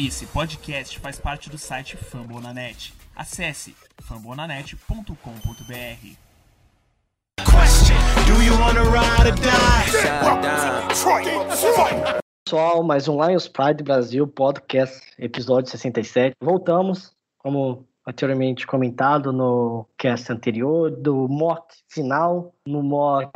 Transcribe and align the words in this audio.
Esse 0.00 0.26
podcast 0.26 0.96
faz 1.00 1.18
parte 1.18 1.50
do 1.50 1.58
site 1.58 1.96
Fambonanet. 1.96 2.94
Acesse 3.16 3.74
fambonanet.com.br. 4.00 6.16
Pessoal, 12.44 12.84
mais 12.84 13.08
um 13.08 13.26
Lions 13.26 13.48
Pride 13.48 13.82
Brasil 13.82 14.24
podcast, 14.28 15.04
episódio 15.18 15.68
67. 15.68 16.36
Voltamos, 16.40 17.12
como 17.36 17.84
anteriormente 18.06 18.68
comentado 18.68 19.32
no 19.32 19.84
cast 19.98 20.30
anterior, 20.30 20.92
do 20.92 21.26
mock 21.26 21.74
final, 21.88 22.54
no 22.64 22.84
mock 22.84 23.32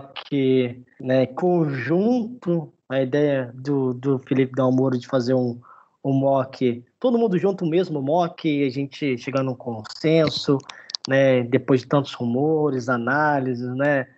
né, 1.01 1.27
conjunto, 1.27 2.73
a 2.89 3.03
ideia 3.03 3.51
do, 3.53 3.93
do 3.95 4.21
Felipe 4.21 4.55
Dalmoro 4.55 4.97
de 4.97 5.09
fazer 5.09 5.35
um, 5.35 5.61
um 6.05 6.13
mock, 6.13 6.85
todo 6.99 7.19
mundo 7.19 7.39
junto, 7.39 7.65
o 7.65 7.69
mesmo 7.69 8.03
mock, 8.03 8.65
a 8.65 8.71
gente 8.71 9.17
chegando 9.19 9.51
a 9.51 9.53
um 9.53 9.57
consenso, 9.57 10.59
né, 11.09 11.43
depois 11.43 11.83
de 11.83 11.87
tantos 11.87 12.13
rumores, 12.13 12.89
análises, 12.89 13.75
né, 13.77 14.09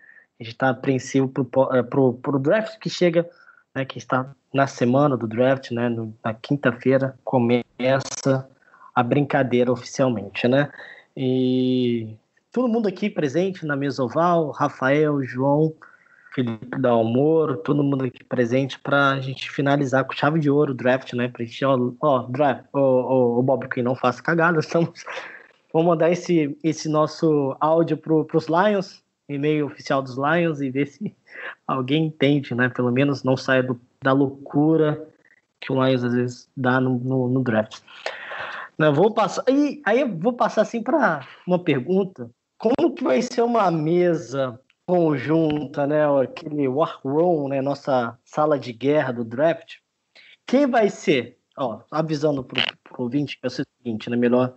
a 0.41 0.43
gente 0.43 0.53
está 0.53 0.71
apreensivo 0.71 1.29
para 1.29 2.01
o 2.01 2.37
é, 2.37 2.39
draft 2.41 2.79
que 2.79 2.89
chega, 2.89 3.29
né, 3.75 3.85
que 3.85 3.99
está 3.99 4.35
na 4.53 4.67
semana 4.67 5.17
do 5.17 5.27
draft, 5.27 5.71
né, 5.73 5.89
no, 5.89 6.15
na 6.25 6.33
quinta-feira, 6.33 7.19
começa 7.25 8.49
a 8.95 9.03
brincadeira 9.03 9.73
oficialmente, 9.73 10.47
né? 10.47 10.71
E 11.17 12.15
todo 12.53 12.69
mundo 12.69 12.89
aqui 12.89 13.11
presente 13.11 13.67
na 13.67 13.75
mesa 13.75 14.05
oval, 14.05 14.51
Rafael, 14.51 15.23
João, 15.25 15.75
Felipe 16.35 16.79
Dalmoro, 16.79 17.59
todo 17.59 17.85
mundo 17.85 18.05
aqui 18.05 18.25
presente 18.25 18.77
para 18.81 19.11
a 19.11 19.21
gente 19.21 19.49
finalizar 19.49 20.05
com 20.05 20.13
chave 20.13 20.41
de 20.41 20.51
ouro 20.51 20.73
o 20.73 20.75
draft, 20.75 21.13
né? 21.13 21.29
Pra 21.29 21.45
gente, 21.45 21.65
ó, 21.65 21.79
ó 22.01 22.23
draft, 22.25 22.65
o 22.73 23.41
Bob 23.41 23.69
que 23.69 23.81
não 23.83 23.95
faça 23.95 24.21
cagada, 24.21 24.59
estamos. 24.61 25.05
Vamos 25.73 25.89
mandar 25.89 26.11
esse, 26.11 26.59
esse 26.63 26.89
nosso 26.89 27.57
áudio 27.61 27.97
para 27.97 28.37
os 28.37 28.47
Lions, 28.49 29.03
e-mail 29.29 29.67
oficial 29.67 30.03
dos 30.03 30.17
Lions, 30.17 30.61
e 30.61 30.71
ver 30.71 30.87
se 30.87 31.15
alguém 31.69 32.07
entende, 32.07 32.53
né? 32.53 32.69
Pelo 32.69 32.91
menos 32.91 33.23
não 33.23 33.37
saia 33.37 33.63
do, 33.63 33.81
da 34.03 34.13
loucura 34.13 35.07
que 35.61 35.73
o 35.73 35.85
Lions 35.85 36.03
às 36.03 36.15
vezes 36.15 36.49
dá 36.57 36.81
no, 36.81 36.99
no, 36.99 37.29
no 37.29 37.45
draft. 37.45 37.79
Não, 38.77 38.93
vou 38.93 39.15
passar. 39.15 39.45
E 39.49 39.81
aí 39.85 40.01
eu 40.01 40.17
vou 40.17 40.33
passar 40.33 40.63
assim 40.63 40.83
para 40.83 41.25
uma 41.47 41.61
pergunta. 41.61 42.29
Como 42.59 42.93
que 42.93 43.05
vai 43.05 43.23
ser 43.23 43.43
uma 43.43 43.71
mesa 43.71 44.59
conjunta, 44.87 45.87
né? 45.87 46.05
Aquele 46.23 46.69
war 46.69 47.01
room, 47.03 47.49
né? 47.49 47.61
Nossa 47.61 48.19
sala 48.25 48.59
de 48.59 48.73
guerra 48.73 49.13
do 49.13 49.25
draft. 49.25 49.77
Quem 50.47 50.67
vai 50.67 50.91
ser? 50.91 51.39
Ó, 51.57 51.81
avisando 51.91 52.43
para 52.45 52.63
o 52.99 53.03
ouvinte 53.03 53.39
que 53.41 53.49
ser 53.51 53.63
o 53.63 53.67
seguinte, 53.79 54.11
né? 54.11 54.17
Melhor 54.17 54.55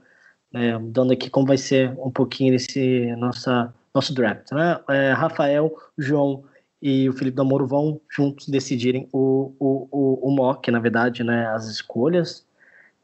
né, 0.51 0.79
dando 0.81 1.13
aqui 1.13 1.29
como 1.29 1.47
vai 1.47 1.57
ser 1.57 1.93
um 1.99 2.11
pouquinho 2.11 2.55
esse 2.55 3.15
nossa, 3.17 3.73
nosso 3.93 4.13
draft, 4.13 4.51
né? 4.51 4.79
É, 4.89 5.11
Rafael, 5.11 5.73
João 5.97 6.43
e 6.81 7.09
o 7.09 7.13
Felipe 7.13 7.37
Damoro 7.37 7.65
vão 7.65 7.99
juntos 8.09 8.47
decidirem 8.47 9.09
o, 9.11 9.53
o, 9.59 9.87
o, 9.91 10.27
o 10.27 10.31
mock, 10.31 10.69
na 10.71 10.79
verdade, 10.79 11.23
né? 11.23 11.47
As 11.47 11.67
escolhas 11.67 12.47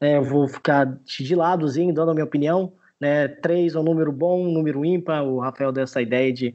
né, 0.03 0.17
eu 0.17 0.23
vou 0.23 0.49
ficar 0.49 0.85
de 1.05 1.33
ladozinho, 1.33 1.93
dando 1.93 2.11
a 2.11 2.13
minha 2.13 2.25
opinião. 2.25 2.73
Né, 2.99 3.27
três 3.27 3.73
é 3.75 3.79
um 3.79 3.83
número 3.83 4.11
bom, 4.11 4.45
um 4.45 4.51
número 4.51 4.83
ímpar. 4.83 5.23
O 5.23 5.39
Rafael 5.39 5.71
deu 5.71 5.83
essa 5.83 6.01
ideia 6.01 6.31
de 6.31 6.53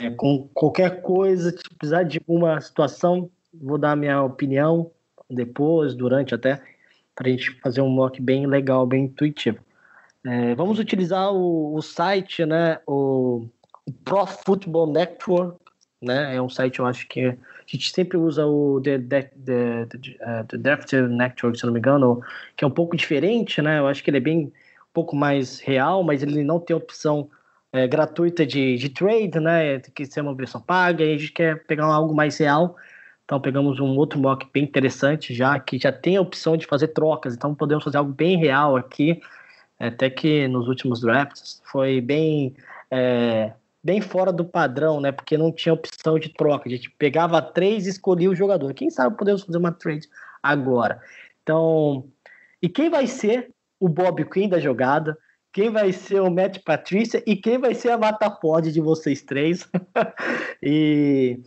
é, 0.00 0.10
com 0.10 0.48
qualquer 0.54 1.02
coisa, 1.02 1.50
se 1.50 1.74
precisar 1.76 2.02
de 2.04 2.20
uma 2.26 2.60
situação, 2.60 3.30
vou 3.52 3.76
dar 3.76 3.96
minha 3.96 4.22
opinião 4.22 4.90
depois, 5.28 5.94
durante 5.94 6.34
até, 6.34 6.60
para 7.14 7.28
a 7.28 7.30
gente 7.30 7.52
fazer 7.60 7.82
um 7.82 7.90
mock 7.90 8.20
bem 8.20 8.46
legal, 8.46 8.86
bem 8.86 9.04
intuitivo. 9.04 9.58
É, 10.24 10.54
vamos 10.54 10.78
utilizar 10.78 11.32
o, 11.32 11.74
o, 11.74 11.82
site, 11.82 12.44
né, 12.44 12.78
o, 12.86 13.46
o 13.86 13.92
Pro 14.04 14.26
Football 14.26 14.92
Network, 14.92 15.58
né, 16.00 16.34
é 16.34 16.42
um 16.42 16.48
site 16.48 16.78
eu 16.78 16.86
acho 16.86 17.06
que 17.06 17.26
a 17.26 17.36
gente 17.66 17.92
sempre 17.92 18.16
usa 18.16 18.46
o 18.46 18.80
The, 18.80 18.98
The, 18.98 19.22
The, 19.22 19.86
The, 19.86 20.44
The 20.48 20.58
Draft 20.58 20.92
Network, 20.92 21.58
se 21.58 21.64
não 21.64 21.72
me 21.72 21.78
engano, 21.78 22.22
que 22.56 22.64
é 22.64 22.66
um 22.66 22.70
pouco 22.70 22.96
diferente, 22.96 23.62
né? 23.62 23.78
Eu 23.78 23.86
acho 23.86 24.02
que 24.02 24.10
ele 24.10 24.16
é 24.16 24.20
bem 24.20 24.46
um 24.46 24.92
pouco 24.92 25.14
mais 25.14 25.60
real, 25.60 26.02
mas 26.02 26.22
ele 26.22 26.42
não 26.42 26.58
tem 26.58 26.74
opção 26.74 27.30
é, 27.72 27.86
gratuita 27.86 28.44
de, 28.46 28.76
de 28.76 28.88
trade, 28.88 29.38
né? 29.40 29.78
Tem 29.78 29.92
que 29.92 30.06
ser 30.06 30.20
uma 30.20 30.34
versão 30.34 30.60
paga, 30.60 31.04
e 31.04 31.14
a 31.14 31.18
gente 31.18 31.32
quer 31.32 31.64
pegar 31.64 31.84
algo 31.86 32.14
mais 32.14 32.38
real. 32.38 32.76
Então 33.24 33.40
pegamos 33.40 33.78
um 33.78 33.96
outro 33.96 34.18
mock 34.18 34.46
bem 34.52 34.64
interessante 34.64 35.32
já, 35.32 35.58
que 35.60 35.78
já 35.78 35.92
tem 35.92 36.16
a 36.16 36.20
opção 36.20 36.56
de 36.56 36.66
fazer 36.66 36.88
trocas, 36.88 37.34
então 37.34 37.54
podemos 37.54 37.84
fazer 37.84 37.98
algo 37.98 38.12
bem 38.12 38.36
real 38.36 38.76
aqui. 38.76 39.20
Até 39.78 40.10
que 40.10 40.46
nos 40.48 40.68
últimos 40.68 41.00
drafts 41.00 41.62
foi 41.64 42.00
bem 42.00 42.54
é, 42.90 43.52
bem 43.82 44.00
fora 44.00 44.32
do 44.32 44.44
padrão, 44.44 45.00
né? 45.00 45.12
Porque 45.12 45.38
não 45.38 45.52
tinha 45.52 45.72
opção 45.72 46.18
de 46.18 46.28
troca. 46.30 46.68
A 46.68 46.70
gente 46.72 46.90
pegava 46.90 47.40
três 47.40 47.86
e 47.86 47.90
escolhia 47.90 48.30
o 48.30 48.34
jogador. 48.34 48.74
Quem 48.74 48.90
sabe 48.90 49.16
podemos 49.16 49.42
fazer 49.42 49.58
uma 49.58 49.72
trade 49.72 50.08
agora. 50.42 51.00
Então, 51.42 52.04
e 52.60 52.68
quem 52.68 52.90
vai 52.90 53.06
ser 53.06 53.50
o 53.78 53.88
Bob 53.88 54.24
Quinn 54.26 54.48
da 54.48 54.58
jogada? 54.58 55.16
Quem 55.52 55.70
vai 55.70 55.92
ser 55.92 56.20
o 56.20 56.30
Matt 56.30 56.58
Patrícia 56.64 57.22
e 57.26 57.34
quem 57.34 57.58
vai 57.58 57.74
ser 57.74 57.90
a 57.90 57.98
Matapod 57.98 58.70
de 58.70 58.80
vocês 58.80 59.20
três? 59.22 59.68
e, 60.62 61.40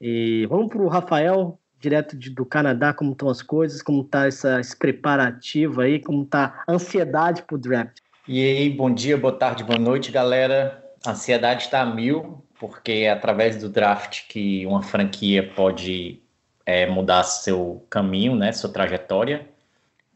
e 0.00 0.46
vamos 0.48 0.68
para 0.68 0.80
o 0.80 0.86
Rafael, 0.86 1.58
direto 1.80 2.16
de, 2.16 2.30
do 2.30 2.46
Canadá, 2.46 2.94
como 2.94 3.10
estão 3.10 3.28
as 3.28 3.42
coisas, 3.42 3.82
como 3.82 4.02
está 4.02 4.28
esse 4.28 4.76
preparativo 4.78 5.80
aí, 5.80 5.98
como 5.98 6.22
está 6.22 6.62
a 6.64 6.72
ansiedade 6.72 7.42
para 7.42 7.56
o 7.56 7.58
draft. 7.58 7.98
E 8.28 8.40
aí, 8.40 8.70
bom 8.70 8.94
dia, 8.94 9.16
boa 9.16 9.36
tarde, 9.36 9.64
boa 9.64 9.78
noite, 9.78 10.12
galera. 10.12 10.84
A 11.04 11.10
ansiedade 11.10 11.64
está 11.64 11.80
a 11.80 11.86
mil, 11.86 12.44
porque 12.60 12.92
é 12.92 13.10
através 13.10 13.56
do 13.56 13.68
draft 13.68 14.28
que 14.28 14.64
uma 14.64 14.82
franquia 14.82 15.52
pode 15.56 16.22
é, 16.64 16.86
mudar 16.86 17.24
seu 17.24 17.84
caminho, 17.90 18.36
né, 18.36 18.52
sua 18.52 18.70
trajetória, 18.70 19.48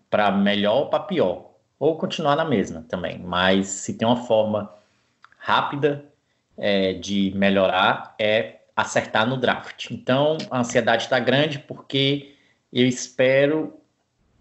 para 0.08 0.30
melhor 0.30 0.76
ou 0.76 0.90
para 0.90 1.00
pior, 1.00 1.53
ou 1.78 1.96
continuar 1.96 2.36
na 2.36 2.44
mesma 2.44 2.84
também. 2.88 3.18
Mas 3.18 3.68
se 3.68 3.94
tem 3.94 4.06
uma 4.06 4.24
forma 4.24 4.70
rápida 5.38 6.04
é, 6.56 6.94
de 6.94 7.32
melhorar, 7.34 8.14
é 8.18 8.60
acertar 8.76 9.26
no 9.26 9.36
draft. 9.36 9.90
Então, 9.90 10.38
a 10.50 10.60
ansiedade 10.60 11.04
está 11.04 11.18
grande 11.18 11.58
porque 11.58 12.34
eu 12.72 12.86
espero 12.86 13.78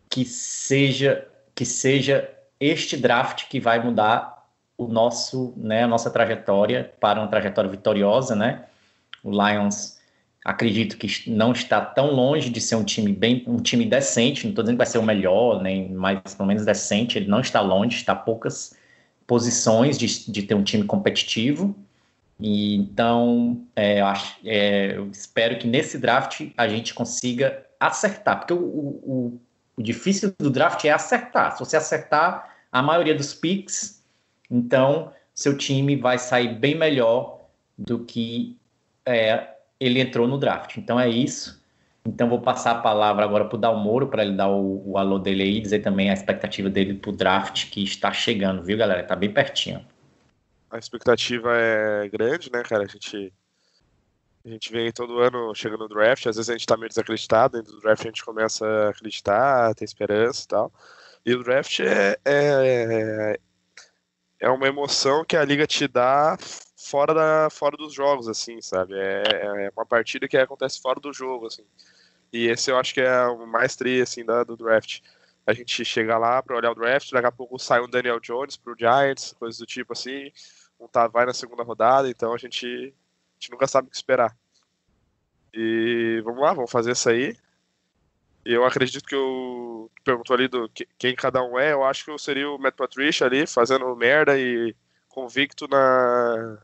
que 0.09 0.25
seja 0.25 1.27
que 1.55 1.65
seja 1.65 2.29
este 2.59 2.97
draft 2.97 3.47
que 3.47 3.59
vai 3.59 3.79
mudar 3.79 4.47
o 4.75 4.87
nosso, 4.87 5.53
né, 5.55 5.83
a 5.83 5.87
nossa 5.87 6.09
trajetória 6.09 6.91
para 6.99 7.19
uma 7.19 7.27
trajetória 7.27 7.69
vitoriosa, 7.69 8.35
né? 8.35 8.65
O 9.23 9.29
Lions 9.29 9.99
acredito 10.43 10.97
que 10.97 11.29
não 11.29 11.51
está 11.51 11.79
tão 11.79 12.11
longe 12.11 12.49
de 12.49 12.59
ser 12.59 12.75
um 12.75 12.83
time 12.83 13.13
bem, 13.13 13.43
um 13.47 13.57
time 13.57 13.85
decente, 13.85 14.43
não 14.43 14.51
estou 14.51 14.63
dizendo 14.63 14.75
que 14.75 14.83
vai 14.83 14.87
ser 14.87 14.97
o 14.97 15.03
melhor, 15.03 15.61
nem 15.61 15.89
mais 15.89 16.19
pelo 16.35 16.47
menos 16.47 16.65
decente, 16.65 17.17
ele 17.17 17.27
não 17.27 17.39
está 17.39 17.61
longe, 17.61 17.95
está 17.95 18.13
poucas 18.13 18.75
posições 19.25 19.97
de, 19.97 20.29
de 20.29 20.43
ter 20.43 20.53
um 20.53 20.63
time 20.63 20.83
competitivo. 20.83 21.75
E 22.39 22.75
então, 22.75 23.61
é, 23.75 24.01
eu, 24.01 24.05
acho, 24.05 24.37
é, 24.45 24.97
eu 24.97 25.09
espero 25.11 25.57
que 25.57 25.67
nesse 25.67 25.97
draft 25.97 26.49
a 26.57 26.67
gente 26.67 26.93
consiga 26.93 27.65
acertar, 27.79 28.39
porque 28.39 28.53
o, 28.53 28.57
o, 28.57 29.41
o 29.77 29.81
difícil 29.81 30.33
do 30.37 30.49
draft 30.49 30.83
é 30.83 30.91
acertar. 30.91 31.53
Se 31.53 31.59
você 31.59 31.77
acertar 31.77 32.53
a 32.71 32.81
maioria 32.81 33.15
dos 33.15 33.33
picks, 33.33 34.03
então, 34.51 35.11
seu 35.33 35.57
time 35.57 35.95
vai 35.95 36.17
sair 36.19 36.53
bem 36.55 36.75
melhor 36.75 37.47
do 37.77 37.99
que 37.99 38.57
é, 39.05 39.52
ele 39.85 39.99
entrou 39.99 40.27
no 40.27 40.37
draft. 40.37 40.77
Então 40.77 40.99
é 40.99 41.09
isso. 41.09 41.61
Então 42.05 42.27
vou 42.27 42.41
passar 42.41 42.71
a 42.71 42.81
palavra 42.81 43.23
agora 43.23 43.45
para 43.45 43.55
o 43.55 43.59
Dalmoro, 43.59 44.07
para 44.07 44.23
ele 44.23 44.35
dar 44.35 44.49
o, 44.49 44.91
o, 44.91 44.97
alô 44.97 45.17
dele 45.17 45.43
aí, 45.43 45.61
dizer 45.61 45.79
também 45.79 46.09
a 46.09 46.13
expectativa 46.13 46.69
dele 46.69 46.95
para 46.95 47.09
o 47.09 47.15
draft 47.15 47.69
que 47.69 47.83
está 47.83 48.11
chegando, 48.11 48.61
viu, 48.61 48.77
galera? 48.77 49.01
Está 49.01 49.15
bem 49.15 49.31
pertinho. 49.31 49.85
A 50.69 50.77
expectativa 50.77 51.55
é 51.55 52.09
grande, 52.09 52.51
né, 52.51 52.61
cara? 52.63 52.83
A 52.83 52.87
gente, 52.87 53.31
a 54.45 54.49
gente 54.49 54.71
vem 54.71 54.91
todo 54.91 55.19
ano 55.19 55.55
chegando 55.55 55.81
no 55.81 55.87
draft, 55.87 56.27
às 56.27 56.35
vezes 56.35 56.49
a 56.49 56.53
gente 56.53 56.61
está 56.61 56.75
meio 56.75 56.89
desacreditado, 56.89 57.57
dentro 57.57 57.73
do 57.73 57.79
draft 57.79 58.01
a 58.01 58.07
gente 58.07 58.25
começa 58.25 58.67
a 58.67 58.89
acreditar, 58.89 59.73
ter 59.75 59.85
esperança 59.85 60.43
e 60.43 60.47
tal. 60.47 60.73
E 61.25 61.33
o 61.33 61.43
draft 61.43 61.79
é, 61.79 62.17
é, 62.25 63.39
é 64.41 64.49
uma 64.49 64.67
emoção 64.67 65.23
que 65.23 65.37
a 65.37 65.45
liga 65.45 65.65
te 65.65 65.87
dá 65.87 66.37
fora, 66.83 67.13
da, 67.13 67.49
fora 67.49 67.77
dos 67.77 67.93
jogos, 67.93 68.27
assim, 68.27 68.61
sabe? 68.61 68.93
É, 68.95 69.23
é 69.65 69.71
uma 69.75 69.85
partida 69.85 70.27
que 70.27 70.37
acontece 70.37 70.81
fora 70.81 70.99
do 70.99 71.13
jogo, 71.13 71.47
assim. 71.47 71.65
E 72.31 72.47
esse 72.47 72.71
eu 72.71 72.77
acho 72.77 72.93
que 72.93 73.01
é 73.01 73.25
o 73.27 73.45
mais 73.47 73.75
tri, 73.75 74.01
assim, 74.01 74.25
da, 74.25 74.43
do 74.43 74.57
draft. 74.57 75.01
A 75.45 75.53
gente 75.53 75.83
chega 75.85 76.17
lá 76.17 76.41
para 76.41 76.55
olhar 76.55 76.71
o 76.71 76.75
draft, 76.75 77.11
daqui 77.11 77.27
a 77.27 77.31
pouco 77.31 77.59
sai 77.59 77.81
um 77.81 77.89
Daniel 77.89 78.19
Jones 78.19 78.57
pro 78.57 78.75
Giants, 78.77 79.33
coisas 79.33 79.59
do 79.59 79.65
tipo 79.65 79.93
assim, 79.93 80.31
um 80.79 80.87
tá, 80.87 81.07
vai 81.07 81.25
na 81.25 81.33
segunda 81.33 81.63
rodada, 81.63 82.09
então 82.09 82.33
a 82.33 82.37
gente, 82.37 82.65
a 82.65 83.33
gente 83.39 83.51
nunca 83.51 83.67
sabe 83.67 83.87
o 83.87 83.91
que 83.91 83.97
esperar. 83.97 84.35
E 85.53 86.21
vamos 86.23 86.41
lá, 86.41 86.53
vamos 86.53 86.71
fazer 86.71 86.91
isso 86.91 87.09
aí. 87.09 87.35
Eu 88.45 88.65
acredito 88.65 89.05
que 89.05 89.15
eu 89.15 89.91
perguntou 90.03 90.35
ali 90.35 90.47
do 90.47 90.69
quem 90.97 91.15
cada 91.15 91.41
um 91.43 91.57
é, 91.57 91.73
eu 91.73 91.83
acho 91.83 92.03
que 92.03 92.11
eu 92.11 92.17
seria 92.17 92.49
o 92.49 92.57
Matt 92.57 92.75
Patricia 92.75 93.27
ali, 93.27 93.47
fazendo 93.47 93.95
merda 93.95 94.37
e 94.37 94.75
convicto 95.07 95.67
na 95.67 96.59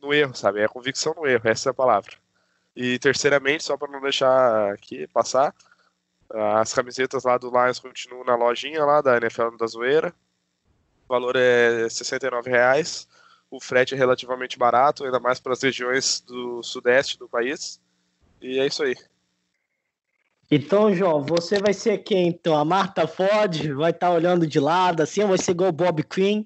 no 0.00 0.12
erro, 0.12 0.34
sabe? 0.34 0.60
É 0.60 0.68
convicção 0.68 1.14
no 1.14 1.26
erro, 1.26 1.42
essa 1.44 1.68
é 1.68 1.72
a 1.72 1.74
palavra. 1.74 2.12
E 2.74 2.98
terceiramente, 2.98 3.64
só 3.64 3.76
para 3.76 3.90
não 3.90 4.00
deixar 4.00 4.72
aqui 4.72 5.06
passar, 5.08 5.54
as 6.30 6.72
camisetas 6.72 7.24
lá 7.24 7.38
do 7.38 7.50
Lions 7.50 7.78
continuam 7.78 8.24
na 8.24 8.36
lojinha 8.36 8.84
lá 8.84 9.00
da 9.00 9.16
NFL 9.16 9.56
da 9.58 9.66
Zoeira. 9.66 10.14
O 11.06 11.08
valor 11.08 11.36
é 11.36 11.82
R$ 11.82 11.86
69,00. 11.86 13.06
O 13.50 13.60
frete 13.60 13.94
é 13.94 13.96
relativamente 13.96 14.58
barato, 14.58 15.04
ainda 15.04 15.18
mais 15.18 15.40
para 15.40 15.54
as 15.54 15.62
regiões 15.62 16.20
do 16.20 16.62
sudeste 16.62 17.18
do 17.18 17.28
país. 17.28 17.80
E 18.42 18.58
é 18.58 18.66
isso 18.66 18.82
aí. 18.82 18.94
Então, 20.50 20.94
João, 20.94 21.22
você 21.22 21.58
vai 21.58 21.72
ser 21.72 21.98
quem? 21.98 22.28
Então, 22.28 22.56
a 22.56 22.64
Marta 22.64 23.06
Ford 23.06 23.72
vai 23.74 23.90
estar 23.90 24.08
tá 24.08 24.12
olhando 24.12 24.46
de 24.46 24.60
lado, 24.60 25.02
assim, 25.02 25.24
vai 25.24 25.38
ser 25.38 25.52
igual 25.52 25.70
o 25.70 25.72
Bob 25.72 26.02
Quinn 26.04 26.44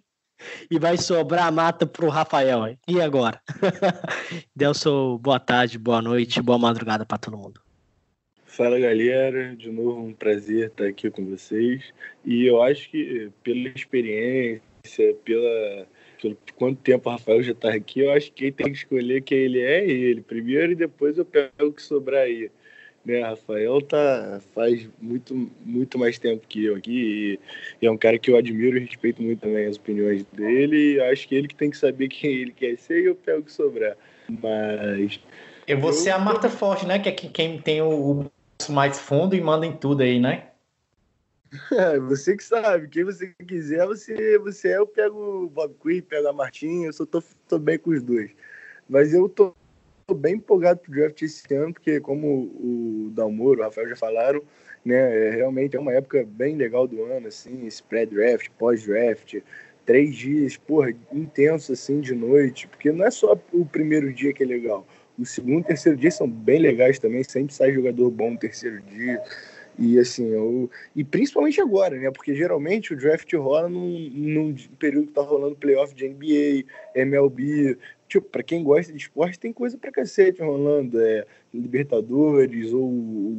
e 0.70 0.78
vai 0.78 0.96
sobrar 0.96 1.46
a 1.46 1.50
mata 1.50 1.86
pro 1.86 2.08
Rafael. 2.08 2.76
E 2.88 3.00
agora? 3.00 3.40
Delson, 4.54 5.18
boa 5.18 5.40
tarde, 5.40 5.78
boa 5.78 6.02
noite, 6.02 6.42
boa 6.42 6.58
madrugada 6.58 7.04
para 7.04 7.18
todo 7.18 7.36
mundo. 7.36 7.60
Fala 8.44 8.78
galera, 8.78 9.56
de 9.56 9.70
novo 9.70 10.02
um 10.02 10.12
prazer 10.12 10.68
estar 10.68 10.86
aqui 10.86 11.10
com 11.10 11.24
vocês. 11.24 11.82
E 12.24 12.46
eu 12.46 12.62
acho 12.62 12.90
que 12.90 13.30
pela 13.42 13.68
experiência, 13.68 15.14
pela 15.24 15.86
pelo 16.20 16.38
quanto 16.56 16.80
tempo 16.80 17.08
o 17.08 17.12
Rafael 17.12 17.42
já 17.42 17.50
está 17.50 17.74
aqui, 17.74 18.00
eu 18.00 18.12
acho 18.12 18.26
que 18.32 18.42
quem 18.44 18.52
tem 18.52 18.66
que 18.66 18.78
escolher 18.78 19.22
quem 19.22 19.38
ele 19.38 19.60
é 19.60 19.80
é 19.80 19.90
ele 19.90 20.20
primeiro 20.20 20.72
e 20.72 20.76
depois 20.76 21.18
eu 21.18 21.24
pego 21.24 21.50
o 21.60 21.72
que 21.72 21.82
sobrar 21.82 22.22
aí 22.22 22.48
né? 23.04 23.20
Rafael 23.22 23.80
tá 23.80 24.40
faz 24.54 24.88
muito 25.00 25.50
muito 25.64 25.98
mais 25.98 26.18
tempo 26.18 26.46
que 26.46 26.64
eu 26.64 26.76
aqui 26.76 26.92
e, 26.92 27.40
e, 27.80 27.86
é 27.86 27.90
um 27.90 27.96
cara 27.96 28.18
que 28.18 28.30
eu 28.30 28.36
admiro 28.36 28.76
e 28.76 28.80
respeito 28.80 29.22
muito 29.22 29.40
também 29.40 29.66
as 29.66 29.76
opiniões 29.76 30.24
dele. 30.32 30.94
E 30.94 31.00
acho 31.00 31.26
que 31.28 31.34
ele 31.34 31.48
que 31.48 31.54
tem 31.54 31.70
que 31.70 31.76
saber 31.76 32.08
quem 32.08 32.32
ele 32.32 32.52
quer 32.52 32.76
ser 32.78 33.02
e 33.02 33.06
eu 33.06 33.14
pego 33.14 33.40
o 33.40 33.44
que 33.44 33.52
sobrar. 33.52 33.96
Mas 34.28 35.20
eu 35.66 35.78
vou 35.78 35.90
eu... 35.90 35.94
ser 35.94 36.10
a 36.10 36.18
Marta 36.18 36.48
Forte, 36.48 36.86
né? 36.86 36.98
Que 36.98 37.08
é 37.08 37.12
quem 37.12 37.60
tem 37.60 37.82
o, 37.82 38.20
o 38.20 38.30
mais 38.70 38.98
fundo 38.98 39.34
e 39.34 39.40
manda 39.40 39.66
em 39.66 39.72
tudo 39.72 40.02
aí, 40.02 40.20
né? 40.20 40.48
É, 41.70 41.98
você 41.98 42.34
que 42.34 42.42
sabe, 42.42 42.88
quem 42.88 43.04
você 43.04 43.34
quiser, 43.46 43.86
você, 43.86 44.38
você 44.38 44.68
é, 44.68 44.78
eu 44.78 44.86
pego 44.86 45.44
o 45.44 45.50
Bob 45.50 45.74
Quinn, 45.82 46.00
pego 46.00 46.28
a 46.28 46.32
Martinha, 46.32 46.86
eu 46.86 46.92
só 46.94 47.04
tô, 47.04 47.22
tô 47.46 47.58
bem 47.58 47.78
com 47.78 47.90
os 47.90 48.02
dois. 48.02 48.30
Mas 48.88 49.12
eu 49.12 49.28
tô 49.28 49.54
tô 50.12 50.14
bem 50.14 50.34
empolgado 50.34 50.80
pro 50.80 50.92
draft 50.92 51.22
esse 51.22 51.54
ano, 51.54 51.72
porque 51.72 51.98
como 51.98 52.26
o 52.26 53.10
Dalmoro, 53.14 53.60
o 53.60 53.62
Rafael 53.64 53.88
já 53.88 53.96
falaram, 53.96 54.42
né, 54.84 55.28
é, 55.28 55.30
realmente 55.30 55.74
é 55.74 55.80
uma 55.80 55.92
época 55.92 56.24
bem 56.28 56.54
legal 56.54 56.86
do 56.86 57.02
ano, 57.04 57.28
assim, 57.28 57.66
esse 57.66 57.82
pré-draft, 57.82 58.48
pós-draft, 58.58 59.40
três 59.86 60.14
dias, 60.14 60.56
porra, 60.56 60.92
intenso, 61.10 61.72
assim, 61.72 62.00
de 62.00 62.14
noite, 62.14 62.68
porque 62.68 62.92
não 62.92 63.06
é 63.06 63.10
só 63.10 63.38
o 63.52 63.64
primeiro 63.64 64.12
dia 64.12 64.32
que 64.34 64.42
é 64.42 64.46
legal, 64.46 64.86
o 65.18 65.24
segundo 65.24 65.60
e 65.60 65.68
terceiro 65.68 65.96
dia 65.96 66.10
são 66.10 66.28
bem 66.28 66.58
legais 66.58 66.98
também, 66.98 67.24
sempre 67.24 67.54
sai 67.54 67.72
jogador 67.72 68.10
bom 68.10 68.32
no 68.32 68.38
terceiro 68.38 68.82
dia, 68.82 69.20
e 69.78 69.98
assim, 69.98 70.28
eu, 70.28 70.70
e 70.94 71.02
principalmente 71.02 71.58
agora, 71.58 71.96
né? 71.96 72.10
Porque 72.10 72.34
geralmente 72.34 72.92
o 72.92 72.96
draft 72.96 73.32
rola 73.32 73.70
num, 73.70 74.10
num 74.12 74.54
período 74.78 75.06
que 75.06 75.14
tá 75.14 75.22
rolando 75.22 75.56
playoff 75.56 75.94
de 75.94 76.06
NBA, 76.06 76.64
MLB, 76.94 77.78
tipo, 78.12 78.28
para 78.28 78.42
quem 78.42 78.62
gosta 78.62 78.92
de 78.92 78.98
esporte, 78.98 79.38
tem 79.38 79.52
coisa 79.52 79.78
pra 79.78 79.90
cacete 79.90 80.42
rolando. 80.42 81.00
É, 81.00 81.24
Libertadores 81.52 82.72
ou 82.72 82.90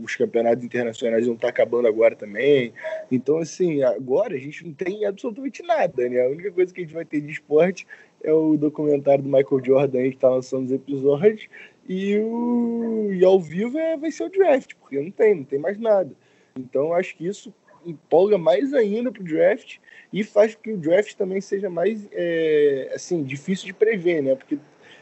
os 0.04 0.16
campeonatos 0.16 0.64
internacionais 0.64 1.28
não 1.28 1.36
tá 1.36 1.50
acabando 1.50 1.88
agora 1.88 2.16
também. 2.16 2.74
Então, 3.12 3.38
assim, 3.40 3.82
agora 3.84 4.36
a 4.36 4.40
gente 4.40 4.66
não 4.66 4.74
tem 4.74 5.06
absolutamente 5.06 5.64
nada, 5.64 6.08
né? 6.08 6.24
A 6.24 6.30
única 6.30 6.52
coisa 6.52 6.72
que 6.74 6.82
a 6.82 6.84
gente 6.84 6.94
vai 6.94 7.06
ter 7.06 7.22
de 7.22 7.32
esporte 7.32 7.88
é 8.24 8.32
o 8.32 8.56
documentário 8.56 9.24
do 9.24 9.30
Michael 9.30 9.66
Jordan 9.66 10.00
aí 10.00 10.12
que 10.12 10.18
tá 10.18 10.30
lançando 10.30 10.66
os 10.66 10.72
episódios. 10.72 11.48
E, 11.90 12.18
o, 12.20 13.10
e 13.12 13.26
ao 13.26 13.40
vivo 13.42 13.78
é, 13.78 13.98
vai 13.98 14.12
ser 14.12 14.24
o 14.24 14.30
draft, 14.30 14.74
porque 14.76 15.02
não 15.02 15.12
tem, 15.12 15.36
não 15.36 15.44
tem 15.44 15.60
mais 15.60 15.78
nada. 15.80 16.12
Então, 16.56 16.94
acho 16.94 17.16
que 17.18 17.26
isso 17.28 17.54
empolga 17.86 18.38
mais 18.38 18.74
ainda 18.74 19.12
pro 19.12 19.24
draft 19.24 19.78
e 20.12 20.24
faz 20.24 20.56
que 20.56 20.72
o 20.72 20.78
draft 20.78 21.16
também 21.16 21.42
seja 21.42 21.70
mais 21.70 22.08
é, 22.12 22.92
assim 22.94 23.24
difícil 23.24 23.66
de 23.66 23.74
prever, 23.74 24.22
né? 24.22 24.36
Porque 24.36 24.58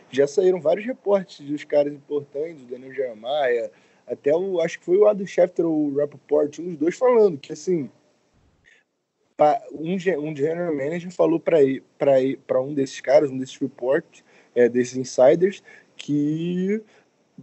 já 0.09 0.27
saíram 0.27 0.59
vários 0.59 0.85
reportes 0.85 1.45
dos 1.45 1.63
caras 1.63 1.93
importantes, 1.93 2.63
o 2.63 2.67
Daniel 2.67 2.93
Jeremiah, 2.93 3.71
até 4.05 4.35
o 4.35 4.59
acho 4.59 4.79
que 4.79 4.85
foi 4.85 4.97
o 4.97 5.07
Adam 5.07 5.25
Schefter 5.25 5.65
ou 5.65 5.87
o 5.87 5.97
Rappaport, 5.97 6.59
um 6.59 6.65
dos 6.65 6.77
dois 6.77 6.97
falando 6.97 7.37
que 7.37 7.53
assim 7.53 7.89
um, 9.73 9.95
um 10.19 10.35
general 10.35 10.75
manager 10.75 11.11
falou 11.11 11.39
para 11.39 12.61
um 12.61 12.73
desses 12.73 13.01
caras, 13.01 13.29
um 13.29 13.37
desses 13.37 13.57
reports, 13.57 14.23
é, 14.53 14.69
desses 14.69 14.97
insiders, 14.97 15.63
que 15.95 16.81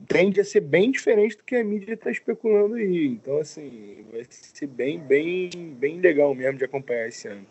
tende 0.07 0.41
a 0.41 0.45
ser 0.45 0.61
bem 0.61 0.91
diferente 0.91 1.37
do 1.37 1.45
que 1.45 1.57
a 1.57 1.65
mídia 1.65 1.95
está 1.95 2.11
especulando 2.11 2.75
aí. 2.75 3.07
Então, 3.07 3.39
assim, 3.39 4.05
vai 4.13 4.25
ser 4.29 4.67
bem, 4.67 4.99
bem, 4.99 5.51
bem 5.79 6.01
legal 6.01 6.35
mesmo 6.35 6.59
de 6.59 6.65
acompanhar 6.65 7.09
esse 7.09 7.29
ano. 7.29 7.47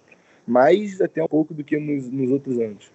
Mais 0.46 1.02
até 1.02 1.24
um 1.24 1.28
pouco 1.28 1.54
do 1.54 1.64
que 1.64 1.78
nos, 1.78 2.10
nos 2.10 2.32
outros 2.32 2.60
anos. 2.60 2.92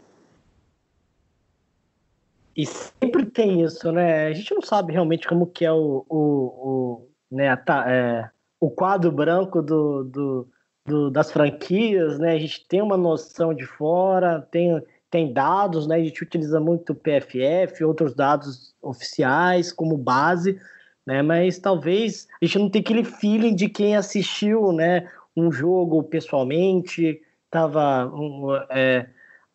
E 2.57 2.67
sempre 2.67 3.25
tem 3.27 3.63
isso, 3.63 3.91
né? 3.93 4.27
A 4.27 4.33
gente 4.33 4.55
não 4.55 4.63
sabe 4.63 4.93
realmente 4.93 5.27
como 5.27 5.47
que 5.47 5.65
é 5.65 5.73
o, 5.73 6.05
o, 6.09 6.19
o 6.19 7.09
né, 7.31 7.49
a, 7.49 7.91
é, 7.91 8.31
o 8.61 8.71
quadro 8.71 9.11
branco 9.11 9.63
do, 9.63 10.05
do, 10.05 10.49
do, 10.87 11.11
das 11.11 11.33
franquias, 11.33 12.19
né? 12.19 12.33
A 12.33 12.39
gente 12.39 12.67
tem 12.69 12.83
uma 12.83 12.97
noção 12.97 13.55
de 13.55 13.65
fora, 13.65 14.47
tem 14.51 14.83
tem 15.13 15.31
dados, 15.31 15.87
né? 15.87 15.97
A 15.97 16.03
gente 16.03 16.23
utiliza 16.23 16.59
muito 16.59 16.95
o 16.95 16.97
PFF, 16.97 17.85
outros 17.85 18.15
dados 18.15 18.75
oficiais 18.81 19.71
como 19.71 19.95
base, 19.95 20.59
né? 21.07 21.21
Mas 21.21 21.59
talvez 21.59 22.27
a 22.41 22.47
gente 22.47 22.59
não 22.59 22.71
tenha 22.71 22.83
aquele 22.83 23.05
feeling 23.05 23.55
de 23.55 23.69
quem 23.69 23.95
assistiu, 23.95 24.73
né? 24.73 25.07
Um 25.37 25.53
jogo 25.53 26.03
pessoalmente, 26.03 27.21
tava 27.51 28.07
um, 28.07 28.55
é, 28.71 29.07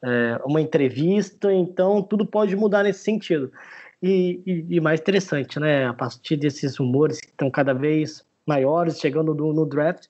é, 0.06 0.40
uma 0.46 0.62
entrevista, 0.62 1.52
então 1.52 2.04
tudo 2.04 2.24
pode 2.24 2.56
mudar 2.56 2.84
nesse 2.84 3.00
sentido. 3.00 3.52
E, 4.02 4.44
e, 4.46 4.76
e, 4.76 4.80
mais 4.80 5.00
interessante, 5.00 5.60
né? 5.60 5.88
A 5.88 5.94
partir 5.94 6.38
desses 6.38 6.78
rumores 6.78 7.20
que 7.20 7.30
estão 7.30 7.50
cada 7.50 7.74
vez 7.74 8.24
maiores 8.46 9.00
chegando 9.00 9.34
no, 9.34 9.52
no 9.54 9.66
draft, 9.66 10.06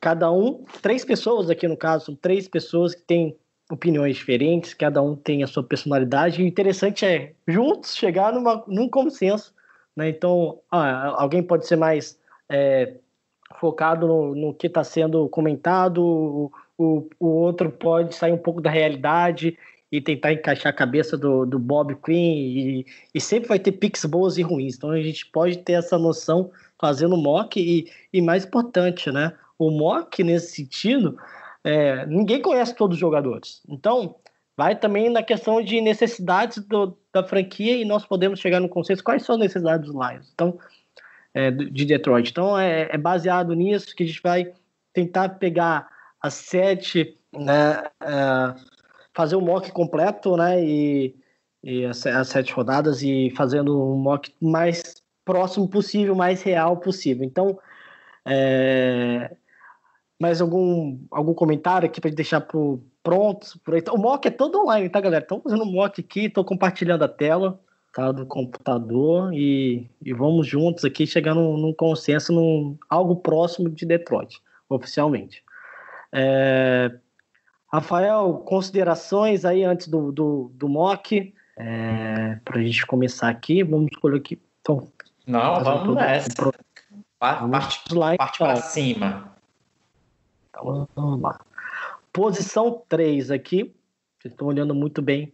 cada 0.00 0.32
um, 0.32 0.64
três 0.82 1.04
pessoas 1.04 1.48
aqui 1.48 1.68
no 1.68 1.76
caso, 1.76 2.06
são 2.06 2.16
três 2.16 2.48
pessoas 2.48 2.92
que 2.92 3.02
têm 3.02 3.36
opiniões 3.70 4.16
diferentes, 4.16 4.74
cada 4.74 5.00
um 5.00 5.14
tem 5.14 5.42
a 5.42 5.46
sua 5.46 5.62
personalidade, 5.62 6.40
e 6.40 6.44
o 6.44 6.48
interessante 6.48 7.04
é 7.04 7.32
juntos 7.46 7.96
chegar 7.96 8.32
numa, 8.32 8.64
num 8.66 8.88
consenso. 8.88 9.54
Né? 9.96 10.08
Então, 10.08 10.58
ah, 10.70 11.14
alguém 11.16 11.42
pode 11.42 11.66
ser 11.66 11.76
mais 11.76 12.18
é, 12.48 12.94
focado 13.60 14.06
no, 14.06 14.34
no 14.34 14.54
que 14.54 14.66
está 14.66 14.82
sendo 14.82 15.28
comentado, 15.28 16.50
o, 16.76 17.08
o, 17.18 17.26
outro 17.26 17.70
pode 17.70 18.14
sair 18.14 18.32
um 18.32 18.38
pouco 18.38 18.60
da 18.60 18.70
realidade 18.70 19.56
e 19.92 20.00
tentar 20.00 20.32
encaixar 20.32 20.70
a 20.70 20.76
cabeça 20.76 21.16
do, 21.16 21.44
do 21.44 21.58
Bob 21.58 21.94
Quinn, 21.96 22.14
e, 22.14 22.86
e 23.14 23.20
sempre 23.20 23.48
vai 23.48 23.58
ter 23.58 23.72
pics 23.72 24.04
boas 24.04 24.38
e 24.38 24.42
ruins. 24.42 24.76
Então, 24.76 24.90
a 24.90 25.00
gente 25.00 25.26
pode 25.26 25.58
ter 25.58 25.74
essa 25.74 25.98
noção 25.98 26.50
fazendo 26.80 27.16
mock, 27.16 27.60
e, 27.60 27.90
e 28.12 28.22
mais 28.22 28.44
importante, 28.44 29.10
né? 29.12 29.32
O 29.58 29.70
mock, 29.70 30.24
nesse 30.24 30.54
sentido, 30.56 31.18
é, 31.64 32.06
ninguém 32.06 32.40
conhece 32.40 32.74
todos 32.74 32.96
os 32.96 33.00
jogadores. 33.00 33.62
Então, 33.68 34.16
vai 34.56 34.76
também 34.76 35.10
na 35.10 35.22
questão 35.22 35.62
de 35.62 35.80
necessidades 35.80 36.58
do, 36.58 36.96
da 37.12 37.24
franquia 37.24 37.76
e 37.76 37.84
nós 37.84 38.04
podemos 38.04 38.40
chegar 38.40 38.60
no 38.60 38.68
consenso 38.68 39.02
quais 39.02 39.22
são 39.22 39.34
as 39.34 39.40
necessidades 39.40 39.86
dos 39.86 39.94
Lions. 39.94 40.30
Então, 40.34 40.58
é, 41.32 41.50
de 41.50 41.84
Detroit. 41.84 42.30
Então, 42.30 42.58
é, 42.58 42.88
é, 42.90 42.98
baseado 42.98 43.54
nisso 43.54 43.94
que 43.94 44.02
a 44.02 44.06
gente 44.06 44.22
vai 44.22 44.52
tentar 44.92 45.28
pegar 45.30 45.88
as 46.20 46.34
sete, 46.34 47.18
né, 47.32 47.84
é, 48.02 48.54
fazer 49.14 49.36
um 49.36 49.40
mock 49.40 49.70
completo, 49.72 50.36
né, 50.36 50.62
e, 50.62 51.14
e 51.62 51.84
as, 51.86 52.04
as, 52.06 52.28
sete 52.28 52.52
rodadas 52.52 53.02
e 53.02 53.32
fazendo 53.36 53.80
um 53.80 53.96
mock 53.96 54.32
mais 54.40 54.82
próximo 55.24 55.68
possível, 55.68 56.14
mais 56.14 56.42
real 56.42 56.76
possível. 56.76 57.24
Então, 57.24 57.58
é, 58.26 59.36
mais 60.20 60.42
algum, 60.42 60.98
algum 61.10 61.32
comentário 61.32 61.86
aqui 61.86 61.98
para 61.98 62.10
deixar 62.10 62.42
pro, 62.42 62.78
pronto? 63.02 63.58
Por 63.64 63.74
aí. 63.74 63.82
O 63.90 63.96
mock 63.96 64.28
é 64.28 64.30
todo 64.30 64.60
online, 64.60 64.90
tá, 64.90 65.00
galera? 65.00 65.22
Estamos 65.22 65.42
fazendo 65.42 65.64
um 65.64 65.72
mock 65.72 65.98
aqui, 65.98 66.26
estou 66.26 66.44
compartilhando 66.44 67.02
a 67.02 67.08
tela 67.08 67.58
tá, 67.94 68.12
do 68.12 68.26
computador 68.26 69.32
e, 69.32 69.88
e 70.04 70.12
vamos 70.12 70.46
juntos 70.46 70.84
aqui 70.84 71.06
chegar 71.06 71.34
num, 71.34 71.56
num 71.56 71.72
consenso, 71.72 72.34
num 72.34 72.76
algo 72.88 73.16
próximo 73.16 73.70
de 73.70 73.86
Detroit, 73.86 74.38
oficialmente. 74.68 75.42
É, 76.12 76.92
Rafael, 77.72 78.34
considerações 78.44 79.46
aí 79.46 79.64
antes 79.64 79.88
do, 79.88 80.12
do, 80.12 80.50
do 80.54 80.68
mock, 80.68 81.32
é, 81.56 82.38
para 82.44 82.58
a 82.58 82.62
gente 82.62 82.86
começar 82.86 83.30
aqui, 83.30 83.62
vamos 83.62 83.90
escolher 83.90 84.18
aqui. 84.18 84.38
Então, 84.60 84.86
Não, 85.26 85.64
vamos 85.64 85.94
nessa. 85.94 86.52
Parte, 87.18 87.94
lá, 87.94 88.16
parte 88.16 88.36
então. 88.36 88.46
para 88.46 88.56
cima. 88.56 89.29
Então, 90.50 90.88
vamos 90.94 91.20
lá. 91.22 91.40
Posição 92.12 92.82
3 92.88 93.30
aqui. 93.30 93.74
Vocês 94.18 94.32
estão 94.32 94.48
olhando 94.48 94.74
muito 94.74 95.00
bem 95.00 95.32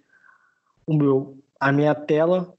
o 0.87 0.95
meu, 0.95 1.39
a 1.59 1.73
minha 1.73 1.95
tela. 1.95 2.55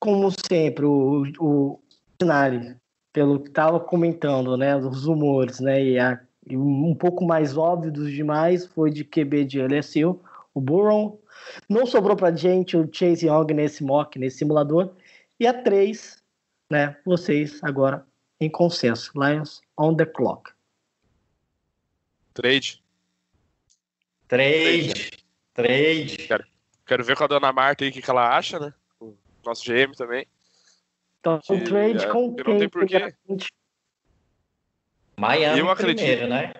Como 0.00 0.30
sempre, 0.30 0.86
o, 0.86 1.24
o 1.40 1.80
cenário, 2.20 2.80
pelo 3.12 3.40
que 3.40 3.48
estava 3.48 3.80
comentando, 3.80 4.56
né, 4.56 4.76
os 4.76 5.04
rumores, 5.04 5.58
né, 5.58 5.84
e, 5.84 5.98
a, 5.98 6.20
e, 6.48 6.56
um 6.56 6.94
pouco 6.94 7.26
mais 7.26 7.56
óbvio 7.56 7.92
dos 7.92 8.12
demais 8.12 8.64
foi 8.66 8.90
de 8.90 9.04
QB 9.04 9.44
de 9.44 9.60
LSU, 9.60 10.20
o 10.54 10.60
Burrow. 10.60 11.20
Não 11.68 11.84
sobrou 11.84 12.16
para 12.16 12.34
gente 12.34 12.76
o 12.76 12.88
Chase 12.92 13.26
Young 13.26 13.52
nesse 13.52 13.82
mock, 13.82 14.18
nesse 14.18 14.38
simulador. 14.38 14.90
E 15.40 15.46
a 15.46 15.52
3, 15.52 16.22
né, 16.70 16.96
vocês 17.04 17.58
agora 17.62 18.06
em 18.40 18.48
consenso. 18.48 19.10
Lions 19.16 19.60
on 19.76 19.96
the 19.96 20.06
clock. 20.06 20.50
Trade. 22.38 22.80
Trade. 24.28 25.10
Trade. 25.52 26.16
Quero, 26.18 26.44
quero 26.86 27.04
ver 27.04 27.16
com 27.16 27.24
a 27.24 27.26
dona 27.26 27.52
Marta 27.52 27.82
aí 27.82 27.90
o 27.90 27.92
que, 27.92 28.00
que 28.00 28.08
ela 28.08 28.36
acha, 28.36 28.60
né? 28.60 28.72
O 29.00 29.16
nosso 29.44 29.64
GM 29.64 29.92
também. 29.96 30.24
Então, 31.18 31.40
que, 31.40 31.60
trade 31.62 32.04
é, 32.04 32.08
com 32.08 32.36
quem? 32.36 32.44
Não 32.44 32.58
tem 32.60 32.68
porquê. 32.68 33.12
Miami 35.18 35.58
eu 35.58 35.68
acredito. 35.68 35.96
primeiro, 35.96 36.28
né? 36.28 36.52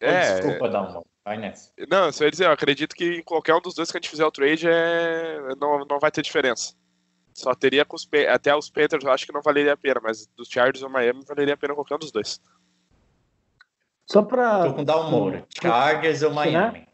É, 0.00 0.40
desculpa, 0.40 0.68
uma. 0.68 1.02
Vai 1.22 1.36
nessa. 1.36 1.70
Não, 1.90 2.10
só 2.10 2.24
ia 2.24 2.30
dizer, 2.30 2.46
eu 2.46 2.52
acredito 2.52 2.96
que 2.96 3.16
em 3.16 3.22
qualquer 3.22 3.54
um 3.54 3.60
dos 3.60 3.74
dois 3.74 3.90
que 3.90 3.98
a 3.98 4.00
gente 4.00 4.08
fizer 4.08 4.24
o 4.24 4.30
trade 4.30 4.66
é... 4.66 5.40
não, 5.60 5.84
não 5.84 5.98
vai 5.98 6.10
ter 6.10 6.22
diferença. 6.22 6.74
Só 7.34 7.54
teria 7.54 7.84
com 7.84 7.96
os 7.96 8.08
até 8.30 8.56
os 8.56 8.70
Panthers 8.70 9.04
eu 9.04 9.10
acho 9.10 9.26
que 9.26 9.32
não 9.32 9.42
valeria 9.42 9.74
a 9.74 9.76
pena, 9.76 10.00
mas 10.02 10.26
dos 10.28 10.48
Chargers 10.48 10.82
ou 10.82 10.88
Miami 10.88 11.22
valeria 11.26 11.52
a 11.52 11.56
pena 11.56 11.74
qualquer 11.74 11.96
um 11.96 11.98
dos 11.98 12.10
dois. 12.10 12.40
Só 14.06 14.22
para 14.22 14.64
Tô 14.64 14.74
com 14.74 14.84
Dal 14.84 15.10
Moura, 15.10 15.44
Chargers 15.60 16.22
ou 16.22 16.32
Miami. 16.32 16.78
Né? 16.78 16.86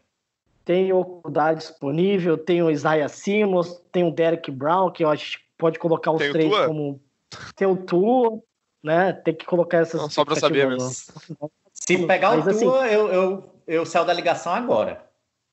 Tem 0.65 0.91
o 0.91 1.03
Kudar 1.03 1.53
disponível, 1.53 2.37
tem 2.37 2.63
o 2.63 2.71
Isaiah 2.71 3.09
Simmons, 3.09 3.81
tem 3.91 4.03
o 4.03 4.11
Derek 4.11 4.49
Brown, 4.49 4.91
que 4.91 5.03
eu 5.03 5.09
acho 5.09 5.37
que 5.37 5.43
pode 5.57 5.77
colocar 5.77 6.11
os 6.11 6.19
tem 6.19 6.31
três 6.31 6.65
como. 6.65 6.99
Tem 7.55 7.67
o 7.67 7.75
Tua, 7.75 8.41
né? 8.83 9.13
Tem 9.13 9.35
que 9.35 9.45
colocar 9.45 9.79
essas. 9.79 10.01
Não, 10.01 10.09
só 10.09 10.25
para 10.25 10.35
saber 10.35 10.67
mesmo. 10.67 10.89
Se 11.73 12.07
pegar 12.07 12.37
o 12.37 12.41
Tua, 12.41 12.51
assim, 12.51 12.65
eu, 12.65 13.07
eu, 13.09 13.53
eu 13.67 13.85
saio 13.85 14.05
da 14.05 14.13
ligação 14.13 14.53
agora. 14.53 15.03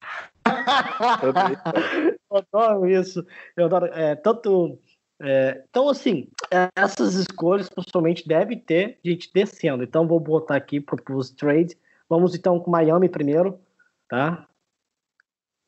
eu 2.31 2.37
adoro 2.53 2.89
isso. 2.89 3.27
Eu 3.57 3.67
adoro. 3.67 3.87
É, 3.87 4.15
tanto. 4.15 4.79
É, 5.23 5.63
então, 5.69 5.89
assim, 5.89 6.29
essas 6.75 7.15
escolhas 7.15 7.69
possivelmente 7.69 8.27
devem 8.27 8.59
ter 8.59 8.99
gente 9.05 9.31
descendo. 9.33 9.85
Então, 9.85 10.09
vou 10.09 10.19
botar 10.19 10.57
aqui 10.57 10.81
para 10.81 11.15
os 11.15 11.31
trade. 11.31 11.77
Vamos 12.09 12.35
então 12.35 12.59
com 12.59 12.71
Miami 12.71 13.09
primeiro, 13.09 13.61
tá? 14.09 14.49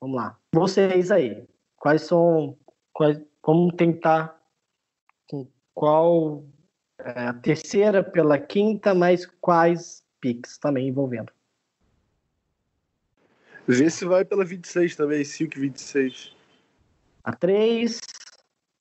Vamos 0.01 0.17
lá. 0.17 0.39
Vocês 0.55 1.11
aí, 1.11 1.47
quais 1.77 2.03
são. 2.03 2.57
Quais, 2.93 3.21
vamos 3.45 3.75
tentar. 3.77 4.41
Qual 5.75 6.45
é, 6.99 7.27
a 7.27 7.35
terceira 7.35 8.03
pela 8.03 8.39
quinta, 8.39 8.95
mas 8.95 9.27
quais 9.41 10.05
picks 10.21 10.59
também 10.59 10.89
envolvendo? 10.89 11.33
Vê 13.67 13.89
se 13.89 14.05
vai 14.05 14.25
pela 14.25 14.45
26 14.45 14.97
também, 14.97 15.25
Silk 15.25 15.59
26. 15.59 16.35
A 17.25 17.33
3, 17.33 18.01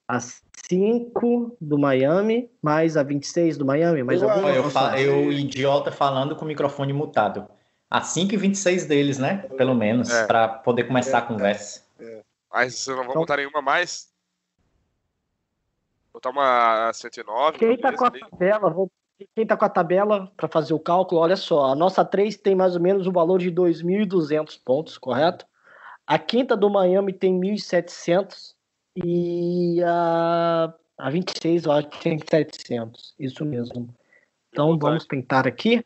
a 0.08 0.20
5 0.68 1.58
do 1.60 1.78
Miami, 1.78 2.50
mais 2.62 2.96
a 2.96 3.04
26 3.04 3.58
do 3.58 3.66
Miami, 3.66 4.04
mais 4.04 4.24
alguma 4.24 4.50
eu, 4.50 4.70
eu, 4.98 5.24
eu, 5.24 5.32
idiota 5.32 5.92
falando 5.92 6.36
com 6.36 6.46
o 6.46 6.48
microfone 6.48 6.94
mutado. 6.94 7.48
A 7.90 8.02
5 8.02 8.34
e 8.34 8.38
26 8.38 8.86
deles, 8.86 9.18
né? 9.18 9.46
Pelo 9.58 9.76
menos, 9.76 10.10
é. 10.10 10.26
para 10.26 10.48
poder 10.48 10.86
começar 10.86 11.18
é, 11.18 11.22
a 11.22 11.26
conversa. 11.26 11.84
É. 12.00 12.22
Mas 12.50 12.76
vocês 12.76 12.96
não 12.96 13.04
vão 13.04 13.12
então, 13.12 13.22
botar 13.22 13.38
nenhuma 13.38 13.62
mais? 13.62 14.10
Botar 16.14 16.30
uma 16.30 16.92
109? 16.94 17.58
Quem 17.58 17.78
tá 17.78 17.94
com 17.94 18.06
a 18.06 18.12
tabela, 18.12 18.70
vou 18.70 18.90
quem 19.36 19.44
está 19.44 19.56
com 19.56 19.66
a 19.66 19.70
tabela 19.70 20.32
para 20.36 20.48
fazer 20.48 20.74
o 20.74 20.80
cálculo, 20.80 21.22
olha 21.22 21.36
só, 21.36 21.66
a 21.66 21.76
nossa 21.76 22.04
3 22.04 22.38
tem 22.38 22.56
mais 22.56 22.76
ou 22.76 22.82
menos 22.82 23.06
o 23.06 23.12
valor 23.12 23.40
de 23.40 23.52
2.200 23.52 24.60
pontos, 24.64 24.98
correto? 24.98 25.46
A 26.08 26.18
quinta 26.18 26.58
do 26.58 26.70
Miami 26.70 27.14
tem 27.14 27.40
1.700 27.40 28.56
e 28.96 29.82
a, 29.84 30.74
a 30.98 31.10
26 31.10 31.66
eu 31.66 31.72
acho 31.72 31.90
que 31.90 32.00
tem 32.02 32.20
700, 32.20 33.16
isso 33.20 33.46
mesmo. 33.46 33.94
Então 34.50 34.78
vamos 34.78 35.06
tentar 35.06 35.48
aqui. 35.48 35.84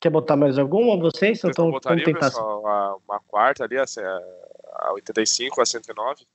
Quer 0.00 0.10
botar 0.10 0.36
mais 0.36 0.58
alguma, 0.58 0.96
vocês? 0.96 1.44
Então, 1.44 1.66
vamos 1.70 2.04
tentar. 2.04 2.30
Pessoal, 2.30 2.66
a, 2.66 2.96
uma 3.06 3.20
quarta 3.20 3.64
ali, 3.64 3.76
a, 3.76 3.84
a 3.84 4.92
85, 4.94 5.60
a 5.60 5.66
109? 5.66 6.26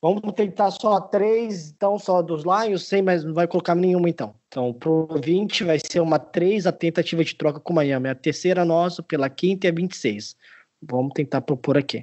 Vamos 0.00 0.20
tentar 0.34 0.72
só 0.72 1.00
três, 1.00 1.70
então, 1.70 1.96
só 1.96 2.20
dos 2.20 2.42
Lions, 2.42 2.88
sem, 2.88 3.00
mas 3.00 3.22
não 3.22 3.32
vai 3.32 3.46
colocar 3.46 3.76
nenhuma, 3.76 4.08
então. 4.08 4.34
Então, 4.48 4.72
pro 4.72 5.06
20 5.22 5.62
vai 5.62 5.78
ser 5.78 6.00
uma 6.00 6.18
3, 6.18 6.66
a 6.66 6.72
tentativa 6.72 7.22
de 7.22 7.36
troca 7.36 7.60
com 7.60 7.72
o 7.72 7.76
Miami. 7.76 8.08
A 8.08 8.14
terceira 8.16 8.64
nossa, 8.64 9.00
pela 9.00 9.30
quinta 9.30 9.68
e 9.68 9.70
a 9.70 9.72
26. 9.72 10.36
Vamos 10.82 11.12
tentar 11.14 11.40
propor 11.42 11.78
aqui. 11.78 12.02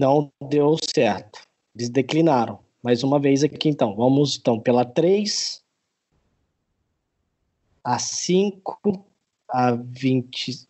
Não 0.00 0.32
deu 0.48 0.78
certo. 0.94 1.46
Eles 1.74 1.90
declinaram. 1.90 2.58
Mais 2.82 3.02
uma 3.02 3.20
vez 3.20 3.44
aqui, 3.44 3.68
então. 3.68 3.94
Vamos, 3.94 4.38
então, 4.38 4.58
pela 4.58 4.82
3, 4.82 5.62
a 7.84 7.98
5, 7.98 9.04
a 9.46 9.72
20, 9.72 10.66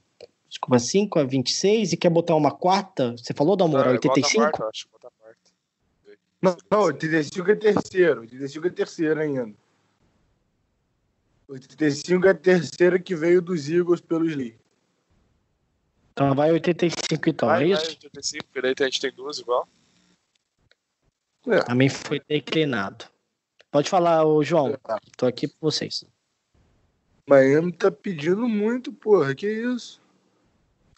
desculpa, 0.49 0.81
5 0.81 1.21
a 1.21 1.23
26 1.23 1.93
e 1.93 1.97
quer 1.97 2.11
botar 2.11 2.35
uma 2.35 2.51
quarta? 2.51 3.13
Você 3.13 3.33
falou, 3.33 3.55
Damor, 3.55 3.87
a 3.87 3.91
85? 3.91 4.41
Quarta, 4.41 4.69
acho, 4.69 4.89
não, 6.43 6.57
não, 6.69 6.83
85 6.85 7.51
é 7.51 7.55
terceiro. 7.55 8.21
85 8.23 8.67
é 8.67 8.71
terceiro 8.71 9.21
ainda. 9.21 9.55
85 11.47 12.27
é 12.27 12.31
a 12.31 12.35
terceira 12.35 12.99
que 12.99 13.15
veio 13.15 13.41
dos 13.41 13.69
Eagles 13.69 14.01
pelos 14.01 14.35
Lee. 14.35 14.59
Então 16.21 16.35
vai 16.35 16.53
85 16.53 17.31
então, 17.31 17.49
vai, 17.49 17.65
é 17.65 17.69
isso? 17.69 17.83
Vai 17.83 17.93
85, 17.93 18.45
porque 18.45 18.61
daí 18.61 18.75
a 18.79 18.85
gente 18.85 19.01
tem 19.01 19.11
duas 19.11 19.39
igual. 19.39 19.67
É. 21.47 21.63
Também 21.63 21.89
foi 21.89 22.21
declinado. 22.29 23.07
Pode 23.71 23.89
falar, 23.89 24.27
ô 24.27 24.45
João. 24.45 24.69
É. 24.69 24.79
Tô 25.17 25.25
aqui 25.25 25.49
por 25.49 25.73
vocês. 25.73 26.05
Miami 27.27 27.73
tá 27.73 27.91
pedindo 27.91 28.47
muito, 28.47 28.93
porra. 28.93 29.35
Que 29.35 29.51
isso? 29.51 29.99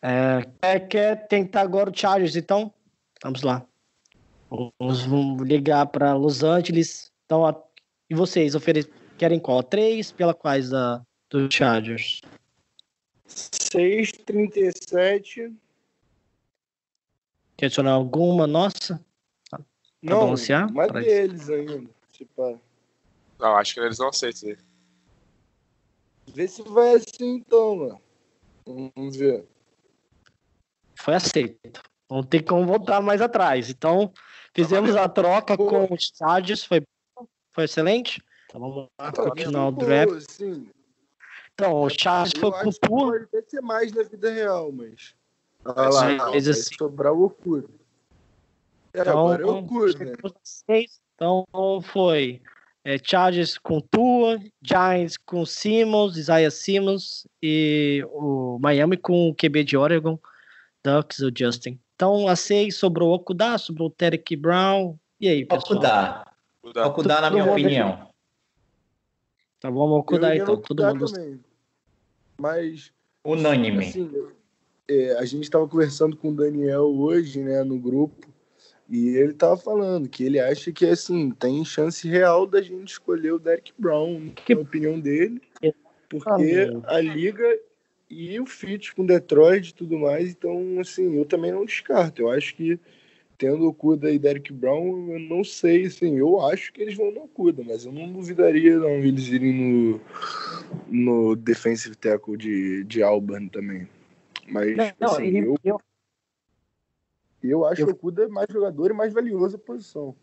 É, 0.03 0.43
quer, 0.61 0.89
quer 0.89 1.29
tentar 1.29 1.61
agora 1.61 1.89
o 1.89 1.97
Chargers, 1.97 2.35
então? 2.35 2.75
Vamos 3.23 3.43
lá. 3.43 3.65
Vamos, 4.51 5.03
vamos 5.05 5.47
ligar 5.47 5.87
para 5.87 6.15
Los 6.15 6.43
Angeles. 6.43 7.13
Então, 7.27 7.47
a, 7.47 7.55
e 8.11 8.15
vocês 8.17 8.57
ofere, 8.57 8.93
querem 9.17 9.39
qual? 9.39 9.61
A 9.61 9.63
3 9.63 10.11
pela 10.11 10.35
quais 10.35 10.75
a, 10.75 11.01
do 11.31 11.49
Chargers? 11.49 12.21
6,37. 13.35 15.55
Quer 17.57 17.67
adicionar 17.67 17.93
alguma 17.93 18.47
nossa? 18.47 19.05
Pra 19.51 19.61
não, 20.03 20.21
balancear? 20.21 20.73
mais 20.73 20.91
pra 20.91 21.01
deles 21.01 21.49
ainda. 21.49 21.91
Tipo, 22.13 22.61
não, 23.39 23.57
acho 23.57 23.75
que 23.75 23.81
eles 23.81 23.99
não 23.99 24.09
aceitam 24.09 24.51
isso. 24.51 24.65
Vê 26.35 26.49
se 26.49 26.63
vai 26.63 26.95
assim 26.95 27.37
então, 27.37 27.77
mano. 27.77 28.01
Vamos 28.67 29.17
ver. 29.17 29.45
Foi 30.95 31.15
aceito. 31.15 31.83
Não 32.11 32.23
tem 32.23 32.43
como 32.43 32.67
voltar 32.67 33.01
mais 33.01 33.21
atrás. 33.21 33.71
Então, 33.71 34.13
Fizemos 34.55 34.95
a 34.97 35.09
troca 35.09 35.57
com 35.57 35.93
os 35.93 36.13
Chargers, 36.15 36.65
foi, 36.65 36.83
foi 37.53 37.65
excelente. 37.65 38.23
Então 38.47 38.61
vamos 38.61 38.89
lá, 39.01 39.13
continuar 39.13 39.69
o 39.69 39.73
draft. 39.73 40.31
Sim. 40.31 40.69
Então, 41.63 41.83
o 41.83 41.89
Chargers 41.89 42.33
foi 42.41 42.51
com 42.51 42.69
o 42.71 43.29
Pode 43.31 43.51
ser 43.51 43.61
mais 43.61 43.93
na 43.93 44.03
vida 44.03 44.33
real, 44.33 44.73
mas. 44.73 45.15
Ah 45.65 45.89
lá, 45.89 46.31
mas 46.33 46.49
assim. 46.49 46.75
sobrar 46.77 47.13
o 47.13 47.27
Ocur. 47.27 47.69
É, 48.93 49.01
então, 49.01 49.13
agora 49.13 49.43
é 49.43 49.47
o 49.47 49.59
Ocur, 49.59 49.97
né? 49.97 50.13
Então 51.15 51.47
foi 51.85 52.43
é, 52.85 52.99
Chargers 52.99 53.59
com 53.59 53.81
Tua, 53.81 54.41
Giants 54.61 55.17
com 55.17 55.47
Simmons, 55.47 56.17
Isaiah 56.17 56.51
Simmons 56.51 57.29
e 57.41 58.05
o 58.11 58.59
Miami 58.61 58.97
com 58.97 59.29
o 59.29 59.35
QB 59.35 59.63
de 59.63 59.77
Oregon, 59.77 60.19
Ducks, 60.85 61.21
o 61.21 61.31
Justin. 61.33 61.79
Então, 61.95 62.27
a 62.27 62.35
6 62.35 62.75
sobrou 62.75 63.11
o 63.11 63.15
Okudá, 63.15 63.57
sobrou 63.57 63.87
o 63.87 63.91
Terek 63.91 64.35
Brown. 64.35 64.97
E 65.21 65.29
aí, 65.29 65.45
pessoal? 65.45 65.75
Okudá. 65.75 66.33
Okudá, 66.89 67.21
na 67.21 67.31
minha 67.31 67.45
opinião. 67.45 68.09
Tá 69.61 69.71
bom, 69.71 69.89
Okudá 69.91 70.35
então. 70.35 70.57
Todo 70.57 70.85
mundo. 70.85 71.07
Também. 71.07 71.52
Mas. 72.43 72.93
Unânime. 73.25 73.87
Assim, 73.87 74.11
é, 74.89 75.17
a 75.17 75.25
gente 75.25 75.45
estava 75.45 75.69
conversando 75.69 76.17
com 76.17 76.31
o 76.31 76.35
Daniel 76.35 76.87
hoje, 76.87 77.41
né, 77.41 77.63
no 77.63 77.79
grupo. 77.79 78.27
E 78.89 79.11
ele 79.17 79.33
tava 79.33 79.57
falando 79.57 80.09
que 80.09 80.25
ele 80.25 80.41
acha 80.41 80.73
que 80.73 80.85
assim 80.85 81.31
tem 81.31 81.65
chance 81.65 82.07
real 82.07 82.47
da 82.47 82.61
gente 82.61 82.89
escolher 82.89 83.33
o 83.33 83.39
Derek 83.39 83.73
Brown, 83.79 84.29
que 84.31 84.53
é 84.53 84.57
a 84.57 84.61
opinião 84.61 85.01
dele, 85.01 85.41
porque 86.11 86.69
a 86.85 87.01
liga 87.01 87.45
e 88.11 88.39
o 88.39 88.45
fit 88.45 88.95
com 88.95 89.07
Detroit 89.07 89.69
e 89.69 89.75
tudo 89.75 89.99
mais, 89.99 90.31
então 90.31 90.79
assim, 90.79 91.17
eu 91.17 91.25
também 91.25 91.53
não 91.53 91.65
descarto. 91.65 92.21
Eu 92.21 92.31
acho 92.31 92.55
que 92.55 92.79
tendo 93.43 93.67
o 93.67 93.75
Cuda 93.75 94.09
e 94.09 94.21
Derek 94.21 94.53
Brown, 94.53 95.11
eu 95.11 95.19
não 95.19 95.43
sei, 95.43 95.87
assim, 95.87 96.17
eu 96.17 96.41
acho 96.47 96.73
que 96.73 96.81
eles 96.81 96.97
vão 96.97 97.11
no 97.11 97.27
Cuda, 97.27 97.65
mas 97.67 97.85
eu 97.85 97.91
não 97.91 98.13
duvidaria 98.13 98.79
não 98.79 98.91
eles 98.91 99.27
irem 99.27 99.53
no, 99.53 100.01
no 100.87 101.35
defensive 101.35 101.97
tackle 101.97 102.37
de, 102.37 102.85
de 102.85 103.03
Auburn 103.03 103.49
também. 103.49 103.89
Mas, 104.49 104.77
não, 104.97 105.09
assim, 105.09 105.25
ele, 105.25 105.39
eu, 105.41 105.57
eu, 105.65 105.81
eu 107.43 107.67
acho 107.67 107.81
eu, 107.81 107.87
que 107.89 107.93
o 107.95 107.97
Cuda 107.97 108.23
é 108.23 108.29
mais 108.29 108.47
jogador 108.49 108.93
e 108.93 108.95
mais 108.95 109.13
valioso 109.13 109.57
a 109.57 109.59
posição. 109.59 110.15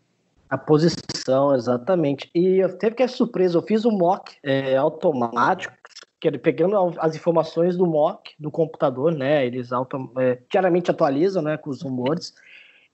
A 0.48 0.56
posição, 0.56 1.54
exatamente. 1.54 2.30
E 2.34 2.56
eu 2.56 2.74
teve 2.78 2.96
que 2.96 3.02
é 3.02 3.06
surpresa, 3.06 3.58
eu 3.58 3.62
fiz 3.62 3.84
um 3.84 3.92
mock 3.92 4.34
é, 4.42 4.78
automático, 4.78 5.74
que 6.18 6.26
ele 6.26 6.38
pegando 6.38 6.74
as 6.98 7.14
informações 7.14 7.76
do 7.76 7.86
mock 7.86 8.32
do 8.38 8.50
computador, 8.50 9.12
né? 9.12 9.44
Eles 9.44 9.72
auto, 9.72 10.10
é, 10.18 10.38
diariamente 10.50 10.90
atualizam, 10.90 11.42
né, 11.42 11.58
com 11.58 11.68
os 11.68 11.82
rumores. 11.82 12.32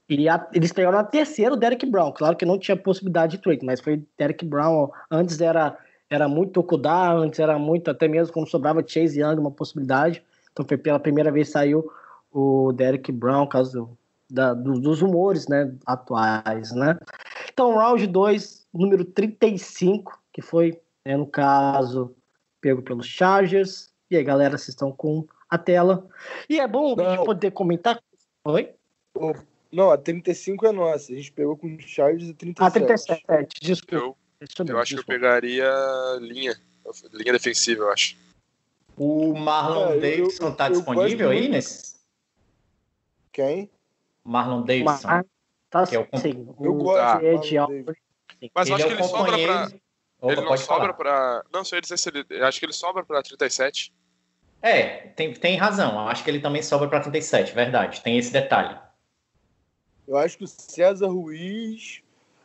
E 0.09 0.29
a, 0.29 0.47
eles 0.53 0.73
pegaram 0.73 0.97
na 0.97 1.05
terceira 1.05 1.55
o 1.55 1.57
Derek 1.57 1.85
Brown. 1.87 2.13
Claro 2.13 2.37
que 2.37 2.47
não 2.47 2.59
tinha 2.59 2.77
possibilidade 2.77 3.37
de 3.37 3.43
trade, 3.43 3.65
mas 3.65 3.81
foi 3.81 4.03
Derek 4.17 4.45
Brown. 4.45 4.91
Antes 5.11 5.41
era, 5.41 5.77
era 6.09 6.29
muito 6.29 6.61
Okudá, 6.61 7.13
antes 7.13 7.41
era 7.41 7.59
muito, 7.59 7.91
até 7.91 8.07
mesmo 8.07 8.33
quando 8.33 8.49
sobrava 8.49 8.85
Chase 8.87 9.21
Young, 9.21 9.41
uma 9.41 9.51
possibilidade. 9.51 10.23
Então 10.53 10.65
foi 10.65 10.79
pela 10.79 11.01
primeira 11.01 11.33
vez 11.33 11.51
saiu 11.51 11.91
o 12.33 12.73
Derek 12.73 13.11
Brown, 13.11 13.47
caso 13.47 13.97
da, 14.31 14.55
do, 14.55 14.79
dos 14.79 15.01
rumores 15.01 15.49
né, 15.49 15.75
atuais. 15.85 16.73
Né? 16.73 16.99
Então, 17.53 17.75
round 17.75 18.07
2, 18.07 18.67
número 18.73 19.05
35, 19.05 20.19
que 20.33 20.43
foi, 20.43 20.81
né, 21.05 21.17
no 21.17 21.27
caso, 21.27 22.15
pego 22.61 22.83
pelos 22.83 23.07
Chargers. 23.07 23.93
E 24.11 24.17
aí, 24.17 24.23
galera, 24.23 24.57
vocês 24.57 24.69
estão 24.69 24.93
com 24.93 25.27
a 25.49 25.59
tela. 25.59 26.07
E 26.49 26.61
é 26.61 26.69
bom 26.69 26.95
a 26.99 27.17
gente 27.17 27.25
poder 27.25 27.51
comentar. 27.51 28.01
Oi? 28.45 28.75
Não, 29.73 29.91
a 29.91 29.99
35 29.99 30.67
é 30.67 30.73
nossa. 30.73 31.13
A 31.13 31.17
gente 31.17 31.33
pegou 31.33 31.57
com 31.57 31.75
o 31.75 31.81
Chargers 31.81 32.31
a 32.31 32.35
37. 32.35 32.59
Ah, 32.59 32.71
37, 32.71 33.61
desculpa. 33.61 34.17
Eu, 34.41 34.67
eu 34.67 34.79
acho 34.79 34.95
que 34.95 35.01
eu 35.01 35.05
pegaria 35.05 35.69
linha. 36.21 36.57
Linha 37.13 37.33
defensiva, 37.33 37.83
eu 37.83 37.93
acho. 37.93 38.17
O 38.97 39.35
Marlon 39.35 39.95
é, 39.95 39.99
Davidson 39.99 40.53
tá 40.53 40.69
disponível 40.69 41.31
aí 41.31 41.49
nesse? 41.49 41.97
Quem? 43.33 43.71
Marlon 44.25 44.63
Davidson. 44.63 45.09
Mar... 45.09 45.27
Tá 45.69 45.87
que 45.87 45.97
é 45.97 46.01
o... 46.01 46.19
sim. 46.19 46.49
Eu 46.61 46.75
gosto 46.75 47.41
de 47.41 48.51
Mas 48.55 48.69
eu 48.69 48.77
acho 48.77 48.87
que 48.87 48.93
ele 48.93 49.03
sobra 49.03 49.39
pra. 49.39 49.71
Opa, 50.21 50.33
ele 50.33 50.41
não 50.41 50.57
sobra 50.57 50.95
pra. 50.95 51.45
Não, 51.53 51.65
sei 51.65 51.81
dizer 51.81 51.99
se 51.99 52.09
ele. 52.09 52.25
Acho 52.43 52.59
que 52.59 52.67
ele 52.67 52.73
sobra 52.73 53.05
pra 53.05 53.23
37. 53.23 53.93
É, 54.63 55.09
tem, 55.09 55.35
tem 55.35 55.57
razão. 55.57 56.09
Acho 56.09 56.25
que 56.25 56.31
ele 56.31 56.41
também 56.41 56.63
sobra 56.63 56.89
pra 56.89 57.01
37, 57.01 57.53
verdade. 57.53 58.01
Tem 58.01 58.17
esse 58.17 58.33
detalhe. 58.33 58.79
Eu 60.07 60.17
acho 60.17 60.39
que 60.39 60.45
o 60.45 60.49
César 60.49 61.09
Ruiz, 61.09 62.03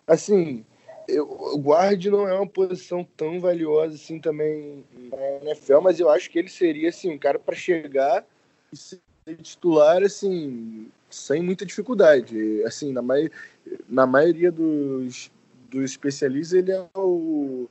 assim, 0.08 0.66
eu, 1.08 1.30
o 1.30 1.58
guarde 1.58 2.10
não 2.10 2.28
é 2.28 2.34
uma 2.34 2.48
posição 2.48 3.06
tão 3.16 3.40
valiosa 3.40 3.96
assim 3.96 4.20
também 4.20 4.84
na 5.12 5.50
NFL, 5.50 5.82
mas 5.82 6.00
eu 6.00 6.10
acho 6.10 6.30
que 6.30 6.40
ele 6.40 6.50
seria 6.50 6.90
assim 6.90 7.12
um 7.12 7.18
cara 7.18 7.38
para 7.38 7.56
chegar 7.56 8.26
e 8.72 8.78
ser 8.78 9.00
titular 9.42 10.04
assim 10.04 10.90
sem 11.10 11.42
muita 11.42 11.66
dificuldade. 11.66 12.64
Assim, 12.64 12.92
na, 12.94 13.02
mai, 13.02 13.30
na 13.88 14.06
maioria 14.06 14.52
dos, 14.52 15.30
dos 15.70 15.84
especialistas 15.84 16.58
ele 16.58 16.72
é 16.72 16.86
o 16.96 17.68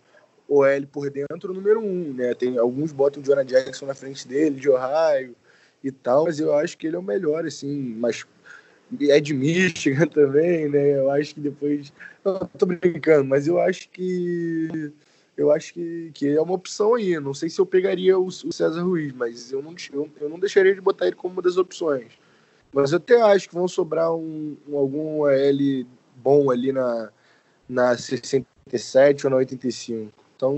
OL 0.49 0.87
por 0.93 1.11
dentro 1.11 1.55
número 1.55 1.81
um, 1.81 2.13
né? 2.13 2.35
Tem 2.35 2.59
alguns 2.59 2.93
botam 2.93 3.23
o 3.23 3.25
Jonah 3.25 3.45
Jackson 3.45 3.87
na 3.87 3.95
frente 3.95 4.27
dele, 4.29 4.61
de 4.61 4.69
Ohio 4.69 5.35
e 5.83 5.91
tal, 5.91 6.25
mas 6.25 6.39
eu 6.39 6.55
acho 6.55 6.77
que 6.77 6.87
ele 6.87 6.97
é 6.97 6.99
o 6.99 7.03
melhor 7.03 7.47
assim, 7.47 7.95
mas 7.97 8.27
é 9.09 9.21
de 9.21 9.35
Michigan 9.35 10.07
também, 10.09 10.69
né? 10.69 10.99
Eu 10.99 11.11
acho 11.11 11.35
que 11.35 11.41
depois. 11.41 11.93
Não, 12.25 12.39
tô 12.59 12.67
brincando, 12.67 13.25
mas 13.25 13.47
eu 13.47 13.61
acho 13.61 13.89
que. 13.91 14.93
Eu 15.37 15.51
acho 15.51 15.73
que, 15.73 16.11
que 16.13 16.29
é 16.29 16.41
uma 16.41 16.55
opção 16.55 16.95
aí. 16.95 17.19
Não 17.19 17.33
sei 17.33 17.49
se 17.49 17.59
eu 17.61 17.65
pegaria 17.65 18.19
o, 18.19 18.27
o 18.27 18.53
César 18.53 18.83
Ruiz, 18.83 19.13
mas 19.13 19.51
eu 19.53 19.63
não, 19.63 19.75
eu, 19.93 20.11
eu, 20.21 20.29
não 20.29 20.39
deixaria 20.39 20.75
de 20.75 20.81
botar 20.81 21.07
ele 21.07 21.17
como 21.17 21.35
uma 21.35 21.43
das 21.43 21.57
opções. 21.57 22.13
Mas 22.73 22.93
eu 22.93 22.99
até 22.99 23.21
acho 23.23 23.49
que 23.49 23.55
vão 23.55 23.67
sobrar 23.67 24.15
um, 24.15 24.57
um 24.69 24.77
algum 24.77 25.27
L 25.27 25.87
bom 26.17 26.51
ali 26.51 26.73
na, 26.73 27.11
na 27.69 27.97
67 27.97 29.27
ou 29.27 29.31
na 29.31 29.37
85. 29.39 30.13
Então, 30.37 30.57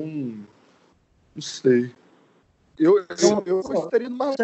não 1.35 1.43
sei. 1.43 1.93
Eu, 2.79 2.99
eu, 2.99 3.43
eu, 3.47 3.63
gostaria 3.63 4.09
do 4.09 4.17
Marlon 4.17 4.35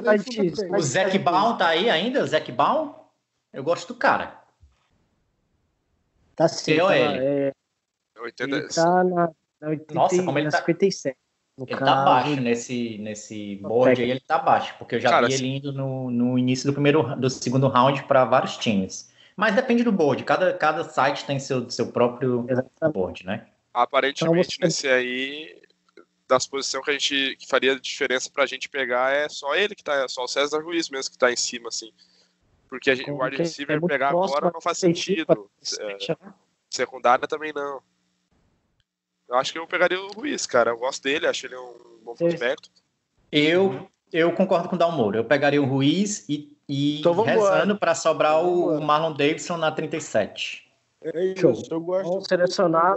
O 0.77 0.81
Zac 0.81 1.19
Baum 1.19 1.57
tá 1.57 1.69
aí 1.69 1.91
ainda? 1.91 2.23
O 2.23 2.27
Zac 2.27 2.53
Baum? 2.53 2.95
Eu 3.53 3.63
gosto 3.63 3.89
do 3.93 3.99
cara. 3.99 4.43
Tá 6.37 6.47
sim. 6.49 6.73
Eu 6.73 6.87
tá, 6.87 6.97
ele. 6.97 7.25
É, 7.25 7.53
ele 8.41 8.69
tá 8.69 9.05
na, 9.05 9.31
na 9.61 9.69
80, 9.69 9.95
Nossa, 9.95 10.23
como 10.23 10.39
ele 10.39 10.51
tá, 10.51 10.59
57. 10.59 11.17
ele 11.59 11.67
tá 11.67 11.77
caso, 11.77 11.85
tá 11.85 12.05
baixo 12.05 12.41
nesse, 12.41 12.99
nesse 12.99 13.57
board 13.57 14.01
aí, 14.01 14.11
ele 14.11 14.21
tá 14.21 14.39
baixo, 14.39 14.75
porque 14.79 14.97
eu 14.97 15.01
já 15.01 15.11
cara, 15.11 15.27
vi 15.27 15.35
ele 15.35 15.47
indo 15.57 15.73
no, 15.73 16.11
no 16.11 16.39
início 16.39 16.67
do 16.67 16.73
primeiro 16.73 17.17
do 17.17 17.29
segundo 17.29 17.69
round 17.69 18.05
para 18.05 18.25
vários 18.25 18.57
times. 18.57 19.13
Mas 19.37 19.55
depende 19.55 19.85
do 19.85 19.93
board, 19.93 20.25
cada, 20.25 20.53
cada 20.53 20.85
site 20.85 21.25
tem 21.25 21.39
seu, 21.39 21.69
seu 21.71 21.93
próprio 21.93 22.45
Exatamente. 22.49 22.95
board, 22.95 23.27
né? 23.27 23.47
Aparentemente, 23.73 24.57
então, 24.57 24.69
você... 24.71 24.87
nesse 24.87 24.89
aí, 24.89 25.63
das 26.29 26.47
posições 26.47 26.85
que 26.85 26.91
a 26.91 26.93
gente 26.93 27.37
que 27.37 27.47
faria 27.47 27.79
diferença 27.79 28.31
pra 28.31 28.47
gente 28.47 28.69
pegar 28.69 29.13
é 29.13 29.29
só 29.29 29.55
ele 29.55 29.75
que 29.75 29.83
tá, 29.83 30.07
só 30.09 30.25
o 30.25 30.29
César 30.29 30.63
Ruiz 30.63 30.91
mesmo 30.91 31.11
que 31.11 31.19
tá 31.19 31.33
em 31.33 31.37
cima, 31.37 31.69
assim. 31.69 31.91
Porque 32.69 32.95
gente, 32.95 33.11
o 33.11 33.23
wide 33.23 33.37
receiver 33.37 33.77
é 33.77 33.87
pegar 33.87 34.09
agora 34.11 34.51
não 34.53 34.61
faz 34.61 34.79
sentido. 34.79 35.51
É, 35.81 36.17
secundária 36.71 37.27
também 37.27 37.53
não. 37.53 37.81
Eu 39.29 39.37
acho 39.37 39.53
que 39.53 39.59
eu 39.59 39.67
pegaria 39.67 40.01
o 40.01 40.09
Ruiz, 40.09 40.47
cara. 40.47 40.71
Eu 40.71 40.79
gosto 40.79 41.03
dele, 41.03 41.27
acho 41.27 41.47
ele 41.47 41.57
um 41.57 42.01
bom 42.03 42.15
prospecto. 42.15 42.71
Eu, 43.31 43.89
eu 44.13 44.33
concordo 44.33 44.69
com 44.69 44.77
o 44.77 44.79
Dalmoro. 44.79 45.19
Eu 45.19 45.25
pegaria 45.25 45.61
o 45.61 45.67
Ruiz 45.67 46.27
e, 46.29 46.57
e 46.69 47.01
então 47.01 47.21
rezando 47.23 47.77
para 47.77 47.95
sobrar 47.95 48.43
o 48.43 48.81
Marlon 48.81 49.13
Davidson 49.13 49.57
na 49.57 49.71
37. 49.71 50.67
É 51.03 51.25
isso, 51.27 51.63
eu 51.71 51.81
gosto. 51.81 52.09
Vamos 52.09 52.25
selecionar. 52.27 52.97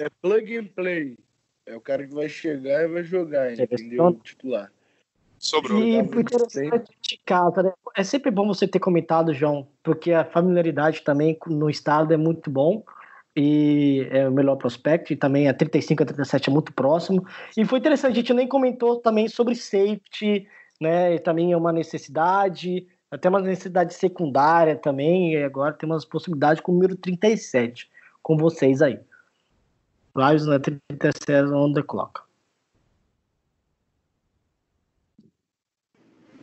É 0.00 0.08
plug 0.22 0.56
and 0.56 0.66
play. 0.68 1.18
É 1.66 1.76
o 1.76 1.80
cara 1.80 2.06
que 2.06 2.14
vai 2.14 2.28
chegar 2.28 2.84
e 2.84 2.88
vai 2.88 3.04
jogar, 3.04 3.52
entendeu? 3.52 4.14
Titular. 4.22 4.72
Sobrou. 5.38 5.80
E 5.80 5.96
interessante, 5.96 7.20
casa, 7.24 7.62
né? 7.62 7.72
É 7.96 8.02
sempre 8.02 8.30
bom 8.30 8.46
você 8.46 8.66
ter 8.66 8.80
comentado, 8.80 9.32
João, 9.32 9.68
porque 9.82 10.12
a 10.12 10.24
familiaridade 10.24 11.02
também 11.02 11.38
no 11.46 11.70
estado 11.70 12.12
é 12.12 12.16
muito 12.16 12.50
bom 12.50 12.82
e 13.36 14.08
é 14.10 14.28
o 14.28 14.32
melhor 14.32 14.56
prospect, 14.56 15.12
e 15.12 15.16
também 15.16 15.48
a 15.48 15.54
35 15.54 16.02
a 16.02 16.06
37 16.06 16.50
é 16.50 16.52
muito 16.52 16.72
próximo. 16.72 17.24
E 17.56 17.64
foi 17.64 17.78
interessante, 17.78 18.12
a 18.12 18.16
gente 18.16 18.34
nem 18.34 18.48
comentou 18.48 18.96
também 18.96 19.28
sobre 19.28 19.54
safety, 19.54 20.48
né? 20.80 21.14
E 21.14 21.20
também 21.20 21.52
é 21.52 21.56
uma 21.56 21.72
necessidade, 21.72 22.86
até 23.10 23.28
uma 23.28 23.40
necessidade 23.40 23.94
secundária 23.94 24.74
também, 24.76 25.34
e 25.34 25.44
agora 25.44 25.72
tem 25.72 25.88
umas 25.88 26.04
possibilidades 26.04 26.60
com 26.60 26.72
o 26.72 26.74
número 26.74 26.96
37, 26.96 27.88
com 28.22 28.36
vocês 28.36 28.82
aí. 28.82 28.98
Lives 30.16 30.46
na 30.46 30.58
37 30.58 31.52
on 31.52 31.72
the 31.72 31.82
clock. 31.82 32.27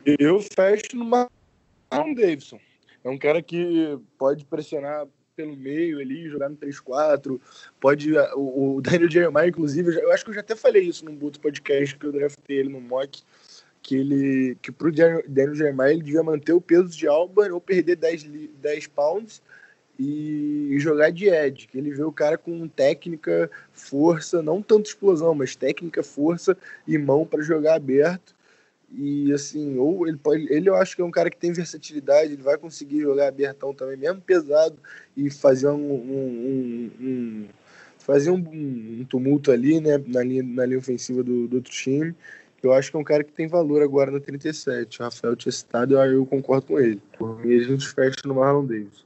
Eu 0.06 0.40
fecho 0.40 0.96
no 0.96 1.04
Marlon 1.04 2.14
Davidson. 2.14 2.60
É 3.04 3.10
um 3.10 3.18
cara 3.18 3.42
que 3.42 3.98
pode 4.18 4.46
pressionar 4.46 5.08
pelo 5.36 5.56
meio 5.56 6.00
ali, 6.00 6.30
jogar 6.30 6.50
no 6.50 6.58
3-4. 6.58 7.40
Pode. 7.80 8.14
O, 8.36 8.76
o 8.76 8.82
Daniel 8.82 9.10
Jeremiah, 9.10 9.48
inclusive, 9.48 9.96
eu 10.00 10.12
acho 10.12 10.24
que 10.24 10.30
eu 10.30 10.36
já 10.36 10.42
até 10.42 10.56
falei 10.56 10.84
isso 10.84 11.04
num 11.06 11.18
outro 11.24 11.42
podcast 11.42 11.96
que 11.98 12.06
eu 12.06 12.12
draftei 12.12 12.58
ele 12.58 12.70
no 12.70 12.80
mock. 12.80 13.22
Que 13.82 13.96
ele. 13.98 14.58
Que 14.62 14.72
pro 14.72 14.92
Daniel 14.92 15.56
Jeremiah 15.56 15.92
ele 15.92 16.04
devia 16.04 16.24
manter 16.24 16.54
o 16.54 16.62
peso 16.62 16.90
de 16.90 17.08
Alba 17.08 17.52
ou 17.52 17.60
perder 17.60 17.96
10, 17.96 18.24
10 18.24 18.88
pounds 18.88 19.42
e 19.98 20.76
jogar 20.78 21.10
de 21.10 21.30
edge, 21.30 21.68
que 21.68 21.78
ele 21.78 21.92
vê 21.92 22.04
o 22.04 22.12
cara 22.12 22.38
com 22.38 22.68
técnica, 22.68 23.50
força, 23.72 24.42
não 24.42 24.62
tanto 24.62 24.88
explosão, 24.88 25.34
mas 25.34 25.56
técnica, 25.56 26.04
força 26.04 26.58
e 26.86 26.98
mão 26.98 27.26
para 27.26 27.42
jogar 27.42 27.76
aberto. 27.76 28.35
E 28.92 29.34
assim, 29.34 29.78
ou 29.78 30.08
ele 30.08 30.18
pode. 30.18 30.52
Ele 30.52 30.70
eu 30.70 30.76
acho 30.76 30.96
que 30.96 31.02
é 31.02 31.06
um 31.06 31.12
cara 31.12 31.30
que 31.30 31.38
tem 31.38 31.52
versatilidade, 31.52 32.34
ele 32.34 32.44
vai 32.44 32.58
conseguir 32.58 33.02
jogar 33.02 33.28
abertão 33.28 33.74
também, 33.74 33.98
mesmo 33.98 34.22
pesado, 34.22 34.78
e 35.18 35.30
fazer 35.30 35.70
um. 35.70 35.92
um, 35.94 36.92
um, 37.00 37.06
um 37.06 37.46
fazer 37.98 38.30
um, 38.30 38.36
um, 38.38 39.06
tumulto 39.10 39.52
ali, 39.52 39.80
né? 39.80 39.98
Na 40.06 40.24
linha, 40.24 40.44
na 40.44 40.66
linha 40.66 40.78
ofensiva 40.78 41.24
do, 41.24 41.48
do 41.48 41.58
outro 41.58 41.72
time. 41.72 42.16
Eu 42.62 42.74
acho 42.74 42.90
que 42.90 42.98
é 42.98 43.00
um 43.00 43.04
cara 43.04 43.24
que 43.24 43.32
tem 43.32 43.48
valor 43.48 43.82
agora 43.82 44.10
no 44.10 44.20
37. 44.20 45.00
O 45.00 45.04
Rafael 45.04 45.36
tinha 45.36 45.52
citado, 45.52 45.96
eu, 45.98 46.26
concordo 46.26 46.68
com 46.68 46.80
ele. 46.80 47.02
Mim, 47.20 47.56
a 47.56 47.64
gente 47.64 47.88
fecha 47.88 48.18
no 48.26 48.36
Marlon 48.36 48.66
Davis. 48.66 49.06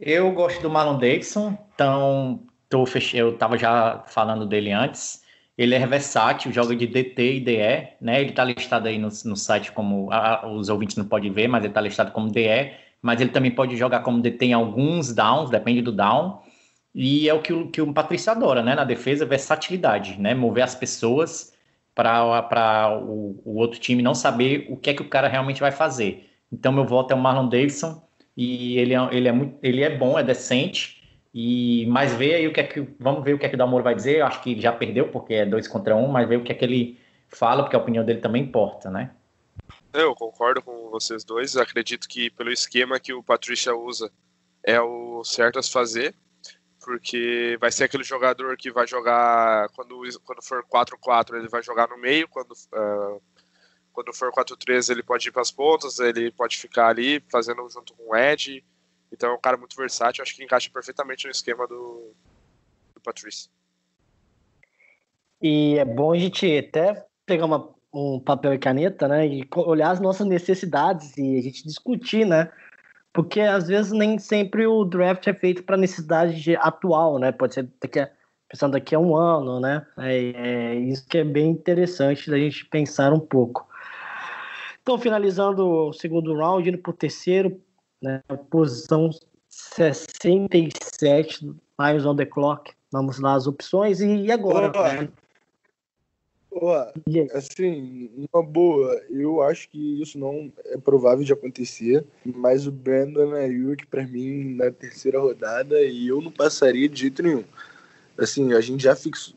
Eu 0.00 0.30
gosto 0.32 0.60
do 0.60 0.68
Marlon 0.68 0.98
Davidson, 0.98 1.56
então 1.74 2.40
tô 2.68 2.84
fech... 2.84 3.16
eu 3.16 3.34
estava 3.34 3.56
já 3.56 4.04
falando 4.08 4.46
dele 4.46 4.72
antes. 4.72 5.22
Ele 5.56 5.74
é 5.74 5.86
versátil, 5.86 6.52
joga 6.52 6.74
de 6.74 6.86
DT 6.86 7.36
e 7.36 7.40
DE, 7.40 7.56
né? 8.00 8.20
Ele 8.20 8.30
está 8.30 8.44
listado 8.44 8.88
aí 8.88 8.98
no, 8.98 9.08
no 9.24 9.36
site 9.36 9.72
como 9.72 10.10
a, 10.10 10.48
os 10.48 10.68
ouvintes 10.68 10.96
não 10.96 11.04
podem 11.04 11.30
ver, 11.30 11.48
mas 11.48 11.62
ele 11.62 11.70
está 11.70 11.80
listado 11.80 12.10
como 12.12 12.30
DE, 12.30 12.72
mas 13.02 13.20
ele 13.20 13.30
também 13.30 13.50
pode 13.50 13.76
jogar 13.76 14.00
como 14.00 14.20
DT 14.20 14.46
em 14.46 14.52
alguns 14.52 15.12
downs, 15.14 15.50
depende 15.50 15.82
do 15.82 15.92
down. 15.92 16.40
E 16.94 17.28
é 17.28 17.34
o 17.34 17.40
que 17.40 17.52
o, 17.52 17.70
que 17.70 17.80
o 17.80 17.92
Patrício 17.92 18.30
adora, 18.32 18.62
né? 18.62 18.74
Na 18.74 18.84
defesa, 18.84 19.24
versatilidade, 19.26 20.20
né? 20.20 20.34
Mover 20.34 20.64
as 20.64 20.74
pessoas 20.74 21.52
para 21.94 22.98
o, 23.02 23.40
o 23.44 23.56
outro 23.56 23.78
time 23.78 24.02
não 24.02 24.14
saber 24.14 24.66
o 24.70 24.76
que 24.76 24.90
é 24.90 24.94
que 24.94 25.02
o 25.02 25.08
cara 25.08 25.28
realmente 25.28 25.60
vai 25.60 25.72
fazer. 25.72 26.28
Então, 26.50 26.72
meu 26.72 26.84
voto 26.84 27.12
é 27.12 27.14
o 27.14 27.18
Marlon 27.18 27.48
Davidson 27.48 28.02
e 28.36 28.78
ele 28.78 28.94
é, 28.94 29.08
ele 29.10 29.28
é, 29.28 29.32
muito, 29.32 29.58
ele 29.62 29.82
é 29.82 29.96
bom, 29.96 30.18
é 30.18 30.22
decente. 30.22 31.01
E 31.34 31.86
mas 31.86 32.12
ver 32.12 32.34
aí 32.34 32.46
o 32.46 32.52
que 32.52 32.60
é 32.60 32.64
que 32.64 32.86
vamos 32.98 33.24
ver 33.24 33.34
o 33.34 33.38
que 33.38 33.46
é 33.46 33.48
que 33.48 33.54
o 33.54 33.58
Dalmoro 33.58 33.84
vai 33.84 33.94
dizer. 33.94 34.18
Eu 34.18 34.26
acho 34.26 34.42
que 34.42 34.60
já 34.60 34.72
perdeu 34.72 35.08
porque 35.08 35.34
é 35.34 35.46
dois 35.46 35.66
contra 35.66 35.96
um, 35.96 36.08
mas 36.08 36.28
ver 36.28 36.36
o 36.36 36.44
que 36.44 36.52
é 36.52 36.54
que 36.54 36.64
ele 36.64 37.00
fala 37.28 37.62
porque 37.62 37.76
a 37.76 37.78
opinião 37.78 38.04
dele 38.04 38.20
também 38.20 38.42
importa, 38.42 38.90
né? 38.90 39.10
Eu 39.92 40.14
concordo 40.14 40.62
com 40.62 40.90
vocês 40.90 41.24
dois. 41.24 41.56
acredito 41.56 42.08
que 42.08 42.30
pelo 42.30 42.50
esquema 42.50 43.00
que 43.00 43.12
o 43.12 43.22
Patrícia 43.22 43.74
usa 43.74 44.10
é 44.62 44.80
o 44.80 45.22
certo 45.24 45.58
a 45.58 45.62
se 45.62 45.70
fazer, 45.70 46.14
porque 46.84 47.56
vai 47.60 47.70
ser 47.70 47.84
aquele 47.84 48.04
jogador 48.04 48.56
que 48.56 48.70
vai 48.70 48.86
jogar 48.86 49.68
quando 49.70 50.02
quando 50.24 50.42
for 50.42 50.64
4-4 50.64 51.36
ele 51.36 51.48
vai 51.48 51.62
jogar 51.62 51.88
no 51.88 51.98
meio, 51.98 52.28
quando 52.28 52.52
uh, 52.52 53.22
quando 53.92 54.12
for 54.14 54.32
4-3 54.32 54.90
ele 54.90 55.02
pode 55.02 55.28
ir 55.28 55.32
para 55.32 55.42
as 55.42 55.50
pontas, 55.50 55.98
ele 55.98 56.30
pode 56.30 56.56
ficar 56.56 56.88
ali 56.88 57.22
fazendo 57.30 57.68
junto 57.68 57.92
com 57.94 58.10
o 58.10 58.16
Ed. 58.16 58.64
Então 59.12 59.30
é 59.30 59.34
um 59.34 59.40
cara 59.40 59.56
muito 59.56 59.76
versátil, 59.76 60.22
acho 60.22 60.34
que 60.34 60.42
encaixa 60.42 60.70
perfeitamente 60.72 61.26
no 61.26 61.30
esquema 61.30 61.66
do, 61.66 62.12
do 62.94 63.00
Patrício. 63.02 63.50
E 65.40 65.76
é 65.76 65.84
bom 65.84 66.12
a 66.12 66.18
gente 66.18 66.46
até 66.56 67.04
pegar 67.26 67.44
uma, 67.46 67.68
um 67.92 68.18
papel 68.18 68.54
e 68.54 68.58
caneta, 68.58 69.06
né? 69.06 69.26
E 69.26 69.48
olhar 69.56 69.90
as 69.90 70.00
nossas 70.00 70.26
necessidades 70.26 71.16
e 71.18 71.36
a 71.36 71.42
gente 71.42 71.64
discutir, 71.64 72.24
né? 72.24 72.50
Porque 73.12 73.40
às 73.40 73.68
vezes 73.68 73.92
nem 73.92 74.18
sempre 74.18 74.66
o 74.66 74.84
draft 74.84 75.26
é 75.26 75.34
feito 75.34 75.62
para 75.64 75.76
necessidade 75.76 76.56
atual, 76.56 77.18
né? 77.18 77.32
Pode 77.32 77.54
ser 77.54 77.68
daqui 77.80 77.98
a, 77.98 78.10
pensando 78.48 78.72
daqui 78.72 78.94
a 78.94 78.98
um 78.98 79.14
ano, 79.14 79.60
né? 79.60 79.84
É, 79.98 80.16
é, 80.16 80.74
isso 80.76 81.06
que 81.06 81.18
é 81.18 81.24
bem 81.24 81.50
interessante 81.50 82.30
da 82.30 82.38
gente 82.38 82.64
pensar 82.66 83.12
um 83.12 83.20
pouco. 83.20 83.68
Então, 84.80 84.98
finalizando 84.98 85.66
o 85.66 85.92
segundo 85.92 86.34
round, 86.34 86.68
indo 86.68 86.78
para 86.78 86.90
o 86.90 86.94
terceiro, 86.94 87.60
né? 88.02 88.22
Posição 88.50 89.10
67, 89.48 91.46
Lions 91.80 92.04
on 92.04 92.16
the 92.16 92.26
clock. 92.26 92.72
Vamos 92.90 93.18
lá 93.18 93.34
as 93.34 93.46
opções. 93.46 94.00
E, 94.00 94.30
agora? 94.30 94.70
Né? 95.00 95.08
assim, 97.32 98.10
uma 98.32 98.42
boa, 98.42 99.00
eu 99.08 99.42
acho 99.42 99.68
que 99.70 100.02
isso 100.02 100.18
não 100.18 100.52
é 100.66 100.76
provável 100.76 101.24
de 101.24 101.32
acontecer, 101.32 102.04
mas 102.24 102.66
o 102.66 102.72
Brandon 102.72 103.32
Ayuk, 103.32 103.86
para 103.86 104.06
mim, 104.06 104.54
na 104.56 104.70
terceira 104.70 105.18
rodada, 105.18 105.80
e 105.80 106.08
eu 106.08 106.20
não 106.20 106.30
passaria 106.30 106.88
de 106.88 107.00
jeito 107.00 107.22
nenhum. 107.22 107.44
Assim, 108.18 108.52
a 108.52 108.60
gente 108.60 108.82
já 108.82 108.94
fixou, 108.94 109.34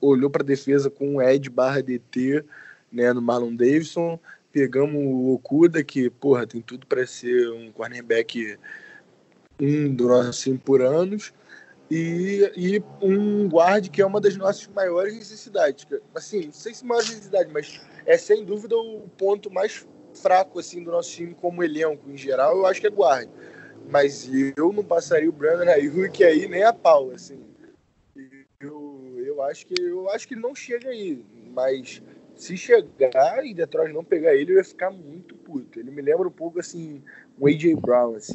olhou 0.00 0.30
para 0.30 0.42
a 0.42 0.46
defesa 0.46 0.88
com 0.88 1.16
o 1.16 1.22
Ed 1.22 1.50
barra 1.50 1.82
DT, 1.82 2.44
né, 2.92 3.12
no 3.12 3.20
Marlon 3.20 3.54
Davidson, 3.54 4.18
pegamos 4.54 4.94
o 4.94 5.34
Okuda, 5.34 5.82
que, 5.82 6.08
porra, 6.08 6.46
tem 6.46 6.60
tudo 6.60 6.86
para 6.86 7.04
ser 7.04 7.50
um 7.50 7.72
cornerback 7.72 8.56
um 9.60 9.92
do 9.92 10.06
nosso 10.06 10.44
time 10.44 10.58
por 10.58 10.80
anos, 10.80 11.34
e, 11.90 12.52
e 12.56 12.82
um 13.02 13.48
guarde 13.48 13.90
que 13.90 14.00
é 14.00 14.06
uma 14.06 14.20
das 14.20 14.36
nossas 14.36 14.68
maiores 14.68 15.12
necessidades. 15.16 15.84
Assim, 16.14 16.46
não 16.46 16.52
sei 16.52 16.72
se 16.72 16.84
maior 16.84 17.02
necessidade, 17.02 17.50
mas 17.52 17.80
é 18.06 18.16
sem 18.16 18.44
dúvida 18.44 18.76
o 18.76 19.08
ponto 19.18 19.50
mais 19.50 19.84
fraco 20.14 20.60
assim 20.60 20.84
do 20.84 20.92
nosso 20.92 21.10
time 21.10 21.34
como 21.34 21.64
elenco 21.64 22.08
em 22.08 22.16
geral, 22.16 22.56
eu 22.56 22.66
acho 22.66 22.80
que 22.80 22.86
é 22.86 22.90
guarde. 22.90 23.30
Mas 23.90 24.30
eu 24.56 24.72
não 24.72 24.84
passaria 24.84 25.28
o 25.28 25.32
Brandon 25.32 25.68
Ayuk 25.68 26.22
aí 26.22 26.46
nem 26.46 26.62
a 26.62 26.72
pau, 26.72 27.10
assim. 27.10 27.40
Eu, 28.60 29.14
eu 29.16 29.42
acho 29.42 29.66
que 29.66 29.74
eu 29.82 30.08
acho 30.10 30.28
que 30.28 30.36
não 30.36 30.54
chega 30.54 30.90
aí, 30.90 31.22
mas 31.52 32.00
se 32.34 32.56
chegar 32.56 33.44
e 33.44 33.54
Detroit 33.54 33.92
não 33.92 34.04
pegar 34.04 34.34
ele, 34.34 34.52
eu 34.52 34.56
ia 34.56 34.64
ficar 34.64 34.90
muito 34.90 35.34
puto. 35.36 35.78
Ele 35.78 35.90
me 35.90 36.02
lembra 36.02 36.26
um 36.26 36.32
pouco 36.32 36.58
assim, 36.58 37.02
o 37.38 37.46
AJ 37.46 37.74
Brown, 37.76 38.16
assim. 38.16 38.32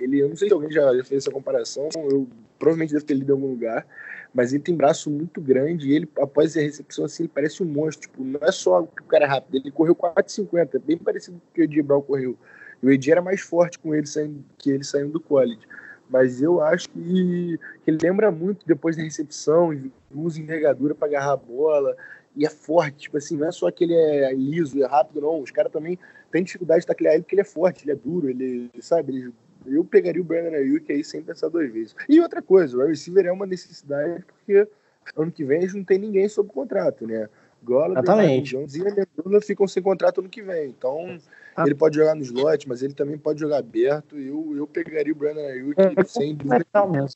Ele, 0.00 0.20
eu 0.20 0.28
não 0.28 0.36
sei 0.36 0.48
se 0.48 0.54
alguém 0.54 0.70
já 0.70 0.90
fez 1.04 1.24
essa 1.24 1.30
comparação, 1.30 1.88
eu 1.94 2.26
provavelmente 2.58 2.92
deve 2.92 3.04
ter 3.04 3.14
lido 3.14 3.30
em 3.30 3.32
algum 3.32 3.50
lugar, 3.50 3.86
mas 4.32 4.52
ele 4.52 4.62
tem 4.62 4.74
braço 4.74 5.10
muito 5.10 5.40
grande 5.40 5.88
e 5.88 5.94
ele, 5.94 6.08
após 6.18 6.56
a 6.56 6.60
recepção, 6.60 7.04
assim, 7.04 7.24
ele 7.24 7.32
parece 7.34 7.62
um 7.62 7.66
monstro. 7.66 8.08
Tipo, 8.08 8.24
não 8.24 8.40
é 8.42 8.52
só 8.52 8.82
que 8.82 9.02
o 9.02 9.06
cara 9.06 9.24
é 9.24 9.28
rápido, 9.28 9.56
ele 9.56 9.70
correu 9.70 9.94
4,50, 9.94 10.80
bem 10.84 10.98
parecido 10.98 11.38
com 11.38 11.46
o 11.46 11.54
que 11.54 11.60
o 11.60 11.64
AJ 11.64 11.86
Brown 11.86 12.02
correu. 12.02 12.36
E 12.82 12.86
o 12.86 12.90
AJ 12.90 13.08
era 13.08 13.22
mais 13.22 13.40
forte 13.40 13.78
com 13.78 13.94
ele 13.94 14.06
saindo, 14.06 14.44
que 14.58 14.70
ele 14.70 14.84
saindo 14.84 15.12
do 15.12 15.20
college. 15.20 15.60
Mas 16.08 16.40
eu 16.40 16.62
acho 16.62 16.88
que, 16.90 17.58
que 17.84 17.90
ele 17.90 17.98
lembra 18.00 18.30
muito 18.30 18.64
depois 18.66 18.96
da 18.96 19.02
recepção, 19.02 19.70
usa 20.14 20.40
envergadura 20.40 20.94
para 20.94 21.08
agarrar 21.08 21.32
a 21.32 21.36
bola 21.36 21.96
e 22.36 22.44
é 22.44 22.50
forte, 22.50 22.98
tipo 22.98 23.16
assim, 23.16 23.36
não 23.36 23.48
é 23.48 23.52
só 23.52 23.70
que 23.70 23.84
ele 23.84 23.94
é 23.94 24.32
liso 24.34 24.76
e 24.76 24.82
é 24.82 24.86
rápido, 24.86 25.22
não. 25.22 25.40
Os 25.40 25.50
caras 25.50 25.72
também 25.72 25.98
têm 26.30 26.44
dificuldade 26.44 26.80
de 26.80 26.86
taclear 26.86 27.14
ele 27.14 27.22
porque 27.22 27.34
ele 27.34 27.40
é 27.42 27.44
forte, 27.44 27.84
ele 27.84 27.92
é 27.92 27.96
duro, 27.96 28.28
ele, 28.28 28.70
sabe, 28.80 29.16
ele, 29.16 29.32
eu 29.66 29.82
pegaria 29.84 30.20
o 30.20 30.24
Brandon 30.24 30.54
Ayuk 30.54 30.92
aí 30.92 31.02
sem 31.02 31.22
pensar 31.22 31.48
duas 31.48 31.72
vezes. 31.72 31.96
E 32.08 32.20
outra 32.20 32.42
coisa, 32.42 32.76
o 32.76 32.80
wide 32.80 32.90
receiver 32.90 33.24
é 33.24 33.32
uma 33.32 33.46
necessidade 33.46 34.22
porque 34.24 34.68
ano 35.16 35.32
que 35.32 35.44
vem 35.44 35.58
a 35.58 35.60
gente 35.62 35.76
não 35.76 35.84
tem 35.84 35.98
ninguém 35.98 36.28
sob 36.28 36.48
contrato, 36.50 37.06
né? 37.06 37.28
Gola. 37.62 38.00
Jones 38.42 38.74
e 38.74 38.82
Amendola 38.82 39.40
ficam 39.40 39.66
sem 39.66 39.82
contrato 39.82 40.20
ano 40.20 40.28
que 40.28 40.42
vem. 40.42 40.68
Então, 40.68 41.18
ah. 41.56 41.64
ele 41.64 41.74
pode 41.74 41.96
jogar 41.96 42.14
no 42.14 42.22
slot, 42.22 42.68
mas 42.68 42.82
ele 42.82 42.94
também 42.94 43.18
pode 43.18 43.40
jogar 43.40 43.58
aberto. 43.58 44.16
Eu, 44.16 44.54
eu 44.56 44.66
pegaria 44.66 45.12
o 45.12 45.16
Brandon 45.16 45.40
Ayuk 45.40 45.74
é, 45.80 46.04
sem 46.04 46.36
dúvida. 46.36 46.56
É 46.56 47.06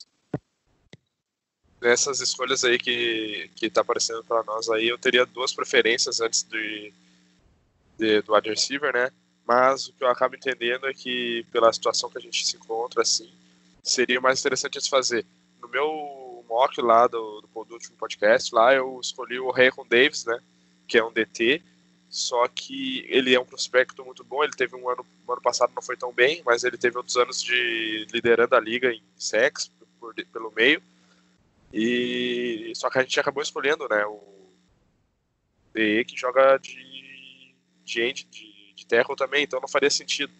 nessas 1.81 2.21
escolhas 2.21 2.63
aí 2.63 2.77
que, 2.77 3.49
que 3.55 3.69
tá 3.69 3.81
aparecendo 3.81 4.23
para 4.23 4.43
nós 4.43 4.69
aí, 4.69 4.87
eu 4.87 4.97
teria 4.97 5.25
duas 5.25 5.51
preferências 5.51 6.21
antes 6.21 6.43
de, 6.43 6.93
de, 7.97 8.21
do 8.21 8.33
wide 8.33 8.49
receiver, 8.49 8.93
né? 8.93 9.11
Mas 9.47 9.87
o 9.87 9.93
que 9.93 10.03
eu 10.03 10.09
acabo 10.09 10.35
entendendo 10.35 10.87
é 10.87 10.93
que, 10.93 11.45
pela 11.51 11.73
situação 11.73 12.09
que 12.09 12.19
a 12.19 12.21
gente 12.21 12.45
se 12.45 12.55
encontra, 12.55 13.01
assim, 13.01 13.29
seria 13.83 14.21
mais 14.21 14.39
interessante 14.39 14.79
se 14.79 14.89
fazer. 14.89 15.25
No 15.59 15.67
meu 15.67 16.45
mock 16.47 16.79
lá 16.81 17.07
do, 17.07 17.41
do, 17.41 17.63
do 17.65 17.73
último 17.73 17.97
podcast, 17.97 18.53
lá 18.53 18.73
eu 18.73 18.99
escolhi 19.01 19.39
o 19.39 19.49
Raycon 19.49 19.85
Davis, 19.87 20.25
né? 20.25 20.39
Que 20.87 20.99
é 20.99 21.03
um 21.03 21.11
DT, 21.11 21.63
só 22.09 22.47
que 22.47 23.05
ele 23.09 23.33
é 23.33 23.39
um 23.39 23.45
prospecto 23.45 24.05
muito 24.05 24.23
bom. 24.23 24.43
Ele 24.43 24.53
teve 24.53 24.75
um 24.75 24.87
ano, 24.87 25.05
um 25.27 25.31
ano 25.31 25.41
passado 25.41 25.73
não 25.75 25.81
foi 25.81 25.97
tão 25.97 26.13
bem, 26.13 26.43
mas 26.45 26.63
ele 26.63 26.77
teve 26.77 26.97
outros 26.97 27.17
anos 27.17 27.41
de 27.41 28.05
liderando 28.13 28.55
a 28.55 28.59
liga 28.59 28.93
em 28.93 29.01
sex 29.17 29.71
por, 29.99 30.13
pelo 30.13 30.51
meio. 30.55 30.81
E 31.73 32.73
só 32.75 32.89
que 32.89 32.99
a 32.99 33.01
gente 33.01 33.19
acabou 33.19 33.41
escolhendo, 33.41 33.87
né, 33.89 34.05
o 34.05 34.21
DE 35.73 36.03
que 36.05 36.17
joga 36.17 36.57
de 36.57 36.91
de, 37.85 38.13
de, 38.13 38.73
de 38.73 38.85
tackle 38.85 39.15
também, 39.15 39.43
então 39.43 39.59
não 39.59 39.67
faria 39.67 39.89
sentido. 39.89 40.31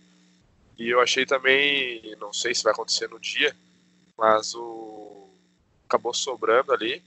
E 0.78 0.89
eu 0.89 1.00
achei 1.00 1.26
também, 1.26 2.15
não 2.20 2.34
sei 2.34 2.56
se 2.56 2.63
vai 2.63 2.74
acontecer 2.74 3.10
no 3.10 3.20
dia, 3.20 3.56
mas 4.17 4.56
o 4.56 5.30
acabou 5.88 6.13
sobrando 6.13 6.72
ali. 6.72 7.04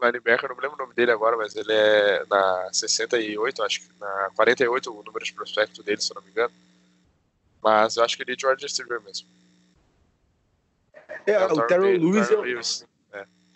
Linebacker, 0.00 0.48
não 0.48 0.56
me 0.56 0.62
lembro 0.62 0.76
o 0.76 0.80
nome 0.80 0.94
dele 0.94 1.12
agora, 1.12 1.36
mas 1.36 1.54
ele 1.54 1.72
é 1.72 2.24
na 2.28 2.70
68, 2.72 3.62
acho 3.62 3.80
que 3.80 3.88
na 4.00 4.30
48 4.34 4.90
o 4.90 5.02
número 5.02 5.24
de 5.24 5.32
prospecto 5.32 5.82
dele, 5.82 6.00
se 6.00 6.10
eu 6.10 6.16
não 6.16 6.22
me 6.22 6.30
engano. 6.30 6.52
Mas 7.62 7.96
eu 7.96 8.04
acho 8.04 8.16
que 8.16 8.22
ele 8.22 8.32
é 8.32 8.36
de 8.36 8.46
wide 8.46 8.62
receiver 8.62 9.00
mesmo. 9.02 9.28
É, 11.26 11.32
é 11.32 11.46
o, 11.46 11.52
o 11.52 11.66
Terrell 11.66 11.98
Lewis. 11.98 12.84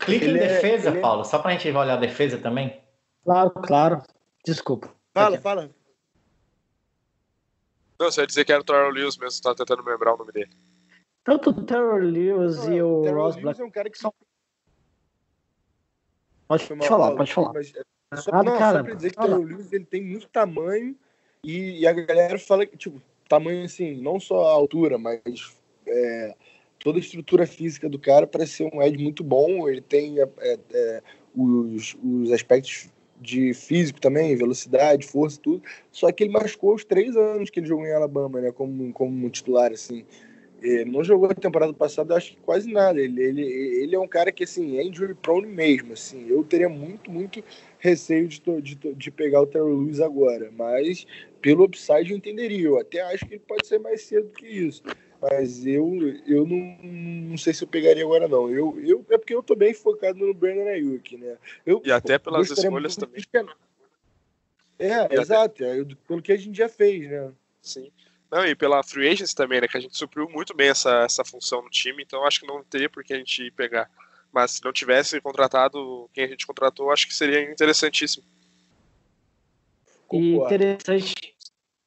Clique 0.09 0.25
ele 0.25 0.39
em 0.39 0.43
é- 0.43 0.49
defesa, 0.49 0.91
é, 0.91 1.01
Paulo, 1.01 1.25
só 1.25 1.39
pra 1.39 1.53
gente 1.53 1.69
olhar 1.69 1.95
a 1.95 1.97
defesa 1.97 2.39
também. 2.39 2.81
Claro, 3.25 3.51
claro. 3.51 4.03
Desculpa. 4.45 4.89
Fala, 5.13 5.35
Aqui. 5.35 5.43
fala. 5.43 5.71
Não, 7.99 8.11
você 8.11 8.21
ia 8.21 8.27
dizer 8.27 8.45
que 8.45 8.53
era 8.53 8.61
o 8.61 8.65
Terrell 8.65 8.91
Lewis 8.91 9.17
mesmo, 9.17 9.31
você 9.33 9.43
tá 9.43 9.55
tentando 9.55 9.83
lembrar 9.85 10.15
o 10.15 10.17
nome 10.17 10.33
dele. 10.33 10.51
Tanto 11.25 11.51
o 11.51 11.65
Terrell 11.65 11.99
Lewis 11.99 12.57
Não, 12.65 12.73
e 12.73 12.83
o, 12.83 12.89
o 13.03 13.15
Ross 13.15 13.37
Black. 13.37 13.61
é 13.61 13.65
um 13.65 13.71
cara 13.71 13.91
que 13.91 13.99
só. 13.99 14.13
Pode 16.47 16.65
falar, 16.65 17.15
pode 17.15 17.35
falar. 17.35 17.53
Mas, 17.53 17.73
é 17.75 18.17
só, 18.17 18.31
não, 18.43 18.59
cara, 18.59 18.79
só 18.79 18.85
pra 18.85 18.95
dizer 18.95 19.11
que 19.11 19.19
o 19.19 19.23
Terrell 19.23 19.43
Lewis 19.43 19.73
ele 19.73 19.85
tem 19.85 20.03
muito 20.03 20.29
tamanho 20.29 20.97
e, 21.45 21.81
e, 21.81 21.87
a 21.87 21.93
galera 21.93 22.39
fala 22.39 22.65
que, 22.65 22.77
tipo, 22.77 23.03
tamanho 23.29 23.65
assim, 23.65 24.01
não 24.01 24.19
só 24.19 24.49
a 24.49 24.53
altura, 24.53 24.97
mas 24.97 25.21
é, 25.87 26.37
toda 26.79 26.99
a 26.99 27.01
estrutura 27.01 27.47
física 27.47 27.89
do 27.89 27.99
cara 27.99 28.27
para 28.27 28.47
ser 28.47 28.71
um 28.73 28.83
Ed 28.83 28.97
muito 29.03 29.25
bom. 29.25 29.69
Ele 29.69 29.81
tem 29.81 30.21
é, 30.21 30.29
é, 30.41 30.59
é, 30.73 31.03
os, 31.37 31.97
os 32.03 32.33
aspectos 32.33 32.89
de 33.21 33.53
físico 33.53 34.01
também, 34.01 34.37
velocidade, 34.37 35.07
força, 35.07 35.41
tudo. 35.43 35.63
Só 35.91 36.11
que 36.13 36.25
ele 36.25 36.33
machucou 36.33 36.75
os 36.75 36.85
três 36.85 37.17
anos 37.17 37.51
que 37.51 37.61
ele 37.61 37.67
jogou 37.67 37.85
em 37.85 37.93
Alabama, 37.93 38.41
né? 38.41 38.53
Como, 38.53 38.93
como 38.93 39.31
titular, 39.31 39.73
assim. 39.73 40.05
Ele 40.61 40.91
não 40.91 41.05
jogou 41.05 41.31
a 41.31 41.35
temporada 41.35 41.73
passada, 41.73 42.17
acho 42.17 42.33
que 42.33 42.41
quase 42.41 42.73
nada. 42.73 43.01
Ele, 43.01 43.23
ele, 43.23 43.43
ele 43.43 43.95
é 43.95 43.99
um 43.99 44.09
cara 44.09 44.33
que, 44.33 44.43
assim, 44.43 44.77
é 44.77 44.85
injury 44.85 45.15
prone 45.15 45.47
mesmo. 45.47 45.93
Assim, 45.93 46.27
eu 46.29 46.43
teria 46.43 46.69
muito, 46.69 47.11
muito 47.11 47.43
receio 47.79 48.27
de, 48.27 48.41
de, 48.61 48.75
de 48.75 49.11
pegar 49.11 49.43
o 49.43 49.47
Terry 49.47 49.65
Lewis 49.65 50.01
agora. 50.01 50.51
Mas, 50.57 51.07
pelo 51.41 51.65
upside, 51.65 52.11
eu 52.11 52.17
entenderia. 52.17 52.67
Eu 52.67 52.79
até 52.79 53.01
acho 53.03 53.25
que 53.27 53.35
ele 53.35 53.43
pode 53.47 53.67
ser 53.67 53.79
mais 53.79 54.03
cedo 54.03 54.31
que 54.31 54.47
isso. 54.47 54.83
Mas 55.21 55.67
eu, 55.67 55.99
eu 56.27 56.47
não, 56.47 56.79
não 56.83 57.37
sei 57.37 57.53
se 57.53 57.65
eu 57.65 57.69
pegaria 57.69 58.05
agora, 58.05 58.29
não. 58.29 58.49
Eu, 58.49 58.79
eu, 58.81 59.05
é 59.11 59.19
porque 59.19 59.35
eu 59.35 59.43
tô 59.43 59.57
bem 59.57 59.75
focado 59.75 60.19
no 60.19 60.33
Brandon 60.33 60.69
Ayuk, 60.69 61.17
né? 61.17 61.37
Eu, 61.67 61.83
e 61.85 61.91
até 61.91 62.19
pelas 62.19 62.51
escolhas 62.51 62.97
também. 62.97 63.25
É, 64.79 65.13
e 65.13 65.21
exato. 65.21 65.65
Até... 65.65 65.81
É, 65.81 65.85
pelo 66.07 66.23
que 66.23 66.33
a 66.33 66.37
gente 66.37 66.57
já 66.57 66.69
fez, 66.69 67.11
né? 67.11 67.33
Sim. 67.61 67.91
Não, 68.31 68.47
e 68.47 68.55
pela 68.55 68.83
free 68.85 69.09
agency 69.09 69.35
também, 69.35 69.61
né? 69.61 69.67
Que 69.67 69.77
a 69.77 69.81
gente 69.81 69.97
supriu 69.97 70.29
muito 70.29 70.55
bem 70.55 70.69
essa, 70.69 71.03
essa 71.03 71.25
função 71.25 71.63
no 71.63 71.71
time, 71.71 72.03
então 72.03 72.25
acho 72.25 72.41
que 72.41 72.47
não 72.47 72.63
teria 72.63 72.89
por 72.89 73.03
que 73.03 73.13
a 73.13 73.17
gente 73.17 73.51
pegar. 73.53 73.91
Mas 74.33 74.53
se 74.53 74.65
não 74.65 74.73
tivesse 74.73 75.21
contratado 75.21 76.09
quem 76.13 76.25
a 76.25 76.29
gente 76.29 76.47
contratou, 76.47 76.93
acho 76.93 77.09
que 77.09 77.15
seria 77.15 77.51
interessantíssimo. 77.51 78.25
E 80.13 80.35
interessante. 80.35 81.35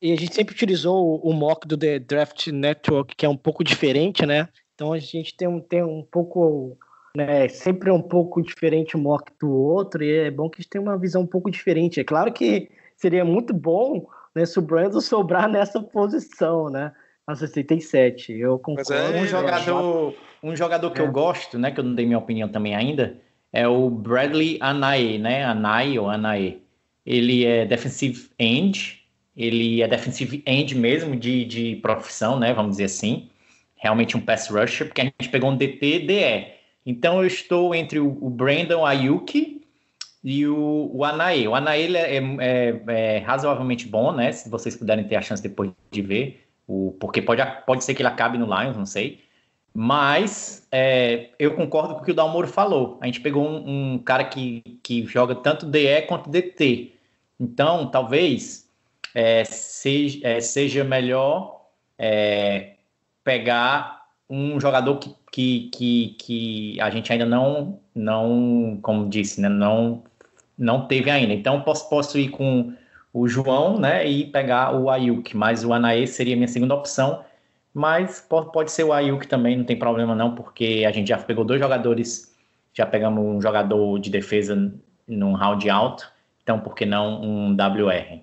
E 0.02 0.12
a 0.12 0.16
gente 0.16 0.34
sempre 0.34 0.56
utilizou 0.56 1.20
o, 1.24 1.32
mock 1.32 1.68
do 1.68 1.78
The 1.78 2.00
Draft 2.00 2.48
Network, 2.48 3.16
que 3.16 3.26
é 3.26 3.30
um 3.30 3.38
pouco 3.38 3.64
diferente, 3.64 4.26
né? 4.26 4.50
Então 4.74 4.94
a 4.94 5.00
gente 5.00 5.38
tem 5.38 5.48
um, 5.48 5.60
tem 5.60 5.84
um 5.84 6.02
pouco. 6.02 6.76
Né, 7.16 7.50
sempre 7.50 7.90
é 7.90 7.94
um 7.94 8.02
pouco 8.02 8.42
diferente 8.42 8.96
o 8.96 9.00
mock 9.00 9.32
do 9.38 9.52
outro, 9.52 10.02
e 10.02 10.12
é 10.12 10.32
bom 10.32 10.50
que 10.50 10.56
a 10.56 10.62
gente 10.62 10.70
tenha 10.70 10.82
uma 10.82 10.98
visão 10.98 11.24
um 11.24 11.28
pouco 11.28 11.52
diferente. 11.52 12.00
É 12.00 12.06
claro 12.06 12.32
que 12.32 12.72
seria 12.96 13.26
muito 13.26 13.54
bom 13.54 14.08
né, 14.34 14.46
se 14.46 14.58
o 14.58 14.62
Brandon 14.62 15.02
sobrar 15.02 15.48
nessa 15.52 15.80
posição, 15.82 16.70
né? 16.70 16.92
A 17.28 17.36
67. 17.36 18.34
Eu 18.34 18.58
concordo. 18.58 18.94
É, 18.94 19.22
um 19.22 19.28
jogador, 19.28 20.16
um 20.42 20.56
jogador 20.56 20.90
que 20.90 21.00
é. 21.02 21.06
eu 21.06 21.12
gosto, 21.12 21.60
né? 21.60 21.70
Que 21.70 21.80
eu 21.80 21.84
não 21.84 21.94
dei 21.94 22.06
minha 22.06 22.18
opinião 22.18 22.50
também 22.50 22.74
ainda, 22.74 23.18
é 23.54 23.68
o 23.68 23.90
Bradley 23.90 24.58
Anae, 24.60 25.20
né? 25.20 25.44
Anae 25.44 26.00
ou 26.00 26.10
Anae. 26.10 26.64
Ele 27.06 27.46
é 27.46 27.66
defensive 27.66 28.30
end, 28.40 29.01
ele 29.36 29.82
é 29.82 29.88
defensive 29.88 30.44
end 30.46 30.76
mesmo 30.76 31.16
de, 31.16 31.46
de 31.46 31.76
profissão, 31.78 32.40
né? 32.40 32.54
Vamos 32.54 32.72
dizer 32.72 32.86
assim. 32.86 33.30
Realmente 33.76 34.16
um 34.16 34.22
pass 34.22 34.48
rusher, 34.48 34.88
porque 34.88 35.02
a 35.02 35.06
gente 35.06 35.30
pegou 35.30 35.50
um 35.50 35.58
DT 35.58 36.00
DE. 36.00 36.54
Então 36.86 37.20
eu 37.22 37.28
estou 37.28 37.74
entre 37.74 38.00
o, 38.00 38.18
o 38.22 38.30
Brandon 38.30 38.86
Ayuki 38.86 39.62
e 40.24 40.46
o, 40.46 40.56
o. 40.56 40.98
O 40.98 41.06
Anaê 41.56 41.96
é, 41.96 42.18
é, 42.18 42.84
é, 42.88 43.18
razoavelmente 43.20 43.88
bom, 43.88 44.12
né? 44.12 44.32
Se 44.32 44.50
vocês 44.50 44.76
puderem 44.76 45.06
ter 45.06 45.16
a 45.16 45.22
chance 45.22 45.42
depois 45.42 45.72
de 45.90 46.02
ver, 46.02 46.48
o, 46.68 46.96
porque 47.00 47.22
pode, 47.22 47.42
pode 47.66 47.84
ser 47.84 47.94
que 47.94 48.02
ele 48.02 48.10
acabe 48.10 48.38
no 48.38 48.46
Lions, 48.46 48.78
não 48.78 48.86
sei. 48.86 49.22
Mas 49.74 50.68
é, 50.72 51.30
eu 51.40 51.56
concordo 51.56 51.96
com 51.96 52.02
o 52.02 52.04
que 52.04 52.12
o 52.12 52.14
Dalmoro 52.14 52.48
falou. 52.48 52.98
A 53.02 53.06
gente 53.06 53.22
pegou 53.22 53.48
um, 53.48 53.94
um, 53.94 54.00
cara 54.00 54.26
que, 54.26 54.62
que 54.84 55.06
joga 55.06 55.34
tanto 55.34 55.66
DE 55.66 56.02
quanto 56.08 56.30
DT. 56.30 56.94
Então, 57.40 57.90
talvez 57.90 58.70
é, 59.14 59.44
seja, 59.44 60.20
é, 60.24 60.40
seja 60.40 60.84
melhor 60.84 61.62
é, 61.98 62.76
pegar 63.24 64.02
um 64.30 64.60
jogador 64.60 64.98
que, 64.98 65.16
que, 65.32 65.70
que, 65.74 66.16
que 66.20 66.82
a 66.82 66.90
gente 66.90 67.12
ainda 67.12 67.26
não, 67.26 67.80
não 67.94 68.80
como 68.82 69.10
disse, 69.10 69.42
né, 69.42 69.50
não 69.50 70.04
não 70.58 70.88
teve 70.88 71.10
ainda. 71.10 71.34
Então 71.34 71.62
posso, 71.62 71.90
posso 71.90 72.20
ir 72.20 72.30
com 72.30 72.74
o 73.14 73.28
João, 73.28 73.80
né, 73.80 74.08
e 74.08 74.26
pegar 74.26 74.76
o 74.76 74.90
Ayuk, 74.90 75.36
mas 75.36 75.66
o 75.66 75.74
Anaê 75.74 76.06
seria 76.08 76.36
minha 76.36 76.48
segunda 76.48 76.76
opção. 76.76 77.24
Mas 77.74 78.26
pode 78.30 78.72
ser 78.72 78.84
o 78.84 78.94
Ayuk 78.94 79.28
também, 79.28 79.58
não 79.58 79.64
tem 79.64 79.78
problema 79.78 80.14
não, 80.14 80.36
porque 80.36 80.84
a 80.88 80.92
gente 80.92 81.08
já 81.08 81.18
pegou 81.18 81.46
dois 81.46 81.60
jogadores, 81.60 82.36
já 82.74 82.86
pegamos 82.86 83.24
um 83.24 83.42
jogador 83.42 84.00
de 84.00 84.10
defesa 84.10 84.72
num 85.08 85.34
round 85.34 85.70
alto, 85.70 86.12
então 86.44 86.60
por 86.60 86.76
que 86.76 86.86
não 86.86 87.22
um 87.22 87.54
WR? 87.54 88.22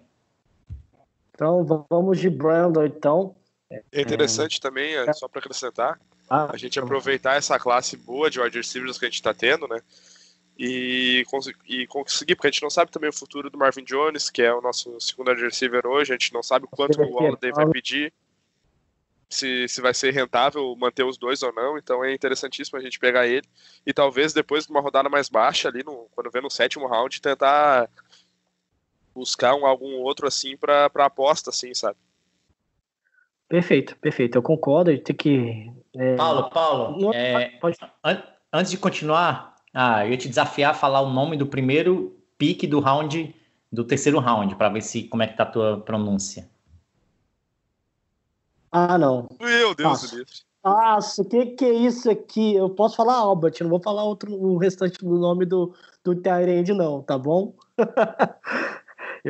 Então 1.38 1.87
vamos 1.88 2.18
de 2.18 2.29
Brandon, 2.29 2.85
então. 2.85 3.37
É 3.70 4.01
interessante 4.01 4.57
é... 4.57 4.61
também, 4.61 4.94
é, 4.96 5.12
só 5.12 5.29
para 5.29 5.38
acrescentar, 5.38 6.01
ah, 6.29 6.51
a 6.53 6.57
gente 6.57 6.81
aproveitar 6.81 7.37
essa 7.37 7.57
classe 7.61 7.96
boa 7.96 8.29
de 8.29 8.40
wide 8.40 8.59
receivers 8.59 8.98
que 8.98 9.05
a 9.05 9.09
gente 9.09 9.16
está 9.16 9.33
tendo, 9.33 9.68
né? 9.68 9.81
e, 10.59 11.24
e 11.68 11.87
conseguir, 11.87 12.35
porque 12.35 12.48
a 12.48 12.51
gente 12.51 12.62
não 12.62 12.70
sabe 12.70 12.90
também 12.90 13.09
o 13.09 13.16
futuro 13.16 13.48
do 13.48 13.57
Marvin 13.57 13.85
Jones, 13.85 14.29
que 14.29 14.42
é 14.42 14.53
o 14.53 14.61
nosso 14.61 15.01
segundo 15.01 15.33
receiver 15.33 15.87
hoje, 15.87 16.12
a 16.12 16.16
gente 16.16 16.35
não 16.35 16.42
sabe 16.42 16.66
quanto 16.68 17.01
o 17.01 17.16
Holiday 17.16 17.53
vai 17.53 17.66
pedir, 17.70 18.12
se, 19.31 19.68
se 19.68 19.81
vai 19.81 19.94
ser 19.94 20.12
rentável 20.12 20.74
manter 20.74 21.05
os 21.05 21.16
dois 21.16 21.42
ou 21.42 21.53
não, 21.53 21.79
então 21.79 22.05
é 22.05 22.12
interessantíssimo 22.12 22.77
a 22.77 22.83
gente 22.83 22.98
pegar 22.98 23.29
ele, 23.29 23.46
e 23.87 23.92
talvez 23.92 24.33
depois 24.33 24.64
de 24.64 24.70
uma 24.72 24.81
rodada 24.81 25.09
mais 25.09 25.29
baixa, 25.29 25.68
ali 25.68 25.85
no, 25.85 26.09
quando 26.11 26.31
vê 26.31 26.40
no 26.40 26.51
sétimo 26.51 26.88
round, 26.88 27.20
tentar 27.22 27.88
buscar 29.14 29.55
um, 29.55 29.66
algum 29.66 29.97
outro 29.99 30.27
assim 30.27 30.57
para 30.57 30.87
aposta, 30.87 31.51
assim, 31.51 31.75
sabe? 31.75 31.97
Perfeito, 33.49 33.97
perfeito, 33.97 34.37
eu 34.37 34.42
concordo, 34.42 34.90
a 34.90 34.92
gente 34.92 35.05
tem 35.05 35.16
que... 35.16 35.73
É... 35.97 36.16
Paulo, 36.16 36.51
Paulo, 36.51 37.01
não... 37.01 37.12
é... 37.12 37.51
Pode... 37.59 37.77
An 38.05 38.23
antes 38.53 38.71
de 38.71 38.79
continuar, 38.79 39.57
ah, 39.73 40.05
eu 40.07 40.12
ia 40.12 40.16
te 40.16 40.29
desafiar 40.29 40.73
a 40.73 40.75
falar 40.75 41.01
o 41.01 41.11
nome 41.11 41.37
do 41.37 41.47
primeiro 41.47 42.16
pique 42.37 42.66
do 42.66 42.81
round, 42.81 43.35
do 43.71 43.85
terceiro 43.85 44.18
round, 44.18 44.55
para 44.57 44.68
ver 44.71 44.83
se 44.83 45.05
como 45.05 45.23
é 45.23 45.27
que 45.27 45.37
tá 45.37 45.42
a 45.42 45.47
tua 45.47 45.81
pronúncia. 45.81 46.49
Ah, 48.71 48.99
não. 48.99 49.29
Meu 49.40 49.75
Deus 49.75 50.03
do 50.03 50.16
livro. 50.16 50.33
Nossa, 50.64 51.23
o 51.23 51.25
que, 51.25 51.47
que 51.47 51.64
é 51.64 51.73
isso 51.73 52.11
aqui? 52.11 52.55
Eu 52.55 52.68
posso 52.68 52.97
falar 52.97 53.14
Albert, 53.14 53.55
não 53.61 53.71
vou 53.71 53.81
falar 53.81 54.05
outro, 54.05 54.35
o 54.35 54.59
restante 54.59 54.99
do 54.99 55.18
nome 55.18 55.47
do, 55.47 55.73
do 56.05 56.14
Tyrande, 56.14 56.75
não, 56.75 57.03
tá 57.03 57.16
bom? 57.16 57.55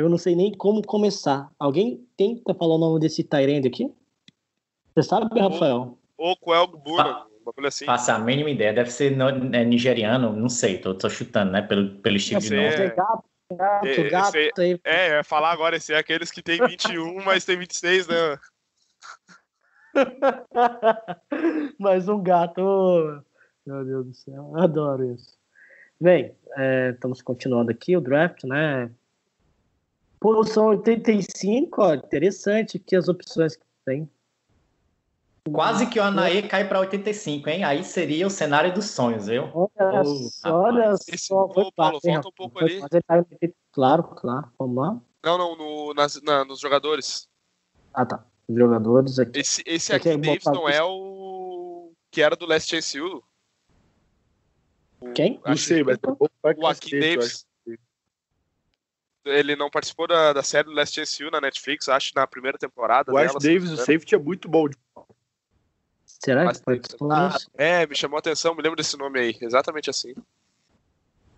eu 0.00 0.08
não 0.08 0.18
sei 0.18 0.34
nem 0.34 0.52
como 0.52 0.82
começar. 0.82 1.50
Alguém 1.58 2.06
tenta 2.16 2.54
falar 2.54 2.74
o 2.76 2.78
nome 2.78 3.00
desse 3.00 3.22
Tyrande 3.22 3.68
aqui? 3.68 3.92
Você 4.94 5.02
sabe, 5.02 5.38
Rafael? 5.38 5.98
O 6.16 6.36
Coel 6.36 6.66
Buna 6.66 7.28
bagulho 7.48 7.68
assim. 7.68 7.84
Faça 7.84 8.14
a 8.14 8.18
mínima 8.18 8.50
ideia, 8.50 8.72
deve 8.72 8.90
ser 8.90 9.16
no, 9.16 9.28
é, 9.54 9.64
nigeriano, 9.64 10.32
não 10.34 10.48
sei, 10.48 10.78
tô, 10.78 10.94
tô 10.94 11.08
chutando, 11.08 11.52
né? 11.52 11.62
Pelo, 11.62 11.96
pelo 12.00 12.16
estilo 12.16 12.40
de 12.40 12.54
nome. 12.54 12.66
É... 12.68 12.90
Gato, 12.90 13.24
gato, 13.52 14.10
gato 14.10 14.60
aí. 14.60 14.78
É, 14.84 15.10
eu 15.10 15.16
ia 15.16 15.24
falar 15.24 15.50
agora, 15.52 15.76
esse 15.76 15.92
é 15.92 15.98
aqueles 15.98 16.30
que 16.30 16.42
tem 16.42 16.58
21, 16.58 17.22
mas 17.24 17.44
tem 17.44 17.58
26, 17.58 18.08
né? 18.08 18.38
mais 21.78 22.08
um 22.08 22.22
gato. 22.22 22.60
Meu 23.66 23.84
Deus 23.84 24.06
do 24.06 24.14
céu, 24.14 24.52
adoro 24.56 25.14
isso. 25.14 25.36
Bem, 26.00 26.34
é, 26.56 26.90
estamos 26.90 27.20
continuando 27.20 27.70
aqui 27.70 27.96
o 27.96 28.00
draft, 28.00 28.44
né? 28.44 28.90
Posição 30.20 30.66
85, 30.66 31.80
ó, 31.80 31.94
interessante 31.94 32.76
aqui 32.76 32.96
as 32.96 33.08
opções 33.08 33.56
que 33.56 33.64
tem. 33.84 34.10
Quase 35.52 35.86
que 35.86 35.98
o 35.98 36.02
Anaê 36.02 36.42
cai 36.42 36.68
para 36.68 36.80
85, 36.80 37.48
hein? 37.48 37.64
Aí 37.64 37.82
seria 37.84 38.26
o 38.26 38.30
cenário 38.30 38.72
dos 38.74 38.86
sonhos, 38.90 39.26
viu? 39.26 39.44
Olha, 39.54 40.02
oh, 40.44 40.48
olha 40.48 40.94
só, 40.96 41.48
foi 41.48 41.70
Paulo, 41.74 42.00
volta 42.02 42.28
um 42.28 42.32
pouco 42.32 42.58
ali. 42.62 42.80
Claro, 43.72 44.02
claro, 44.02 44.48
vamos 44.58 44.76
lá. 44.76 45.00
Não, 45.24 45.38
não, 45.38 45.56
no, 45.56 45.94
nas, 45.94 46.20
na, 46.22 46.44
nos 46.44 46.60
jogadores. 46.60 47.28
Ah, 47.94 48.04
tá. 48.04 48.24
Os 48.46 48.56
jogadores 48.56 49.18
aqui. 49.18 49.40
Esse, 49.40 49.62
esse 49.64 49.92
aqui, 49.92 50.16
Davis, 50.16 50.44
não 50.44 50.68
é 50.68 50.82
o 50.82 51.92
que 52.10 52.20
era 52.20 52.36
do 52.36 52.46
Last 52.46 52.68
Chance 52.68 53.00
U? 53.00 53.22
Quem? 55.14 55.40
Não 55.46 55.56
sei, 55.56 55.82
mas 55.82 55.98
o 56.56 56.66
Akin 56.66 56.98
Davis. 56.98 57.46
Ele 59.28 59.56
não 59.56 59.70
participou 59.70 60.06
da, 60.06 60.32
da 60.32 60.42
série 60.42 60.68
do 60.68 60.74
Last 60.74 60.94
Chance 60.94 61.24
U 61.24 61.30
na 61.30 61.40
Netflix, 61.40 61.88
acho, 61.88 62.12
na 62.14 62.26
primeira 62.26 62.58
temporada. 62.58 63.12
O 63.12 63.18
Ash 63.18 63.34
Davis, 63.34 63.70
o 63.70 63.76
safety 63.76 64.14
é 64.14 64.18
muito 64.18 64.48
bom. 64.48 64.68
Será 66.04 66.52
que 66.52 66.60
foi 66.62 66.80
ah, 67.10 67.36
É, 67.56 67.86
me 67.86 67.94
chamou 67.94 68.16
a 68.16 68.20
atenção, 68.20 68.54
me 68.54 68.62
lembro 68.62 68.76
desse 68.76 68.96
nome 68.96 69.20
aí, 69.20 69.36
exatamente 69.40 69.88
assim. 69.88 70.14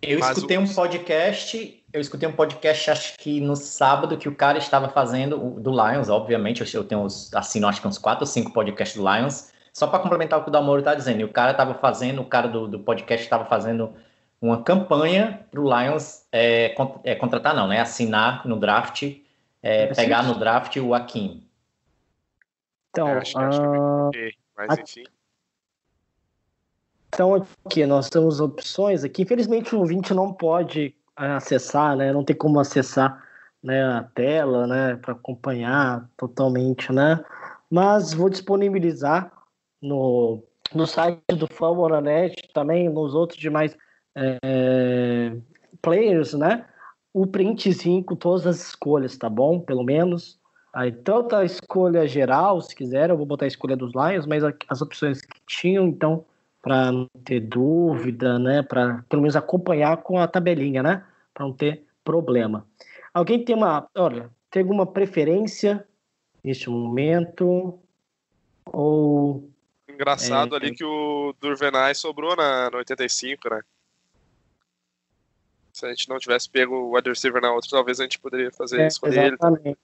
Eu 0.01 0.19
Mas 0.19 0.35
escutei 0.35 0.57
um 0.57 0.67
podcast, 0.67 1.83
eu 1.93 2.01
escutei 2.01 2.27
um 2.27 2.31
podcast, 2.31 2.89
acho 2.89 3.17
que 3.17 3.39
no 3.39 3.55
sábado, 3.55 4.17
que 4.17 4.27
o 4.27 4.35
cara 4.35 4.57
estava 4.57 4.89
fazendo, 4.89 5.37
do 5.59 5.69
Lions, 5.69 6.09
obviamente, 6.09 6.63
eu 6.73 6.83
tenho, 6.83 7.05
assino 7.05 7.67
acho 7.67 7.79
que 7.79 7.87
uns 7.87 7.99
quatro 7.99 8.23
ou 8.23 8.27
cinco 8.27 8.51
podcasts 8.51 8.99
do 8.99 9.07
Lions, 9.07 9.51
só 9.71 9.85
para 9.85 9.99
complementar 9.99 10.39
o 10.39 10.43
que 10.43 10.49
o 10.49 10.51
Damoro 10.51 10.79
está 10.79 10.95
dizendo, 10.95 11.21
e 11.21 11.23
o 11.23 11.31
cara 11.31 11.51
estava 11.51 11.75
fazendo, 11.75 12.23
o 12.23 12.25
cara 12.25 12.47
do, 12.47 12.67
do 12.67 12.79
podcast 12.79 13.23
estava 13.23 13.45
fazendo 13.45 13.93
uma 14.41 14.63
campanha 14.63 15.45
para 15.51 15.61
o 15.61 15.63
Lions 15.63 16.25
é, 16.31 16.75
é, 17.03 17.15
contratar, 17.15 17.55
não, 17.55 17.67
né, 17.67 17.79
assinar 17.79 18.45
no 18.47 18.59
draft, 18.59 19.03
é, 19.61 19.87
pegar 19.93 20.23
no 20.23 20.39
draft 20.39 20.75
o 20.77 20.95
Akin. 20.95 21.47
Então, 22.89 23.07
é, 23.07 23.17
acho, 23.19 23.37
acho 23.37 23.61
que... 24.11 24.35
Mas 24.57 24.79
enfim. 24.79 25.03
Então 27.13 27.45
aqui 27.65 27.85
nós 27.85 28.09
temos 28.09 28.39
opções 28.39 29.03
aqui. 29.03 29.23
Infelizmente 29.23 29.75
o 29.75 29.79
ouvinte 29.79 30.13
não 30.13 30.31
pode 30.31 30.95
acessar, 31.15 31.95
né? 31.95 32.11
Não 32.13 32.23
tem 32.23 32.35
como 32.35 32.59
acessar 32.59 33.21
né, 33.61 33.83
a 33.83 34.03
tela, 34.03 34.65
né? 34.65 34.95
Para 34.95 35.11
acompanhar 35.13 36.09
totalmente, 36.15 36.91
né? 36.91 37.23
Mas 37.69 38.13
vou 38.13 38.29
disponibilizar 38.29 39.31
no, 39.81 40.41
no 40.73 40.87
site 40.87 41.21
do 41.27 41.47
Famoranet, 41.47 42.49
também 42.53 42.87
nos 42.87 43.13
outros 43.13 43.39
demais 43.39 43.77
é, 44.15 45.35
players, 45.81 46.33
né? 46.33 46.65
O 47.13 47.27
printzinho 47.27 48.03
com 48.03 48.15
todas 48.15 48.47
as 48.47 48.67
escolhas, 48.69 49.17
tá 49.17 49.29
bom? 49.29 49.59
Pelo 49.59 49.83
menos. 49.83 50.39
Aí, 50.73 50.91
tanto 50.91 51.35
a 51.35 51.43
escolha 51.43 52.07
geral, 52.07 52.61
se 52.61 52.73
quiser, 52.73 53.09
eu 53.09 53.17
vou 53.17 53.25
botar 53.25 53.45
a 53.45 53.47
escolha 53.47 53.75
dos 53.75 53.91
Lions, 53.93 54.25
mas 54.25 54.43
as 54.69 54.81
opções 54.81 55.21
que 55.21 55.41
tinham, 55.45 55.87
então, 55.87 56.23
para 56.61 56.91
não 56.91 57.07
ter 57.25 57.41
dúvida, 57.41 58.39
né? 58.39 58.63
Para 58.63 59.03
pelo 59.09 59.21
menos 59.21 59.35
acompanhar 59.35 59.97
com 59.97 60.17
a 60.17 60.27
tabelinha, 60.27 60.81
né? 60.81 61.03
Para 61.33 61.45
não 61.45 61.53
ter 61.53 61.83
problema. 62.03 62.65
Alguém 63.13 63.43
tem 63.43 63.55
uma, 63.55 63.89
olha, 63.95 64.29
tem 64.49 64.61
alguma 64.61 64.85
preferência 64.85 65.85
neste 66.43 66.69
momento? 66.69 67.79
Ou. 68.65 69.49
Engraçado 69.89 70.55
é, 70.55 70.57
ali 70.57 70.73
que 70.73 70.85
o 70.85 71.33
Durvenay 71.39 71.93
sobrou 71.93 72.35
na, 72.35 72.69
no 72.69 72.77
85, 72.77 73.49
né? 73.49 73.61
Se 75.81 75.85
a 75.87 75.89
gente 75.89 76.09
não 76.09 76.19
tivesse 76.19 76.47
pego 76.47 76.75
o 76.75 76.95
wide 76.95 77.09
receiver 77.09 77.41
na 77.41 77.51
outra, 77.51 77.71
talvez 77.71 77.99
a 77.99 78.03
gente 78.03 78.19
poderia 78.19 78.51
fazer 78.51 78.81
é, 78.81 78.87
isso 78.87 79.01
com 79.01 79.07
ele. 79.07 79.19
Exatamente. 79.19 79.79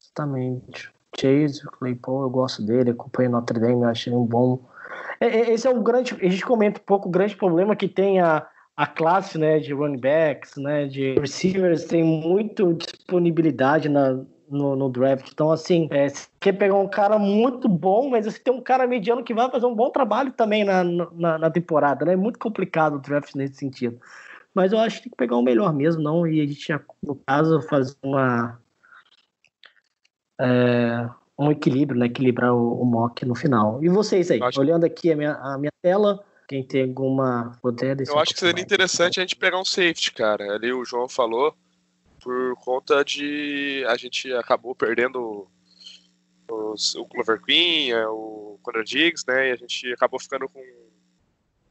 Exatamente. 0.00 0.92
Chase, 1.18 1.66
o 1.66 1.70
Claypool, 1.72 2.22
eu 2.22 2.30
gosto 2.30 2.62
dele, 2.62 2.90
acompanho 2.90 3.30
Notre 3.30 3.58
Dame, 3.58 3.82
eu 3.82 3.88
achei 3.88 4.12
um 4.12 4.24
bom. 4.24 4.60
É, 5.18 5.26
é, 5.26 5.52
esse 5.52 5.66
é 5.66 5.70
o 5.70 5.82
grande. 5.82 6.14
A 6.14 6.28
gente 6.28 6.46
comenta 6.46 6.80
um 6.80 6.84
pouco 6.84 7.08
o 7.08 7.10
grande 7.10 7.34
problema 7.34 7.74
que 7.74 7.88
tem 7.88 8.20
a, 8.20 8.46
a 8.76 8.86
classe 8.86 9.36
né, 9.38 9.58
de 9.58 9.72
running 9.72 9.98
backs, 9.98 10.56
né, 10.56 10.86
de 10.86 11.18
receivers, 11.18 11.84
tem 11.84 12.04
muito 12.04 12.74
disponibilidade 12.74 13.88
na, 13.88 14.24
no, 14.48 14.76
no, 14.76 14.88
draft. 14.88 15.30
Então, 15.32 15.50
assim, 15.50 15.88
é, 15.90 16.08
você 16.08 16.28
quer 16.40 16.52
pegar 16.52 16.74
um 16.74 16.88
cara 16.88 17.18
muito 17.18 17.68
bom, 17.68 18.10
mas 18.10 18.26
você 18.26 18.38
tem 18.38 18.52
um 18.52 18.60
cara 18.60 18.86
mediano 18.86 19.24
que 19.24 19.34
vai 19.34 19.50
fazer 19.50 19.66
um 19.66 19.74
bom 19.74 19.90
trabalho 19.90 20.32
também 20.32 20.64
na, 20.64 20.84
na, 20.84 21.38
na 21.38 21.50
temporada, 21.50 22.04
né? 22.04 22.12
É 22.12 22.16
muito 22.16 22.38
complicado 22.38 22.96
o 22.96 23.00
draft 23.00 23.34
nesse 23.34 23.54
sentido. 23.54 24.00
Mas 24.54 24.72
eu 24.72 24.78
acho 24.78 24.96
que 24.96 25.02
tem 25.04 25.10
que 25.10 25.16
pegar 25.16 25.36
o 25.36 25.42
melhor 25.42 25.72
mesmo, 25.72 26.02
não? 26.02 26.26
E 26.26 26.40
a 26.40 26.46
gente, 26.46 26.72
no 27.02 27.14
caso, 27.16 27.60
fazer 27.62 27.94
uma. 28.02 28.58
É, 30.40 31.08
um 31.38 31.50
equilíbrio, 31.50 31.98
né? 31.98 32.06
Equilibrar 32.06 32.54
o, 32.54 32.80
o 32.80 32.84
mock 32.84 33.24
no 33.26 33.34
final. 33.34 33.82
E 33.84 33.88
vocês 33.88 34.30
aí, 34.30 34.42
acho... 34.42 34.58
olhando 34.58 34.84
aqui 34.84 35.12
a 35.12 35.16
minha, 35.16 35.32
a 35.34 35.58
minha 35.58 35.72
tela, 35.82 36.24
quem 36.48 36.62
tem 36.62 36.84
alguma 36.84 37.58
Eu 38.08 38.18
acho 38.18 38.32
que 38.32 38.40
seria 38.40 38.62
interessante 38.62 39.18
a 39.18 39.22
gente 39.22 39.36
pegar 39.36 39.60
um 39.60 39.64
safety, 39.64 40.12
cara. 40.12 40.54
Ali 40.54 40.72
o 40.72 40.84
João 40.84 41.08
falou, 41.08 41.54
por 42.26 42.56
conta 42.56 43.04
de 43.04 43.84
a 43.86 43.96
gente 43.96 44.32
acabou 44.34 44.74
perdendo 44.74 45.48
os, 46.50 46.96
o 46.96 47.06
Clover 47.06 47.40
Queen, 47.40 47.92
é, 47.92 48.04
o 48.08 48.58
Conor 48.64 48.82
Diggs, 48.82 49.24
né? 49.28 49.50
E 49.50 49.52
a 49.52 49.56
gente 49.56 49.92
acabou 49.92 50.18
ficando 50.18 50.48
com 50.48 50.60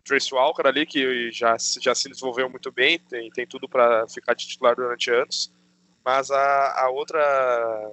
Trace 0.06 0.34
Walker 0.34 0.66
ali, 0.66 0.86
que 0.86 1.30
já, 1.30 1.58
já 1.82 1.94
se 1.94 2.08
desenvolveu 2.08 2.50
muito 2.50 2.72
bem, 2.72 2.98
tem, 2.98 3.30
tem 3.32 3.46
tudo 3.46 3.68
para 3.68 4.08
ficar 4.08 4.34
de 4.34 4.48
titular 4.48 4.78
durante 4.78 5.12
anos. 5.12 5.52
Mas 6.06 6.32
a, 6.32 6.84
a 6.84 6.90
outra 6.90 7.92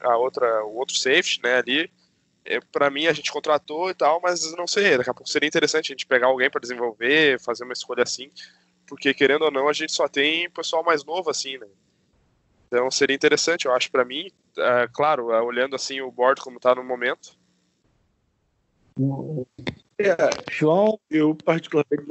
a 0.00 0.16
outra 0.16 0.64
o 0.64 0.78
outro 0.78 0.96
safety, 0.96 1.40
né, 1.44 1.58
ali 1.58 1.88
é, 2.44 2.58
para 2.60 2.90
mim 2.90 3.06
a 3.06 3.12
gente 3.12 3.30
contratou 3.30 3.88
e 3.88 3.94
tal, 3.94 4.20
mas 4.20 4.52
não 4.56 4.66
sei, 4.66 4.96
daqui 4.96 5.10
a 5.10 5.14
pouco 5.14 5.30
seria 5.30 5.46
interessante 5.46 5.92
a 5.92 5.94
gente 5.94 6.06
pegar 6.06 6.26
alguém 6.26 6.50
para 6.50 6.60
desenvolver, 6.60 7.38
fazer 7.38 7.62
uma 7.62 7.72
escolha 7.72 8.02
assim, 8.02 8.32
porque 8.88 9.12
querendo 9.12 9.42
ou 9.42 9.50
não 9.50 9.68
a 9.68 9.72
gente 9.72 9.92
só 9.92 10.08
tem 10.08 10.50
pessoal 10.50 10.82
mais 10.82 11.04
novo 11.04 11.30
assim, 11.30 11.58
né? 11.58 11.66
Então 12.66 12.90
seria 12.90 13.14
interessante, 13.14 13.66
eu 13.66 13.72
acho 13.72 13.90
para 13.90 14.04
mim, 14.04 14.30
é, 14.56 14.88
claro, 14.92 15.30
é, 15.32 15.40
olhando 15.40 15.76
assim 15.76 16.00
o 16.00 16.10
board 16.10 16.40
como 16.40 16.58
tá 16.58 16.74
no 16.74 16.82
momento. 16.82 17.36
É, 19.98 20.16
João, 20.50 20.98
eu 21.10 21.34
particularmente 21.34 22.04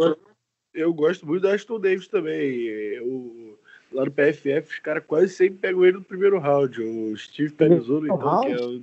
eu 0.73 0.93
gosto 0.93 1.25
muito 1.25 1.41
da 1.41 1.53
Aston 1.53 1.79
Davis 1.79 2.07
também. 2.07 2.65
Eu, 2.67 3.59
lá 3.91 4.05
no 4.05 4.11
PFF, 4.11 4.73
os 4.73 4.79
caras 4.79 5.03
quase 5.05 5.33
sempre 5.33 5.59
pegam 5.59 5.83
ele 5.83 5.97
no 5.97 6.03
primeiro 6.03 6.37
round. 6.37 6.81
O 6.81 7.17
Steve 7.17 7.51
Penizzolo, 7.51 8.05
então, 8.05 8.41
que 8.41 8.51
é 8.51 8.65
o 8.65 8.81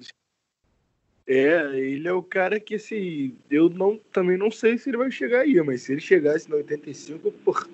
é, 1.26 1.78
ele 1.78 2.06
é 2.06 2.12
o 2.12 2.22
cara 2.22 2.60
que, 2.60 2.74
assim, 2.74 3.34
eu 3.50 3.70
não, 3.70 3.98
também 4.12 4.36
não 4.36 4.50
sei 4.50 4.76
se 4.76 4.90
ele 4.90 4.98
vai 4.98 5.10
chegar 5.10 5.40
aí, 5.40 5.60
mas 5.62 5.82
se 5.82 5.92
ele 5.92 6.00
chegasse 6.00 6.50
no 6.50 6.56
85, 6.56 7.32
porra, 7.32 7.66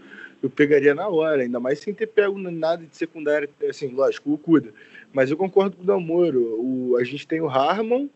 eu 0.42 0.48
pegaria 0.48 0.94
na 0.94 1.09
hora, 1.09 1.42
ainda 1.42 1.61
mais 1.61 1.79
sem 1.81 1.92
ter 1.92 2.07
pego 2.07 2.38
nada 2.38 2.85
de 2.85 2.96
secundário, 2.96 3.48
assim, 3.68 3.88
lógico, 3.88 4.33
o 4.33 4.38
Cuda. 4.38 4.72
Mas 5.12 5.31
eu 5.31 5.37
concordo 5.37 5.76
com 5.76 5.83
o 5.83 5.87
Damoro, 5.87 6.61
o, 6.61 6.96
a 6.96 7.05
gente 7.05 7.26
tem 7.26 7.40
o 7.40 7.48
Harmon, 7.48 8.09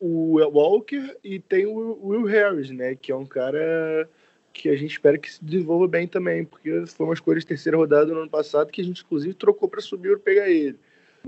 o 0.00 0.38
Walker 0.38 1.16
e 1.22 1.38
tem 1.38 1.66
o 1.66 1.98
Will 2.02 2.24
Harris, 2.24 2.70
né, 2.70 2.96
que 2.96 3.12
é 3.12 3.16
um 3.16 3.26
cara 3.26 4.08
que 4.52 4.68
a 4.68 4.76
gente 4.76 4.92
espera 4.92 5.16
que 5.16 5.32
se 5.32 5.42
desenvolva 5.42 5.88
bem 5.88 6.06
também, 6.06 6.44
porque 6.44 6.84
foi 6.86 7.06
uma 7.06 7.14
escolha 7.14 7.40
de 7.40 7.46
terceira 7.46 7.78
rodada 7.78 8.12
no 8.12 8.20
ano 8.20 8.30
passado 8.30 8.70
que 8.70 8.80
a 8.80 8.84
gente, 8.84 9.02
inclusive, 9.02 9.34
trocou 9.34 9.68
para 9.68 9.80
subir 9.80 10.10
para 10.10 10.18
pegar 10.18 10.50
ele. 10.50 10.78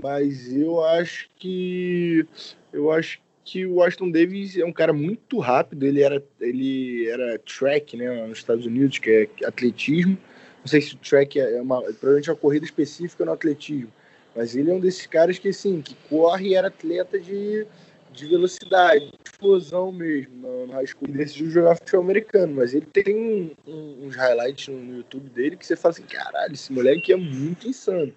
Mas 0.01 0.53
eu 0.53 0.83
acho 0.83 1.29
que 1.37 2.27
eu 2.71 2.91
acho 2.91 3.19
que 3.45 3.63
o 3.63 3.75
Washington 3.75 4.09
Davis 4.09 4.57
é 4.57 4.65
um 4.65 4.73
cara 4.73 4.91
muito 4.91 5.37
rápido, 5.37 5.85
ele 5.85 6.01
era, 6.01 6.21
ele 6.41 7.07
era 7.07 7.37
track, 7.39 7.95
né, 7.95 8.25
nos 8.27 8.39
Estados 8.39 8.65
Unidos, 8.65 8.97
que 8.97 9.29
é 9.41 9.45
atletismo. 9.45 10.17
Não 10.61 10.67
sei 10.67 10.81
se 10.81 10.95
o 10.95 10.97
track 10.97 11.39
é 11.39 11.61
uma, 11.61 11.79
provavelmente 11.83 12.27
é 12.27 12.33
uma 12.33 12.39
corrida 12.39 12.65
específica 12.65 13.23
no 13.23 13.31
atletismo, 13.31 13.93
mas 14.35 14.55
ele 14.55 14.71
é 14.71 14.73
um 14.73 14.79
desses 14.79 15.05
caras 15.05 15.37
que, 15.37 15.49
assim, 15.49 15.79
que 15.79 15.95
corre 16.09 16.49
e 16.49 16.55
era 16.55 16.69
atleta 16.69 17.19
de, 17.19 17.67
de 18.15 18.25
velocidade, 18.25 19.05
de 19.05 19.13
explosão 19.25 19.91
mesmo, 19.91 20.35
no, 20.37 20.67
no 20.67 20.73
high 20.73 20.87
school. 20.87 21.07
Ele 21.07 21.17
decidiu 21.17 21.49
jogar 21.49 21.75
futebol 21.75 22.01
americano, 22.01 22.55
mas 22.55 22.73
ele 22.73 22.85
tem 22.85 23.15
um, 23.15 23.51
um, 23.67 24.05
uns 24.05 24.15
highlights 24.15 24.67
no, 24.67 24.79
no 24.79 24.97
YouTube 24.97 25.29
dele 25.29 25.57
que 25.57 25.65
você 25.65 25.75
fala 25.75 25.93
assim, 25.93 26.03
caralho, 26.03 26.53
esse 26.53 26.71
moleque 26.71 27.11
é 27.11 27.15
muito 27.15 27.67
insano. 27.67 28.13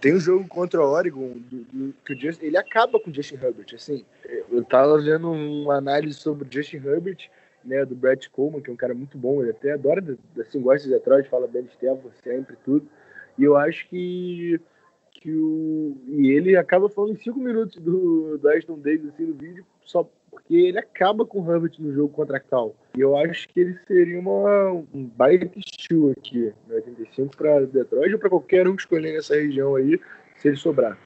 Tem 0.00 0.14
um 0.14 0.20
jogo 0.20 0.46
contra 0.48 0.80
o 0.80 0.90
Oregon 0.90 1.34
do, 1.36 1.64
do, 1.72 1.94
que 2.04 2.12
o 2.12 2.20
Justin, 2.20 2.46
ele 2.46 2.56
acaba 2.56 2.98
com 2.98 3.10
o 3.10 3.14
Justin 3.14 3.36
Herbert. 3.36 3.66
Assim, 3.74 4.04
eu 4.50 4.64
tava 4.64 5.00
vendo 5.00 5.30
uma 5.30 5.76
análise 5.76 6.14
sobre 6.14 6.46
o 6.46 6.52
Justin 6.52 6.78
Herbert, 6.78 7.30
né, 7.64 7.84
do 7.84 7.94
Brett 7.94 8.28
Coleman, 8.30 8.60
que 8.60 8.70
é 8.70 8.72
um 8.72 8.76
cara 8.76 8.94
muito 8.94 9.16
bom, 9.18 9.42
ele 9.42 9.50
até 9.50 9.72
adora, 9.72 10.02
assim, 10.40 10.60
gosta 10.60 10.86
de 10.88 10.94
Detroit, 10.94 11.28
fala 11.28 11.46
bem 11.46 11.62
de 11.62 11.72
Stefan 11.72 12.10
sempre, 12.22 12.56
tudo. 12.64 12.88
E 13.38 13.44
eu 13.44 13.56
acho 13.56 13.88
que, 13.88 14.60
que 15.20 15.32
o. 15.32 15.96
E 16.06 16.30
ele 16.30 16.56
acaba 16.56 16.88
falando 16.88 17.12
em 17.12 17.22
cinco 17.22 17.38
minutos 17.38 17.76
do, 17.76 18.38
do 18.38 18.48
Aston 18.48 18.78
Davis 18.78 19.08
assim, 19.08 19.24
no 19.24 19.34
vídeo, 19.34 19.64
só 19.84 20.08
porque 20.30 20.54
ele 20.54 20.78
acaba 20.78 21.24
com 21.24 21.40
o 21.40 21.50
Herbert 21.50 21.72
no 21.78 21.92
jogo 21.94 22.12
contra 22.12 22.36
a 22.36 22.40
Cal. 22.40 22.74
E 22.96 23.00
eu 23.00 23.16
acho 23.16 23.48
que 23.48 23.60
ele 23.60 23.78
seria 23.86 24.20
uma, 24.20 24.70
um 24.70 25.04
baita 25.04 25.50
estilo 25.58 26.10
aqui 26.10 26.52
no 26.68 26.74
85 26.74 27.36
para 27.36 27.66
Detroit 27.66 28.12
ou 28.12 28.18
para 28.18 28.30
qualquer 28.30 28.68
um 28.68 28.76
que 28.76 28.82
escolher 28.82 29.14
nessa 29.14 29.34
região 29.34 29.74
aí, 29.76 29.98
se 30.36 30.48
ele 30.48 30.56
sobrar. 30.56 30.98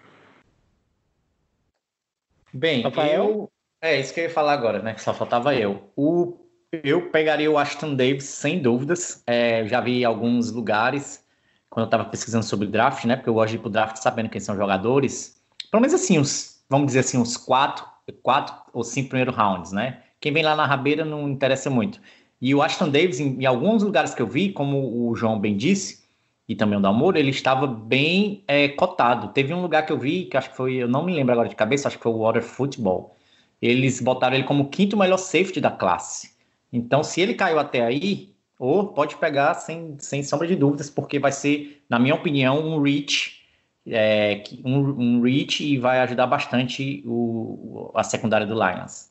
Bem, 2.52 2.82
Rafael... 2.82 3.24
eu. 3.24 3.50
É 3.82 3.98
isso 3.98 4.12
que 4.12 4.20
eu 4.20 4.24
ia 4.24 4.30
falar 4.30 4.52
agora, 4.52 4.82
né? 4.82 4.92
Que 4.92 5.00
só 5.00 5.14
faltava 5.14 5.54
eu. 5.54 5.90
O... 5.96 6.36
Eu 6.84 7.10
pegaria 7.10 7.50
o 7.50 7.58
Ashton 7.58 7.94
Davis, 7.94 8.24
sem 8.24 8.60
dúvidas. 8.60 9.24
É, 9.26 9.66
já 9.66 9.80
vi 9.80 10.04
alguns 10.04 10.52
lugares, 10.52 11.24
quando 11.70 11.84
eu 11.84 11.86
estava 11.86 12.04
pesquisando 12.04 12.44
sobre 12.44 12.66
draft, 12.66 13.04
né? 13.04 13.16
Porque 13.16 13.30
eu 13.30 13.34
gosto 13.34 13.50
de 13.50 13.56
ir 13.56 13.60
pro 13.60 13.70
draft 13.70 13.96
sabendo 13.96 14.28
quem 14.28 14.40
são 14.40 14.56
jogadores. 14.56 15.40
Pelo 15.70 15.80
menos 15.80 15.94
assim, 15.94 16.18
uns, 16.18 16.60
vamos 16.68 16.88
dizer 16.88 17.00
assim, 17.00 17.16
uns 17.16 17.36
quatro 17.36 17.88
quatro 18.22 18.54
ou 18.72 18.82
cinco 18.82 19.10
primeiros 19.10 19.34
rounds, 19.34 19.72
né? 19.72 20.00
Quem 20.20 20.32
vem 20.32 20.42
lá 20.42 20.54
na 20.54 20.66
rabeira 20.66 21.04
não 21.04 21.28
interessa 21.28 21.70
muito. 21.70 22.00
E 22.40 22.54
o 22.54 22.62
Ashton 22.62 22.88
Davis, 22.88 23.20
em, 23.20 23.40
em 23.40 23.46
alguns 23.46 23.82
lugares 23.82 24.14
que 24.14 24.22
eu 24.22 24.26
vi, 24.26 24.52
como 24.52 25.08
o 25.08 25.14
João 25.14 25.38
bem 25.38 25.56
disse, 25.56 26.00
e 26.48 26.54
também 26.54 26.78
o 26.78 26.82
Dalmoro, 26.82 27.16
ele 27.16 27.30
estava 27.30 27.66
bem 27.66 28.42
é, 28.48 28.68
cotado. 28.68 29.28
Teve 29.28 29.54
um 29.54 29.62
lugar 29.62 29.86
que 29.86 29.92
eu 29.92 29.98
vi, 29.98 30.24
que 30.24 30.36
acho 30.36 30.50
que 30.50 30.56
foi, 30.56 30.74
eu 30.74 30.88
não 30.88 31.04
me 31.04 31.14
lembro 31.14 31.32
agora 31.32 31.48
de 31.48 31.54
cabeça, 31.54 31.86
acho 31.86 31.96
que 31.96 32.02
foi 32.02 32.12
o 32.12 32.18
Water 32.18 32.42
Football. 32.42 33.14
Eles 33.62 34.00
botaram 34.00 34.34
ele 34.34 34.44
como 34.44 34.68
quinto 34.68 34.96
melhor 34.96 35.18
safety 35.18 35.60
da 35.60 35.70
classe. 35.70 36.32
Então, 36.72 37.04
se 37.04 37.20
ele 37.20 37.34
caiu 37.34 37.58
até 37.58 37.82
aí, 37.82 38.34
ou 38.60 38.88
pode 38.88 39.16
pegar 39.16 39.54
sem, 39.54 39.96
sem 39.98 40.22
sombra 40.22 40.46
de 40.46 40.54
dúvidas, 40.54 40.90
porque 40.90 41.18
vai 41.18 41.32
ser, 41.32 41.82
na 41.88 41.98
minha 41.98 42.14
opinião, 42.14 42.60
um 42.60 42.80
reach 42.80 43.40
é, 43.86 44.42
um, 44.62 44.78
um 44.78 45.22
reach 45.22 45.64
e 45.64 45.78
vai 45.78 46.00
ajudar 46.00 46.26
bastante 46.26 47.02
o, 47.06 47.90
a 47.94 48.04
secundária 48.04 48.46
do 48.46 48.54
Lions. 48.54 49.08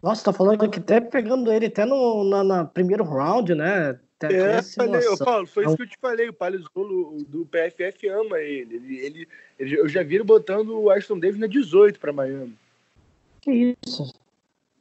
Nossa, 0.00 0.24
tá 0.24 0.32
falando 0.32 0.70
que 0.70 0.78
até 0.78 1.00
pegando 1.00 1.52
ele 1.52 1.66
até 1.66 1.84
no 1.84 2.22
na, 2.22 2.44
na 2.44 2.64
primeiro 2.64 3.02
round, 3.02 3.52
né? 3.52 3.98
Até 4.16 4.58
é, 4.58 4.62
falei, 4.62 5.06
ô, 5.08 5.18
Paulo, 5.18 5.46
foi 5.46 5.64
isso 5.64 5.76
que 5.76 5.82
eu 5.82 5.88
te 5.88 5.98
falei. 6.00 6.28
O 6.28 6.32
Palizolo 6.32 7.18
do 7.24 7.46
PFF 7.46 8.08
ama 8.08 8.38
ele. 8.38 8.76
Ele, 8.76 8.98
ele, 8.98 9.28
ele. 9.58 9.76
Eu 9.76 9.88
já 9.88 10.04
vi 10.04 10.16
ele 10.16 10.24
botando 10.24 10.70
o 10.70 10.90
Aston 10.90 11.18
Davis 11.18 11.38
na 11.38 11.48
18 11.48 11.98
para 11.98 12.12
Miami. 12.12 12.56
Que 13.40 13.76
isso? 13.84 14.12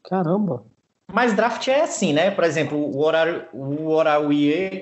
Caramba. 0.03 0.63
Mas 1.11 1.33
draft 1.33 1.67
é 1.67 1.81
assim, 1.81 2.11
né? 2.11 2.31
Por 2.31 2.43
exemplo, 2.43 2.77
o 2.77 3.03
horário, 3.03 3.45
o 3.53 3.89
horário 3.89 4.29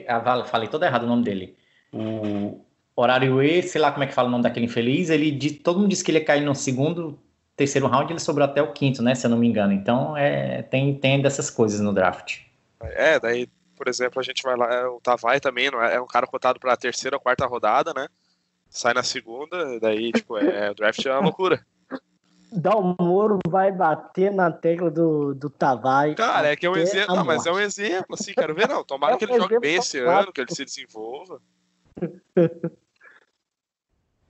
ah, 0.07 0.43
falei 0.45 0.67
todo 0.67 0.84
errado 0.84 1.03
o 1.03 1.07
nome 1.07 1.23
dele. 1.23 1.55
O 1.93 2.61
horário 2.95 3.41
E, 3.41 3.61
sei 3.61 3.80
lá 3.80 3.91
como 3.91 4.03
é 4.03 4.07
que 4.07 4.13
fala 4.13 4.28
o 4.28 4.32
nome 4.32 4.43
daquele 4.43 4.65
infeliz, 4.65 5.09
ele 5.09 5.38
todo 5.59 5.80
mundo 5.80 5.89
disse 5.89 6.03
que 6.03 6.11
ele 6.11 6.19
ia 6.19 6.26
cair 6.26 6.41
no 6.41 6.55
segundo, 6.55 7.19
terceiro 7.55 7.88
round, 7.88 8.11
ele 8.11 8.19
sobrou 8.19 8.45
até 8.45 8.61
o 8.61 8.73
quinto, 8.73 9.01
né? 9.03 9.13
Se 9.13 9.26
eu 9.26 9.30
não 9.30 9.38
me 9.38 9.47
engano. 9.47 9.71
Então, 9.71 10.17
é, 10.17 10.63
tem, 10.63 10.95
tem 10.95 11.21
dessas 11.21 11.49
coisas 11.49 11.80
no 11.80 11.93
draft. 11.93 12.39
É, 12.82 13.19
daí, 13.19 13.47
por 13.76 13.88
exemplo, 13.88 14.19
a 14.19 14.23
gente 14.23 14.41
vai 14.41 14.55
lá, 14.55 14.73
é, 14.73 14.86
o 14.88 14.99
Tavai 15.01 15.39
também 15.39 15.69
não 15.69 15.82
é, 15.82 15.95
é 15.95 16.01
um 16.01 16.07
cara 16.07 16.26
cotado 16.26 16.59
para 16.59 16.73
a 16.73 16.78
terceira 16.78 17.17
ou 17.17 17.21
quarta 17.21 17.45
rodada, 17.45 17.93
né? 17.93 18.07
Sai 18.69 18.93
na 18.93 19.03
segunda, 19.03 19.80
daí, 19.80 20.11
tipo, 20.11 20.38
é, 20.38 20.71
o 20.71 20.76
draft 20.76 21.05
é 21.05 21.11
uma 21.11 21.21
loucura. 21.21 21.65
Dalmoro 22.56 23.39
vai 23.47 23.72
bater 23.72 24.32
na 24.32 24.51
tecla 24.51 24.89
do, 24.89 25.34
do 25.34 25.49
Tavai. 25.49 26.16
Cara, 26.16 26.49
é 26.49 26.56
que 26.56 26.66
é 26.66 26.70
um 26.70 26.76
exemplo. 26.76 27.16
Não, 27.16 27.26
mas 27.26 27.45
é 27.45 27.51
um 27.51 27.60
exemplo, 27.60 28.16
assim, 28.16 28.34
quero 28.34 28.56
ver, 28.56 28.68
não. 28.68 28.84
Tomara 28.84 29.16
é 29.16 29.18
que 29.18 29.26
ele 29.26 29.38
jogue 29.38 29.60
bem 29.60 29.76
esse 29.76 29.99
ano, 29.99 30.32
que 30.32 30.41
ele 30.41 30.53
se 30.53 30.66
desenvolva. 30.66 31.41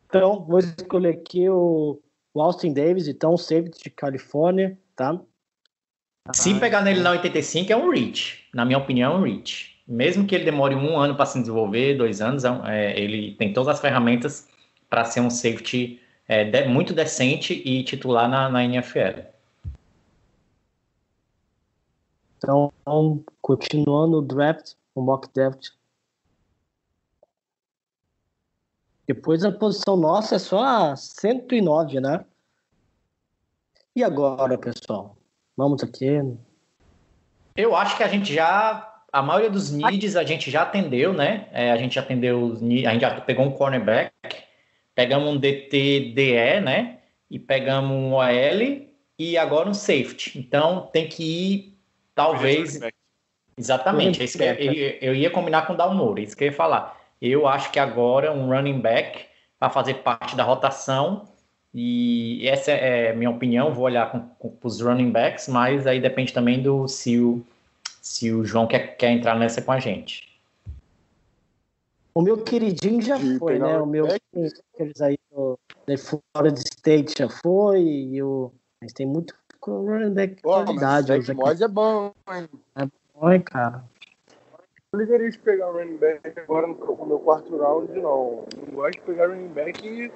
Então, 0.08 0.46
vou 0.46 0.60
escolher 0.60 1.10
aqui 1.10 1.50
o, 1.50 2.00
o 2.34 2.42
Austin 2.42 2.74
Davis, 2.74 3.08
então, 3.08 3.36
safety 3.36 3.84
de 3.84 3.90
Califórnia, 3.90 4.78
tá? 4.96 5.20
Se 6.32 6.58
pegar 6.60 6.82
nele 6.82 7.02
na 7.02 7.12
85 7.12 7.74
é 7.74 7.76
um 7.76 7.90
reach. 7.90 8.48
Na 8.54 8.64
minha 8.64 8.78
opinião, 8.78 9.14
é 9.14 9.18
um 9.18 9.24
reach. 9.24 9.76
Mesmo 9.88 10.26
que 10.26 10.34
ele 10.34 10.46
demore 10.46 10.74
um 10.74 10.98
ano 10.98 11.16
para 11.16 11.26
se 11.26 11.40
desenvolver, 11.40 11.98
dois 11.98 12.22
anos, 12.22 12.46
é, 12.46 12.50
é, 12.66 13.00
ele 13.00 13.36
tem 13.36 13.54
todas 13.54 13.76
as 13.76 13.82
ferramentas 13.82 14.48
para 14.90 15.04
ser 15.04 15.20
um 15.20 15.30
safety 15.30 16.00
é, 16.28 16.44
de, 16.44 16.68
muito 16.68 16.94
decente 16.94 17.54
e 17.54 17.84
titular 17.84 18.30
na, 18.30 18.50
na 18.50 18.64
NFL. 18.64 19.22
Então, 22.38 22.72
continuando 23.42 24.18
o 24.18 24.22
draft, 24.22 24.74
o 24.94 25.02
mock 25.02 25.28
draft. 25.34 25.70
Depois 29.08 29.44
a 29.44 29.52
posição 29.52 29.96
nossa 29.96 30.36
é 30.36 30.40
só 30.40 30.64
a 30.64 30.96
109, 30.96 32.00
né? 32.00 32.26
E 33.96 34.04
agora, 34.04 34.58
pessoal? 34.58 35.16
Vamos 35.56 35.84
aqui. 35.84 36.08
Eu 37.56 37.76
acho 37.76 37.96
que 37.96 38.04
a 38.04 38.08
gente 38.08 38.34
já. 38.34 38.92
A 39.14 39.22
maioria 39.22 39.50
dos 39.50 39.72
needs 39.72 40.18
a 40.18 40.24
gente 40.24 40.52
já 40.52 40.64
atendeu, 40.64 41.14
né? 41.14 41.48
É, 41.52 41.72
a 41.72 41.78
gente 41.78 41.98
atendeu. 41.98 42.54
A 42.54 42.92
gente 42.92 43.02
já 43.02 43.22
pegou 43.22 43.46
um 43.46 43.52
cornerback, 43.52 44.12
pegamos 44.96 45.30
um 45.30 45.38
DT, 45.38 46.14
DE, 46.16 46.62
né? 46.62 47.00
E 47.30 47.38
pegamos 47.38 47.92
um 47.92 48.14
OL 48.14 48.88
e 49.20 49.38
agora 49.38 49.70
um 49.70 49.74
safety. 49.74 50.40
Então 50.40 50.90
tem 50.92 51.08
que 51.08 51.24
ir, 51.24 51.78
talvez. 52.16 52.80
Exatamente. 53.58 54.22
É 54.22 54.26
isso 54.26 54.38
que 54.38 54.44
eu, 54.44 55.10
eu, 55.10 55.16
ia 55.16 55.30
combinar 55.30 55.68
com 55.68 55.74
o 55.74 55.78
Dalmoro, 55.78 56.20
isso 56.20 56.36
que 56.36 56.46
eu 56.46 56.48
ia 56.48 56.54
falar. 56.54 57.00
Eu 57.22 57.48
acho 57.48 57.72
que 57.72 57.80
agora 57.80 58.32
um 58.32 58.48
running 58.48 58.80
back 58.80 59.26
para 59.60 59.70
fazer 59.70 59.96
parte 59.96 60.36
da 60.36 60.44
rotação 60.44 61.28
e 61.74 62.48
essa 62.48 62.72
é 62.72 63.14
minha 63.14 63.30
opinião, 63.30 63.74
vou 63.74 63.84
olhar 63.84 64.10
com, 64.10 64.22
com, 64.40 64.58
os 64.64 64.80
running 64.80 65.12
backs, 65.12 65.50
mas 65.50 65.86
aí 65.86 66.00
depende 66.00 66.32
também 66.32 66.62
do 66.62 66.88
se 66.88 67.20
o, 67.20 67.46
se 68.02 68.32
o 68.32 68.46
João 68.46 68.66
quer, 68.66 68.96
quer 68.96 69.12
entrar 69.12 69.36
nessa 69.36 69.62
com 69.62 69.74
a 69.74 69.80
gente. 69.80 70.35
O 72.16 72.22
meu 72.22 72.38
queridinho 72.38 73.02
já 73.02 73.18
de 73.18 73.38
foi, 73.38 73.60
né? 73.60 73.78
O 73.78 73.86
meu 73.86 74.08
aqueles 74.08 75.02
aí 75.02 75.18
de 75.88 75.98
fora 75.98 76.52
de 76.52 76.62
state 76.62 77.14
já 77.18 77.30
foi, 77.30 77.82
e 77.82 78.24
o. 78.24 78.52
Mas 78.82 78.94
tem 78.94 79.06
muito 79.06 79.36
running 79.68 80.14
back 80.14 80.36
de 80.36 80.42
qualidade. 80.42 81.12
O 81.12 81.22
Zach 81.22 81.64
é 81.64 81.68
bom, 81.68 82.14
hein? 82.32 82.50
É 82.76 82.86
bom, 83.14 83.32
hein, 83.32 83.42
cara 83.42 83.84
não 84.96 85.02
ligaria 85.02 85.30
de 85.30 85.38
pegar 85.40 85.72
running 85.72 85.98
back 85.98 86.40
agora 86.40 86.68
no, 86.68 87.06
meu 87.06 87.20
quarto 87.20 87.58
round, 87.58 87.92
não. 88.00 88.46
Não 88.56 88.74
gosto 88.74 88.94
de 88.94 89.02
pegar 89.02 89.28
running 89.28 89.50
back 89.50 90.12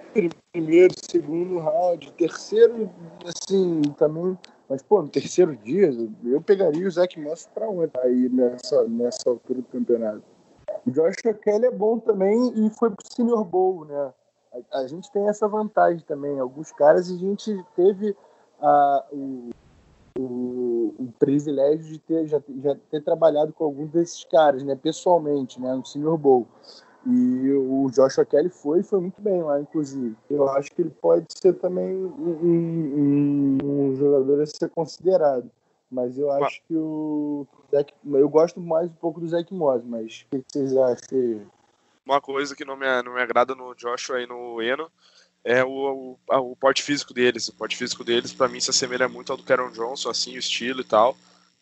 primeiro, 0.51 0.93
segundo 1.09 1.59
round, 1.59 2.11
terceiro, 2.13 2.89
assim, 3.25 3.81
também. 3.97 4.37
Mas, 4.69 4.81
pô, 4.81 5.01
no 5.01 5.09
terceiro 5.09 5.55
dia, 5.57 5.91
eu 6.25 6.41
pegaria 6.41 6.87
o 6.87 6.91
Zach 6.91 7.19
Moss 7.19 7.49
pra 7.53 7.67
onde 7.67 7.91
aí 7.97 8.29
nessa, 8.29 8.87
nessa 8.87 9.29
altura 9.29 9.59
do 9.59 9.67
campeonato. 9.67 10.23
O 10.85 10.91
Josh 10.91 11.15
Kelly 11.43 11.65
é 11.65 11.71
bom 11.71 11.99
também 11.99 12.53
e 12.55 12.69
foi 12.71 12.89
pro 12.89 13.05
Senior 13.05 13.43
Bowl, 13.43 13.85
né? 13.85 14.13
A, 14.71 14.79
a, 14.79 14.87
gente 14.87 15.11
tem 15.11 15.27
essa 15.27 15.47
vantagem 15.47 16.03
também. 16.07 16.39
Alguns 16.39 16.71
caras 16.71 17.09
a 17.09 17.15
gente 17.15 17.63
teve 17.75 18.15
o 19.11 19.49
o, 20.19 20.93
o 20.99 21.13
privilégio 21.17 21.85
de 21.85 21.99
ter, 21.99 22.27
já, 22.27 22.41
já, 22.61 22.75
ter 22.91 23.01
trabalhado 23.01 23.53
com 23.53 23.63
alguns 23.63 23.89
desses 23.89 24.23
caras, 24.25 24.63
né, 24.63 24.75
pessoalmente, 24.75 25.61
né, 25.61 25.73
no 25.73 25.85
Senior 25.85 26.17
Bowl. 26.17 26.45
E 27.05 27.51
o 27.53 27.89
Joshua 27.91 28.25
Kelly 28.25 28.49
foi 28.49 28.83
foi 28.83 28.99
muito 28.99 29.21
bem 29.21 29.41
lá, 29.41 29.61
inclusive. 29.61 30.15
Eu 30.29 30.49
acho 30.49 30.69
que 30.73 30.81
ele 30.81 30.89
pode 30.89 31.25
ser 31.29 31.53
também 31.53 31.95
um, 31.95 32.37
um, 32.43 33.57
um 33.63 33.95
jogador 33.95 34.41
a 34.41 34.45
ser 34.45 34.69
considerado. 34.69 35.49
Mas 35.91 36.17
eu 36.17 36.31
acho 36.31 36.61
que 36.67 36.75
o 36.75 37.47
Zach, 37.71 37.91
eu 38.05 38.29
gosto 38.29 38.61
mais 38.61 38.89
um 38.89 38.93
pouco 38.93 39.19
do 39.19 39.27
Zach 39.27 39.51
Moss, 39.53 39.83
mas 39.83 40.25
o 40.31 40.37
que 40.37 40.45
vocês 40.47 40.77
acham? 40.77 41.47
Uma 42.05 42.21
coisa 42.21 42.55
que 42.55 42.63
não 42.63 42.75
me, 42.75 42.85
não 43.03 43.13
me 43.13 43.21
agrada 43.21 43.55
no 43.55 43.73
Joshua 43.73 44.21
e 44.21 44.27
no 44.27 44.61
Eno 44.61 44.89
é 45.43 45.63
o, 45.63 46.17
o, 46.29 46.37
o 46.51 46.55
porte 46.55 46.83
físico 46.83 47.13
deles. 47.13 47.47
O 47.47 47.55
porte 47.55 47.75
físico 47.75 48.03
deles, 48.03 48.33
para 48.33 48.47
mim, 48.47 48.59
se 48.59 48.69
assemelha 48.69 49.07
muito 49.07 49.31
ao 49.31 49.37
do 49.37 49.43
Karen 49.43 49.71
Johnson, 49.71 50.09
assim, 50.09 50.35
o 50.35 50.39
estilo 50.39 50.81
e 50.81 50.83
tal. 50.83 51.15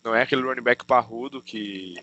Não 0.03 0.15
é 0.15 0.21
aquele 0.21 0.41
running 0.41 0.61
back 0.61 0.86
parrudo 0.86 1.41
que. 1.41 1.95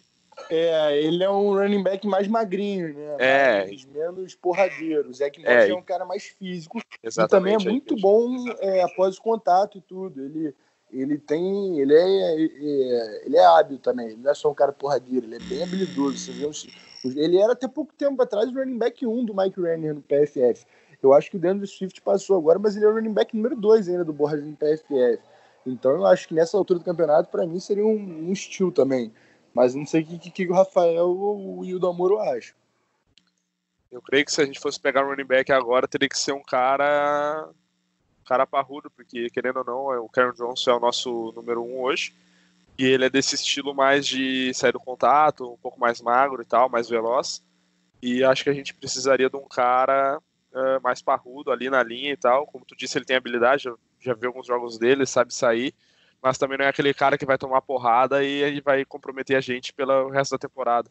É, 0.51 1.01
ele 1.01 1.23
é 1.23 1.31
um 1.31 1.55
running 1.55 1.83
back 1.83 2.07
mais 2.07 2.27
magrinho, 2.27 2.93
né? 2.93 3.17
É. 3.19 3.67
Mais, 3.67 3.85
menos 3.85 4.35
porradeiro. 4.35 5.09
O 5.09 5.15
Zach 5.15 5.39
Moss 5.39 5.49
é, 5.49 5.71
é 5.71 5.75
um 5.75 5.83
cara 5.83 6.05
mais 6.05 6.25
físico. 6.25 6.81
Exatamente. 7.03 7.55
E 7.55 7.59
também 7.59 7.69
é 7.69 7.73
muito 7.73 7.97
bom 7.97 8.35
é, 8.61 8.83
após 8.83 9.17
o 9.17 9.23
contato 9.23 9.79
e 9.79 9.81
tudo. 9.81 10.25
Ele, 10.25 10.55
ele 11.01 11.19
tem. 11.19 11.79
Ele 11.81 11.95
é, 11.95 12.45
é, 12.45 13.27
ele 13.27 13.37
é 13.37 13.45
hábil 13.45 13.79
também. 13.79 14.09
Ele 14.09 14.21
não 14.23 14.31
é 14.31 14.35
só 14.35 14.51
um 14.51 14.55
cara 14.55 14.73
porradeiro, 14.73 15.27
ele 15.27 15.37
é 15.37 15.41
bem 15.41 15.63
habilidoso. 15.63 16.17
Você 16.17 16.33
vê 16.33 16.47
ele 17.17 17.39
era 17.39 17.53
até 17.53 17.69
pouco 17.69 17.93
tempo 17.93 18.23
atrás 18.23 18.49
o 18.49 18.55
running 18.55 18.79
back 18.79 19.07
1 19.07 19.25
do 19.27 19.35
Mike 19.37 19.61
Renner 19.61 19.95
no 19.95 20.03
PFF. 20.03 20.65
Eu 21.03 21.13
acho 21.13 21.31
que 21.31 21.37
o 21.37 21.41
Deandre 21.41 21.67
Swift 21.67 22.01
passou 22.01 22.39
agora, 22.39 22.59
mas 22.59 22.77
ele 22.77 22.87
é 22.87 22.89
o 22.89 22.95
running 22.95 23.13
back 23.13 23.37
número 23.37 23.55
2 23.57 23.91
ainda 23.91 24.05
do 24.05 24.13
Borja 24.13 24.39
no 24.39 24.57
PFF. 24.57 25.21
Então 25.67 25.93
eu 25.93 26.07
acho 26.07 26.29
que 26.29 26.35
nessa 26.35 26.57
altura 26.57 26.79
do 26.79 26.85
campeonato, 26.85 27.31
para 27.31 27.47
mim, 27.47 27.61
seria 27.61 27.85
um, 27.85 28.29
um 28.29 28.33
estilo 28.33 28.73
também. 28.73 29.13
Mas 29.53 29.75
não 29.75 29.85
sei 29.85 30.03
o 30.03 30.07
que, 30.07 30.19
que, 30.19 30.31
que, 30.31 30.49
o 30.49 30.55
Rafael 30.55 31.09
ou 31.09 31.59
o 31.59 31.65
Hildo 31.65 31.87
Amoro 31.87 32.19
acham. 32.19 32.57
Eu 33.93 34.01
creio 34.01 34.25
que 34.25 34.33
se 34.33 34.41
a 34.41 34.47
gente 34.47 34.59
fosse 34.59 34.81
pegar 34.81 35.05
um 35.05 35.11
running 35.11 35.27
back 35.27 35.53
agora, 35.53 35.87
teria 35.87 36.09
que 36.09 36.19
ser 36.19 36.33
um 36.33 36.43
cara 36.43 37.49
cara 38.25 38.47
parrudo, 38.47 38.91
porque 38.91 39.31
querendo 39.31 39.59
ou 39.59 39.65
não, 39.65 40.05
o 40.05 40.09
Karen 40.09 40.33
Johnson 40.33 40.71
é 40.71 40.75
o 40.75 40.81
nosso 40.81 41.33
número 41.37 41.63
um 41.63 41.83
hoje. 41.83 42.13
E 42.77 42.85
ele 42.85 43.05
é 43.05 43.11
desse 43.11 43.37
estilo 43.37 43.75
mais 43.75 44.07
de 44.07 44.53
sair 44.53 44.73
do 44.73 44.81
contato, 44.81 45.53
um 45.53 45.57
pouco 45.57 45.79
mais 45.79 46.01
magro 46.01 46.43
e 46.43 46.45
tal, 46.45 46.69
mais 46.69 46.89
veloz. 46.89 47.43
E 48.03 48.25
acho 48.25 48.45
que 48.45 48.51
a 48.51 48.55
gente 48.55 48.75
precisaria 48.75 49.31
de 49.31 49.37
um 49.37 49.47
cara 49.49 50.19
uh, 50.53 50.83
mais 50.83 51.01
parrudo 51.01 51.53
ali 51.53 51.71
na 51.71 51.83
linha 51.83 52.13
e 52.13 52.17
tal. 52.17 52.47
Como 52.47 52.65
tu 52.65 52.77
disse, 52.77 52.99
ele 52.99 53.05
tem 53.05 53.17
habilidade, 53.17 53.65
já, 53.65 53.75
já 54.01 54.15
vi 54.15 54.27
alguns 54.27 54.47
jogos 54.47 54.77
dele, 54.77 55.07
sabe 55.07 55.33
sair, 55.33 55.73
mas 56.21 56.37
também 56.37 56.59
não 56.59 56.65
é 56.65 56.69
aquele 56.69 56.93
cara 56.93 57.17
que 57.17 57.27
vai 57.27 57.39
tomar 57.39 57.63
porrada 57.63 58.25
e 58.25 58.43
ele 58.43 58.61
vai 58.61 58.85
comprometer 58.85 59.37
a 59.37 59.41
gente 59.41 59.73
pelo 59.73 60.11
resto 60.11 60.33
da 60.33 60.39
temporada. 60.39 60.91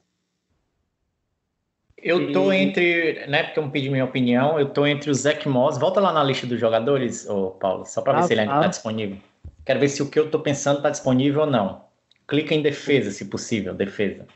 Eu 2.03 2.33
tô 2.33 2.51
entre, 2.51 3.25
né, 3.27 3.43
porque 3.43 3.59
eu 3.59 3.69
pedi 3.69 3.89
minha 3.89 4.05
opinião, 4.05 4.59
eu 4.59 4.69
tô 4.69 4.85
entre 4.85 5.09
o 5.09 5.13
Zach 5.13 5.47
Moss, 5.47 5.77
volta 5.77 5.99
lá 5.99 6.11
na 6.11 6.23
lista 6.23 6.45
dos 6.45 6.59
jogadores, 6.59 7.27
ô 7.29 7.51
Paulo, 7.51 7.85
só 7.85 8.01
para 8.01 8.17
ah, 8.17 8.21
ver 8.21 8.27
se 8.27 8.33
ele 8.33 8.41
ainda 8.41 8.59
tá 8.59 8.67
disponível. 8.67 9.17
Quero 9.65 9.79
ver 9.79 9.87
se 9.87 10.01
o 10.01 10.09
que 10.09 10.19
eu 10.19 10.29
tô 10.29 10.39
pensando 10.39 10.81
tá 10.81 10.89
disponível 10.89 11.41
ou 11.41 11.47
não. 11.47 11.85
Clica 12.27 12.53
em 12.53 12.61
defesa, 12.61 13.11
se 13.11 13.25
possível, 13.25 13.73
defesa. 13.73 14.27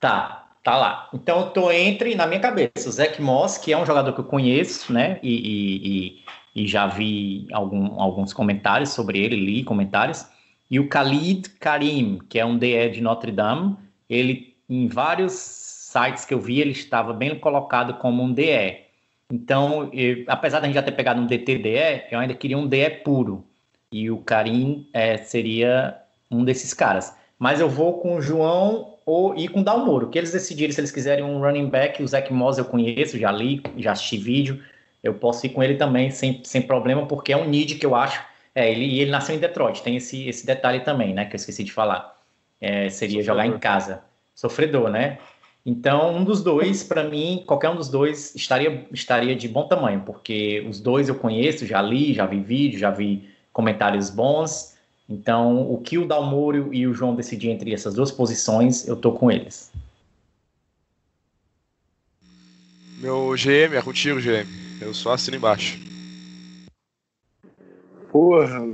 Tá, 0.00 0.42
Tá 0.62 0.76
lá. 0.76 1.08
Então 1.12 1.40
eu 1.40 1.50
tô 1.50 1.72
entre, 1.72 2.14
na 2.14 2.24
minha 2.26 2.38
cabeça, 2.38 2.88
o 2.88 2.92
Zach 2.92 3.20
Moss, 3.20 3.58
que 3.58 3.72
é 3.72 3.78
um 3.78 3.84
jogador 3.84 4.12
que 4.12 4.20
eu 4.20 4.24
conheço, 4.24 4.92
né? 4.92 5.18
E, 5.20 5.34
e, 5.34 6.22
e, 6.54 6.62
e 6.62 6.68
já 6.68 6.86
vi 6.86 7.48
algum, 7.52 8.00
alguns 8.00 8.32
comentários 8.32 8.90
sobre 8.90 9.18
ele, 9.18 9.34
li 9.34 9.64
comentários. 9.64 10.24
E 10.70 10.78
o 10.78 10.88
Khalid 10.88 11.50
Karim, 11.58 12.20
que 12.28 12.38
é 12.38 12.44
um 12.44 12.56
DE 12.56 12.90
de 12.90 13.00
Notre 13.00 13.32
Dame. 13.32 13.76
Ele, 14.08 14.51
em 14.72 14.88
vários 14.88 15.32
sites 15.32 16.24
que 16.24 16.32
eu 16.32 16.40
vi, 16.40 16.60
ele 16.60 16.70
estava 16.70 17.12
bem 17.12 17.38
colocado 17.38 17.94
como 17.94 18.22
um 18.22 18.32
DE. 18.32 18.78
Então, 19.30 19.90
eu, 19.92 20.24
apesar 20.26 20.60
da 20.60 20.66
gente 20.66 20.74
já 20.74 20.82
ter 20.82 20.92
pegado 20.92 21.20
um 21.20 21.26
DT-DE, 21.26 22.04
eu 22.10 22.18
ainda 22.18 22.34
queria 22.34 22.56
um 22.56 22.66
DE 22.66 22.88
puro. 23.04 23.44
E 23.90 24.10
o 24.10 24.18
Karim 24.18 24.88
é, 24.92 25.18
seria 25.18 25.98
um 26.30 26.42
desses 26.42 26.72
caras. 26.72 27.14
Mas 27.38 27.60
eu 27.60 27.68
vou 27.68 27.98
com 27.98 28.16
o 28.16 28.22
João 28.22 28.94
ou 29.04 29.36
ir 29.36 29.48
com 29.48 29.60
o 29.60 29.64
Dalmoro, 29.64 30.08
que 30.08 30.16
eles 30.16 30.32
decidirem 30.32 30.72
se 30.72 30.80
eles 30.80 30.90
quiserem 30.90 31.24
um 31.24 31.40
running 31.40 31.68
back, 31.68 32.02
o 32.02 32.08
Zach 32.08 32.32
Moss 32.32 32.56
eu 32.56 32.64
conheço, 32.64 33.18
já 33.18 33.30
li, 33.30 33.62
já 33.76 33.92
assisti 33.92 34.16
vídeo, 34.16 34.62
eu 35.02 35.14
posso 35.14 35.44
ir 35.44 35.50
com 35.50 35.62
ele 35.62 35.74
também 35.74 36.10
sem, 36.10 36.40
sem 36.44 36.62
problema, 36.62 37.04
porque 37.06 37.32
é 37.32 37.36
um 37.36 37.48
need 37.48 37.74
que 37.74 37.84
eu 37.84 37.96
acho, 37.96 38.24
é, 38.54 38.70
ele, 38.70 39.00
ele 39.00 39.10
nasceu 39.10 39.34
em 39.34 39.40
Detroit, 39.40 39.82
tem 39.82 39.96
esse, 39.96 40.28
esse 40.28 40.46
detalhe 40.46 40.80
também, 40.80 41.12
né, 41.12 41.24
que 41.24 41.34
eu 41.34 41.36
esqueci 41.36 41.64
de 41.64 41.72
falar, 41.72 42.16
é, 42.60 42.88
seria 42.88 43.22
jogar 43.22 43.44
em 43.44 43.58
casa, 43.58 44.04
sofredor, 44.34 44.90
né, 44.90 45.18
Então, 45.64 46.16
um 46.16 46.24
dos 46.24 46.42
dois, 46.42 46.82
para 46.82 47.04
mim, 47.04 47.44
qualquer 47.46 47.70
um 47.70 47.76
dos 47.76 47.88
dois 47.88 48.34
estaria, 48.34 48.84
estaria 48.90 49.36
de 49.36 49.46
bom 49.46 49.68
tamanho, 49.68 50.02
porque 50.04 50.66
os 50.68 50.80
dois 50.80 51.08
eu 51.08 51.14
conheço, 51.14 51.64
já 51.64 51.80
li, 51.80 52.12
já 52.12 52.26
vi 52.26 52.40
vídeo, 52.40 52.80
já 52.80 52.90
vi 52.90 53.30
comentários 53.52 54.10
bons. 54.10 54.76
Então, 55.08 55.70
o 55.70 55.78
que 55.78 55.98
o 55.98 56.06
Dalmoro 56.06 56.72
e 56.74 56.86
o 56.86 56.94
João 56.94 57.14
decidir 57.14 57.50
entre 57.50 57.72
essas 57.72 57.94
duas 57.94 58.10
posições, 58.10 58.88
eu 58.88 58.96
tô 58.96 59.12
com 59.12 59.30
eles. 59.30 59.70
Meu 62.98 63.34
GM 63.36 63.76
é 63.76 63.82
contigo, 63.82 64.20
GM. 64.20 64.48
Eu 64.80 64.94
só 64.94 65.12
assino 65.12 65.36
embaixo. 65.36 65.78
Porra, 68.10 68.68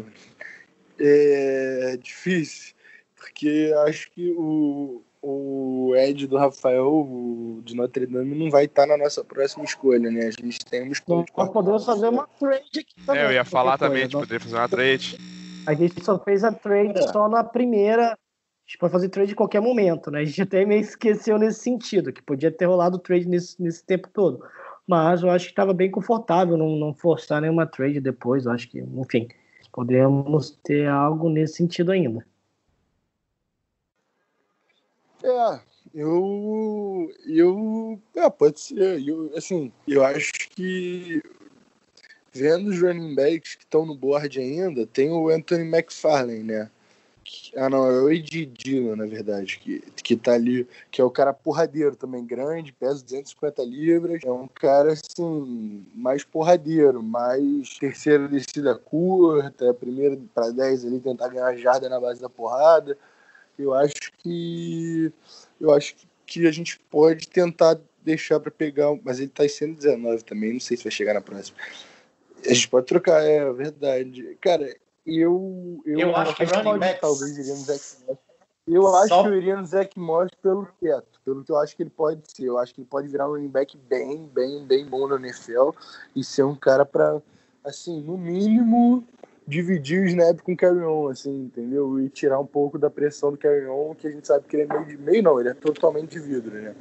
é 0.99 1.99
difícil, 2.03 2.75
porque 3.17 3.73
acho 3.87 4.11
que 4.11 4.31
o, 4.31 5.03
o 5.23 5.95
Ed 5.97 6.27
do 6.27 6.37
Rafael 6.37 6.87
o 6.87 7.61
de 7.65 7.75
Notre 7.75 8.07
Dame 8.07 8.35
não 8.35 8.51
vai 8.51 8.65
estar 8.65 8.87
na 8.87 8.97
nossa 8.97 9.25
próxima 9.25 9.65
escolha, 9.65 10.11
né? 10.11 10.27
A 10.27 10.31
gente 10.31 10.65
tem 10.65 10.83
uma 10.83 10.93
escolha. 10.93 11.25
Nós 11.37 11.51
podemos 11.51 11.85
fazer 11.85 12.09
uma 12.09 12.27
trade 12.39 12.81
aqui 12.81 12.95
também. 13.05 13.23
É, 13.23 13.27
eu 13.27 13.33
ia 13.33 13.45
falar 13.45 13.79
também 13.79 14.07
de 14.07 14.15
coisa, 14.15 14.27
poder 14.27 14.41
fazer 14.41 14.57
uma 14.57 14.69
trade. 14.69 15.19
A 15.67 15.75
gente 15.75 16.05
só 16.05 16.19
fez 16.19 16.45
a 16.45 16.53
trade 16.53 17.03
só 17.13 17.29
na 17.29 17.45
primeira. 17.45 18.13
A 18.13 18.17
gente 18.67 18.79
pode 18.79 18.93
fazer 18.93 19.09
trade 19.09 19.33
em 19.33 19.37
qualquer 19.37 19.61
momento, 19.61 20.11
né? 20.11 20.21
A 20.21 20.25
gente 20.25 20.43
até 20.43 20.65
meio 20.65 20.81
esqueceu 20.81 21.39
nesse 21.39 21.61
sentido, 21.61 22.13
que 22.13 22.23
podia 22.23 22.51
ter 22.51 22.67
rolado 22.67 22.99
trade 22.99 23.27
nesse, 23.27 23.61
nesse 23.63 23.85
tempo 23.85 24.09
todo. 24.13 24.45
Mas 24.87 25.23
eu 25.23 25.31
acho 25.31 25.47
que 25.47 25.53
estava 25.53 25.75
bem 25.75 25.91
confortável 25.91 26.57
não, 26.57 26.77
não 26.77 26.95
forçar 26.95 27.41
nenhuma 27.41 27.67
trade 27.67 28.01
depois. 28.01 28.47
Eu 28.47 28.53
acho 28.53 28.69
que, 28.69 28.81
enfim, 28.81 29.29
podemos 29.73 30.59
ter 30.63 30.87
algo 30.89 31.29
nesse 31.29 31.55
sentido 31.55 31.93
ainda. 31.93 32.25
É, 35.29 35.61
eu. 35.95 37.13
Eu. 37.27 38.01
É, 38.15 38.31
pode 38.31 38.61
ser. 38.61 39.07
Eu, 39.07 39.31
assim, 39.37 39.71
eu 39.87 40.05
acho 40.05 40.33
que. 40.51 41.23
Vendo 42.33 42.71
os 42.71 42.81
running 42.81 43.15
backs 43.15 43.57
que 43.57 43.65
estão 43.65 43.85
no 43.85 43.95
board 43.95 44.39
ainda, 44.39 44.87
tem 44.87 45.11
o 45.11 45.29
Anthony 45.29 45.65
McFarlane, 45.65 46.45
né? 46.45 46.71
Ah, 47.57 47.69
não, 47.69 47.85
é 47.87 48.01
o 48.01 48.11
Ed 48.11 48.47
Dillon, 48.47 48.97
na 48.97 49.07
verdade, 49.07 49.59
que, 49.59 49.81
que 50.03 50.17
tá 50.17 50.33
ali, 50.33 50.67
que 50.91 51.01
é 51.01 51.05
o 51.05 51.11
cara 51.11 51.35
porradeiro 51.35 51.95
também, 51.95 52.25
grande, 52.25 52.73
pesa 52.73 53.03
250 53.03 53.63
libras. 53.65 54.23
É 54.25 54.31
um 54.31 54.49
cara, 54.49 54.93
assim, 54.93 55.87
mais 55.95 56.25
porradeiro, 56.25 57.03
mais 57.03 57.79
terceira 57.79 58.29
descida 58.29 58.75
curta, 58.75 59.75
primeira 59.75 60.19
para 60.35 60.51
10 60.51 60.87
ali, 60.87 61.01
tentar 61.01 61.29
ganhar 61.29 61.55
jarda 61.57 61.89
na 61.89 62.01
base 62.01 62.21
da 62.21 62.31
porrada. 62.31 62.97
Eu 63.59 63.75
acho 63.75 64.13
que. 64.19 65.13
Eu 65.61 65.73
acho 65.75 65.97
que 66.27 66.47
a 66.47 66.51
gente 66.53 66.79
pode 66.91 67.29
tentar 67.29 67.79
deixar 68.05 68.39
para 68.39 68.51
pegar, 68.51 68.89
mas 69.03 69.19
ele 69.19 69.29
tá 69.29 69.45
em 69.45 69.49
119 69.49 70.23
também, 70.25 70.53
não 70.55 70.61
sei 70.61 70.77
se 70.77 70.85
vai 70.85 70.93
chegar 70.93 71.15
na 71.15 71.21
próxima. 71.21 71.57
A 72.45 72.49
gente 72.55 72.69
pode 72.69 72.87
trocar, 72.87 73.21
é 73.23 73.53
verdade. 73.53 74.37
Cara, 74.41 74.75
eu. 75.07 75.81
Eu, 75.85 75.99
Eu 76.01 76.17
acho 76.17 76.37
que 76.37 76.47
pode, 76.47 76.79
backs- 76.79 77.01
talvez 77.01 77.37
iria 77.39 77.55
no 77.55 77.61
Zach 77.65 77.81
Moss. 78.07 78.19
Eu 78.71 78.95
acho 78.97 79.09
Só- 79.09 79.23
que 79.23 79.29
eu 79.31 79.37
iria 79.37 79.57
no 79.57 79.67
Zach 79.67 79.99
Moss 79.99 80.31
pelo 80.43 80.69
teto, 80.81 81.21
pelo 81.25 81.43
que 81.43 81.51
eu 81.51 81.57
acho 81.59 81.75
que 81.75 81.83
ele 81.83 81.91
pode 81.91 82.21
ser. 82.31 82.45
Eu 82.45 82.59
acho 82.59 82.75
que 82.75 82.81
ele 82.83 82.89
pode 82.89 83.09
virar 83.09 83.27
um 83.27 83.33
running 83.33 83.49
back 83.49 83.77
bem, 83.89 84.27
bem, 84.33 84.65
bem 84.65 84.85
bom 84.87 85.09
na 85.09 85.17
NFL 85.17 85.71
e 86.15 86.23
ser 86.23 86.43
um 86.45 86.55
cara 86.55 86.85
para, 86.85 87.21
assim, 87.65 88.01
no 88.03 88.17
mínimo, 88.19 89.05
dividir 89.49 90.03
o 90.03 90.05
snap 90.05 90.41
com 90.43 90.53
o 90.53 90.57
Carry 90.57 90.83
On, 90.83 91.09
assim, 91.09 91.45
entendeu? 91.45 91.99
E 91.99 92.11
tirar 92.11 92.39
um 92.39 92.47
pouco 92.47 92.79
da 92.79 92.91
pressão 92.91 93.31
do 93.33 93.39
Carry 93.39 93.67
On, 93.67 93.95
que 93.95 94.07
a 94.07 94.11
gente 94.11 94.27
sabe 94.27 94.47
que 94.47 94.55
ele 94.55 94.65
é 94.65 94.67
meio 94.67 94.85
de 94.87 94.99
meio, 94.99 95.23
não, 95.23 95.41
ele 95.41 95.49
é 95.49 95.55
totalmente 95.55 96.11
de 96.11 96.21
vidro, 96.21 96.51
né? 96.55 96.75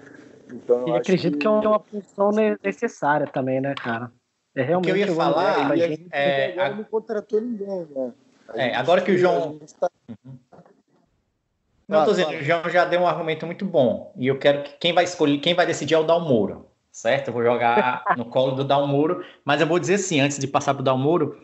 Então, 0.51 0.79
eu 0.79 0.95
E 0.95 0.97
acredito 0.97 1.37
que 1.37 1.47
é 1.47 1.49
uma 1.49 1.79
função 1.79 2.31
ne- 2.31 2.57
necessária 2.61 3.25
também, 3.25 3.61
né, 3.61 3.73
cara? 3.73 4.11
É 4.53 4.61
realmente 4.63 4.89
eu 4.89 4.97
ia 4.97 5.05
um 5.05 5.15
running 5.15 5.33
falar, 5.33 5.67
mas 5.69 5.81
gente 5.81 6.09
é, 6.11 6.59
a- 6.59 6.69
não 6.73 6.83
contratou 6.83 7.39
ninguém, 7.39 7.85
né? 7.95 8.13
É, 8.55 8.75
agora 8.75 9.01
que 9.01 9.11
o 9.11 9.17
João- 9.17 9.59
tá- 9.79 9.89
Não, 11.87 11.99
eu 11.99 12.05
tô 12.05 12.11
dizendo, 12.11 12.31
o 12.31 12.43
João 12.43 12.69
já 12.69 12.83
deu 12.83 12.99
um 12.99 13.07
argumento 13.07 13.45
muito 13.45 13.63
bom. 13.63 14.13
E 14.17 14.27
eu 14.27 14.37
quero 14.37 14.63
que 14.63 14.77
quem 14.77 14.93
vai 14.93 15.05
escolher, 15.05 15.37
quem 15.37 15.53
vai 15.53 15.65
decidir 15.65 15.93
é 15.93 15.97
o 15.97 16.03
Dalmoro, 16.03 16.65
certo? 16.91 17.29
Eu 17.29 17.33
vou 17.33 17.43
jogar 17.43 18.03
no 18.17 18.25
colo 18.25 18.55
do 18.55 18.65
Dalmoro, 18.65 19.23
mas 19.45 19.61
eu 19.61 19.67
vou 19.67 19.79
dizer 19.79 19.93
assim, 19.95 20.19
antes 20.19 20.37
de 20.37 20.47
passar 20.47 20.73
pro 20.73 20.83
Dalmoro, 20.83 21.37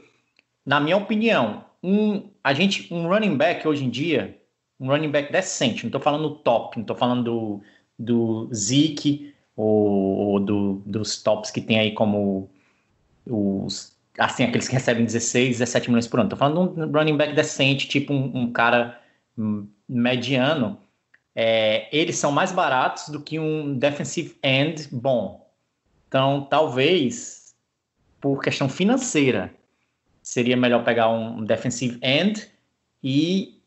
na 0.65 0.79
minha 0.79 0.97
opinião, 0.97 1.65
um, 1.83 2.29
a 2.43 2.53
gente, 2.53 2.93
um 2.93 3.07
running 3.07 3.35
back 3.35 3.67
hoje 3.67 3.83
em 3.83 3.89
dia, 3.89 4.39
um 4.79 4.87
running 4.87 5.09
back 5.09 5.31
decente, 5.31 5.83
não 5.83 5.91
tô 5.91 5.99
falando 5.99 6.29
do 6.29 6.35
top, 6.35 6.77
não 6.77 6.85
tô 6.85 6.95
falando 6.95 7.23
do, 7.23 7.61
do 7.97 8.49
Zeke 8.53 9.33
ou, 9.55 9.67
ou 9.67 10.39
do, 10.39 10.81
dos 10.85 11.21
tops 11.21 11.51
que 11.51 11.61
tem 11.61 11.79
aí 11.79 11.91
como 11.91 12.49
os, 13.25 13.95
assim, 14.17 14.43
aqueles 14.43 14.67
que 14.67 14.73
recebem 14.73 15.05
16, 15.05 15.59
17 15.59 15.89
milhões 15.89 16.07
por 16.07 16.19
ano. 16.19 16.29
Tô 16.29 16.35
falando 16.35 16.73
de 16.73 16.81
um 16.81 16.91
running 16.91 17.17
back 17.17 17.33
decente, 17.33 17.87
tipo 17.87 18.13
um, 18.13 18.43
um 18.43 18.51
cara 18.51 18.99
hum, 19.37 19.67
mediano, 19.87 20.79
é, 21.35 21.87
eles 21.95 22.17
são 22.17 22.31
mais 22.31 22.51
baratos 22.51 23.09
do 23.09 23.19
que 23.19 23.39
um 23.39 23.77
defensive 23.77 24.35
end 24.43 24.87
bom. 24.91 25.49
Então, 26.07 26.47
talvez, 26.49 27.55
por 28.21 28.41
questão 28.41 28.69
financeira, 28.69 29.53
seria 30.23 30.57
melhor 30.57 30.83
pegar 30.83 31.09
um 31.09 31.43
defensive 31.43 31.99
end 32.01 32.49
e 33.03 33.61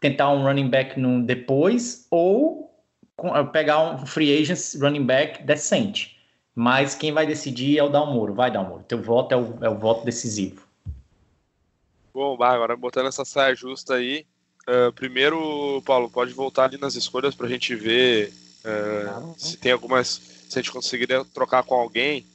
tentar 0.00 0.30
um 0.30 0.42
running 0.42 0.68
back 0.68 0.98
no 0.98 1.22
depois 1.22 2.06
ou 2.10 2.74
eh, 3.22 3.44
pegar 3.44 3.94
um 3.94 4.06
free 4.06 4.36
agent 4.36 4.58
running 4.80 5.04
back 5.04 5.42
decente. 5.44 6.18
Mas 6.54 6.94
quem 6.94 7.12
vai 7.12 7.26
decidir 7.26 7.78
é 7.78 7.82
o 7.82 7.88
Dalmoro. 7.88 8.34
Vai, 8.34 8.50
Dalmoro. 8.50 8.82
Teu 8.82 9.00
voto 9.00 9.32
é 9.32 9.36
o, 9.36 9.58
é 9.62 9.68
o 9.68 9.78
voto 9.78 10.04
decisivo. 10.04 10.62
Bom, 12.12 12.42
agora 12.42 12.76
botando 12.76 13.06
essa 13.06 13.24
saia 13.24 13.54
justa 13.54 13.94
aí. 13.94 14.26
ah, 14.66 14.92
primeiro, 14.92 15.80
Paulo, 15.86 16.10
pode 16.10 16.32
voltar 16.32 16.64
ali 16.64 16.76
nas 16.76 16.96
escolhas 16.96 17.34
pra 17.34 17.48
gente 17.48 17.74
ver 17.74 18.32
ah, 18.64 19.32
se 19.36 19.56
tem 19.56 19.72
algumas. 19.72 20.20
Se 20.48 20.58
a 20.58 20.62
gente 20.62 20.72
conseguiria 20.72 21.24
trocar 21.26 21.62
com 21.62 21.74
alguém. 21.74 22.26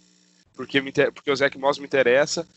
Porque, 0.56 0.80
me 0.80 0.92
porque 0.92 1.30
o 1.30 1.36
Zach 1.36 1.58
Moss 1.58 1.78
me 1.78 1.86
interessa. 1.86 2.48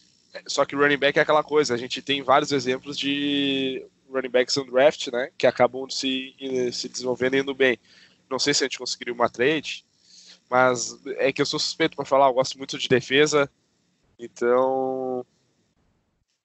Só 0.46 0.64
que 0.64 0.76
running 0.76 0.96
back 0.98 1.18
é 1.18 1.22
aquela 1.22 1.42
coisa. 1.42 1.74
A 1.74 1.76
gente 1.76 2.00
tem 2.02 2.22
vários 2.22 2.52
exemplos 2.52 2.98
de 2.98 3.84
running 4.10 4.30
backs 4.30 4.56
no 4.56 4.70
draft, 4.70 5.08
né? 5.08 5.30
Que 5.36 5.46
acabam 5.46 5.88
se, 5.90 6.34
se 6.72 6.88
desenvolvendo 6.88 7.34
e 7.34 7.40
indo 7.40 7.54
bem. 7.54 7.78
Não 8.30 8.38
sei 8.38 8.52
se 8.54 8.64
a 8.64 8.66
gente 8.66 8.78
conseguiria 8.78 9.14
uma 9.14 9.28
trade. 9.28 9.84
Mas 10.50 10.98
é 11.18 11.32
que 11.32 11.42
eu 11.42 11.46
sou 11.46 11.58
suspeito 11.58 11.96
pra 11.96 12.04
falar. 12.04 12.26
Eu 12.28 12.34
gosto 12.34 12.56
muito 12.58 12.78
de 12.78 12.88
defesa. 12.88 13.50
Então. 14.18 15.24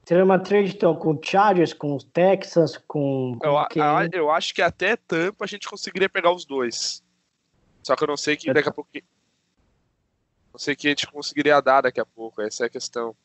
Seria 0.05 0.23
uma 0.23 0.37
trade 0.39 0.73
então 0.75 0.93
com 0.95 1.11
o 1.13 1.19
Chargers, 1.23 1.71
com 1.73 1.95
os 1.95 2.03
Texans, 2.03 2.77
com, 2.87 3.37
com 3.39 3.47
Eu, 3.47 3.57
a- 3.57 4.07
eu 4.11 4.29
acho 4.29 4.53
que 4.53 4.61
até 4.61 4.97
Tampa 4.97 5.45
a 5.45 5.47
gente 5.47 5.67
conseguiria 5.67 6.09
pegar 6.09 6.31
os 6.33 6.45
dois. 6.45 7.01
Só 7.81 7.95
que 7.95 8.03
eu 8.03 8.07
não 8.07 8.17
sei 8.17 8.35
que 8.35 8.51
daqui 8.53 8.67
a 8.67 8.71
pouco. 8.73 8.89
Não 10.51 10.59
sei 10.59 10.75
que 10.75 10.87
a 10.87 10.91
gente 10.91 11.07
conseguiria 11.07 11.61
dar 11.61 11.81
daqui 11.81 11.99
a 11.99 12.05
pouco, 12.05 12.41
essa 12.41 12.63
é 12.65 12.67
a 12.67 12.69
questão. 12.69 13.15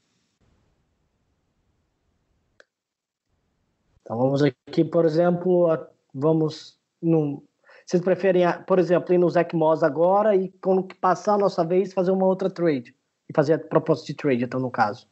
Então 4.09 4.17
vamos 4.17 4.43
aqui, 4.43 4.83
por 4.83 5.05
exemplo, 5.05 5.71
a- 5.71 5.87
vamos 6.15 6.79
no. 7.03 7.45
Vocês 7.85 8.03
preferem, 8.03 8.43
a- 8.47 8.55
por 8.59 8.79
exemplo, 8.79 9.13
ir 9.15 9.19
no 9.19 9.29
Zach 9.29 9.55
Moss 9.55 9.83
agora 9.83 10.35
e 10.35 10.49
quando 10.63 10.83
passar 10.99 11.35
a 11.35 11.39
nossa 11.39 11.63
vez 11.63 11.93
fazer 11.93 12.11
uma 12.11 12.25
outra 12.25 12.49
trade 12.49 12.95
e 13.29 13.35
fazer 13.35 13.53
a 13.53 13.59
proposta 13.59 14.07
de 14.07 14.15
trade, 14.15 14.45
então 14.45 14.59
no 14.59 14.71
caso, 14.71 15.07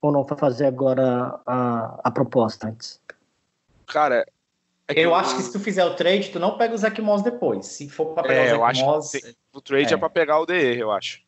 ou 0.00 0.10
não 0.10 0.24
fazer 0.24 0.64
agora 0.64 1.38
a, 1.44 2.00
a 2.04 2.10
proposta 2.10 2.68
antes? 2.68 3.02
Cara, 3.86 4.26
é 4.88 4.94
que 4.94 5.00
Eu 5.00 5.14
acho 5.14 5.36
que 5.36 5.42
se 5.42 5.52
tu 5.52 5.60
fizer 5.60 5.84
o 5.84 5.94
trade, 5.94 6.30
tu 6.30 6.40
não 6.40 6.56
pega 6.56 6.74
o 6.74 6.78
Zach 6.78 6.98
Moss 7.02 7.20
depois. 7.20 7.66
Se 7.66 7.86
for 7.90 8.14
para 8.14 8.22
pegar 8.28 8.44
É, 8.46 8.56
o 8.56 8.64
acho 8.64 8.82
Moss, 8.82 9.10
tem- 9.10 9.34
o 9.52 9.60
trade 9.60 9.92
é, 9.92 9.94
é. 9.94 9.98
pra 9.98 10.08
pegar 10.08 10.40
o 10.40 10.46
DR, 10.46 10.78
eu 10.80 10.90
acho. 10.90 11.22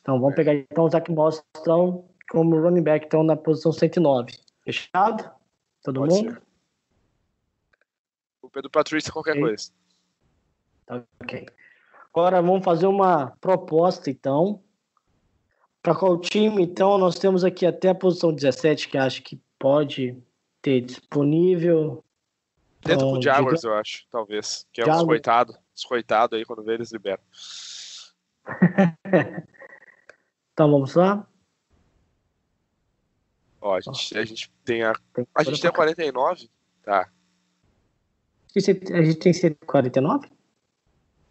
Então 0.00 0.18
vamos 0.20 0.34
pegar 0.34 0.52
então 0.52 0.82
o 0.82 0.90
Zach 0.90 1.08
Moss 1.12 1.44
então, 1.60 2.04
como 2.28 2.60
running 2.60 2.82
back 2.82 3.06
então 3.06 3.22
na 3.22 3.36
posição 3.36 3.70
109. 3.70 4.32
Fechado? 4.64 5.30
Todo 5.82 6.00
Pode 6.00 6.14
mundo? 6.14 6.32
ser. 6.32 6.42
O 8.40 8.48
Pedro 8.50 8.70
Patrícia 8.70 9.12
qualquer 9.12 9.32
Ok. 9.32 9.42
coisa. 9.42 9.72
Tá, 10.86 11.04
Ok. 11.22 11.46
Agora 12.14 12.42
vamos 12.42 12.62
fazer 12.64 12.86
uma 12.86 13.30
proposta, 13.40 14.10
então. 14.10 14.62
Para 15.80 15.94
qual 15.94 16.20
time? 16.20 16.62
Então, 16.62 16.98
nós 16.98 17.14
temos 17.18 17.42
aqui 17.42 17.64
até 17.64 17.88
a 17.88 17.94
posição 17.94 18.32
17, 18.32 18.88
que 18.88 18.98
acho 18.98 19.22
que 19.22 19.40
pode 19.58 20.22
ter 20.60 20.80
disponível. 20.82 22.04
Tenta 22.82 22.96
Então, 22.96 23.10
com 23.12 23.18
o 23.18 23.22
Jaguars, 23.22 23.64
eu 23.64 23.74
acho, 23.74 24.06
talvez. 24.10 24.66
Que 24.72 24.80
é 24.80 24.84
um 24.84 24.86
Jaguars. 24.86 25.06
descoitado. 25.06 25.58
Descoitado 25.74 26.36
aí, 26.36 26.44
quando 26.44 26.62
vê 26.62 26.74
eles 26.74 26.92
liberam. 26.92 27.22
Então, 30.52 30.70
vamos 30.70 30.94
lá? 30.94 31.26
Ó, 33.62 33.76
a 33.76 33.80
gente, 33.80 34.18
a 34.18 34.24
gente 34.24 34.52
tem 34.64 34.82
a. 34.82 34.92
A 35.36 35.44
gente 35.44 35.60
tem 35.60 35.70
a 35.70 35.72
49? 35.72 36.50
Tá. 36.82 37.08
A 38.54 39.02
gente 39.02 39.14
tem 39.14 39.32
149? 39.32 40.28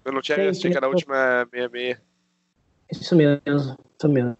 Eu 0.05 0.11
não 0.13 0.21
tinha 0.21 0.38
Tem, 0.38 0.47
achei 0.47 0.71
que 0.71 0.77
era 0.77 0.88
a 0.88 0.89
última 0.89 1.45
66. 1.51 1.99
Isso 2.89 3.15
mesmo, 3.15 3.41
isso 3.45 4.09
mesmo. 4.09 4.38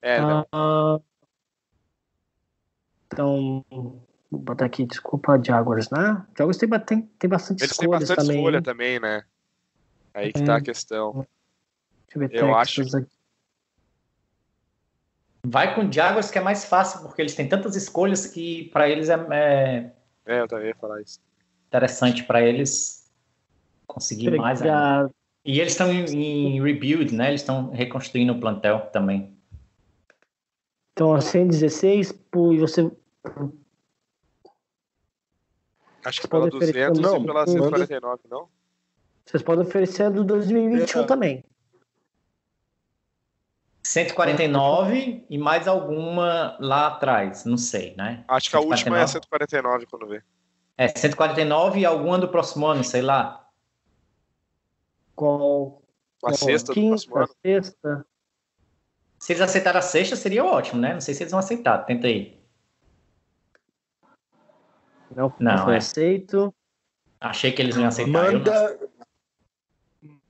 É, 0.00 0.20
não. 0.20 0.46
Ah, 0.52 1.00
então, 3.06 3.64
vou 3.70 4.04
botar 4.30 4.66
aqui, 4.66 4.86
desculpa, 4.86 5.40
Jaguars, 5.42 5.90
né? 5.90 6.24
Jaguars 6.38 6.56
tem, 6.58 6.68
tem, 6.80 7.02
tem 7.18 7.30
bastante 7.30 7.62
Eles 7.62 7.76
têm 7.76 7.84
escolhas 7.86 8.08
bastante 8.08 8.26
também. 8.26 8.36
escolha 8.36 8.62
também, 8.62 9.00
né? 9.00 9.24
Aí 10.14 10.32
que 10.32 10.40
É. 10.42 10.44
tá 10.44 10.56
a 10.56 10.60
questão. 10.60 11.26
Deixa 12.06 12.16
eu 12.16 12.20
ver 12.20 12.34
Eu 12.34 12.54
Texas 12.64 12.94
aqui. 12.94 13.21
Vai 15.44 15.74
com 15.74 15.90
Jaguars 15.90 16.30
que 16.30 16.38
é 16.38 16.40
mais 16.40 16.64
fácil, 16.64 17.00
porque 17.02 17.20
eles 17.20 17.34
têm 17.34 17.48
tantas 17.48 17.74
escolhas 17.74 18.26
que 18.26 18.68
para 18.72 18.88
eles 18.88 19.08
é, 19.08 19.14
é 19.30 19.92
É, 20.26 20.40
eu 20.40 20.46
também 20.48 20.68
ia 20.68 20.74
falar 20.76 21.00
isso. 21.02 21.18
interessante 21.66 22.22
para 22.24 22.40
eles 22.42 23.10
conseguir 23.86 24.30
mais 24.38 24.62
ainda. 24.62 25.10
E 25.44 25.58
eles 25.58 25.72
estão 25.72 25.92
em, 25.92 26.04
em 26.04 26.62
rebuild, 26.62 27.12
né? 27.12 27.28
Eles 27.30 27.40
estão 27.40 27.70
reconstruindo 27.70 28.32
o 28.32 28.38
plantel 28.38 28.82
também. 28.92 29.36
então, 30.92 31.12
a 31.12 31.20
116, 31.20 32.12
pô, 32.12 32.52
e 32.52 32.58
você 32.58 32.88
Acho 36.04 36.20
que 36.20 36.28
Pode 36.28 36.50
pela 36.50 36.56
oferecer- 36.56 36.90
200 36.90 37.00
não, 37.00 37.22
e 37.22 37.26
pela 37.26 37.40
manda- 37.46 37.52
149, 37.52 38.22
não? 38.28 38.48
Vocês 39.24 39.42
podem 39.42 39.64
oferecer 39.64 40.10
do 40.10 40.24
2021 40.24 41.02
É. 41.02 41.06
também. 41.06 41.44
149 43.82 45.26
e 45.28 45.38
mais 45.38 45.66
alguma 45.66 46.56
lá 46.60 46.86
atrás, 46.86 47.44
não 47.44 47.56
sei, 47.56 47.94
né? 47.96 48.24
Acho 48.28 48.50
que 48.50 48.56
a 48.56 48.60
última 48.60 48.98
é 48.98 49.06
149. 49.06 49.86
149 49.86 49.86
quando 49.86 50.06
vê. 50.06 50.22
É, 50.76 50.88
149 50.88 51.80
e 51.80 51.84
alguma 51.84 52.18
do 52.18 52.28
próximo 52.28 52.66
ano, 52.66 52.84
sei 52.84 53.02
lá. 53.02 53.48
Qual? 55.14 55.82
A 56.24 56.32
sexta 56.32 56.72
do 56.72 56.74
quinta, 56.74 56.90
próximo 56.90 57.16
ano. 57.16 57.28
sexta. 57.44 58.06
Se 59.18 59.32
eles 59.32 59.42
aceitarem 59.42 59.78
a 59.78 59.82
sexta, 59.82 60.16
seria 60.16 60.44
ótimo, 60.44 60.80
né? 60.80 60.94
Não 60.94 61.00
sei 61.00 61.14
se 61.14 61.22
eles 61.22 61.32
vão 61.32 61.40
aceitar. 61.40 61.78
Tenta 61.84 62.06
aí. 62.06 62.40
Não, 65.14 65.32
Não, 65.38 65.64
foi 65.64 65.74
é. 65.74 65.78
aceito. 65.78 66.54
Achei 67.20 67.52
que 67.52 67.60
eles 67.62 67.74
não 67.74 67.82
iam 67.82 67.88
aceitar. 67.88 68.10
Manda, 68.10 68.78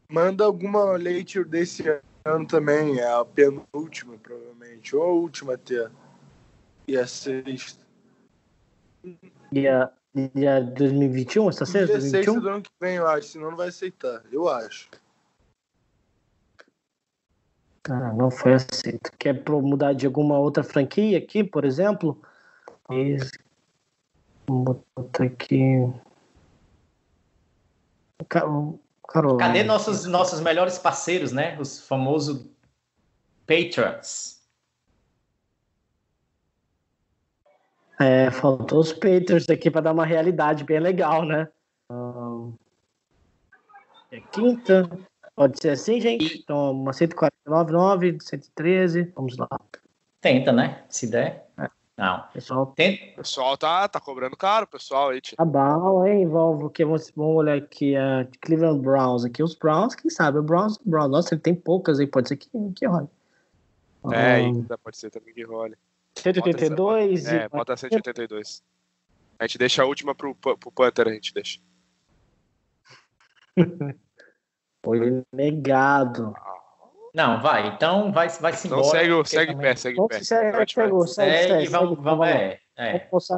manda 0.09 0.45
alguma 0.45 0.97
later 0.99 1.47
desse 1.47 1.83
ano 2.25 2.47
também, 2.47 2.99
é 2.99 3.07
a 3.07 3.25
penúltima, 3.25 4.17
provavelmente, 4.19 4.95
ou 4.95 5.03
a 5.03 5.13
última 5.13 5.55
até. 5.55 5.91
E 6.87 6.97
a 6.97 7.07
sexta. 7.07 7.85
Dia, 9.53 9.93
dia 10.35 10.61
2021, 10.61 11.49
essa 11.49 11.65
sexta? 11.65 11.95
16 11.95 12.27
2021? 12.27 12.41
do 12.41 12.49
ano 12.49 12.63
que 12.63 12.71
vem, 12.81 12.97
eu 12.97 13.07
acho, 13.07 13.29
senão 13.29 13.51
não 13.51 13.57
vai 13.57 13.69
aceitar, 13.69 14.23
eu 14.31 14.49
acho. 14.49 14.89
Ah, 17.89 18.13
não 18.13 18.31
foi 18.31 18.55
aceito. 18.55 19.11
Quer 19.19 19.43
mudar 19.49 19.93
de 19.93 20.07
alguma 20.07 20.39
outra 20.39 20.63
franquia 20.63 21.19
aqui, 21.19 21.43
por 21.43 21.65
exemplo? 21.65 22.21
Isso. 22.91 23.33
Vou 24.47 24.85
botar 24.97 25.25
aqui. 25.25 25.59
Ca- 29.13 29.21
Carolina. 29.21 29.47
Cadê 29.47 29.63
nossos, 29.63 30.07
nossos 30.07 30.41
melhores 30.41 30.79
parceiros, 30.79 31.33
né? 31.33 31.57
Os 31.61 31.87
famosos 31.87 32.47
Patriots. 33.47 34.41
É, 38.01 38.31
faltou 38.31 38.81
os 38.81 38.93
Patriots 38.93 39.49
aqui 39.49 39.71
para 39.71 39.83
dar 39.83 39.93
uma 39.93 40.07
realidade 40.07 40.65
bem 40.65 40.81
legal, 40.81 41.25
né? 41.25 41.47
Ah, 41.91 42.49
é 44.11 44.21
quinta. 44.21 44.89
Pode 45.37 45.59
ser 45.61 45.71
assim, 45.71 46.01
gente? 46.01 46.39
Então, 46.43 46.73
uma 46.73 46.93
149,9, 46.93 48.21
113. 48.21 49.13
Vamos 49.15 49.37
lá. 49.37 49.49
Tenta, 50.21 50.53
né? 50.53 50.85
Se 50.89 51.07
der. 51.07 51.51
É. 51.99 52.03
Não. 52.03 52.25
Pessoal, 52.33 52.67
Tenta. 52.67 53.05
O 53.05 53.17
pessoal 53.17 53.57
tá, 53.57 53.89
tá 53.89 54.01
cobrando 54.01 54.37
caro, 54.37 54.65
o 54.65 54.69
pessoal 54.69 55.11
aí, 55.11 55.21
tá 55.21 55.45
bom, 55.45 56.07
hein? 56.07 56.27
Vamos, 56.27 56.73
que 56.73 56.85
vamos, 56.85 57.13
olhar 57.17 57.57
aqui 57.57 57.97
a 57.97 58.27
Cleveland 58.41 58.81
Browns. 58.81 59.25
Aqui 59.25 59.43
os 59.43 59.55
Browns, 59.55 59.95
quem 59.95 60.11
sabe? 60.11 60.39
O 60.39 60.43
Browns, 60.43 60.77
o 60.77 60.89
Browns. 60.89 61.11
Nossa, 61.11 61.35
ele 61.35 61.41
tem 61.41 61.55
poucas 61.55 62.01
aí, 62.01 62.07
pode 62.07 62.29
ser 62.29 62.37
que, 62.37 62.49
que 62.75 62.87
olha. 62.87 63.09
É, 64.11 64.17
Ah, 64.17 64.35
ainda 64.35 64.79
pode 64.79 64.97
ser 64.97 65.11
também 65.11 65.33
que 65.33 65.45
role. 65.45 65.77
182 66.17 67.27
É, 67.27 67.45
e 67.45 67.49
bota 67.49 67.77
182. 67.77 68.63
A 69.39 69.47
gente 69.47 69.59
deixa 69.59 69.83
a 69.83 69.87
última 69.87 70.15
pro, 70.15 70.35
pro 70.35 70.73
Panther, 70.73 71.09
a 71.09 71.13
gente 71.13 71.33
deixa. 71.33 71.61
foi 74.85 75.25
negado. 75.33 76.35
Não, 77.15 77.41
vai. 77.43 77.69
Então 77.69 78.11
vai, 78.13 78.29
vai 78.29 78.53
se 78.55 78.67
Então 78.67 78.79
embora. 78.81 78.99
segue, 78.99 79.13
o- 79.13 79.17
porque 79.19 79.29
segue 79.31 79.53
também- 79.53 79.67
pé, 79.71 79.77
segue 79.77 79.97
Vamos, 79.97 80.09
pé. 80.17 80.25
segue, 80.25 80.51
Vai, 80.57 80.67
segue, 80.67 80.91
vai. 80.93 81.07
segue, 81.09 81.31
Segue, 81.37 81.49
segue, 81.49 81.69
vamos, 81.69 81.91
segue, 81.91 82.03
vamos, 82.03 82.27
é, 82.27 82.61
é. 82.77 83.09
Vamos 83.11 83.29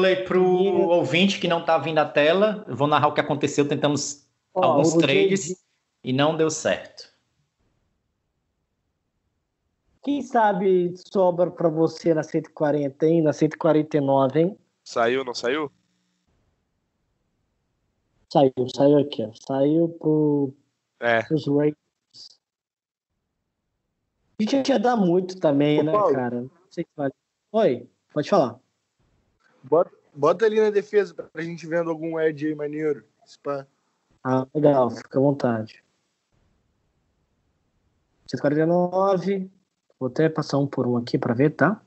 le- 0.00 0.16
pro 0.24 0.42
ouvinte 0.44 1.38
que 1.40 1.48
não 1.48 1.64
tá 1.64 1.76
vindo 1.76 1.98
à 1.98 2.04
tela, 2.06 2.64
eu 2.68 2.74
vou 2.76 2.86
narrar 2.88 3.08
o 3.08 3.12
que 3.14 3.20
aconteceu. 3.20 3.68
Tentamos 3.68 4.26
Ó, 4.54 4.64
alguns 4.64 4.94
o 4.94 4.98
trades 4.98 5.62
e 6.04 6.12
não 6.12 6.36
deu 6.36 6.48
certo. 6.50 7.12
Quem 10.02 10.22
sabe 10.22 10.94
sobra 11.12 11.50
pra 11.50 11.68
você 11.68 12.12
na 12.14 12.22
140, 12.22 13.06
hein? 13.06 13.22
Na 13.22 13.32
149, 13.32 14.40
hein? 14.40 14.58
Saiu, 14.82 15.24
não 15.24 15.34
saiu? 15.34 15.70
Saiu, 18.32 18.52
saiu 18.74 18.98
aqui, 18.98 19.22
ó. 19.24 19.30
Saiu 19.46 19.88
pro, 20.00 20.54
É, 21.00 21.22
pros 21.22 21.46
Raiders. 21.46 21.81
A 24.46 24.50
gente 24.50 24.68
ia 24.70 24.78
dar 24.78 24.96
muito 24.96 25.38
também, 25.38 25.80
Ô, 25.80 25.82
né, 25.84 25.92
Paulo. 25.92 26.14
cara? 26.14 26.40
Não 26.42 26.50
sei 26.70 26.84
se 26.84 26.90
vale. 26.96 27.12
Oi, 27.52 27.88
pode 28.12 28.28
falar. 28.30 28.58
Bota, 29.62 29.90
bota 30.14 30.44
ali 30.46 30.60
na 30.60 30.70
defesa 30.70 31.14
pra 31.14 31.42
gente 31.42 31.66
vendo 31.66 31.90
algum 31.90 32.18
Ed 32.18 32.46
aí 32.46 32.54
maneiro. 32.54 33.04
Spa. 33.26 33.66
Ah, 34.24 34.46
legal, 34.54 34.90
fica 34.90 35.18
à 35.18 35.22
vontade. 35.22 35.82
149. 38.26 39.50
Vou 39.98 40.08
até 40.08 40.28
passar 40.28 40.58
um 40.58 40.66
por 40.66 40.86
um 40.86 40.96
aqui 40.96 41.18
pra 41.18 41.34
ver, 41.34 41.50
tá? 41.50 41.80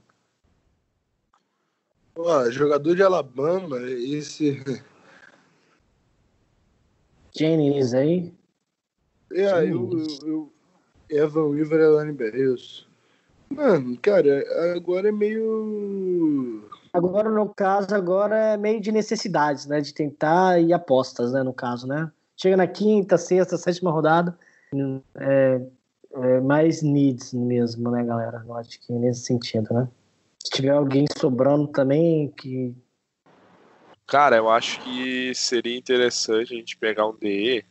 Ó, 2.16 2.50
jogador 2.50 2.96
de 2.96 3.04
Alabama, 3.04 3.78
esse. 3.82 4.64
Jennings 7.36 7.94
aí. 7.94 8.34
É, 9.34 9.64
eu, 9.64 9.92
eu, 9.92 10.08
eu- 10.26 10.54
Evan 11.10 11.50
Weaver 11.50 11.80
é 11.80 12.04
linebacker, 12.04 12.54
isso. 12.54 12.88
Mano, 13.50 13.98
cara, 14.02 14.44
agora 14.76 15.10
é 15.10 15.12
meio. 15.12 16.64
Agora, 16.92 17.30
no 17.30 17.50
caso, 17.50 17.94
agora 17.94 18.38
é 18.38 18.58
meio 18.58 18.82
de 18.82 18.92
necessidades, 18.92 19.66
né? 19.66 19.82
De 19.82 19.94
tentar 19.94 20.60
e 20.60 20.74
apostas, 20.74 21.32
né? 21.32 21.44
No 21.44 21.54
caso, 21.54 21.88
né? 21.88 22.12
Chega 22.36 22.58
na 22.58 22.68
quinta, 22.68 23.18
sexta, 23.18 23.58
sétima 23.58 23.92
rodada, 23.92 24.38
é, 25.16 25.62
é 26.14 26.42
mais 26.42 26.82
needs 26.82 27.34
mesmo, 27.34 27.90
né, 27.92 28.04
galera? 28.04 28.44
Eu 28.46 28.56
acho 28.56 28.80
que 28.82 28.92
nesse 28.92 29.22
sentido, 29.22 29.74
né? 29.74 29.88
Se 30.44 30.52
tiver 30.52 30.72
alguém 30.72 31.06
sobrando 31.18 31.68
também, 31.68 32.30
que 32.30 32.76
cara, 34.06 34.36
eu 34.38 34.50
acho 34.50 34.80
que 34.82 35.34
seria 35.34 35.78
interessante 35.78 36.54
a 36.54 36.58
gente 36.58 36.78
pegar 36.78 37.08
um 37.08 37.18
DE, 37.18 37.66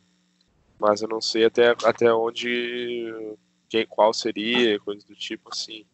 mas 0.79 1.01
eu 1.01 1.07
não 1.07 1.21
sei 1.21 1.45
até, 1.45 1.69
até 1.83 2.13
onde, 2.13 3.11
quem, 3.69 3.85
qual 3.85 4.13
seria, 4.13 4.79
coisa 4.79 5.05
do 5.07 5.15
tipo 5.15 5.49
assim. 5.51 5.85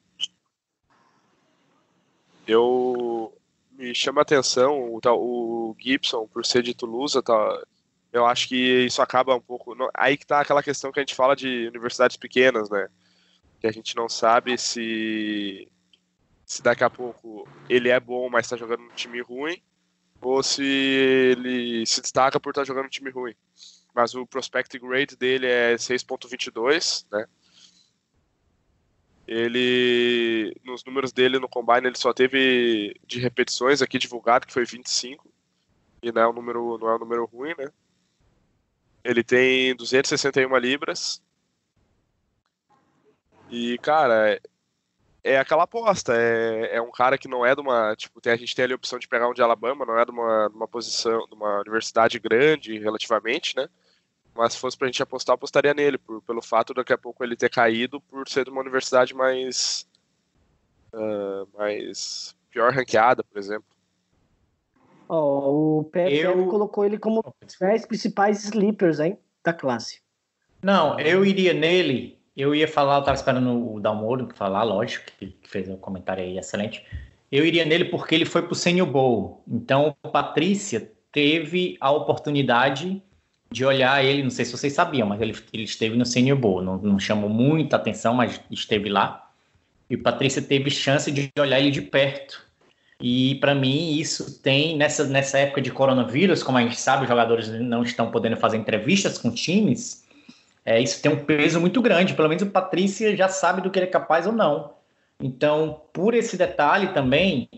Eu 2.48 3.34
me 3.72 3.94
chama 3.96 4.22
atenção 4.22 4.80
o, 4.80 5.00
o 5.04 5.76
Gibson 5.80 6.28
por 6.28 6.46
ser 6.46 6.64
de 6.64 6.74
Toulouse, 6.74 7.22
tá, 7.22 7.64
eu 8.12 8.26
acho 8.26 8.48
que 8.48 8.86
isso 8.86 9.02
acaba 9.02 9.36
um 9.36 9.42
pouco. 9.42 9.74
não- 9.76 9.90
Aí 9.94 10.18
que 10.18 10.26
tá 10.26 10.42
aquela 10.42 10.62
questão 10.64 10.92
que 10.92 11.00
a 11.00 11.04
gente 11.04 11.16
fala 11.16 11.36
de 11.36 11.68
universidades 11.68 12.18
pequenas, 12.18 12.70
né? 12.70 12.90
Que 13.60 13.68
a 13.68 13.72
gente 13.72 13.96
não 13.96 14.10
sabe 14.10 14.58
se 14.58 15.68
se 16.46 16.62
daqui 16.62 16.84
a 16.84 16.90
pouco 16.90 17.48
ele 17.70 17.88
é 17.88 17.98
bom, 17.98 18.30
mas 18.30 18.50
tá 18.50 18.58
jogando 18.58 18.82
num 18.82 18.94
time 18.94 19.22
ruim, 19.22 19.62
ou 20.22 20.44
se 20.44 20.62
ele 20.64 21.86
se 21.86 22.02
destaca 22.02 22.42
por 22.42 22.50
estar 22.50 22.66
jogando 22.66 22.84
num 22.84 22.90
time 22.90 23.10
ruim. 23.10 23.34
Mas 23.94 24.16
o 24.16 24.26
prospect 24.26 24.78
grade 24.80 25.16
dele 25.16 25.48
é 25.48 25.76
6.22, 25.76 27.06
né? 27.12 27.26
Ele 29.28 30.54
nos 30.64 30.84
números 30.84 31.14
dele 31.14 31.40
no 31.40 31.48
combine 31.48 31.88
ele 31.88 31.98
só 31.98 32.14
teve 32.14 32.96
de 33.06 33.20
repetições 33.20 33.82
aqui 33.82 33.98
divulgado 33.98 34.46
que 34.46 34.52
foi 34.52 34.66
25 34.66 35.32
e 36.02 36.12
não 36.12 36.22
é 36.22 36.28
um 36.28 36.34
número 36.34 36.78
não 36.78 36.90
é 36.90 36.96
um 36.96 37.00
número 37.00 37.26
ruim, 37.26 37.54
né? 37.58 37.68
Ele 39.04 39.24
tem 39.24 39.76
261 39.76 40.56
libras. 40.58 41.22
E 43.50 43.78
cara, 43.80 44.40
é 45.24 45.38
aquela 45.38 45.64
aposta. 45.64 46.14
É, 46.16 46.78
é 46.78 46.82
um 46.82 46.92
cara 46.92 47.18
que 47.18 47.28
não 47.28 47.46
é 47.46 47.54
de 47.56 47.62
uma. 47.62 47.96
Tipo, 47.96 48.22
tem, 48.22 48.34
a 48.34 48.38
gente 48.38 48.56
tem 48.56 48.64
ali 48.64 48.74
a 48.74 48.76
opção 48.76 49.00
de 49.00 49.08
pegar 49.08 49.28
um 49.30 49.34
de 49.34 49.42
Alabama, 49.42 49.86
não 49.86 49.98
é 49.98 50.06
de 50.06 50.12
uma, 50.12 50.48
de 50.50 50.56
uma 50.56 50.68
posição, 50.68 51.26
de 51.28 51.34
uma 51.34 51.60
universidade 51.60 52.20
grande 52.20 52.78
relativamente, 52.80 53.56
né? 53.56 53.68
Mas 54.36 54.54
se 54.54 54.60
fosse 54.60 54.78
pra 54.78 54.88
gente 54.88 55.04
apostar, 55.04 55.36
apostaria 55.36 55.74
nele, 55.74 55.98
por, 55.98 56.22
pelo 56.22 56.42
fato 56.42 56.74
daqui 56.74 56.94
a 56.94 56.98
pouco 56.98 57.24
ele 57.24 57.36
ter 57.36 57.50
caído 57.50 58.00
por 58.02 58.28
ser 58.28 58.46
de 58.46 58.52
uma 58.52 58.62
universidade 58.62 59.14
mais. 59.14 59.88
Uh, 60.94 61.48
mais. 61.58 62.36
pior 62.50 62.72
ranqueada, 62.74 63.24
por 63.24 63.38
exemplo. 63.38 63.66
Oh, 65.08 65.80
o 65.80 65.84
PFL 65.86 66.40
eu... 66.40 66.48
colocou 66.48 66.86
ele 66.86 66.98
como 66.98 67.22
os 67.46 67.58
10 67.60 67.86
principais 67.86 68.46
sleepers, 68.46 69.00
hein? 69.00 69.18
Da 69.44 69.52
classe. 69.52 70.02
Não, 70.62 70.98
eu 71.00 71.26
iria 71.26 71.54
nele. 71.54 72.18
Eu 72.36 72.56
ia 72.56 72.68
falar, 72.68 73.00
eu 73.00 73.04
tava 73.04 73.18
esperando 73.18 73.74
o 73.74 73.80
Dalmoro 73.80 74.30
falar, 74.36 74.64
lógico, 74.64 75.06
que 75.20 75.36
fez 75.44 75.68
um 75.68 75.76
comentário 75.76 76.24
aí 76.24 76.38
excelente. 76.38 76.86
Eu 77.30 77.46
iria 77.46 77.66
nele 77.66 77.86
porque 77.86 78.16
ele 78.16 78.26
foi 78.26 78.42
pro 78.42 78.56
Senior 78.56 78.88
Bowl. 78.88 79.44
Então, 79.46 79.96
Patrícia 80.14 80.90
teve 81.12 81.78
a 81.82 81.92
oportunidade 81.92 83.04
de 83.52 83.66
olhar 83.66 84.04
ele, 84.04 84.24
não 84.24 84.30
sei 84.30 84.46
se 84.46 84.52
vocês 84.54 84.74
sabiam, 84.74 85.08
mas 85.08 85.20
ele, 85.20 85.36
ele 85.52 85.64
esteve 85.64 85.98
no 85.98 86.06
Senior 86.06 86.38
Bowl, 86.38 86.62
não, 86.62 86.78
não 86.78 87.00
chamou 87.00 87.30
muita 87.30 87.76
atenção, 87.76 88.14
mas 88.14 88.40
esteve 88.50 88.90
lá. 88.90 89.30
E 89.90 89.98
Patrícia 89.98 90.42
teve 90.42 90.70
chance 90.72 91.12
de 91.12 91.30
olhar 91.38 91.60
ele 91.60 91.70
de 91.70 91.82
perto. 91.82 92.42
E 93.02 93.36
para 93.36 93.54
mim 93.54 93.98
isso 93.98 94.40
tem 94.42 94.78
nessa 94.78 95.04
nessa 95.04 95.40
época 95.40 95.60
de 95.60 95.72
coronavírus, 95.72 96.44
como 96.44 96.58
a 96.58 96.62
gente 96.62 96.80
sabe, 96.80 97.04
os 97.04 97.10
jogadores 97.10 97.50
não 97.50 97.84
estão 97.84 98.10
podendo 98.10 98.38
fazer 98.38 98.58
entrevistas 98.58 99.18
com 99.18 99.32
times. 99.32 100.06
É, 100.64 100.80
isso 100.80 101.02
tem 101.02 101.12
um 101.12 101.26
peso 101.26 101.60
muito 101.60 101.82
grande. 101.82 102.14
Pelo 102.14 102.30
menos 102.30 102.44
o 102.44 102.50
Patrícia 102.50 103.16
já 103.18 103.28
sabe 103.28 103.62
do 103.62 103.70
que 103.70 103.80
ele 103.80 103.88
é 103.88 103.90
capaz 103.90 104.28
ou 104.28 104.32
não. 104.32 104.76
Então, 105.20 105.82
por 105.92 106.14
esse 106.14 106.38
detalhe 106.38 106.94
também, 106.94 107.50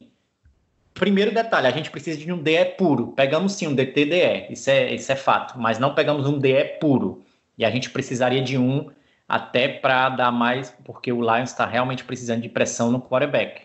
Primeiro 0.94 1.34
detalhe, 1.34 1.68
a 1.68 1.72
gente 1.72 1.90
precisa 1.90 2.20
de 2.20 2.32
um 2.32 2.42
DE 2.42 2.66
puro. 2.78 3.08
Pegamos 3.08 3.54
sim 3.54 3.68
um 3.68 3.76
DTDE, 3.76 4.52
isso 4.52 4.70
é, 4.70 4.94
isso 4.94 5.12
é 5.12 5.16
fato, 5.16 5.60
mas 5.60 5.80
não 5.80 5.96
pegamos 5.96 6.28
um 6.28 6.38
DE 6.38 6.64
puro. 6.80 7.24
E 7.58 7.66
a 7.66 7.72
gente 7.72 7.90
precisaria 7.90 8.42
de 8.42 8.58
um 8.58 8.90
até 9.28 9.68
para 9.68 10.10
dar 10.10 10.32
mais, 10.32 10.76
porque 10.84 11.12
o 11.12 11.22
Lions 11.22 11.50
está 11.50 11.66
realmente 11.66 12.04
precisando 12.04 12.42
de 12.42 12.50
pressão 12.50 12.92
no 12.92 13.02
quarterback. 13.02 13.62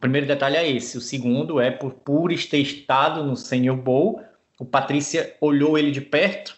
Primeiro 0.00 0.26
detalhe 0.26 0.56
é 0.56 0.68
esse. 0.68 0.98
O 0.98 1.00
segundo 1.00 1.60
é 1.60 1.70
por 1.70 1.94
ter 2.50 2.58
estado 2.58 3.22
no 3.22 3.36
Senior 3.36 3.76
Bowl, 3.76 4.20
o 4.58 4.64
Patrícia 4.64 5.36
olhou 5.40 5.78
ele 5.78 5.90
de 5.90 6.00
perto 6.00 6.56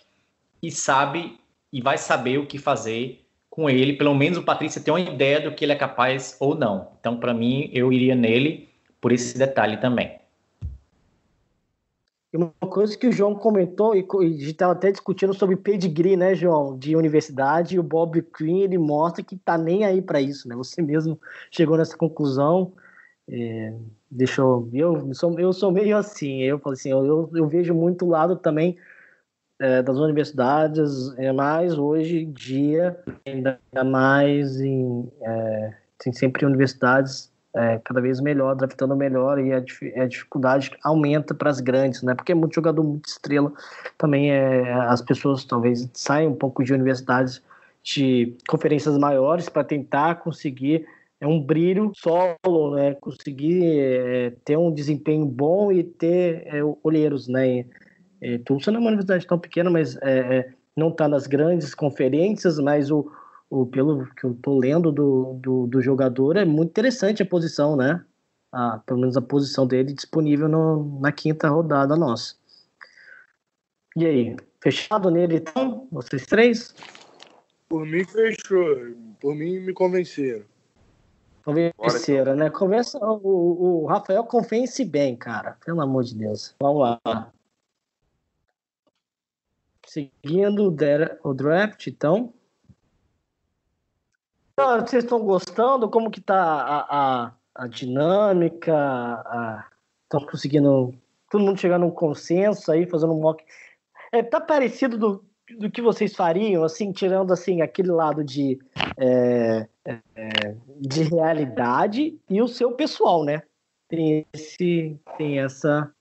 e 0.63 0.71
sabe 0.71 1.39
e 1.73 1.81
vai 1.81 1.99
saber 1.99 2.39
o 2.39 2.47
que 2.47 2.59
fazer 2.59 3.27
com 3.51 3.69
ele. 3.69 3.95
Pelo 3.95 4.15
menos 4.15 4.39
o 4.39 4.43
Patrícia 4.43 4.81
tem 4.81 4.93
uma 4.93 5.01
ideia 5.01 5.41
do 5.41 5.53
que 5.53 5.65
ele 5.65 5.73
é 5.73 5.77
capaz 5.77 6.37
ou 6.41 6.55
não. 6.55 6.93
Então, 7.01 7.19
para 7.19 7.33
mim, 7.33 7.71
eu 7.73 7.93
iria 7.93 8.15
nele 8.15 8.69
por 9.05 9.13
esse 9.13 9.37
detalhe 9.37 9.77
também. 9.77 10.19
Uma 12.33 12.51
coisa 12.71 12.97
que 12.97 13.07
o 13.07 13.13
João 13.13 13.35
comentou, 13.35 13.95
e 13.95 14.01
a 14.01 14.23
gente 14.25 14.47
estava 14.47 14.73
até 14.73 14.91
discutindo 14.91 15.35
sobre 15.35 15.57
pedigree, 15.57 16.17
né, 16.17 16.35
João, 16.35 16.79
de 16.79 16.97
universidade, 16.97 17.77
e 17.77 17.79
o 17.79 17.83
Bob 17.83 18.23
Quinn, 18.23 18.63
ele 18.63 18.79
mostra 18.79 19.23
que 19.23 19.37
tá 19.37 19.59
nem 19.59 19.85
aí 19.85 20.01
para 20.01 20.23
isso, 20.23 20.49
né? 20.49 20.57
Você 20.57 20.81
mesmo 20.81 21.21
chegou 21.51 21.77
nessa 21.77 21.99
conclusão. 21.99 22.73
É, 23.29 23.75
eu 24.19 24.27
sou, 25.13 25.39
eu 25.39 25.53
sou 25.53 25.71
meio 25.71 25.99
assim, 25.99 26.41
eu 26.41 26.59
falo 26.59 26.73
assim, 26.73 26.91
eu, 26.91 27.29
eu 27.35 27.47
vejo 27.47 27.75
muito 27.75 28.07
lado 28.07 28.37
também 28.37 28.75
é, 29.61 29.83
das 29.83 29.99
universidades, 29.99 31.13
é 31.19 31.31
mais 31.31 31.77
hoje 31.77 32.23
em 32.23 32.33
dia, 32.33 32.99
ainda 33.27 33.61
mais 33.85 34.59
em 34.63 35.13
é, 35.21 35.75
tem 35.99 36.13
sempre 36.13 36.47
universidades 36.47 37.34
é, 37.57 37.81
cada 37.85 38.01
vez 38.01 38.21
melhor, 38.21 38.55
draftando 38.55 38.97
melhor, 38.97 39.39
e 39.39 39.53
a, 39.53 39.59
a 40.03 40.07
dificuldade 40.07 40.71
aumenta 40.83 41.35
para 41.35 41.51
as 41.51 41.61
grandes, 41.61 42.03
né? 42.03 42.15
Porque 42.15 42.33
é 42.33 42.35
muito 42.35 42.55
jogador, 42.55 42.83
muito 42.83 43.09
estrela. 43.09 43.53
Também 43.97 44.31
é, 44.33 44.73
as 44.73 45.01
pessoas 45.01 45.45
talvez 45.45 45.89
saem 45.93 46.29
um 46.29 46.35
pouco 46.35 46.65
de 46.65 46.73
universidades 46.73 47.43
de 47.83 48.35
conferências 48.49 48.97
maiores 48.99 49.49
para 49.49 49.63
tentar 49.63 50.17
conseguir 50.17 50.87
é 51.21 51.27
um 51.27 51.41
brilho 51.41 51.93
solo, 51.95 52.75
né? 52.75 52.95
Conseguir 53.01 53.63
é, 53.65 54.33
ter 54.45 54.59
um 54.59 54.73
desempenho 54.73 55.25
bom 55.25 55.73
e 55.73 55.83
ter 55.83 56.43
é, 56.47 56.61
olheiros, 56.83 57.29
né? 57.29 57.65
E, 58.21 58.39
Tulsa 58.39 58.71
não 58.71 58.79
é 58.79 58.81
uma 58.81 58.89
universidade 58.89 59.27
tão 59.27 59.39
pequena, 59.39 59.71
mas 59.71 59.97
é, 60.03 60.19
é 60.19 60.49
não 60.77 60.89
está 60.89 61.07
nas 61.07 61.27
grandes 61.27 61.73
conferências, 61.75 62.59
mas 62.59 62.91
o, 62.91 63.11
o, 63.55 63.67
pelo 63.67 64.07
que 64.15 64.25
eu 64.25 64.35
tô 64.35 64.59
lendo 64.59 64.91
do, 64.91 65.39
do, 65.41 65.67
do, 65.67 65.81
jogador, 65.81 66.37
é 66.37 66.45
muito 66.45 66.71
interessante 66.71 67.23
a 67.23 67.27
posição, 67.27 67.77
né? 67.77 68.05
Ah, 68.53 68.81
pelo 68.85 69.01
menos 69.01 69.17
a 69.17 69.23
posição 69.23 69.67
dele 69.67 69.93
disponível 69.93 70.49
no, 70.49 71.01
na 71.01 71.13
quinta 71.13 71.49
rodada 71.49 71.97
nossa. 71.97 72.35
E 73.97 74.05
aí, 74.05 74.37
fechado 74.61 75.11
nele 75.11 75.37
então, 75.37 75.87
vocês 75.91 76.27
três? 76.27 76.75
Por 77.69 77.87
mim 77.87 78.05
fechou, 78.05 78.95
por 79.21 79.35
mim 79.35 79.61
me 79.61 79.73
convenceram. 79.73 80.45
Convenceram, 81.45 82.35
né? 82.35 82.49
Conversa, 82.49 82.99
o, 82.99 83.83
o 83.83 83.87
Rafael 83.87 84.25
convence 84.25 84.83
bem, 84.85 85.15
cara. 85.15 85.59
Pelo 85.65 85.83
amor 85.83 86.03
de 86.03 86.15
Deus. 86.15 86.55
Vamos 86.59 86.81
lá. 86.81 87.33
Seguindo 89.87 90.75
o 91.23 91.35
draft, 91.35 91.87
então. 91.87 92.33
Vocês 94.57 95.03
estão 95.03 95.19
gostando? 95.19 95.91
Como 95.91 96.11
que 96.11 96.21
tá 96.21 96.37
a, 96.37 96.87
a, 97.25 97.33
a 97.55 97.67
dinâmica? 97.67 99.65
Estão 100.05 100.25
conseguindo 100.27 100.95
todo 101.29 101.45
mundo 101.45 101.59
chegar 101.59 101.79
num 101.79 101.91
consenso 101.91 102.71
aí, 102.71 102.87
fazendo 102.87 103.13
um 103.13 103.21
mock. 103.21 103.45
É, 104.13 104.23
tá 104.23 104.41
parecido 104.41 104.97
do, 104.97 105.25
do 105.59 105.69
que 105.69 105.83
vocês 105.83 106.15
fariam, 106.15 106.63
assim, 106.63 106.93
tirando 106.93 107.33
assim 107.33 107.63
aquele 107.63 107.91
lado 107.91 108.23
de, 108.23 108.61
é, 108.97 109.67
é, 109.85 110.57
de 110.79 111.03
realidade 111.03 112.17
e 112.31 112.41
o 112.41 112.47
seu 112.47 112.73
pessoal, 112.73 113.25
né? 113.25 113.43
Tem 113.89 114.25
esse, 114.33 114.97
tem 115.19 115.41
essa, 115.41 115.93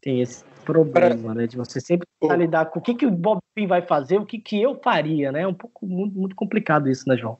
tem 0.00 0.22
esse 0.22 0.42
problema, 0.66 1.34
né? 1.34 1.46
De 1.46 1.56
você 1.56 1.80
sempre 1.80 2.06
tentar 2.20 2.36
lidar 2.36 2.66
com 2.66 2.78
o 2.78 2.82
que, 2.82 2.94
que 2.94 3.06
o 3.06 3.10
Bob 3.10 3.38
Finn 3.54 3.66
vai 3.66 3.82
fazer, 3.82 4.18
o 4.18 4.26
que, 4.26 4.38
que 4.38 4.60
eu 4.60 4.74
faria, 4.74 5.30
né? 5.30 5.42
É 5.42 5.46
um 5.46 5.54
pouco 5.54 5.86
muito, 5.86 6.18
muito 6.18 6.36
complicado 6.36 6.90
isso, 6.90 7.08
né, 7.08 7.16
João? 7.16 7.38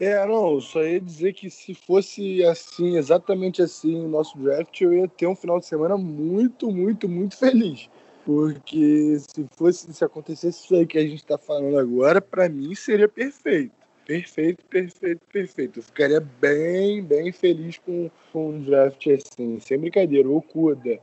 É, 0.00 0.24
não, 0.26 0.60
só 0.60 0.84
ia 0.84 1.00
dizer 1.00 1.32
que 1.32 1.50
se 1.50 1.74
fosse 1.74 2.44
assim, 2.44 2.96
exatamente 2.96 3.60
assim, 3.60 4.00
o 4.00 4.08
nosso 4.08 4.38
draft, 4.38 4.80
eu 4.80 4.92
ia 4.92 5.08
ter 5.08 5.26
um 5.26 5.34
final 5.34 5.58
de 5.58 5.66
semana 5.66 5.96
muito, 5.96 6.70
muito, 6.70 7.08
muito 7.08 7.36
feliz. 7.36 7.90
Porque 8.24 9.16
se 9.18 9.46
fosse, 9.56 9.92
se 9.92 10.04
acontecesse 10.04 10.64
isso 10.64 10.74
aí 10.74 10.86
que 10.86 10.98
a 10.98 11.02
gente 11.02 11.16
está 11.16 11.36
falando 11.36 11.78
agora, 11.78 12.20
para 12.20 12.48
mim 12.48 12.74
seria 12.74 13.08
perfeito. 13.08 13.72
Perfeito, 14.06 14.64
perfeito, 14.66 15.20
perfeito. 15.30 15.78
Eu 15.80 15.82
ficaria 15.82 16.20
bem, 16.40 17.02
bem 17.02 17.32
feliz 17.32 17.76
com, 17.78 18.10
com 18.32 18.50
um 18.50 18.62
draft 18.62 19.06
assim, 19.08 19.58
sem 19.60 19.78
brincadeira. 19.78 20.28
O 20.28 20.40
Kuda, 20.40 20.98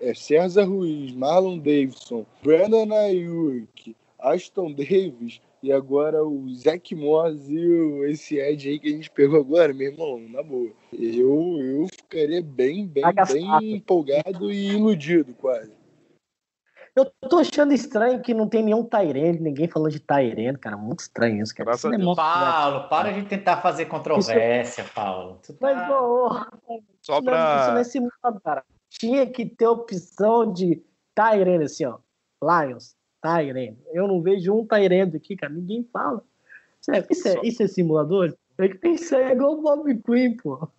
é 0.00 0.14
César 0.14 0.64
Ruiz, 0.64 1.12
Marlon 1.12 1.58
Davidson, 1.58 2.26
Brandon 2.42 2.92
Ayuk, 2.94 3.96
Aston 4.18 4.72
Davis 4.72 5.40
e 5.62 5.72
agora 5.72 6.24
o 6.24 6.48
Zach 6.54 6.94
Moss 6.94 7.48
e 7.48 7.58
o, 7.58 8.04
esse 8.04 8.38
Ed 8.38 8.68
aí 8.68 8.78
que 8.78 8.88
a 8.88 8.92
gente 8.92 9.10
pegou 9.10 9.40
agora, 9.40 9.72
meu 9.72 9.90
irmão, 9.90 10.18
na 10.28 10.42
boa. 10.42 10.70
Eu, 10.92 11.58
eu 11.58 11.86
ficaria 11.88 12.42
bem, 12.42 12.86
bem, 12.86 13.04
bem 13.32 13.74
empolgado 13.74 14.50
e 14.50 14.68
iludido 14.68 15.34
quase. 15.34 15.72
Eu 16.94 17.04
tô 17.28 17.38
achando 17.38 17.74
estranho 17.74 18.22
que 18.22 18.32
não 18.32 18.48
tem 18.48 18.62
nenhum 18.62 18.82
Tyrene, 18.82 19.38
ninguém 19.38 19.68
falando 19.68 19.92
de 19.92 20.00
Tyrene, 20.00 20.56
cara. 20.56 20.78
Muito 20.78 21.00
estranho 21.00 21.42
isso, 21.42 21.54
cara. 21.54 21.72
Isso 21.72 21.92
é 21.92 22.14
Paulo, 22.14 22.88
para 22.88 23.12
de 23.12 23.22
tentar 23.24 23.58
fazer 23.58 23.84
controvérsia, 23.84 24.80
isso... 24.80 24.94
Paulo. 24.94 25.38
Mas, 25.60 25.76
tá... 25.76 26.02
ô, 26.02 26.28
Só 27.02 27.20
pra... 27.20 27.60
Isso 27.60 27.70
não 27.72 27.78
é 27.78 27.84
simulado, 27.84 28.40
cara 28.42 28.64
tinha 28.98 29.26
que 29.26 29.46
ter 29.46 29.66
opção 29.66 30.52
de 30.52 30.82
Tyrene, 31.14 31.64
assim, 31.64 31.84
ó. 31.84 31.98
Lions, 32.42 32.96
Tyrene. 33.22 33.78
Eu 33.92 34.06
não 34.06 34.22
vejo 34.22 34.54
um 34.54 34.66
Tyrene 34.66 35.16
aqui, 35.16 35.36
cara. 35.36 35.52
Ninguém 35.52 35.88
fala. 35.92 36.22
Isso 36.80 36.92
é, 36.92 37.06
isso 37.10 37.28
é, 37.28 37.40
isso 37.42 37.62
é 37.62 37.68
simulador? 37.68 38.34
Tem 38.56 38.70
que 38.70 38.78
pensar 38.78 39.20
é 39.20 39.32
igual 39.32 39.58
o 39.58 39.62
Bob 39.62 39.94
Quinn, 40.02 40.36
pô. 40.36 40.68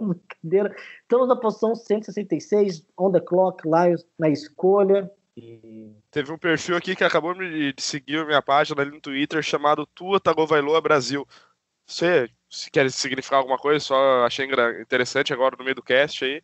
Brincadeira. 0.00 0.74
Estamos 1.02 1.28
na 1.28 1.36
posição 1.36 1.74
166, 1.74 2.86
on 2.96 3.12
the 3.12 3.20
clock, 3.20 3.62
Lions 3.64 4.06
na 4.18 4.30
escolha. 4.30 5.10
E... 5.36 5.92
Teve 6.10 6.32
um 6.32 6.38
perfil 6.38 6.76
aqui 6.76 6.96
que 6.96 7.04
acabou 7.04 7.34
de 7.34 7.74
seguir 7.78 8.18
a 8.18 8.26
minha 8.26 8.42
página 8.42 8.80
ali 8.80 8.90
no 8.90 9.00
Twitter 9.00 9.42
chamado 9.42 9.86
Tua 9.86 10.18
Tagovailoa 10.18 10.80
Brasil. 10.80 11.26
Você 11.86 12.28
se 12.48 12.70
quer 12.70 12.90
significar 12.90 13.38
alguma 13.38 13.58
coisa, 13.58 13.84
só 13.84 14.24
achei 14.24 14.48
interessante 14.80 15.32
agora 15.32 15.56
no 15.58 15.64
meio 15.64 15.76
do 15.76 15.82
cast 15.82 16.24
aí 16.24 16.42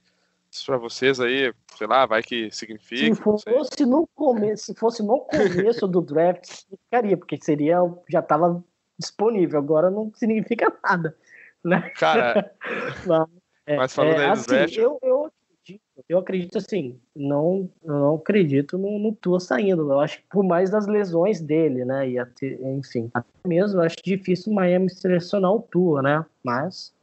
para 0.65 0.79
vocês 0.79 1.21
aí, 1.21 1.53
sei 1.77 1.87
lá, 1.87 2.07
vai 2.07 2.23
que 2.23 2.51
significa. 2.51 3.15
Se 3.15 3.21
fosse 3.21 3.85
no 3.85 4.09
começo, 4.15 4.65
se 4.67 4.75
fosse 4.75 5.03
no 5.03 5.21
começo 5.21 5.87
do 5.87 6.01
draft, 6.01 6.45
significaria, 6.45 7.17
porque 7.17 7.39
seria 7.41 7.79
já 8.09 8.21
estava 8.21 8.63
disponível. 8.99 9.59
Agora 9.59 9.91
não 9.91 10.13
significa 10.15 10.73
nada, 10.83 11.17
né? 11.65 11.91
Cara, 11.97 12.53
mas, 13.07 13.29
é, 13.67 13.77
mas 13.77 13.95
falando 13.95 14.21
é, 14.21 14.25
aí 14.25 14.27
do 14.27 14.33
assim, 14.33 14.51
draft, 14.51 14.77
eu, 14.77 14.99
eu 15.03 15.25
acredito, 15.27 15.83
eu 16.09 16.19
acredito 16.19 16.59
assim, 16.59 17.01
não, 17.15 17.71
não 17.85 18.15
acredito 18.17 18.79
no, 18.79 18.99
no 18.99 19.13
Tua 19.13 19.41
saindo. 19.41 19.93
Eu 19.93 20.01
acho 20.01 20.19
que 20.19 20.25
por 20.31 20.45
mais 20.45 20.71
das 20.71 20.87
lesões 20.87 21.41
dele, 21.41 21.85
né? 21.85 22.09
E 22.09 22.19
até, 22.19 22.59
enfim, 22.63 23.11
até 23.13 23.29
mesmo 23.47 23.81
eu 23.81 23.85
acho 23.85 23.97
difícil 24.03 24.53
o 24.53 24.55
Miami 24.55 24.89
selecionar 24.89 25.53
o 25.53 25.61
Tua, 25.61 26.03
né? 26.03 26.25
Mas 26.43 26.96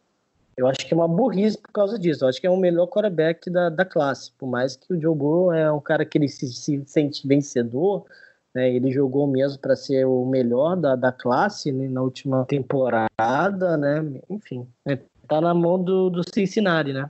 eu 0.56 0.68
acho 0.68 0.86
que 0.86 0.94
é 0.94 0.98
uma 0.98 1.08
burrice 1.08 1.58
por 1.58 1.72
causa 1.72 1.98
disso. 1.98 2.24
Eu 2.24 2.30
acho 2.30 2.40
que 2.40 2.48
é 2.48 2.50
o 2.50 2.58
melhor 2.58 2.88
quarterback 2.88 3.50
da, 3.50 3.70
da 3.70 3.86
classe. 3.86 4.32
Por 4.38 4.48
mais 4.48 4.76
que 4.76 4.94
o 4.94 5.02
Joe 5.02 5.16
Burrow 5.16 5.54
é 5.54 5.72
um 5.72 5.80
cara 5.80 6.06
que 6.06 6.18
ele 6.18 6.28
se, 6.28 6.48
se 6.48 6.84
sente 6.86 7.28
vencedor, 7.28 8.06
né? 8.54 8.72
Ele 8.72 8.92
jogou 8.92 9.26
mesmo 9.28 9.60
para 9.60 9.76
ser 9.76 10.06
o 10.06 10.26
melhor 10.26 10.76
da, 10.76 10.96
da 10.96 11.12
classe 11.12 11.72
né? 11.72 11.88
na 11.88 12.02
última 12.02 12.46
temporada, 12.46 13.78
né? 13.78 14.22
Enfim, 14.30 14.68
é, 14.86 14.98
tá 15.28 15.42
na 15.42 15.54
mão 15.54 15.82
do, 15.82 16.10
do 16.10 16.22
Cincinnati, 16.34 16.94
né? 16.94 17.10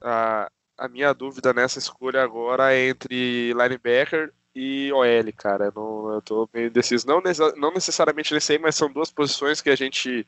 A, 0.00 0.50
a 0.76 0.88
minha 0.88 1.12
dúvida 1.12 1.52
nessa 1.52 1.78
escolha 1.78 2.22
agora 2.22 2.74
é 2.74 2.88
entre 2.88 3.52
linebacker 3.52 4.32
e 4.54 4.92
OL, 4.92 5.32
cara. 5.36 5.72
Não, 5.74 6.14
eu 6.14 6.22
tô 6.22 6.48
meio 6.52 6.68
indeciso. 6.68 7.06
Não, 7.06 7.22
não 7.56 7.72
necessariamente 7.72 8.34
nesse 8.34 8.52
aí, 8.52 8.58
mas 8.58 8.74
são 8.74 8.92
duas 8.92 9.10
posições 9.10 9.60
que 9.60 9.70
a 9.70 9.76
gente. 9.76 10.26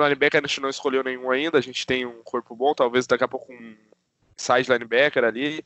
Linebacker 0.00 0.42
a 0.42 0.46
gente 0.46 0.60
não 0.60 0.68
escolheu 0.68 1.02
nenhum 1.02 1.30
ainda. 1.30 1.58
A 1.58 1.62
gente 1.62 1.86
tem 1.86 2.06
um 2.06 2.22
corpo 2.22 2.54
bom, 2.54 2.74
talvez 2.74 3.06
daqui 3.06 3.24
a 3.24 3.28
pouco 3.28 3.52
um 3.52 3.76
side 4.36 4.70
linebacker 4.70 5.24
ali. 5.24 5.64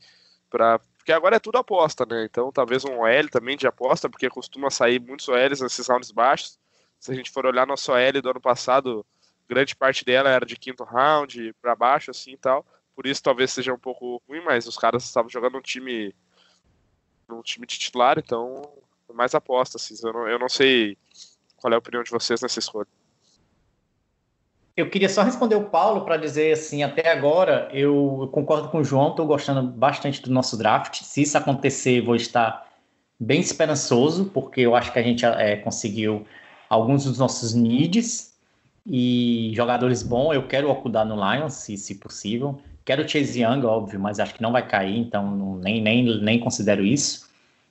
Pra, 0.49 0.79
porque 0.97 1.11
agora 1.11 1.35
é 1.35 1.39
tudo 1.39 1.57
aposta, 1.57 2.05
né? 2.05 2.25
Então 2.25 2.51
talvez 2.51 2.85
um 2.85 2.99
OL 2.99 3.29
também 3.31 3.57
de 3.57 3.67
aposta, 3.67 4.09
porque 4.09 4.29
costuma 4.29 4.69
sair 4.69 4.99
muitos 4.99 5.27
OLs 5.27 5.61
nesses 5.61 5.87
rounds 5.87 6.11
baixos. 6.11 6.59
Se 6.99 7.11
a 7.11 7.15
gente 7.15 7.31
for 7.31 7.45
olhar 7.45 7.67
nosso 7.67 7.91
OL 7.91 8.21
do 8.21 8.29
ano 8.29 8.41
passado, 8.41 9.05
grande 9.47 9.75
parte 9.75 10.03
dela 10.03 10.29
era 10.29 10.45
de 10.45 10.57
quinto 10.57 10.83
round 10.83 11.53
para 11.61 11.75
baixo, 11.75 12.11
assim 12.11 12.31
e 12.33 12.37
tal 12.37 12.65
por 12.97 13.05
isso 13.05 13.21
talvez 13.21 13.51
seja 13.51 13.71
um 13.71 13.77
pouco 13.77 14.19
ruim, 14.27 14.41
mas 14.41 14.65
os 14.65 14.75
caras 14.75 15.03
estavam 15.03 15.29
jogando 15.29 15.55
um 15.55 15.61
time 15.61 16.15
um 17.29 17.43
time 17.43 17.67
de 17.67 17.77
titular, 17.77 18.17
então 18.17 18.73
mais 19.13 19.35
aposta, 19.35 19.77
assim, 19.77 19.95
eu 20.03 20.11
não, 20.11 20.27
eu 20.27 20.39
não 20.39 20.49
sei 20.49 20.97
qual 21.55 21.71
é 21.71 21.75
a 21.75 21.79
opinião 21.79 22.01
de 22.01 22.09
vocês 22.09 22.41
nessa 22.41 22.57
escolha. 22.57 22.87
Eu 24.77 24.87
queria 24.91 25.09
só 25.09 25.23
responder 25.23 25.55
o 25.55 25.63
Paulo 25.63 26.01
para 26.01 26.17
dizer 26.17 26.53
assim, 26.53 26.83
até 26.83 27.11
agora 27.11 27.67
eu, 27.73 28.29
concordo 28.31 28.69
com 28.69 28.77
o 28.77 28.83
João, 28.83 29.09
estou 29.09 29.25
gostando 29.25 29.67
bastante 29.67 30.21
do 30.21 30.31
nosso 30.31 30.55
draft. 30.55 31.01
Se 31.01 31.23
isso 31.23 31.35
acontecer, 31.35 31.99
vou 32.01 32.15
estar 32.15 32.67
bem 33.19 33.39
esperançoso, 33.39 34.25
porque 34.25 34.61
eu 34.61 34.75
acho 34.75 34.93
que 34.93 34.99
a 34.99 35.01
gente 35.01 35.25
é, 35.25 35.55
conseguiu 35.55 36.27
alguns 36.69 37.05
dos 37.05 37.17
nossos 37.17 37.55
needs 37.55 38.35
e 38.85 39.51
jogadores 39.55 40.03
bons. 40.03 40.35
Eu 40.35 40.47
quero 40.47 40.69
ocupar 40.69 41.03
no 41.07 41.15
Lions, 41.15 41.55
se, 41.55 41.75
se 41.75 41.95
possível. 41.95 42.61
Quero 42.85 43.03
o 43.03 43.09
Chase 43.09 43.41
Young, 43.41 43.65
óbvio, 43.65 43.99
mas 43.99 44.19
acho 44.19 44.35
que 44.35 44.43
não 44.43 44.51
vai 44.51 44.65
cair, 44.67 44.99
então 44.99 45.35
não, 45.35 45.55
nem, 45.55 45.81
nem, 45.81 46.21
nem 46.21 46.39
considero 46.39 46.85
isso. 46.85 47.27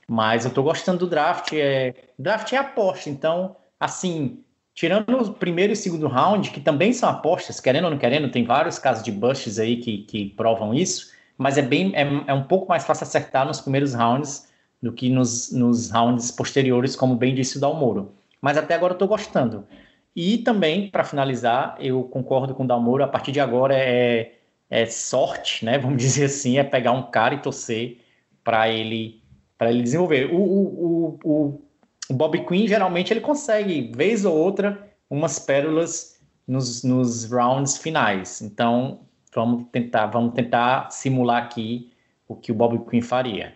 Mas 0.08 0.44
eu 0.44 0.50
tô 0.50 0.60
gostando 0.60 0.98
do 0.98 1.06
draft. 1.06 1.52
É, 1.52 1.94
draft 2.18 2.52
é 2.52 2.56
aposta, 2.56 3.08
então, 3.08 3.54
assim, 3.78 4.42
tirando 4.76 5.20
o 5.20 5.32
primeiro 5.32 5.72
e 5.72 5.76
segundo 5.76 6.06
round, 6.06 6.50
que 6.50 6.60
também 6.60 6.92
são 6.92 7.08
apostas, 7.08 7.58
querendo 7.58 7.86
ou 7.86 7.90
não 7.90 7.98
querendo, 7.98 8.30
tem 8.30 8.44
vários 8.44 8.78
casos 8.78 9.02
de 9.02 9.10
busts 9.10 9.58
aí 9.58 9.78
que, 9.78 9.98
que 10.04 10.26
provam 10.30 10.72
isso, 10.72 11.10
mas 11.36 11.58
é 11.58 11.62
bem 11.62 11.92
é, 11.96 12.02
é 12.28 12.34
um 12.34 12.44
pouco 12.44 12.68
mais 12.68 12.84
fácil 12.84 13.04
acertar 13.04 13.44
nos 13.44 13.60
primeiros 13.60 13.94
rounds 13.94 14.48
do 14.80 14.92
que 14.92 15.08
nos, 15.08 15.50
nos 15.50 15.90
rounds 15.90 16.30
posteriores, 16.30 16.94
como 16.94 17.16
bem 17.16 17.34
disse 17.34 17.56
o 17.56 17.60
Dalmoro. 17.60 18.12
Mas 18.40 18.56
até 18.56 18.74
agora 18.74 18.92
eu 18.92 18.98
tô 18.98 19.08
gostando. 19.08 19.66
E 20.14 20.38
também, 20.38 20.88
para 20.90 21.02
finalizar, 21.02 21.76
eu 21.80 22.04
concordo 22.04 22.54
com 22.54 22.64
o 22.64 22.66
Dalmoro, 22.66 23.02
a 23.02 23.08
partir 23.08 23.32
de 23.32 23.40
agora 23.40 23.74
é 23.74 24.36
é, 24.68 24.86
sorte, 24.86 25.64
né? 25.64 25.78
Vamos 25.80 25.98
dizer 25.98 26.26
assim, 26.26 26.58
é 26.58 26.64
pegar 26.64 26.92
um 26.92 27.10
cara 27.10 27.34
e 27.34 27.40
torcer 27.40 27.98
para 28.44 28.68
ele 28.68 29.22
para 29.58 29.70
ele 29.70 29.82
desenvolver. 29.82 30.26
O, 30.30 30.36
o, 30.36 31.18
o, 31.24 31.44
o 31.44 31.65
Bob 32.10 32.44
Quinn 32.46 32.66
geralmente 32.66 33.12
ele 33.12 33.20
consegue, 33.20 33.92
vez 33.94 34.24
ou 34.24 34.36
outra, 34.36 34.90
umas 35.10 35.38
pérolas 35.38 36.20
nos, 36.46 36.82
nos 36.82 37.30
rounds 37.30 37.76
finais. 37.76 38.40
Então 38.40 39.00
vamos 39.34 39.66
tentar, 39.70 40.06
vamos 40.06 40.34
tentar 40.34 40.90
simular 40.90 41.42
aqui 41.42 41.92
o 42.28 42.34
que 42.34 42.52
o 42.52 42.54
Bob 42.54 42.78
Quinn 42.90 43.02
faria. 43.02 43.54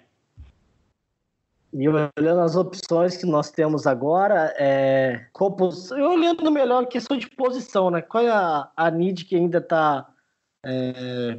E 1.73 1.89
olhando 1.89 2.41
as 2.41 2.57
opções 2.57 3.17
que 3.17 3.25
nós 3.25 3.51
temos 3.51 3.87
agora, 3.87 4.53
é, 4.59 5.27
olhando 5.93 6.51
melhor 6.51 6.87
questão 6.87 7.17
de 7.17 7.29
posição, 7.29 7.91
né? 7.91 8.03
Qual 8.03 8.25
é 8.25 8.29
a, 8.29 8.69
a 8.77 8.91
need 8.91 9.25
que 9.25 9.37
ainda 9.37 9.59
está 9.59 10.09
é, 10.65 11.39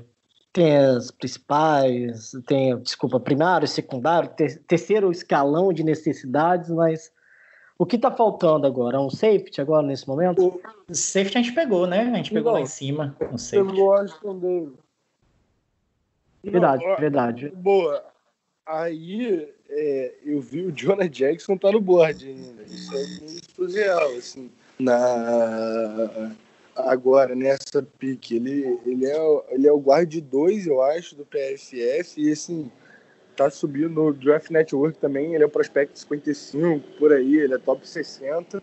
tem 0.53 0.77
as 0.77 1.11
principais, 1.11 2.31
tem, 2.45 2.77
desculpa, 2.79 3.19
primário, 3.19 3.67
secundário, 3.67 4.29
ter, 4.29 4.59
terceiro 4.63 5.11
escalão 5.11 5.71
de 5.71 5.83
necessidades, 5.83 6.69
mas 6.69 7.11
o 7.77 7.85
que 7.85 7.95
está 7.95 8.11
faltando 8.11 8.67
agora? 8.67 8.99
Um 8.99 9.09
safety 9.09 9.61
agora 9.61 9.85
nesse 9.85 10.07
momento? 10.07 10.61
O 10.89 10.93
safety 10.93 11.37
a 11.37 11.41
gente 11.41 11.55
pegou, 11.55 11.87
né? 11.87 12.01
A 12.01 12.17
gente 12.17 12.31
pegou 12.31 12.51
lá 12.51 12.61
em 12.61 12.65
cima. 12.65 13.15
Um 13.31 13.37
safety. 13.37 13.79
Eu 13.79 13.85
gosto 13.87 14.33
dele. 14.35 14.73
Verdade, 16.43 16.85
Não, 16.85 16.97
verdade. 16.97 17.49
Boa. 17.55 18.03
Aí 18.65 19.47
é, 19.69 20.15
eu 20.23 20.41
vi 20.41 20.61
o 20.61 20.71
Jonah 20.71 21.07
Jackson 21.07 21.57
tá 21.57 21.71
no 21.71 21.79
board 21.81 22.27
ainda. 22.27 22.63
Isso 22.63 22.93
é 22.95 23.05
muito 23.21 23.51
surreal, 23.51 24.11
assim. 24.17 24.51
Na 24.79 26.31
agora 26.85 27.35
nessa 27.35 27.81
pique. 27.97 28.35
Ele, 28.35 28.79
ele, 28.85 29.05
é, 29.05 29.43
ele 29.49 29.67
é 29.67 29.71
o 29.71 29.79
guard 29.79 30.13
2, 30.13 30.67
eu 30.67 30.81
acho, 30.81 31.15
do 31.15 31.25
PFF, 31.25 32.21
e 32.21 32.31
assim, 32.31 32.71
tá 33.35 33.49
subindo 33.49 33.89
no 33.89 34.13
Draft 34.13 34.49
Network 34.49 34.99
também. 34.99 35.33
Ele 35.33 35.43
é 35.43 35.47
o 35.47 35.49
prospect 35.49 35.97
55, 35.99 36.87
por 36.97 37.11
aí, 37.11 37.37
ele 37.37 37.53
é 37.53 37.57
top 37.57 37.87
60. 37.87 38.61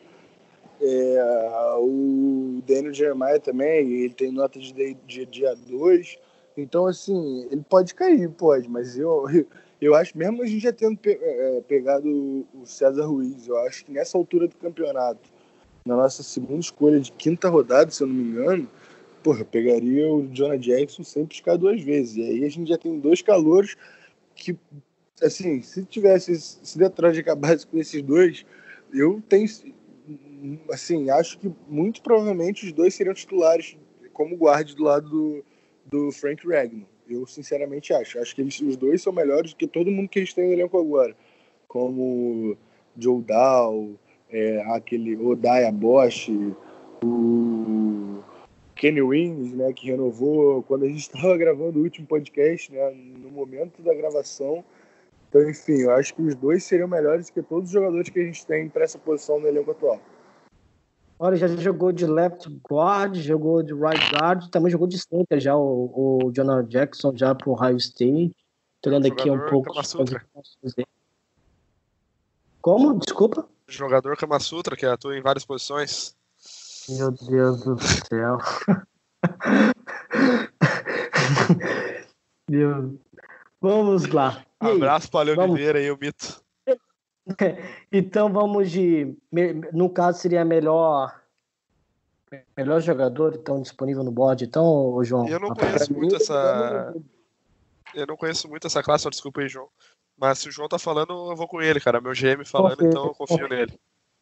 É, 0.80 1.74
o 1.78 2.62
Daniel 2.66 2.94
Jeremiah 2.94 3.40
também, 3.40 3.90
ele 3.90 4.14
tem 4.14 4.30
nota 4.30 4.58
de, 4.58 4.94
de 5.06 5.26
dia 5.26 5.54
2. 5.54 6.18
Então, 6.56 6.86
assim, 6.86 7.46
ele 7.50 7.64
pode 7.68 7.94
cair, 7.94 8.28
pode, 8.30 8.68
mas 8.68 8.98
eu, 8.98 9.24
eu 9.80 9.94
acho, 9.94 10.16
mesmo 10.16 10.42
a 10.42 10.46
gente 10.46 10.62
já 10.62 10.72
tendo 10.72 10.96
pe 10.96 11.18
é, 11.20 11.60
pegado 11.66 12.08
o 12.08 12.64
César 12.64 13.06
Ruiz, 13.06 13.46
eu 13.46 13.56
acho 13.58 13.84
que 13.84 13.92
nessa 13.92 14.18
altura 14.18 14.48
do 14.48 14.56
campeonato 14.56 15.37
na 15.88 15.96
nossa 15.96 16.22
segunda 16.22 16.60
escolha 16.60 17.00
de 17.00 17.10
quinta 17.10 17.48
rodada, 17.48 17.90
se 17.90 18.02
eu 18.02 18.06
não 18.06 18.14
me 18.14 18.22
engano, 18.22 18.70
porra, 19.22 19.40
eu 19.40 19.46
pegaria 19.46 20.06
o 20.06 20.28
Jonah 20.28 20.58
Jackson 20.58 21.02
sem 21.02 21.24
piscar 21.24 21.56
duas 21.56 21.82
vezes. 21.82 22.16
E 22.16 22.22
aí 22.22 22.44
a 22.44 22.50
gente 22.50 22.68
já 22.68 22.76
tem 22.76 23.00
dois 23.00 23.22
calouros 23.22 23.74
que, 24.34 24.54
assim, 25.22 25.62
se 25.62 25.82
tivesse, 25.86 26.38
se 26.38 26.78
Detroit 26.78 27.18
acabasse 27.18 27.66
com 27.66 27.78
esses 27.78 28.02
dois, 28.02 28.44
eu 28.92 29.22
tenho, 29.30 29.48
assim, 30.70 31.08
acho 31.08 31.38
que 31.38 31.50
muito 31.66 32.02
provavelmente 32.02 32.66
os 32.66 32.72
dois 32.72 32.94
seriam 32.94 33.14
titulares 33.14 33.74
como 34.12 34.36
guarda 34.36 34.74
do 34.74 34.84
lado 34.84 35.08
do, 35.08 35.44
do 35.86 36.12
Frank 36.12 36.46
Ragnar. 36.46 36.86
Eu 37.08 37.26
sinceramente 37.26 37.94
acho. 37.94 38.18
Acho 38.18 38.34
que 38.34 38.42
eles, 38.42 38.60
os 38.60 38.76
dois 38.76 39.00
são 39.00 39.10
melhores 39.10 39.52
do 39.52 39.56
que 39.56 39.66
todo 39.66 39.90
mundo 39.90 40.10
que 40.10 40.18
eles 40.18 40.34
têm 40.34 40.48
no 40.48 40.52
elenco 40.52 40.78
agora. 40.78 41.16
Como 41.66 42.58
Joe 42.94 43.22
Dow, 43.22 43.98
é, 44.30 44.62
aquele 44.72 45.16
Odaya 45.16 45.72
Bosch, 45.72 46.28
o 47.02 48.22
Kenny 48.74 49.02
Wings, 49.02 49.52
né, 49.54 49.72
que 49.72 49.90
renovou 49.90 50.62
quando 50.62 50.84
a 50.84 50.88
gente 50.88 51.00
estava 51.00 51.36
gravando 51.38 51.78
o 51.78 51.82
último 51.82 52.06
podcast, 52.06 52.72
né, 52.72 52.90
no 52.90 53.30
momento 53.30 53.82
da 53.82 53.94
gravação. 53.94 54.64
Então, 55.28 55.48
enfim, 55.48 55.82
eu 55.82 55.90
acho 55.92 56.14
que 56.14 56.22
os 56.22 56.34
dois 56.34 56.64
seriam 56.64 56.88
melhores 56.88 57.28
que 57.28 57.42
todos 57.42 57.68
os 57.68 57.72
jogadores 57.72 58.08
que 58.08 58.18
a 58.18 58.24
gente 58.24 58.46
tem 58.46 58.68
para 58.68 58.84
essa 58.84 58.98
posição 58.98 59.38
no 59.38 59.46
elenco 59.46 59.70
atual. 59.70 60.00
Olha, 61.18 61.36
já 61.36 61.48
jogou 61.48 61.90
de 61.90 62.06
left 62.06 62.48
guard, 62.70 63.16
jogou 63.16 63.62
de 63.62 63.74
right 63.74 64.14
guard, 64.14 64.48
também 64.50 64.70
jogou 64.70 64.86
de 64.86 64.98
center 64.98 65.40
já 65.40 65.56
o, 65.56 66.22
o 66.24 66.32
Jonah 66.32 66.62
Jackson 66.62 67.12
já 67.14 67.34
pro 67.34 67.50
Ohio 67.50 67.76
State. 67.76 68.32
Tô 68.80 68.88
olhando 68.88 69.08
aqui 69.08 69.28
um 69.28 69.40
pouco. 69.48 69.74
Como? 72.62 72.98
Desculpa? 73.00 73.48
Jogador 73.68 74.16
Kama 74.16 74.40
Sutra 74.40 74.76
que 74.76 74.86
atua 74.86 75.16
em 75.16 75.22
várias 75.22 75.44
posições. 75.44 76.16
Meu 76.88 77.10
Deus 77.10 77.64
do 77.64 77.76
céu. 77.78 78.38
Meu... 82.48 82.98
Vamos 83.60 84.06
lá. 84.06 84.44
Abraço 84.60 85.10
para 85.10 85.30
o 85.30 85.40
Oliveira 85.40 85.78
aí, 85.78 85.90
o 85.90 85.98
mito. 86.00 86.42
Então 87.92 88.32
vamos 88.32 88.70
de. 88.70 89.14
No 89.74 89.90
caso, 89.90 90.18
seria 90.18 90.46
melhor. 90.46 91.14
Melhor 92.56 92.80
jogador 92.80 93.34
então 93.34 93.60
disponível 93.60 94.02
no 94.02 94.10
board, 94.10 94.46
então, 94.46 94.98
João? 95.04 95.28
Eu 95.28 95.38
não 95.38 95.50
conheço 95.50 95.92
muito 95.92 96.16
essa. 96.16 96.94
Eu 97.94 98.06
não 98.06 98.16
conheço 98.16 98.48
muito 98.48 98.66
essa 98.66 98.82
classe, 98.82 99.10
desculpa 99.10 99.42
aí, 99.42 99.48
João. 99.48 99.68
Mas 100.18 100.40
se 100.40 100.48
o 100.48 100.52
João 100.52 100.68
tá 100.68 100.78
falando, 100.78 101.12
eu 101.30 101.36
vou 101.36 101.46
com 101.46 101.62
ele, 101.62 101.80
cara. 101.80 102.00
Meu 102.00 102.12
GM 102.12 102.44
falando, 102.44 102.76
confio, 102.76 102.88
então 102.88 103.04
eu 103.06 103.14
confio 103.14 103.38
confio. 103.38 103.48
nele. 103.48 103.78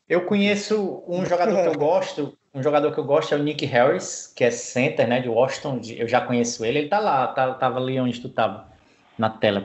Eu 0.09 0.25
conheço 0.25 1.03
um 1.09 1.25
jogador 1.25 1.63
que 1.63 1.69
eu 1.69 1.79
gosto, 1.79 2.39
um 2.55 2.63
jogador 2.63 2.93
que 2.93 2.99
eu 2.99 3.05
gosto 3.05 3.35
é 3.35 3.39
o 3.39 3.43
Nick 3.43 3.65
Harris, 3.67 4.33
que 4.37 4.45
é 4.45 4.51
center, 4.51 5.09
né, 5.09 5.21
de 5.21 5.29
Washington. 5.29 5.81
Eu 5.97 6.07
já 6.07 6.21
conheço 6.21 6.65
ele. 6.65 6.81
Ele 6.81 6.89
tá 6.89 7.01
lá, 7.01 7.27
tá, 7.29 7.55
tava 7.55 7.81
ali 7.81 7.99
onde 7.99 8.21
tu 8.21 8.29
tava, 8.29 8.69
na 9.19 9.31
tela, 9.31 9.61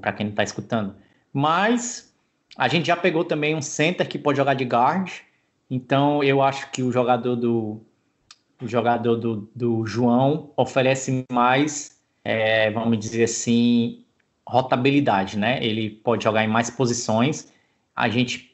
para 0.00 0.12
quem 0.12 0.26
não 0.26 0.34
tá 0.34 0.42
escutando. 0.42 0.96
Mas 1.32 2.12
a 2.56 2.66
gente 2.66 2.86
já 2.86 2.96
pegou 2.96 3.24
também 3.24 3.54
um 3.54 3.62
center 3.62 4.08
que 4.08 4.18
pode 4.18 4.38
jogar 4.38 4.54
de 4.54 4.64
guard. 4.64 5.20
Então 5.70 6.24
eu 6.24 6.42
acho 6.42 6.70
que 6.70 6.82
o 6.82 6.90
jogador 6.90 7.36
do 7.36 7.80
o 8.60 8.66
jogador 8.66 9.16
do, 9.16 9.48
do 9.54 9.86
João 9.86 10.50
oferece 10.56 11.24
mais, 11.30 12.00
é, 12.24 12.70
vamos 12.72 12.98
dizer 12.98 13.24
assim, 13.24 14.04
rotabilidade, 14.48 15.38
né? 15.38 15.62
Ele 15.62 15.90
pode 15.90 16.24
jogar 16.24 16.42
em 16.42 16.48
mais 16.48 16.70
posições. 16.70 17.52
A 17.94 18.08
gente 18.08 18.48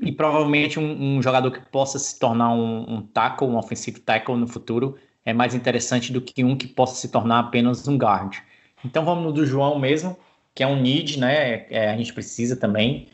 e 0.00 0.10
provavelmente 0.10 0.78
um, 0.78 1.16
um 1.16 1.22
jogador 1.22 1.50
que 1.50 1.60
possa 1.60 1.98
se 1.98 2.18
tornar 2.18 2.52
um, 2.52 2.96
um 2.96 3.02
tackle, 3.02 3.48
um 3.48 3.56
offensive 3.56 4.00
tackle 4.00 4.36
no 4.36 4.48
futuro 4.48 4.96
é 5.24 5.32
mais 5.32 5.54
interessante 5.54 6.12
do 6.12 6.20
que 6.20 6.42
um 6.44 6.56
que 6.56 6.66
possa 6.66 6.96
se 6.96 7.08
tornar 7.08 7.38
apenas 7.38 7.86
um 7.86 7.96
guard. 7.96 8.38
Então 8.84 9.04
vamos 9.04 9.24
no 9.24 9.32
do 9.32 9.46
João 9.46 9.78
mesmo, 9.78 10.16
que 10.54 10.62
é 10.62 10.66
um 10.66 10.80
need, 10.80 11.18
né? 11.18 11.66
É, 11.70 11.90
a 11.90 11.96
gente 11.96 12.12
precisa 12.12 12.56
também. 12.56 13.06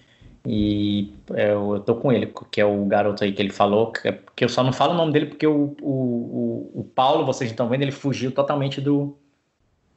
E 0.47 1.13
é, 1.35 1.53
eu, 1.53 1.75
eu 1.75 1.81
tô 1.81 1.97
com 1.97 2.11
ele, 2.11 2.33
que 2.51 2.61
é 2.61 2.65
o 2.65 2.87
garoto 2.87 3.23
aí 3.23 3.33
que 3.33 3.43
ele 3.43 3.51
falou, 3.51 3.93
que, 3.93 4.11
que 4.35 4.45
eu 4.45 4.49
só 4.49 4.65
não 4.65 4.73
falo 4.73 4.95
o 4.95 4.97
nome 4.97 5.13
dele 5.13 5.27
porque 5.27 5.47
o, 5.47 5.77
o, 5.83 5.93
o, 5.93 6.81
o 6.81 6.85
Paulo, 6.85 7.27
vocês 7.27 7.51
estão 7.51 7.69
vendo, 7.69 7.83
ele 7.83 7.93
fugiu 7.93 8.33
totalmente 8.33 8.81
do 8.81 9.19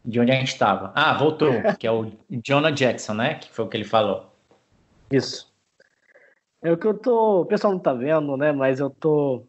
de 0.03 0.19
onde 0.19 0.31
a 0.31 0.35
gente 0.35 0.49
estava. 0.49 0.91
Ah, 0.95 1.17
voltou, 1.17 1.51
que 1.79 1.87
é 1.87 1.91
o 1.91 2.11
Jonah 2.29 2.71
Jackson, 2.71 3.13
né? 3.13 3.35
Que 3.35 3.51
foi 3.51 3.65
o 3.65 3.67
que 3.67 3.77
ele 3.77 3.83
falou. 3.83 4.31
Isso. 5.11 5.51
É 6.61 6.71
o 6.71 6.77
que 6.77 6.87
eu 6.87 6.97
tô. 6.97 7.41
O 7.41 7.45
pessoal 7.45 7.73
não 7.73 7.79
tá 7.79 7.93
vendo, 7.93 8.37
né? 8.37 8.51
Mas 8.51 8.79
eu 8.79 8.89
tô 8.89 9.45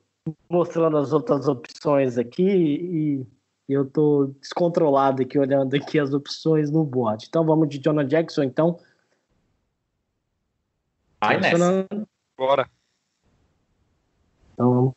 mostrando 0.48 0.96
as 0.96 1.12
outras 1.12 1.48
opções 1.48 2.16
aqui 2.16 2.42
e 2.42 3.26
eu 3.68 3.88
tô 3.88 4.32
descontrolado 4.40 5.22
aqui 5.22 5.38
olhando 5.38 5.74
aqui 5.74 5.98
as 5.98 6.12
opções 6.12 6.70
no 6.70 6.84
board. 6.84 7.26
Então 7.28 7.44
vamos 7.44 7.68
de 7.68 7.78
Jonah 7.78 8.04
Jackson, 8.04 8.42
então. 8.42 8.78
Vai 11.20 11.40
nessa. 11.40 11.86
Bora. 12.36 12.68
Então 14.54 14.94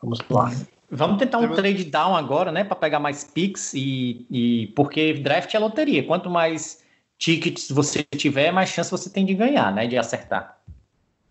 vamos 0.00 0.18
lá. 0.30 0.50
Vamos 0.94 1.18
tentar 1.18 1.38
um 1.38 1.52
trade 1.52 1.84
down 1.84 2.14
agora, 2.14 2.52
né, 2.52 2.62
para 2.62 2.76
pegar 2.76 3.00
mais 3.00 3.24
picks 3.24 3.74
e, 3.74 4.26
e 4.30 4.66
porque 4.76 5.14
draft 5.14 5.52
é 5.52 5.58
loteria. 5.58 6.06
Quanto 6.06 6.30
mais 6.30 6.84
tickets 7.18 7.68
você 7.70 8.04
tiver, 8.16 8.52
mais 8.52 8.68
chance 8.68 8.90
você 8.90 9.10
tem 9.10 9.26
de 9.26 9.34
ganhar, 9.34 9.74
né, 9.74 9.88
de 9.88 9.98
acertar. 9.98 10.60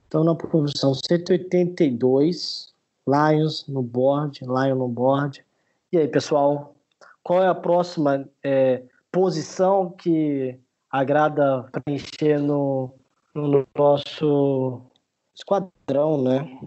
Então 0.07 0.24
na 0.24 0.36
posição 0.36 0.93
182, 0.93 2.74
Lions 3.07 3.66
no 3.68 3.82
board, 3.82 4.41
Lion 4.41 4.76
no 4.76 4.88
board. 4.89 5.43
E 5.91 5.97
aí, 5.97 6.07
pessoal, 6.07 6.76
qual 7.24 7.41
é 7.41 7.47
a 7.47 7.55
próxima 7.55 8.28
é, 8.43 8.84
posição 9.11 9.91
que 9.91 10.59
agrada 10.91 11.70
preencher 11.86 12.38
no, 12.38 12.93
no 13.34 13.66
nosso 13.76 14.82
esquadrão, 15.34 16.22
né? 16.22 16.59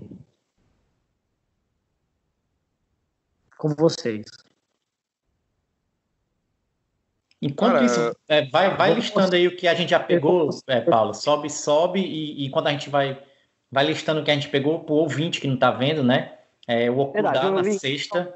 Com 3.66 3.74
vocês. 3.74 4.26
Enquanto 7.42 7.74
Cara, 7.74 7.84
isso, 7.84 8.16
é, 8.28 8.46
vai, 8.46 8.76
vai 8.76 8.94
listando 8.94 9.34
aí 9.34 9.46
o 9.46 9.56
que 9.56 9.68
a 9.68 9.74
gente 9.74 9.90
já 9.90 10.00
pegou, 10.00 10.48
é, 10.66 10.80
Paulo. 10.80 11.12
Sobe, 11.12 11.50
sobe, 11.50 12.00
e, 12.00 12.46
e, 12.46 12.50
quando 12.50 12.68
a 12.68 12.70
gente 12.70 12.88
vai, 12.88 13.22
vai 13.70 13.86
listando 13.86 14.20
o 14.20 14.24
que 14.24 14.30
a 14.30 14.34
gente 14.34 14.48
pegou, 14.48 14.80
pro 14.80 14.94
ouvinte 14.94 15.40
que 15.40 15.46
não 15.46 15.56
tá 15.56 15.70
vendo, 15.70 16.02
né? 16.02 16.38
É, 16.66 16.90
o 16.90 16.98
Okudá 16.98 17.50
na 17.50 17.64
sexta. 17.72 18.34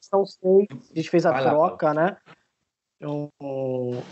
São 0.00 0.26
seis, 0.26 0.66
a 0.70 0.94
gente 0.94 1.08
fez 1.08 1.24
a 1.24 1.30
vai 1.30 1.42
troca, 1.42 1.86
lá, 1.86 1.94
né? 1.94 2.16
Então, 2.96 3.30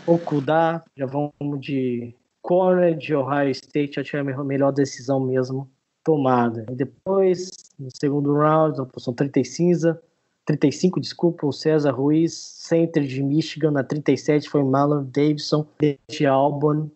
Okudá, 0.07 0.83
já 0.97 1.05
vamos 1.05 1.33
de 1.59 2.15
corner 2.41 2.97
de 2.97 3.15
Ohio 3.15 3.51
State, 3.51 3.95
já 3.95 4.03
tinha 4.03 4.21
a 4.21 4.43
melhor 4.43 4.71
decisão 4.71 5.19
mesmo 5.19 5.69
tomada. 6.03 6.65
E 6.69 6.75
depois, 6.75 7.51
no 7.79 7.89
segundo 7.95 8.33
round, 8.33 8.85
posição 8.91 9.13
30 9.13 9.43
cinza, 9.43 10.01
35, 10.45 10.99
desculpa, 10.99 11.45
o 11.45 11.51
César 11.51 11.91
Ruiz, 11.91 12.33
center 12.33 13.03
de 13.03 13.21
Michigan, 13.21 13.71
na 13.71 13.83
37 13.83 14.49
foi 14.49 14.63
Marlon 14.63 15.03
Davidson, 15.03 15.65
de 16.09 16.25
Auburn. 16.25 16.91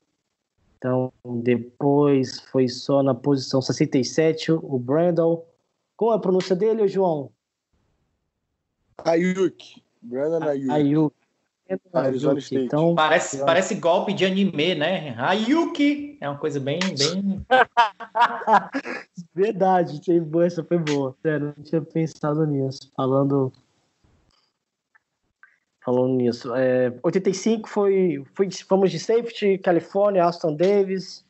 Então, 0.78 1.12
depois 1.42 2.40
foi 2.52 2.68
só 2.68 3.02
na 3.02 3.14
posição 3.14 3.62
67 3.62 4.52
o 4.52 4.80
Brandon. 4.80 5.44
Qual 5.96 6.14
é 6.14 6.16
a 6.16 6.20
pronúncia 6.20 6.56
dele, 6.56 6.88
João? 6.88 7.32
Ayuk. 9.04 9.82
Brandon 10.02 10.48
Ayuk. 10.48 10.72
Ayuk. 10.72 11.16
Arizona 11.94 12.40
State. 12.40 12.66
Então, 12.66 12.94
parece, 12.94 13.44
parece 13.44 13.76
golpe 13.76 14.14
de 14.14 14.26
anime, 14.26 14.76
né? 14.76 15.16
Ayuki 15.18 16.18
é 16.22 16.30
uma 16.30 16.38
coisa 16.38 16.60
bem. 16.60 16.80
bem... 16.80 17.46
Verdade, 19.34 20.00
essa 20.46 20.64
foi 20.64 20.78
boa. 20.78 21.16
Sério, 21.22 21.54
não 21.58 21.64
tinha 21.64 21.82
pensado 21.82 22.46
nisso. 22.46 22.92
Falando. 22.96 23.52
Falando 25.84 26.16
nisso. 26.16 26.54
É, 26.56 26.94
85 27.04 27.68
foi, 27.68 28.24
foi. 28.34 28.50
Fomos 28.52 28.92
de 28.92 29.00
safety, 29.00 29.58
Califórnia, 29.58 30.26
Aston 30.26 30.56
Davis. 30.56 31.26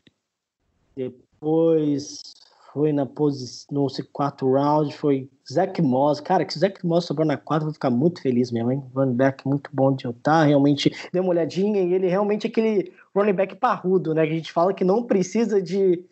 Depois 0.95 2.35
foi 2.75 2.91
na 2.91 3.05
posição. 3.05 3.65
No 3.71 3.87
quarto 4.11 4.51
round, 4.51 4.93
foi 4.97 5.29
Zach 5.49 5.81
Moss, 5.81 6.19
cara, 6.19 6.43
que 6.43 6.51
se 6.51 6.57
o 6.57 6.59
Zach 6.59 6.85
Moss 6.85 7.05
sobrou 7.05 7.25
na 7.25 7.37
quadra, 7.37 7.63
eu 7.63 7.67
vou 7.67 7.73
ficar 7.73 7.89
muito 7.89 8.21
feliz 8.21 8.51
mesmo, 8.51 8.69
hein? 8.69 8.83
Running 8.93 9.15
back 9.15 9.47
muito 9.47 9.69
bom 9.71 9.95
de 9.95 10.05
Utah, 10.05 10.43
realmente 10.43 10.93
deu 11.13 11.23
uma 11.23 11.31
olhadinha 11.31 11.81
e 11.81 11.93
ele 11.93 12.09
realmente 12.09 12.45
é 12.45 12.49
aquele 12.49 12.93
running 13.15 13.31
back 13.31 13.55
parrudo, 13.55 14.13
né? 14.13 14.25
Que 14.27 14.33
a 14.33 14.35
gente 14.35 14.51
fala 14.51 14.73
que 14.73 14.83
não 14.83 15.03
precisa 15.03 15.61
de, 15.61 16.03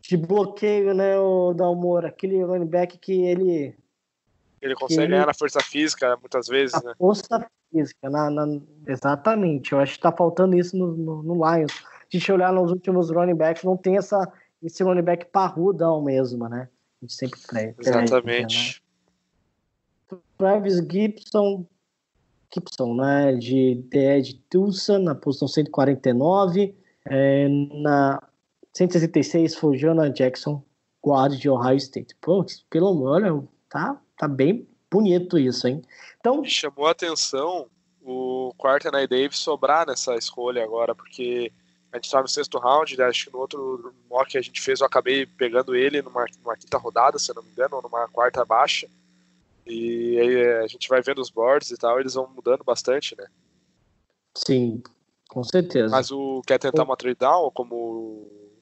de 0.00 0.16
bloqueio, 0.16 0.94
né, 0.94 1.18
o 1.18 1.52
Dalmor, 1.52 2.06
aquele 2.06 2.42
running 2.42 2.66
back 2.66 2.96
que 2.96 3.12
ele. 3.26 3.76
Ele 4.62 4.74
consegue 4.74 5.02
ele, 5.02 5.10
ganhar 5.10 5.26
na 5.26 5.34
força 5.34 5.60
física 5.60 6.16
muitas 6.16 6.48
vezes, 6.48 6.82
né? 6.82 6.94
Força 6.96 7.46
física, 7.70 8.08
na, 8.08 8.30
na, 8.30 8.60
exatamente. 8.86 9.72
Eu 9.72 9.80
acho 9.80 9.96
que 9.96 10.00
tá 10.00 10.10
faltando 10.10 10.56
isso 10.56 10.74
no, 10.74 10.96
no, 10.96 11.22
no 11.22 11.34
Lions. 11.34 11.84
A 11.84 12.16
gente 12.16 12.32
olhar 12.32 12.50
nos 12.50 12.70
últimos 12.70 13.10
running 13.10 13.36
backs, 13.36 13.62
não 13.62 13.76
tem 13.76 13.98
essa, 13.98 14.26
esse 14.62 14.82
running 14.82 15.02
back 15.02 15.26
parrudão 15.26 16.02
mesmo, 16.02 16.48
né? 16.48 16.68
A 17.00 17.04
gente 17.04 17.14
sempre 17.14 17.40
prega. 17.46 17.74
Exatamente. 17.78 18.82
Né? 20.10 20.18
Travis 20.36 20.76
Gibson, 20.90 21.66
Gibson, 22.52 22.94
né? 22.94 23.34
De 23.34 23.76
DE 23.88 24.22
de 24.22 24.34
Tulsa, 24.50 24.98
na 24.98 25.14
posição 25.14 25.48
149. 25.48 26.74
É, 27.04 27.48
na 27.82 28.22
166 28.72 29.54
foi 29.54 29.76
Jonah 29.76 30.08
Jackson, 30.08 30.62
guarda 31.02 31.36
de 31.36 31.48
Ohio 31.48 31.76
State. 31.76 32.14
Pô, 32.20 32.44
pelo 32.70 33.02
olha, 33.02 33.42
tá, 33.68 34.00
tá 34.16 34.28
bem 34.28 34.68
bonito 34.90 35.38
isso, 35.38 35.66
hein? 35.68 35.82
Então. 36.20 36.40
Me 36.42 36.48
chamou 36.48 36.86
a 36.86 36.92
atenção 36.92 37.68
o 38.02 38.54
Quarternight 38.56 39.08
Davis 39.08 39.38
sobrar 39.38 39.86
nessa 39.86 40.14
escolha 40.16 40.64
agora, 40.64 40.94
porque 40.94 41.52
a 41.92 41.96
gente 41.96 42.10
tá 42.10 42.20
no 42.20 42.28
sexto 42.28 42.58
round, 42.58 42.96
né? 42.96 43.04
acho 43.04 43.26
que 43.26 43.32
no 43.32 43.38
outro 43.38 43.94
mock 44.10 44.30
que 44.30 44.38
a 44.38 44.42
gente 44.42 44.60
fez 44.60 44.80
eu 44.80 44.86
acabei 44.86 45.24
pegando 45.24 45.74
ele 45.74 46.02
numa, 46.02 46.24
numa 46.42 46.56
quinta 46.56 46.76
rodada, 46.76 47.18
se 47.18 47.30
eu 47.30 47.34
não 47.34 47.42
me 47.42 47.50
engano, 47.50 47.76
ou 47.76 47.82
numa 47.82 48.06
quarta 48.08 48.44
baixa. 48.44 48.86
E 49.66 50.18
aí 50.18 50.34
é, 50.36 50.58
a 50.60 50.66
gente 50.66 50.88
vai 50.88 51.00
vendo 51.00 51.20
os 51.20 51.30
boards 51.30 51.70
e 51.70 51.76
tal, 51.76 51.98
eles 51.98 52.14
vão 52.14 52.28
mudando 52.28 52.64
bastante, 52.64 53.16
né? 53.16 53.26
Sim, 54.34 54.82
com 55.28 55.42
certeza. 55.42 55.90
Mas 55.90 56.10
o 56.10 56.42
quer 56.46 56.58
tentar 56.58 56.84
uma 56.84 56.96
trade 56.96 57.18
down, 57.18 57.50
como 57.50 57.74
o 57.74 58.52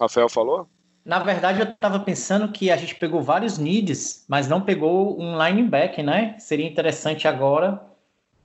Rafael 0.00 0.28
falou? 0.28 0.68
Na 1.04 1.18
verdade, 1.20 1.60
eu 1.60 1.68
estava 1.68 2.00
pensando 2.00 2.52
que 2.52 2.70
a 2.70 2.76
gente 2.76 2.94
pegou 2.94 3.22
vários 3.22 3.56
needs, 3.56 4.26
mas 4.28 4.46
não 4.46 4.60
pegou 4.60 5.18
um 5.18 5.42
linebacker, 5.42 6.04
né? 6.04 6.38
Seria 6.38 6.66
interessante 6.66 7.26
agora 7.26 7.87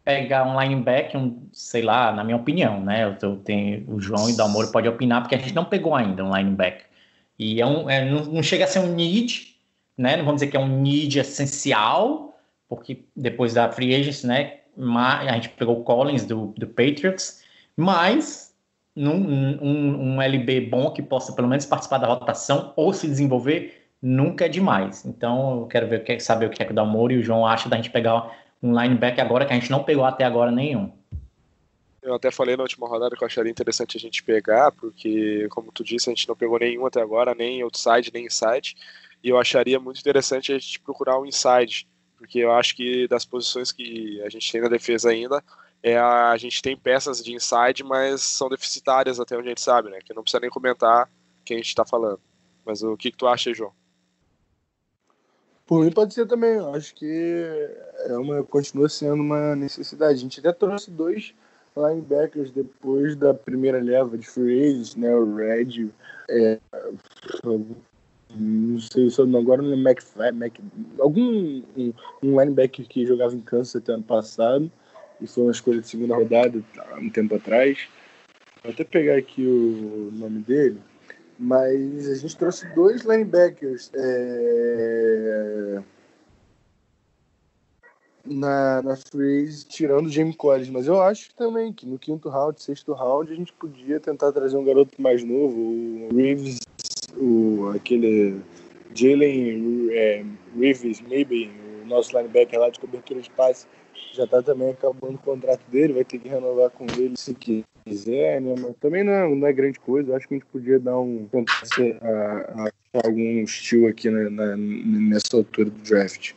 pegar 0.04 0.46
um 0.46 0.60
linebacker, 0.60 1.20
um, 1.20 1.48
sei 1.52 1.82
lá, 1.82 2.12
na 2.12 2.24
minha 2.24 2.36
opinião, 2.36 2.82
né? 2.82 3.16
Eu, 3.22 3.38
tenho, 3.38 3.86
o 3.88 4.00
João 4.00 4.30
e 4.30 4.34
o 4.34 4.38
Dalmoro 4.38 4.72
pode 4.72 4.88
opinar, 4.88 5.22
porque 5.22 5.36
a 5.36 5.38
gente 5.38 5.56
não 5.56 5.66
pegou 5.66 5.96
ainda 5.96 6.24
um 6.24 6.36
linebacker. 6.36 6.86
E 7.40 7.62
é 7.62 7.66
um, 7.66 7.90
é, 7.90 8.10
não, 8.10 8.26
não, 8.26 8.44
chega 8.44 8.66
a 8.66 8.68
ser 8.68 8.80
um 8.80 8.94
need, 8.94 9.56
né? 9.98 10.18
Não 10.18 10.26
vamos 10.26 10.42
dizer 10.42 10.52
que 10.52 10.58
é 10.58 10.60
um 10.60 10.82
need 10.82 11.20
essencial, 11.20 12.38
porque 12.68 13.04
depois 13.16 13.54
da 13.54 13.72
free 13.72 13.96
agency, 13.96 14.28
né? 14.28 14.58
A 14.78 15.34
gente 15.34 15.50
pegou 15.50 15.80
o 15.80 15.84
Collins 15.84 16.26
do, 16.26 16.48
do 16.58 16.68
Patriots, 16.68 17.44
mas 17.78 18.54
num, 18.96 19.16
um, 19.62 20.16
um 20.16 20.22
LB 20.22 20.62
bom 20.62 20.92
que 20.92 21.02
possa 21.02 21.34
pelo 21.34 21.48
menos 21.48 21.66
participar 21.66 22.00
da 22.00 22.08
rotação 22.08 22.74
ou 22.76 22.92
se 22.94 23.08
desenvolver 23.08 23.84
nunca 24.02 24.46
é 24.46 24.50
demais. 24.50 25.06
Então 25.06 25.62
eu 25.62 25.68
quero 25.68 25.88
ver, 25.88 26.20
saber 26.20 26.48
o 26.48 26.50
que 26.50 26.62
é 26.62 26.66
que 26.66 26.72
o 26.72 26.76
Dalmoro 26.76 27.14
e 27.14 27.18
o 27.18 27.24
João 27.24 27.46
acham 27.46 27.70
da 27.70 27.78
gente 27.78 27.90
pegar 27.90 28.32
um 28.64 28.72
linebacker 28.72 29.24
agora 29.24 29.46
que 29.46 29.52
a 29.52 29.56
gente 29.56 29.70
não 29.70 29.84
pegou 29.84 30.06
até 30.06 30.24
agora 30.24 30.50
nenhum. 30.50 30.90
Eu 32.02 32.16
até 32.16 32.32
falei 32.32 32.56
na 32.56 32.64
última 32.64 32.88
rodada 32.88 33.16
que 33.16 33.24
eu 33.24 33.26
acharia 33.26 33.52
interessante 33.52 33.98
a 33.98 34.00
gente 34.00 34.24
pegar, 34.24 34.72
porque, 34.72 35.48
como 35.50 35.72
tu 35.72 35.84
disse, 35.84 36.10
a 36.10 36.14
gente 36.14 36.28
não 36.28 36.36
pegou 36.36 36.58
nenhum 36.58 36.86
até 36.86 37.02
agora, 37.02 37.36
nem 37.36 37.62
outside, 37.62 38.12
nem 38.14 38.26
inside. 38.26 38.76
E 39.22 39.30
eu 39.30 39.38
acharia 39.38 39.80
muito 39.80 40.00
interessante 40.00 40.52
a 40.54 40.58
gente 40.58 40.80
procurar 40.80 41.20
um 41.20 41.26
inside, 41.26 41.88
porque 42.18 42.40
eu 42.40 42.52
acho 42.52 42.76
que 42.76 43.08
das 43.08 43.26
posições 43.26 43.72
que 43.72 44.22
a 44.22 44.30
gente 44.30 44.50
tem 44.52 44.62
na 44.62 44.68
defesa 44.68 45.10
ainda, 45.10 45.44
é 45.82 45.98
a, 45.98 46.32
a 46.32 46.38
gente 46.38 46.62
tem 46.62 46.76
peças 46.76 47.24
de 47.24 47.34
inside, 47.34 47.84
mas 47.84 48.22
são 48.22 48.50
deficitárias 48.50 49.20
até 49.20 49.38
onde 49.38 49.48
a 49.48 49.52
gente 49.52 49.62
sabe, 49.62 49.90
né? 49.90 50.00
Que 50.04 50.14
não 50.14 50.24
precisa 50.24 50.42
nem 50.42 50.50
comentar 50.50 51.10
quem 51.46 51.56
a 51.56 51.60
gente 51.60 51.70
está 51.70 51.86
falando. 51.86 52.20
Mas 52.66 52.82
o 52.82 52.96
que, 52.96 53.12
que 53.12 53.18
tu 53.18 53.28
acha 53.28 53.54
João? 53.54 53.74
Por 55.66 55.84
mim 55.84 55.92
pode 55.92 56.14
ser 56.14 56.28
também. 56.28 56.56
Eu 56.56 56.74
acho 56.74 56.94
que 56.96 57.70
é 58.06 58.18
uma, 58.18 58.44
continua 58.44 58.90
sendo 58.90 59.22
uma 59.22 59.56
necessidade. 59.56 60.14
A 60.14 60.22
gente 60.22 60.40
até 60.40 60.52
trouxe 60.52 60.92
dois 60.92 61.34
linebackers 61.76 62.52
depois 62.52 63.16
da 63.16 63.34
primeira 63.34 63.82
leva 63.82 64.18
de 64.18 64.28
free 64.28 64.64
agents, 64.64 64.96
né? 64.96 65.16
O 65.16 65.36
Red, 65.36 65.90
é, 66.30 66.60
não 68.36 68.80
sei 68.80 69.10
se 69.10 69.22
agora 69.22 69.62
não 69.62 69.74
é 69.74 69.92
McFly, 69.92 70.32
Mac, 70.32 70.54
algum 71.00 71.62
um, 71.78 71.94
um, 72.22 72.40
linebacker 72.40 72.88
que 72.88 73.06
jogava 73.06 73.36
em 73.36 73.42
Kansas 73.42 73.76
até 73.76 73.94
ano 73.94 74.04
passado 74.04 74.72
e 75.22 75.28
foi 75.28 75.44
uma 75.44 75.52
escolha 75.52 75.82
de 75.82 75.88
segunda 75.88 76.16
rodada 76.16 76.62
um 76.98 77.10
tempo 77.10 77.36
atrás. 77.36 77.88
Vou 78.64 78.72
até 78.72 78.84
pegar 78.84 79.18
aqui 79.18 79.46
o 79.46 80.10
nome 80.14 80.40
dele, 80.40 80.80
mas 81.38 82.10
a 82.10 82.16
gente 82.16 82.38
trouxe 82.38 82.68
dois 82.74 83.04
linebackers. 83.04 83.92
É 83.94 85.82
na, 88.26 88.82
na 88.82 88.96
Freeze, 88.96 89.66
tirando 89.66 90.08
o 90.08 90.10
Jamie 90.10 90.34
Collins, 90.34 90.70
mas 90.70 90.88
eu 90.88 91.02
acho 91.02 91.34
também 91.36 91.74
que 91.74 91.86
no 91.86 92.00
quinto 92.00 92.30
round, 92.30 92.62
sexto 92.62 92.94
round, 92.94 93.32
a 93.32 93.36
gente 93.36 93.52
podia 93.54 94.00
tentar 94.00 94.32
trazer 94.32 94.56
um 94.56 94.64
garoto 94.64 95.02
mais 95.02 95.24
novo, 95.24 95.60
o 95.60 96.10
Reeves, 96.16 96.60
o, 97.18 97.72
aquele 97.76 98.40
Jalen 98.96 99.90
é, 99.92 100.26
Reeves, 100.58 101.02
maybe, 101.02 101.52
o 101.84 101.86
nosso 101.86 102.16
linebacker 102.16 102.60
lá 102.60 102.70
de 102.70 102.80
cobertura 102.80 103.22
de 103.22 103.30
passe, 103.32 103.68
já 104.14 104.26
tá 104.26 104.42
também 104.42 104.70
acabando 104.70 105.16
o 105.16 105.20
contrato 105.20 105.64
dele, 105.70 105.94
vai 105.94 106.06
ter 106.06 106.20
que 106.20 106.30
renovar 106.30 106.70
com 106.70 106.86
ele 106.86 107.18
se 107.18 107.34
quiser, 107.86 108.42
né? 108.42 108.56
Mas 108.60 108.76
também 108.78 109.04
não 109.04 109.14
é, 109.14 109.36
não 109.36 109.48
é 109.48 109.54
grande 109.54 109.80
coisa, 109.80 110.16
acho 110.16 110.28
que 110.28 110.36
a 110.36 110.38
gente 110.38 110.48
podia 110.48 110.80
dar 110.80 111.00
um. 111.00 111.28
a, 112.02 112.64
a, 112.64 112.72
algum 113.06 113.44
estilo 113.44 113.88
aqui 113.88 114.10
na, 114.10 114.30
na, 114.30 114.58
nessa 114.58 115.36
altura 115.36 115.70
do 115.70 115.80
draft 115.82 116.34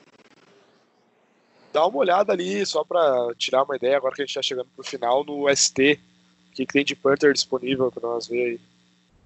dá 1.76 1.86
uma 1.86 1.98
olhada 1.98 2.32
ali, 2.32 2.64
só 2.64 2.82
para 2.82 3.34
tirar 3.36 3.62
uma 3.62 3.76
ideia, 3.76 3.98
agora 3.98 4.14
que 4.14 4.22
a 4.22 4.24
gente 4.24 4.30
está 4.30 4.40
chegando 4.40 4.66
pro 4.74 4.82
final, 4.82 5.22
no 5.22 5.46
ST. 5.54 6.00
O 6.48 6.54
que, 6.54 6.64
que 6.64 6.72
tem 6.72 6.82
de 6.82 6.96
Panther 6.96 7.34
disponível 7.34 7.92
para 7.92 8.08
nós 8.08 8.26
ver 8.28 8.44
aí, 8.46 8.60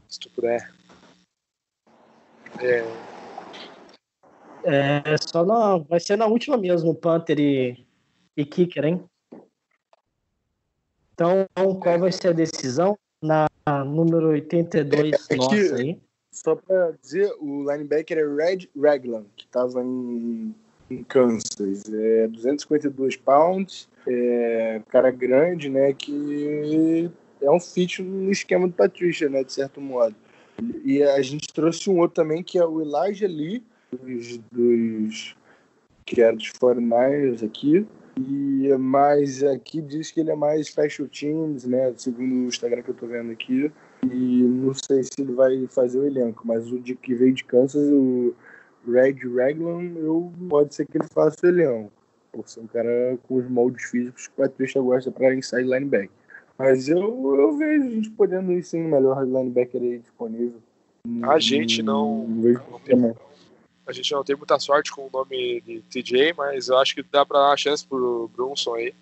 se 0.08 0.18
tu 0.18 0.28
puder. 0.30 0.68
É, 2.58 2.84
é 4.64 5.16
só 5.16 5.44
na, 5.44 5.78
vai 5.78 6.00
ser 6.00 6.16
na 6.16 6.26
última 6.26 6.56
mesmo, 6.56 6.92
Panther 6.92 7.38
e, 7.38 7.86
e 8.36 8.44
Kicker, 8.44 8.84
hein? 8.84 9.04
Então, 11.20 11.46
qual 11.74 11.98
vai 11.98 12.10
ser 12.10 12.28
a 12.28 12.32
decisão? 12.32 12.98
Na 13.22 13.46
número 13.84 14.28
82 14.28 15.12
é, 15.28 15.36
nossa 15.36 15.76
aí. 15.76 15.98
Só 16.32 16.56
para 16.56 16.92
dizer, 17.02 17.30
o 17.38 17.70
linebacker 17.70 18.16
é 18.16 18.22
Red 18.22 18.70
Raglan, 18.74 19.26
que 19.36 19.44
estava 19.44 19.84
em 19.84 20.54
em 20.90 21.04
Kansas. 21.04 21.84
É 21.92 22.26
252 22.26 23.16
pounds, 23.16 23.86
é 24.08 24.80
cara 24.88 25.10
grande, 25.10 25.68
né? 25.68 25.92
Que 25.92 27.10
é 27.42 27.50
um 27.50 27.60
fit 27.60 28.02
no 28.02 28.32
esquema 28.32 28.66
do 28.66 28.72
Patrícia, 28.72 29.28
né? 29.28 29.44
De 29.44 29.52
certo 29.52 29.78
modo. 29.78 30.16
E 30.82 31.02
a 31.02 31.20
gente 31.20 31.52
trouxe 31.52 31.90
um 31.90 31.98
outro 31.98 32.14
também 32.14 32.42
que 32.42 32.58
é 32.58 32.64
o 32.64 32.80
Elijah 32.80 33.28
Lee, 33.28 33.62
dos, 33.92 34.38
dos 34.50 35.36
que 36.06 36.22
era 36.22 36.34
dos 36.34 36.50
49ers 36.52 37.44
aqui. 37.44 37.86
E 38.28 38.76
mais 38.76 39.42
aqui 39.42 39.80
diz 39.80 40.10
que 40.10 40.20
ele 40.20 40.30
é 40.30 40.36
mais 40.36 40.66
special 40.66 41.08
teams, 41.08 41.64
né? 41.64 41.92
Segundo 41.96 42.32
o 42.32 42.48
Instagram 42.48 42.82
que 42.82 42.90
eu 42.90 42.94
tô 42.94 43.06
vendo 43.06 43.30
aqui. 43.30 43.72
E 44.04 44.42
não 44.42 44.74
sei 44.74 45.02
se 45.02 45.20
ele 45.20 45.32
vai 45.32 45.66
fazer 45.68 45.98
o 45.98 46.06
elenco, 46.06 46.46
mas 46.46 46.70
o 46.70 46.78
de 46.78 46.94
que 46.94 47.14
veio 47.14 47.32
de 47.32 47.44
Kansas, 47.44 47.90
o 47.90 48.34
Red 48.86 49.18
Raglan, 49.34 49.92
eu 49.96 50.32
pode 50.48 50.74
ser 50.74 50.86
que 50.86 50.96
ele 50.96 51.06
faça 51.12 51.46
o 51.46 51.50
leão, 51.50 51.90
por 52.32 52.48
ser 52.48 52.60
um 52.60 52.66
cara 52.66 53.18
com 53.28 53.36
os 53.36 53.48
moldes 53.48 53.84
físicos 53.84 54.28
que 54.28 54.34
o 54.34 54.36
Patrícia 54.42 54.80
gosta 54.80 55.10
para 55.10 55.34
inside 55.34 55.62
linebacker. 55.62 56.10
Mas 56.58 56.88
eu, 56.88 56.98
eu 56.98 57.56
vejo 57.56 57.86
a 57.86 57.90
gente 57.90 58.10
podendo 58.10 58.52
ir 58.52 58.62
sim, 58.62 58.82
melhor 58.82 59.24
linebacker 59.24 59.80
aí 59.80 59.98
disponível. 59.98 60.60
A 61.22 61.38
gente 61.38 61.82
não, 61.82 62.26
não, 62.26 62.80
tem, 62.84 63.14
a 63.90 63.92
gente 63.92 64.12
não 64.12 64.24
tem 64.24 64.36
muita 64.36 64.58
sorte 64.58 64.92
com 64.92 65.06
o 65.06 65.10
nome 65.12 65.60
de 65.60 65.80
TJ, 65.82 66.32
mas 66.34 66.68
eu 66.68 66.78
acho 66.78 66.94
que 66.94 67.02
dá 67.02 67.26
para 67.26 67.40
dar 67.40 67.48
uma 67.48 67.56
chance 67.56 67.84
pro 67.84 68.30
Brunson 68.34 68.74
aí. 68.76 68.94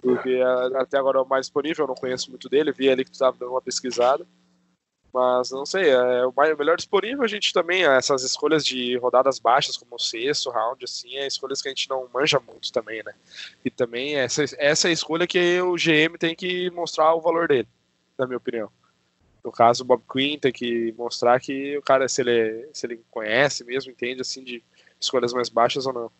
Porque 0.00 0.40
até 0.76 0.98
agora 0.98 1.18
é 1.18 1.22
o 1.22 1.26
mais 1.26 1.46
disponível, 1.46 1.84
eu 1.84 1.88
não 1.88 1.94
conheço 1.94 2.30
muito 2.30 2.48
dele, 2.48 2.72
vi 2.72 2.90
ali 2.90 3.04
que 3.04 3.10
tu 3.10 3.14
estava 3.14 3.36
dando 3.38 3.52
uma 3.52 3.62
pesquisada. 3.62 4.24
Mas 5.12 5.50
não 5.50 5.64
sei, 5.64 5.90
é 5.90 6.26
o, 6.26 6.32
mais, 6.36 6.52
o 6.52 6.58
melhor 6.58 6.76
disponível 6.76 7.22
a 7.22 7.28
gente 7.28 7.52
também, 7.52 7.84
essas 7.84 8.22
escolhas 8.24 8.64
de 8.64 8.96
rodadas 8.98 9.38
baixas, 9.38 9.76
como 9.76 9.94
o 9.94 9.98
sexto 9.98 10.50
round, 10.50 10.84
assim, 10.84 11.14
é 11.16 11.26
escolhas 11.26 11.62
que 11.62 11.68
a 11.68 11.70
gente 11.70 11.88
não 11.88 12.08
manja 12.12 12.40
muito 12.40 12.72
também, 12.72 13.00
né? 13.04 13.14
E 13.64 13.70
também 13.70 14.16
essa, 14.16 14.44
essa 14.58 14.88
é 14.88 14.90
a 14.90 14.92
escolha 14.92 15.26
que 15.26 15.60
o 15.60 15.76
GM 15.76 16.18
tem 16.18 16.34
que 16.34 16.68
mostrar 16.70 17.14
o 17.14 17.20
valor 17.20 17.46
dele, 17.46 17.68
na 18.18 18.26
minha 18.26 18.38
opinião. 18.38 18.68
No 19.44 19.52
caso, 19.52 19.84
o 19.84 19.86
Bob 19.86 20.02
Quinn 20.10 20.38
tem 20.38 20.50
que 20.50 20.94
mostrar 20.96 21.38
que 21.38 21.76
o 21.76 21.82
cara, 21.82 22.08
se 22.08 22.22
ele, 22.22 22.66
se 22.72 22.86
ele 22.86 23.00
conhece 23.10 23.62
mesmo, 23.62 23.92
entende, 23.92 24.22
assim, 24.22 24.42
de 24.42 24.62
escolhas 24.98 25.34
mais 25.34 25.50
baixas 25.50 25.86
ou 25.86 25.92
não. 25.92 26.10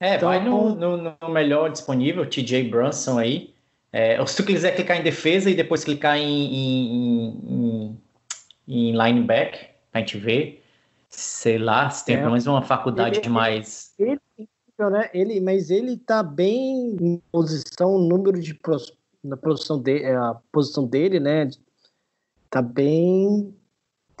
É, 0.00 0.18
vai 0.18 0.42
no, 0.42 0.70
então, 0.70 0.96
no, 0.96 1.16
no 1.20 1.28
melhor 1.28 1.70
disponível, 1.70 2.28
TJ 2.28 2.64
Brunson 2.64 3.18
aí. 3.18 3.54
É, 3.92 4.24
se 4.26 4.36
tu 4.36 4.44
quiser 4.44 4.74
clicar 4.74 4.96
em 4.96 5.02
defesa 5.02 5.50
e 5.50 5.54
depois 5.54 5.84
clicar 5.84 6.16
em, 6.16 6.24
em, 6.24 7.28
em, 7.48 8.00
em 8.66 8.92
linebacker, 8.92 9.70
pra 9.92 10.00
gente 10.00 10.18
ver, 10.18 10.64
sei 11.08 11.58
lá, 11.58 11.90
se 11.90 12.04
tem 12.04 12.16
é. 12.16 12.18
pelo 12.18 12.30
menos 12.30 12.46
uma 12.46 12.62
faculdade 12.62 13.18
ele, 13.18 13.28
mais. 13.28 13.92
Ele, 13.98 14.20
né? 14.78 15.10
ele, 15.12 15.40
mas 15.40 15.70
ele 15.70 15.96
tá 15.96 16.22
bem 16.22 16.96
em 17.00 17.22
posição, 17.30 17.98
número 17.98 18.40
de 18.40 18.54
pros, 18.54 18.96
na 19.22 19.36
posição 19.36 19.78
dele, 19.78 20.04
é, 20.04 20.16
a 20.16 20.36
posição 20.52 20.86
dele, 20.86 21.20
né? 21.20 21.50
Tá 22.48 22.60
bem 22.60 23.54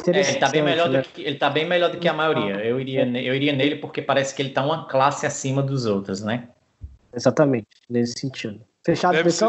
é, 0.06 0.20
ele 0.30 0.38
tá 0.38 0.48
bem 0.48 0.62
melhor 0.62 0.88
né? 0.88 1.02
do 1.02 1.08
que 1.08 1.22
ele 1.22 1.36
tá 1.36 1.50
bem 1.50 1.68
melhor 1.68 1.90
do 1.90 1.98
que 1.98 2.08
a 2.08 2.12
maioria. 2.12 2.64
Eu 2.64 2.80
iria, 2.80 3.04
eu 3.04 3.34
iria 3.34 3.52
nele 3.52 3.76
porque 3.76 4.00
parece 4.00 4.34
que 4.34 4.40
ele 4.40 4.50
tá 4.50 4.64
uma 4.64 4.86
classe 4.88 5.26
acima 5.26 5.62
dos 5.62 5.84
outros, 5.84 6.22
né? 6.22 6.48
Exatamente, 7.12 7.68
nesse 7.88 8.18
sentido. 8.18 8.64
Fechado, 8.84 9.14
deve 9.14 9.30
ser, 9.30 9.46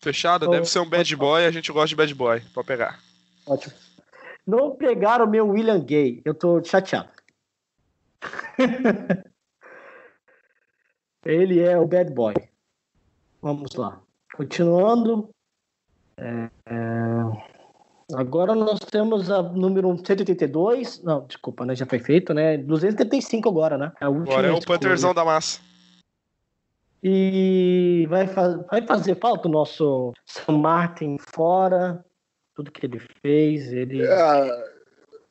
Fechado? 0.00 0.46
Ou, 0.46 0.52
deve 0.52 0.66
ser 0.66 0.80
um 0.80 0.88
bad 0.88 1.16
boy, 1.16 1.46
a 1.46 1.50
gente 1.50 1.72
gosta 1.72 1.88
de 1.88 1.96
bad 1.96 2.14
boy. 2.14 2.40
Pode 2.52 2.66
pegar. 2.66 3.00
Ótimo. 3.46 3.74
Não 4.46 4.76
pegaram 4.76 5.24
o 5.24 5.28
meu 5.28 5.48
William 5.48 5.80
Gay. 5.80 6.20
Eu 6.24 6.34
tô 6.34 6.62
chateado. 6.62 7.10
Ele 11.24 11.60
é 11.60 11.78
o 11.78 11.86
bad 11.86 12.12
boy. 12.12 12.34
Vamos 13.40 13.74
lá. 13.74 14.00
Continuando. 14.34 15.30
É, 16.16 16.50
é, 16.66 16.74
agora 18.14 18.54
nós 18.54 18.78
temos 18.80 19.30
a 19.30 19.42
número 19.42 19.88
182. 19.96 21.02
Não, 21.02 21.26
desculpa, 21.26 21.64
né? 21.64 21.74
Já 21.74 21.86
foi 21.86 21.98
feito, 21.98 22.34
né? 22.34 22.58
275 22.58 23.48
agora, 23.48 23.78
né? 23.78 23.92
agora 24.00 24.48
é 24.48 24.52
o 24.52 24.60
Pantherzão 24.60 25.14
da 25.14 25.24
massa. 25.24 25.60
E 27.02 28.06
vai, 28.08 28.26
vai 28.26 28.82
fazer 28.84 29.14
falta 29.16 29.46
o 29.46 29.50
nosso 29.50 30.12
Sam 30.26 30.58
Martin 30.58 31.16
fora, 31.18 32.04
tudo 32.54 32.72
que 32.72 32.84
ele 32.84 33.00
fez. 33.22 33.72
Ele, 33.72 34.02
é, 34.04 34.64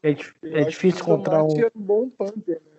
é, 0.01 0.11
é 0.43 0.63
difícil 0.63 1.01
encontrar 1.01 1.43
um. 1.43 1.59
É 1.59 1.69
um 1.75 1.81
bom 1.81 2.09
Panther, 2.09 2.61
né? 2.65 2.77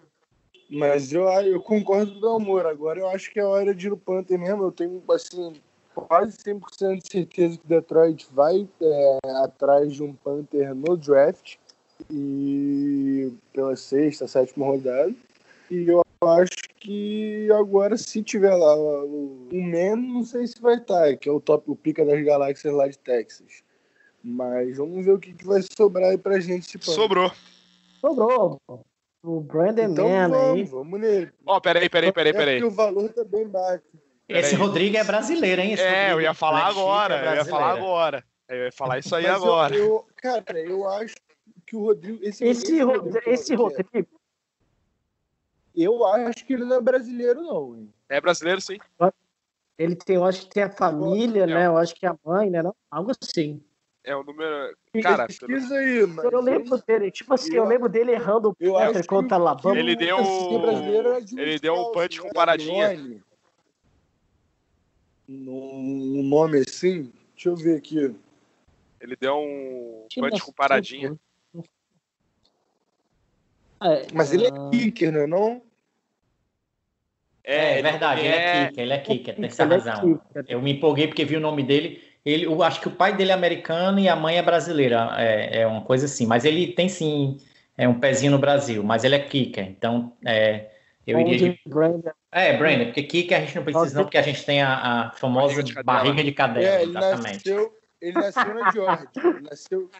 Mas 0.71 1.13
eu, 1.13 1.25
eu 1.25 1.61
concordo 1.61 2.19
com 2.21 2.27
o 2.27 2.37
amor. 2.37 2.67
Agora 2.67 2.99
eu 2.99 3.09
acho 3.09 3.31
que 3.31 3.41
é 3.41 3.45
hora 3.45 3.75
de 3.75 3.87
ir 3.87 3.91
no 3.91 3.97
Panther 3.97 4.39
mesmo. 4.39 4.65
Eu 4.65 4.73
tenho, 4.73 5.03
assim, 5.11 5.55
quase 6.07 6.37
100% 6.39 7.03
de 7.03 7.11
certeza 7.11 7.59
que 7.59 7.67
Detroit 7.67 8.27
vai 8.33 8.69
é, 8.81 9.19
atrás 9.43 9.93
de 9.93 10.03
um 10.03 10.15
Panther 10.15 10.75
no 10.75 10.97
draft 10.97 11.57
e 12.11 13.33
pela 13.53 13.77
sexta, 13.77 14.27
sétima 14.27 14.67
rodada. 14.67 15.15
E 15.71 15.89
eu 15.89 16.03
acho 16.23 16.57
que 16.81 17.49
agora, 17.53 17.97
se 17.97 18.23
tiver 18.23 18.55
lá 18.55 18.77
o, 18.77 19.49
o 19.53 19.63
Men, 19.63 19.97
não 19.97 20.25
sei 20.25 20.47
se 20.47 20.61
vai 20.61 20.77
estar, 20.77 21.17
que 21.17 21.29
é 21.29 21.33
o 21.33 21.41
top, 21.41 21.71
o 21.71 21.77
pica 21.77 22.05
das 22.05 22.23
galáxias 22.25 22.73
lá 22.73 22.89
de 22.89 22.99
Texas. 22.99 23.63
Mas 24.23 24.77
vamos 24.77 25.05
ver 25.05 25.13
o 25.13 25.19
que, 25.19 25.33
que 25.33 25.47
vai 25.47 25.61
sobrar 25.77 26.11
aí 26.11 26.19
pra 26.19 26.41
gente. 26.41 26.69
Tipo, 26.69 26.87
Sobrou. 26.87 27.31
Sobrou. 28.01 28.61
O 29.23 29.41
Brandon 29.41 29.85
então, 29.85 30.09
Man 30.09 30.29
vamos, 30.29 30.55
aí. 30.55 30.65
Vamos 30.65 31.01
nele. 31.01 31.33
Ó, 31.45 31.57
oh, 31.57 31.61
peraí, 31.61 31.89
peraí, 31.89 32.13
peraí, 32.13 32.33
peraí. 32.33 32.61
É 32.61 32.65
o 32.65 32.71
valor 32.71 33.09
tá 33.11 33.25
bem 33.25 33.47
baixo. 33.47 33.85
Esse 34.29 34.55
Rodrigo 34.55 34.97
é 34.97 35.05
brasileiro, 35.05 35.63
hein? 35.63 35.73
Esse 35.73 35.83
é, 35.83 36.01
Rodrigo 36.01 36.19
eu 36.19 36.21
ia 36.23 36.35
falar 36.35 36.67
agora, 36.67 37.15
é 37.17 37.29
eu 37.29 37.35
ia 37.37 37.45
falar 37.45 37.71
agora. 37.73 38.25
Eu 38.49 38.65
ia 38.65 38.73
falar 38.73 38.99
isso 38.99 39.15
aí 39.17 39.27
Mas 39.27 39.37
eu- 39.37 39.43
agora. 39.45 39.75
Eu, 39.77 40.07
cara, 40.17 40.59
eu 40.61 40.89
acho 40.89 41.15
que 41.67 41.77
o 41.77 41.81
Rodrigo. 41.85 42.19
Esse, 42.23 42.45
Esse, 42.45 42.83
Rodrigo, 42.83 43.19
esse 43.27 43.51
que- 43.51 43.55
Rodrigo, 43.57 44.09
Eu 45.75 46.05
acho 46.07 46.45
que 46.45 46.53
ele 46.55 46.65
não 46.65 46.77
é 46.77 46.81
brasileiro, 46.81 47.41
não. 47.43 47.77
hein? 47.77 47.93
É 48.09 48.21
brasileiro, 48.21 48.61
sim. 48.61 48.79
ele 49.79 49.95
tem, 49.95 50.17
eu 50.17 50.25
acho 50.25 50.43
que 50.43 50.51
tem 50.51 50.63
a 50.65 50.71
família, 50.71 51.47
né? 51.47 51.67
Eu 51.67 51.77
acho 51.79 51.95
que 51.95 52.05
é 52.05 52.09
a 52.09 52.17
mãe, 52.25 52.51
né? 52.51 52.63
Não? 52.63 52.75
Algo 52.91 53.13
assim. 53.23 53.63
É 54.05 54.17
o 54.17 54.25
número. 54.25 54.75
Cara, 55.03 55.27
Pesquisa 55.27 55.75
aí, 55.77 56.07
mas. 56.07 56.25
Eu 56.33 56.41
lembro 56.41 56.83
dele, 56.87 57.11
tipo 57.11 57.33
assim, 57.35 57.55
eu 57.55 57.65
lembro 57.65 57.89
dele 57.89 58.13
errando 58.13 58.49
o 58.51 58.57
Eu 58.59 58.73
pênalti 58.75 58.91
acho 58.97 59.03
que- 59.03 59.09
contra 59.09 59.37
a 59.37 59.41
Alabama. 59.41 59.79
Ele 59.79 59.95
deu 59.95 60.17
um- 60.19 61.21
de 61.25 61.39
ele 61.41 61.59
deu 61.59 61.75
um 61.75 61.93
punch 61.93 62.19
com 62.21 62.29
né? 62.29 62.33
paradinha. 62.35 63.23
Um 65.29 66.23
nome 66.23 66.59
assim. 66.59 67.13
Deixa 67.35 67.51
eu 67.51 67.57
ver 67.57 67.77
aqui. 67.77 68.15
ele 69.01 69.17
deu 69.17 69.37
um 69.37 70.07
punch 70.15 70.43
com 70.43 70.53
paradinha. 70.53 71.15
É, 73.81 74.07
Mas 74.13 74.33
ele 74.33 74.47
é 74.47 74.51
ah, 74.51 74.71
kicker, 74.73 75.13
né? 75.13 75.27
Não? 75.27 75.63
É, 77.45 77.75
é 77.75 77.79
ele- 77.79 77.91
verdade, 77.91 78.21
ele 78.21 78.29
é 78.29 78.67
kicker, 78.67 78.83
ele 78.85 78.93
é 78.93 78.99
kicker, 78.99 79.37
tem 79.37 79.45
essa 79.45 79.63
ele 79.63 79.75
é 79.75 79.77
razão. 79.77 80.19
kicker. 80.19 80.45
Eu 80.49 80.61
me 80.61 80.73
empolguei 80.73 81.07
porque 81.07 81.25
vi 81.25 81.37
o 81.37 81.41
nome 81.41 81.63
dele. 81.63 82.03
Ele, 82.25 82.47
eu 82.47 82.63
acho 82.63 82.81
que 82.81 82.89
o 82.89 82.97
pai 82.97 83.17
dele 83.17 83.31
é 83.31 83.35
americano 83.35 84.01
e 84.01 84.09
a 84.09 84.17
mãe 84.17 84.37
é 84.37 84.43
brasileira. 84.43 85.15
É, 85.17 85.61
é 85.61 85.67
uma 85.67 85.83
coisa 85.83 86.07
assim. 86.07 86.27
Mas 86.27 86.45
ele 86.45 86.73
tem 86.73 86.89
sim 86.89 87.39
é 87.77 87.89
um 87.89 88.01
pezinho 88.01 88.33
no 88.33 88.39
Brasil, 88.41 88.83
mas 88.83 89.05
ele 89.05 89.15
é 89.15 89.21
kicker. 89.21 89.65
Então, 89.65 90.13
é, 90.27 90.69
eu 91.13 91.21
iria 91.21 91.39
de. 91.53 91.61
É, 92.33 92.57
Brandon, 92.59 92.85
porque 92.87 93.03
kicker 93.03 93.39
a 93.39 93.41
gente 93.41 93.57
não 93.57 93.65
precisa, 93.65 93.97
não, 93.97 94.05
porque 94.05 94.19
a 94.19 94.23
gente 94.23 94.45
tem 94.45 94.63
a, 94.63 95.07
a 95.09 95.11
famosa 95.13 95.55
Barriga 95.55 95.63
de 95.65 95.75
cadela. 95.75 95.99
barriga 95.99 96.25
de 96.25 96.33
cadela. 96.33 96.67
É, 96.67 96.83
ele 96.83 96.91
exatamente. 96.99 97.35
nasceu, 97.51 97.79
ele 98.01 98.13
nasceu 98.19 98.55
na 98.55 98.71
Georgia. 98.73 99.09
Ele 99.17 99.41
nasceu, 99.41 99.91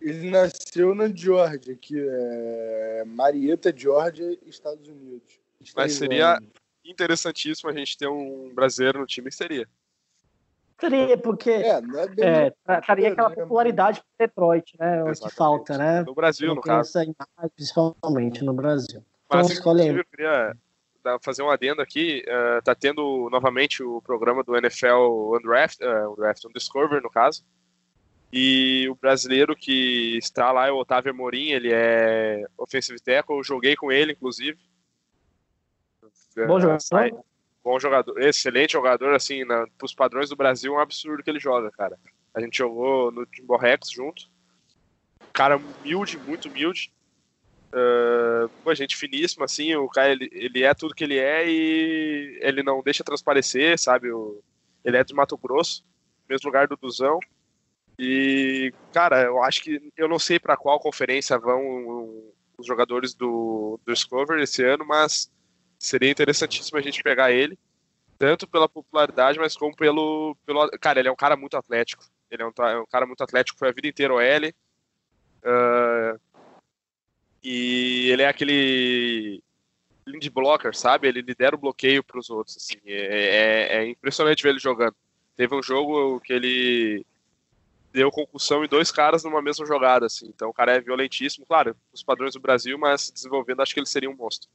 ele 0.00 0.30
nasceu 0.30 0.94
na 0.94 1.08
Georgia, 1.08 1.76
que 1.76 1.94
é 1.98 3.04
Marietta, 3.06 3.72
Georgia, 3.76 4.38
Estados 4.46 4.88
Unidos. 4.88 5.40
Mas 5.76 5.92
seria- 5.94 6.38
Interessantíssimo 6.84 7.70
a 7.70 7.72
gente 7.72 7.96
ter 7.96 8.08
um 8.08 8.52
brasileiro 8.52 8.98
no 8.98 9.06
time, 9.06 9.30
seria. 9.30 9.68
Seria, 10.80 11.16
porque 11.16 11.50
É, 11.50 11.80
não 11.80 12.00
é 12.00 12.08
bem. 12.08 12.24
é, 12.24 12.52
estaria 12.80 13.12
aquela 13.12 13.30
popularidade 13.30 14.00
para 14.18 14.26
Detroit, 14.26 14.74
né? 14.80 15.04
O 15.04 15.12
que 15.12 15.30
falta, 15.30 15.78
né? 15.78 16.02
No 16.02 16.12
Brasil, 16.12 16.48
Não 16.48 16.56
no 16.56 16.60
caso. 16.60 16.90
imagem, 16.98 17.14
principalmente 17.54 18.42
no 18.42 18.52
Brasil. 18.52 19.04
Mas, 19.32 19.46
Então, 19.46 19.56
escolhe 19.56 19.82
aí. 19.82 19.88
inclusive, 19.88 20.00
eu 20.00 20.04
queria 20.16 20.56
dar- 21.02 21.18
fazer 21.22 21.42
um 21.42 21.50
adendo 21.50 21.80
aqui. 21.82 22.22
eh, 22.26 22.60
tá 22.62 22.74
tendo 22.74 23.28
novamente 23.30 23.82
o 23.82 24.00
programa 24.02 24.42
do 24.44 24.56
NFL 24.56 25.34
Undraft, 25.36 25.80
uh, 25.80 26.12
Undraft 26.12 26.44
Undiscover, 26.44 27.02
no 27.02 27.10
caso. 27.10 27.44
E 28.32 28.88
o 28.88 28.94
brasileiro 28.94 29.54
que 29.54 30.16
está 30.16 30.50
lá 30.52 30.66
é 30.66 30.70
o 30.72 30.76
Otávio 30.78 31.10
Amorim, 31.12 31.50
ele 31.50 31.70
é 31.72 32.44
offensive 32.56 32.98
tackle, 33.00 33.36
eu 33.36 33.44
joguei 33.44 33.76
com 33.76 33.92
ele, 33.92 34.12
inclusive. 34.12 34.58
Bom 36.46 36.56
Eh, 36.58 36.60
jogador. 36.60 37.24
bom 37.62 37.78
jogador, 37.78 38.18
excelente 38.22 38.72
jogador, 38.72 39.14
assim, 39.14 39.44
na, 39.44 39.66
pros 39.76 39.94
padrões 39.94 40.30
do 40.30 40.36
Brasil, 40.36 40.72
é 40.74 40.76
um 40.78 40.80
absurdo 40.80 41.22
que 41.22 41.28
ele 41.30 41.38
joga, 41.38 41.70
cara. 41.70 41.98
A 42.34 42.40
gente 42.40 42.56
jogou 42.56 43.12
no 43.12 43.26
Timber 43.26 43.58
Rex 43.58 43.90
junto. 43.90 44.24
Cara 45.32 45.58
humilde, 45.58 46.16
muito 46.18 46.48
humilde. 46.48 46.90
Uh, 47.72 48.50
pô, 48.62 48.74
gente 48.74 48.96
finíssima, 48.96 49.46
assim, 49.46 49.74
o 49.74 49.88
cara, 49.88 50.12
ele, 50.12 50.28
ele 50.30 50.62
é 50.62 50.74
tudo 50.74 50.94
que 50.94 51.04
ele 51.04 51.18
é 51.18 51.48
e 51.48 52.38
ele 52.42 52.62
não 52.62 52.82
deixa 52.82 53.02
transparecer, 53.02 53.78
sabe? 53.78 54.12
O, 54.12 54.42
ele 54.84 54.98
é 54.98 55.04
de 55.04 55.14
Mato 55.14 55.38
Grosso, 55.38 55.82
mesmo 56.28 56.48
lugar 56.48 56.68
do 56.68 56.76
Duzão. 56.76 57.18
E, 57.98 58.74
cara, 58.92 59.22
eu 59.22 59.42
acho 59.42 59.62
que, 59.62 59.92
eu 59.96 60.08
não 60.08 60.18
sei 60.18 60.38
para 60.38 60.56
qual 60.56 60.80
conferência 60.80 61.38
vão 61.38 62.32
os 62.58 62.66
jogadores 62.66 63.14
do, 63.14 63.80
do 63.84 63.92
Discovery 63.92 64.42
esse 64.42 64.62
ano, 64.64 64.84
mas 64.86 65.30
seria 65.78 66.10
interessantíssimo 66.10 66.78
a 66.78 66.82
gente 66.82 67.02
pegar 67.02 67.32
ele, 67.32 67.58
tanto 68.18 68.46
pela 68.46 68.68
popularidade, 68.68 69.38
mas 69.38 69.56
como 69.56 69.74
pelo, 69.74 70.36
pelo. 70.46 70.68
Cara, 70.80 71.00
ele 71.00 71.08
é 71.08 71.12
um 71.12 71.16
cara 71.16 71.36
muito 71.36 71.56
atlético. 71.56 72.04
Ele 72.30 72.42
é 72.42 72.46
um, 72.46 72.52
é 72.66 72.80
um 72.80 72.86
cara 72.86 73.06
muito 73.06 73.22
atlético, 73.22 73.58
foi 73.58 73.68
a 73.68 73.72
vida 73.72 73.88
inteira 73.88 74.14
OL. 74.14 74.20
Uh, 75.44 76.20
e 77.42 78.10
ele 78.10 78.22
é 78.22 78.28
aquele 78.28 79.42
lead 80.06 80.30
blocker, 80.30 80.74
sabe? 80.76 81.08
Ele 81.08 81.22
lidera 81.22 81.56
o 81.56 81.58
bloqueio 81.58 82.02
para 82.02 82.18
os 82.18 82.30
outros. 82.30 82.56
Assim. 82.56 82.78
É, 82.86 83.76
é, 83.76 83.76
é 83.78 83.88
impressionante 83.88 84.42
ver 84.42 84.50
ele 84.50 84.58
jogando. 84.58 84.94
Teve 85.36 85.54
um 85.54 85.62
jogo 85.62 86.20
que 86.20 86.32
ele 86.32 87.06
deu 87.92 88.10
concussão 88.10 88.64
em 88.64 88.68
dois 88.68 88.90
caras 88.90 89.22
numa 89.24 89.42
mesma 89.42 89.66
jogada, 89.66 90.06
assim. 90.06 90.26
Então 90.26 90.48
o 90.48 90.54
cara 90.54 90.76
é 90.76 90.80
violentíssimo, 90.80 91.44
claro, 91.46 91.76
os 91.92 92.02
padrões 92.02 92.34
do 92.34 92.40
Brasil, 92.40 92.78
mas 92.78 93.10
desenvolvendo 93.10 93.60
acho 93.60 93.74
que 93.74 93.80
ele 93.80 93.86
seria 93.86 94.10
um 94.10 94.16
monstro. 94.16 94.48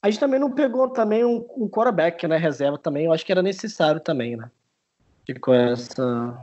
A 0.00 0.10
gente 0.10 0.18
também 0.18 0.40
não 0.40 0.50
pegou 0.50 0.88
também 0.88 1.24
um, 1.24 1.46
um 1.56 1.68
quarterback, 1.68 2.26
né? 2.26 2.36
Reserva 2.36 2.76
também. 2.76 3.04
Eu 3.04 3.12
acho 3.12 3.24
que 3.24 3.30
era 3.30 3.42
necessário 3.42 4.00
também, 4.00 4.36
né? 4.36 4.50
Ficou 5.24 5.54
essa. 5.54 6.36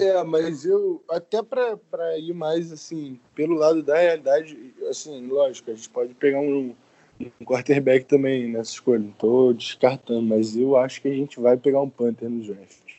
É, 0.00 0.22
mas 0.24 0.64
eu, 0.64 1.02
até 1.08 1.40
pra 1.42 2.18
ir 2.18 2.34
mais, 2.34 2.72
assim, 2.72 3.20
pelo 3.34 3.54
lado 3.54 3.82
da 3.82 3.96
realidade, 3.96 4.74
assim, 4.90 5.26
lógico, 5.26 5.70
a 5.70 5.74
gente 5.74 5.88
pode 5.90 6.14
pegar 6.14 6.40
um, 6.40 6.74
um 7.20 7.44
quarterback 7.44 8.04
também 8.04 8.48
nessa 8.48 8.72
escolha, 8.72 8.98
não 8.98 9.12
tô 9.12 9.52
descartando, 9.52 10.22
mas 10.22 10.56
eu 10.56 10.76
acho 10.76 11.00
que 11.00 11.08
a 11.08 11.14
gente 11.14 11.38
vai 11.38 11.56
pegar 11.56 11.80
um 11.80 11.88
Panther 11.88 12.28
no 12.28 12.42
draft. 12.42 12.98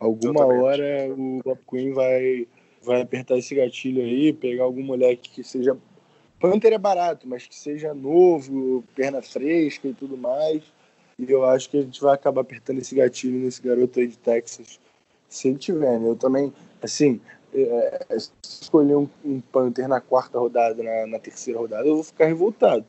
Alguma 0.00 0.46
hora 0.46 1.14
o 1.14 1.40
Bob 1.44 1.58
Quinn 1.68 1.92
vai, 1.92 2.48
vai 2.82 3.02
apertar 3.02 3.36
esse 3.36 3.54
gatilho 3.54 4.02
aí, 4.02 4.32
pegar 4.32 4.64
algum 4.64 4.82
moleque 4.82 5.30
que 5.30 5.44
seja. 5.44 5.76
Panther 6.38 6.72
é 6.72 6.78
barato, 6.78 7.26
mas 7.26 7.46
que 7.46 7.54
seja 7.54 7.94
novo, 7.94 8.84
perna 8.94 9.22
fresca 9.22 9.88
e 9.88 9.94
tudo 9.94 10.16
mais. 10.16 10.62
E 11.18 11.30
eu 11.30 11.44
acho 11.44 11.70
que 11.70 11.78
a 11.78 11.82
gente 11.82 11.98
vai 12.00 12.14
acabar 12.14 12.42
apertando 12.42 12.78
esse 12.78 12.94
gatilho 12.94 13.38
nesse 13.38 13.62
garoto 13.62 13.98
aí 13.98 14.06
de 14.06 14.18
Texas 14.18 14.78
se 15.28 15.48
ele 15.48 15.58
tiver, 15.58 15.98
né? 15.98 16.08
Eu 16.08 16.16
também, 16.16 16.52
assim, 16.82 17.20
é, 17.54 18.18
se 18.18 18.30
escolher 18.42 18.96
um, 18.96 19.08
um 19.24 19.40
Panther 19.40 19.88
na 19.88 20.00
quarta 20.00 20.38
rodada, 20.38 20.82
na, 20.82 21.06
na, 21.06 21.18
terceira 21.18 21.58
rodada, 21.58 21.86
eu 21.86 21.94
vou 21.94 22.04
ficar 22.04 22.26
revoltado. 22.26 22.84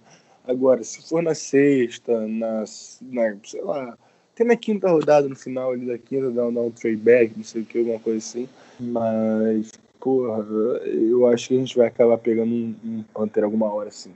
Agora, 0.46 0.84
se 0.84 1.08
for 1.08 1.22
na 1.22 1.36
sexta, 1.36 2.28
na, 2.28 2.64
na 3.02 3.36
sei 3.44 3.62
lá, 3.62 3.98
até 4.34 4.44
na 4.44 4.56
quinta 4.56 4.90
rodada, 4.90 5.28
no 5.28 5.36
final 5.36 5.72
ali 5.72 5.86
da 5.86 5.98
quinta, 5.98 6.32
dar 6.32 6.48
um 6.48 6.72
trade 6.72 6.98
back, 6.98 7.34
não 7.36 7.44
sei 7.44 7.62
o 7.62 7.66
que, 7.66 7.80
alguma 7.80 8.00
coisa 8.00 8.18
assim. 8.18 8.48
Mas, 8.80 9.72
porra, 10.00 10.44
eu 10.86 11.28
acho 11.28 11.50
que 11.50 11.56
a 11.56 11.60
gente 11.60 11.78
vai 11.78 11.88
acabar 11.88 12.18
pegando 12.18 12.54
um, 12.54 12.76
um 12.84 13.04
Panther 13.14 13.44
alguma 13.44 13.72
hora, 13.74 13.90
assim. 13.90 14.14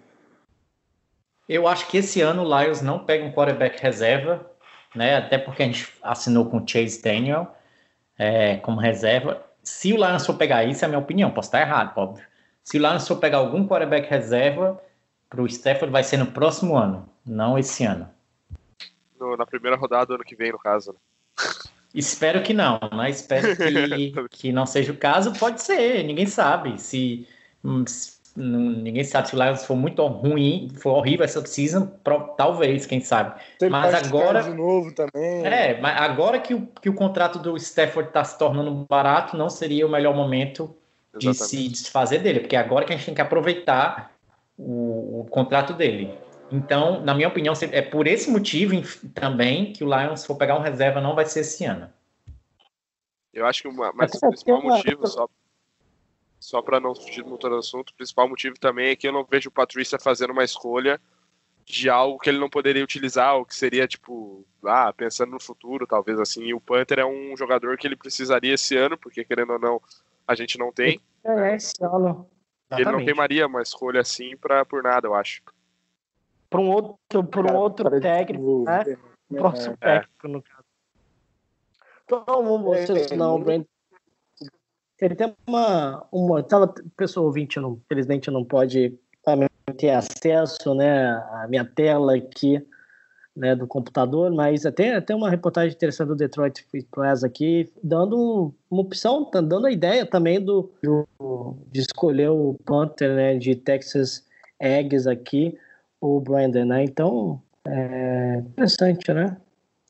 Eu 1.49 1.67
acho 1.67 1.87
que 1.89 1.97
esse 1.97 2.21
ano 2.21 2.43
o 2.43 2.61
Lions 2.61 2.81
não 2.81 3.03
pega 3.03 3.25
um 3.25 3.31
quarterback 3.31 3.81
reserva, 3.81 4.49
né? 4.95 5.17
Até 5.17 5.37
porque 5.37 5.63
a 5.63 5.65
gente 5.65 5.89
assinou 6.01 6.45
com 6.45 6.57
o 6.57 6.67
Chase 6.67 7.01
Daniel 7.01 7.53
é, 8.21 8.57
como 8.57 8.79
reserva. 8.79 9.43
Se 9.63 9.91
o 9.91 9.95
Lions 9.95 10.27
for 10.27 10.35
pegar 10.35 10.63
isso, 10.63 10.83
é 10.83 10.85
a 10.85 10.89
minha 10.89 10.99
opinião, 10.99 11.31
posso 11.31 11.47
estar 11.47 11.61
errado, 11.61 11.97
óbvio. 11.97 12.23
Se 12.63 12.77
o 12.77 12.79
Lions 12.79 13.07
for 13.07 13.17
pegar 13.17 13.39
algum 13.39 13.67
quarterback 13.67 14.07
reserva, 14.07 14.79
para 15.27 15.41
o 15.41 15.47
Stafford 15.47 15.91
vai 15.91 16.03
ser 16.03 16.17
no 16.17 16.27
próximo 16.27 16.77
ano, 16.77 17.09
não 17.25 17.57
esse 17.57 17.83
ano. 17.83 18.07
No, 19.19 19.35
na 19.35 19.45
primeira 19.45 19.75
rodada 19.75 20.05
do 20.05 20.13
ano 20.13 20.23
que 20.23 20.35
vem, 20.35 20.51
no 20.51 20.59
caso. 20.59 20.93
Né? 20.93 20.99
Espero 21.95 22.43
que 22.43 22.53
não, 22.53 22.79
né? 22.95 23.09
Espero 23.09 23.57
que, 23.57 24.13
que 24.29 24.51
não 24.51 24.67
seja 24.67 24.93
o 24.93 24.97
caso. 24.97 25.33
Pode 25.33 25.61
ser, 25.61 26.03
ninguém 26.03 26.27
sabe. 26.27 26.79
Se, 26.79 27.27
se 27.87 28.20
ninguém 28.35 29.03
sabe 29.03 29.29
se 29.29 29.35
o 29.35 29.43
Lions 29.43 29.65
for 29.65 29.75
muito 29.75 30.05
ruim, 30.07 30.69
for 30.75 30.91
horrível 30.91 31.25
essa 31.25 31.45
season, 31.45 31.87
talvez, 32.37 32.85
quem 32.85 33.01
sabe. 33.01 33.39
Tem 33.59 33.69
mas 33.69 33.93
agora 33.93 34.41
de 34.41 34.53
novo 34.53 34.93
também. 34.93 35.45
É, 35.45 35.79
mas 35.79 35.99
agora 35.99 36.39
que 36.39 36.53
o, 36.53 36.67
que 36.81 36.89
o 36.89 36.93
contrato 36.93 37.39
do 37.39 37.57
Stafford 37.57 38.09
está 38.09 38.23
se 38.23 38.37
tornando 38.37 38.85
barato, 38.89 39.35
não 39.35 39.49
seria 39.49 39.85
o 39.85 39.89
melhor 39.89 40.15
momento 40.15 40.75
de 41.17 41.29
Exatamente. 41.29 41.63
se 41.63 41.69
desfazer 41.69 42.19
dele, 42.19 42.39
porque 42.39 42.55
agora 42.55 42.85
que 42.85 42.93
a 42.93 42.95
gente 42.95 43.05
tem 43.05 43.15
que 43.15 43.21
aproveitar 43.21 44.13
o, 44.57 45.21
o, 45.21 45.27
contrato 45.29 45.73
dele. 45.73 46.17
Então, 46.51 47.01
na 47.01 47.13
minha 47.13 47.27
opinião, 47.27 47.53
é 47.71 47.81
por 47.81 48.07
esse 48.07 48.29
motivo 48.29 48.75
também 49.13 49.73
que 49.73 49.83
o 49.83 49.87
Lions 49.87 50.25
for 50.25 50.35
pegar 50.35 50.57
um 50.57 50.61
reserva 50.61 51.01
não 51.01 51.15
vai 51.15 51.25
ser 51.25 51.41
esse 51.41 51.65
ano. 51.65 51.89
Eu 53.33 53.45
acho 53.45 53.61
que 53.61 53.67
o 53.69 53.73
principal 53.93 54.61
motivo, 54.61 55.07
só, 55.07 55.27
só 56.41 56.59
para 56.59 56.79
não 56.79 56.95
fugir 56.95 57.23
muito 57.23 57.47
do 57.47 57.55
assunto, 57.55 57.91
o 57.91 57.93
principal 57.93 58.27
motivo 58.27 58.59
também 58.59 58.89
é 58.89 58.95
que 58.95 59.07
eu 59.07 59.13
não 59.13 59.23
vejo 59.23 59.49
o 59.49 59.51
Patrícia 59.51 59.99
fazendo 59.99 60.31
uma 60.31 60.43
escolha 60.43 60.99
de 61.63 61.87
algo 61.87 62.17
que 62.17 62.31
ele 62.31 62.39
não 62.39 62.49
poderia 62.49 62.83
utilizar, 62.83 63.35
ou 63.35 63.45
que 63.45 63.55
seria, 63.55 63.87
tipo, 63.87 64.43
ah, 64.65 64.91
pensando 64.91 65.31
no 65.31 65.39
futuro, 65.39 65.85
talvez 65.85 66.19
assim. 66.19 66.45
E 66.45 66.53
o 66.55 66.59
Panther 66.59 66.97
é 66.97 67.05
um 67.05 67.37
jogador 67.37 67.77
que 67.77 67.85
ele 67.85 67.95
precisaria 67.95 68.55
esse 68.55 68.75
ano, 68.75 68.97
porque 68.97 69.23
querendo 69.23 69.53
ou 69.53 69.59
não, 69.59 69.79
a 70.27 70.33
gente 70.33 70.57
não 70.57 70.71
tem. 70.73 70.99
É, 71.23 71.55
esse 71.55 71.75
ano. 71.83 72.27
Exatamente. 72.71 72.89
Ele 72.89 72.91
não 72.91 73.05
temaria 73.05 73.45
uma 73.45 73.61
escolha 73.61 74.01
assim 74.01 74.35
pra, 74.35 74.65
por 74.65 74.81
nada, 74.81 75.07
eu 75.07 75.13
acho. 75.13 75.43
Para 76.49 76.59
um 76.59 76.71
outro, 76.71 77.23
por 77.23 77.45
um 77.45 77.55
outro 77.55 78.01
técnico, 78.01 78.63
né? 78.63 78.97
próximo 79.29 79.77
É. 79.79 79.99
técnico, 79.99 80.27
no 80.27 80.41
caso. 80.41 80.65
Então, 82.03 82.23
vamos 82.25 82.89
É, 82.89 83.15
o 83.15 83.37
é, 83.37 83.43
Brand. 83.43 83.65
Ele 85.01 85.15
tem 85.15 85.33
uma. 85.47 86.05
uma 86.11 86.43
tela, 86.43 86.73
pessoa 86.95 87.25
ouvinte, 87.25 87.59
não, 87.59 87.79
infelizmente, 87.85 88.29
não 88.29 88.45
pode 88.45 88.97
também 89.23 89.49
ter 89.77 89.89
acesso 89.89 90.73
né, 90.75 91.09
à 91.09 91.47
minha 91.49 91.65
tela 91.65 92.15
aqui 92.15 92.63
né, 93.35 93.55
do 93.55 93.65
computador, 93.65 94.29
mas 94.31 94.65
até, 94.65 94.95
até 94.95 95.15
uma 95.15 95.29
reportagem 95.29 95.73
interessante 95.73 96.09
do 96.09 96.15
Detroit 96.15 96.63
Free 96.69 96.83
Press 96.83 97.23
aqui, 97.23 97.71
dando 97.81 98.53
uma 98.69 98.81
opção, 98.81 99.23
tá 99.25 99.39
dando 99.41 99.67
a 99.67 99.71
ideia 99.71 100.05
também 100.05 100.39
do, 100.43 100.69
do- 100.83 101.55
de 101.71 101.79
escolher 101.79 102.29
o 102.29 102.55
Panther 102.65 103.15
né, 103.15 103.37
de 103.37 103.55
Texas 103.55 104.25
Eggs 104.59 105.07
aqui, 105.09 105.57
o 105.99 106.19
Brandon, 106.19 106.65
né? 106.65 106.83
Então, 106.83 107.41
é 107.65 108.39
interessante, 108.39 109.13
né? 109.13 109.37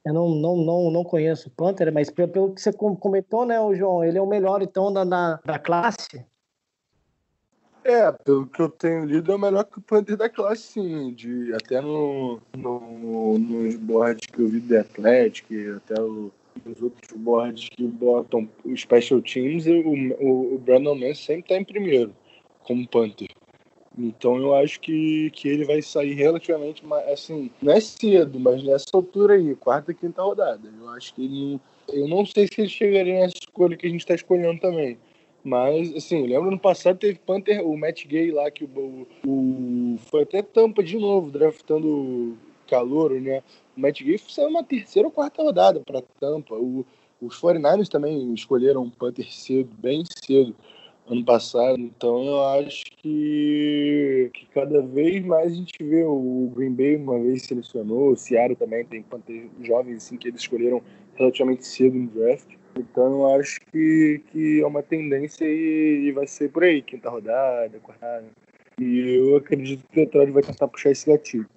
Eu 0.04 0.14
não, 0.14 0.30
não, 0.30 0.56
não, 0.58 0.92
não 0.92 1.04
conheço 1.04 1.48
o 1.48 1.52
Panther, 1.52 1.94
mas 1.94 2.10
pelo, 2.10 2.28
pelo 2.28 2.54
que 2.54 2.62
você 2.62 2.74
com- 2.74 2.96
comentou, 2.96 3.46
né, 3.46 3.60
o 3.60 3.76
João, 3.76 4.04
ele 4.04 4.18
é 4.18 4.22
o 4.22 4.28
melhor, 4.28 4.62
então, 4.64 4.92
da, 4.92 5.04
da, 5.04 5.40
da 5.46 5.60
classe. 5.60 6.26
É, 7.84 8.12
pelo 8.12 8.48
que 8.48 8.60
eu 8.62 8.70
tenho 8.70 9.06
lido, 9.06 9.32
é 9.32 9.36
o 9.36 9.40
melhor 9.40 9.64
que 9.64 9.78
o 9.78 9.82
Panther 9.82 10.18
da 10.18 10.30
classe, 10.30 10.74
sim. 10.74 11.14
De, 11.14 11.54
até 11.54 11.82
no, 11.82 12.40
no, 12.56 13.38
nos 13.38 13.76
boards 13.76 14.28
que 14.28 14.40
eu 14.42 14.48
vi 14.48 14.60
do 14.60 14.78
Atlético, 14.78 15.54
até 15.78 16.02
o- 16.02 16.32
os 16.66 16.82
outros 16.82 17.12
boards 17.18 17.70
que 17.70 17.84
botam 17.88 18.48
os 18.66 18.82
special 18.82 19.22
teams, 19.22 19.66
o, 19.68 19.72
o, 20.24 20.56
o 20.56 20.58
Brandon 20.60 20.96
Mann 20.96 21.14
sempre 21.16 21.42
está 21.44 21.56
em 21.56 21.64
primeiro, 21.64 22.14
como 22.64 22.88
Panther. 22.88 23.30
Então 24.08 24.38
eu 24.38 24.56
acho 24.56 24.80
que, 24.80 25.30
que 25.32 25.48
ele 25.48 25.66
vai 25.66 25.82
sair 25.82 26.14
relativamente, 26.14 26.84
assim, 27.12 27.50
não 27.62 27.74
é 27.74 27.80
cedo, 27.80 28.40
mas 28.40 28.64
nessa 28.64 28.86
altura 28.94 29.36
aí, 29.36 29.56
quarta, 29.56 29.94
quinta 29.94 30.22
rodada. 30.22 30.70
Eu 30.80 30.90
acho 30.90 31.14
que 31.14 31.24
ele. 31.24 31.60
Eu 31.92 32.08
não 32.08 32.26
sei 32.26 32.48
se 32.48 32.62
ele 32.62 32.70
chegaria 32.70 33.20
nessa 33.20 33.38
escolha 33.38 33.76
que 33.76 33.86
a 33.86 33.90
gente 33.90 34.02
está 34.02 34.16
escolhendo 34.16 34.60
também. 34.60 34.98
Mas, 35.44 35.94
assim, 35.96 36.28
lembra 36.28 36.52
no 36.52 36.60
passado 36.60 36.98
teve 37.00 37.18
Panther, 37.20 37.66
o 37.66 37.76
Matt 37.76 38.06
Gay 38.06 38.32
lá, 38.32 38.50
que 38.52 38.64
o, 38.64 39.08
o- 39.26 39.98
foi 40.10 40.22
até 40.24 40.42
tampa 40.42 40.84
de 40.84 40.98
novo, 40.98 41.32
draftando 41.32 42.38
calouro, 42.68 43.20
né? 43.20 43.42
O 43.76 43.82
Matt 43.82 44.02
Gay 44.04 44.20
saiu 44.20 44.50
uma 44.50 44.64
terceira 44.64 45.08
ou 45.08 45.12
quarta 45.12 45.42
rodada 45.42 45.80
para 45.80 46.02
tampa. 46.20 46.56
O, 46.56 46.86
os 47.20 47.40
49ers 47.40 47.88
também 47.90 48.34
escolheram 48.34 48.84
um 48.84 48.90
Panther 48.90 49.32
cedo, 49.32 49.70
bem 49.78 50.04
cedo, 50.24 50.56
ano 51.12 51.26
passado. 51.26 51.80
Então 51.80 52.26
eu 52.26 52.44
acho 52.46 52.84
que, 52.98 54.32
que 54.34 54.46
cada 54.54 54.82
vez 54.82 55.24
mais 55.26 55.52
a 55.52 55.56
gente 55.56 55.84
vê 55.84 56.04
o 56.04 56.52
Green 56.56 56.74
Bay 56.74 56.96
uma 56.96 57.20
vez 57.20 57.44
selecionou, 57.44 58.12
o 58.12 58.16
Seattle 58.16 58.56
também 58.56 58.86
tem 58.86 59.04
Panther 59.04 59.48
jovens 59.62 59.98
assim, 59.98 60.18
que 60.18 60.30
eles 60.30 60.42
escolheram 60.42 60.82
relativamente 61.16 61.66
cedo 61.66 61.98
no 61.98 62.08
draft. 62.08 62.48
Então 62.78 63.12
eu 63.12 63.40
acho 63.40 63.60
que, 63.72 64.24
que 64.32 64.62
é 64.62 64.66
uma 64.66 64.82
tendência 64.82 65.46
e, 65.46 66.06
e 66.08 66.12
vai 66.12 66.26
ser 66.26 66.50
por 66.50 66.64
aí, 66.64 66.82
quinta 66.82 67.10
rodada, 67.10 67.78
quarta 67.80 68.06
rodada. 68.06 68.28
E 68.80 69.18
eu 69.18 69.36
acredito 69.36 69.84
que 69.88 70.00
o 70.00 70.06
Detroit 70.06 70.32
vai 70.32 70.42
tentar 70.42 70.68
puxar 70.68 70.92
esse 70.92 71.06
gatilho. 71.06 71.48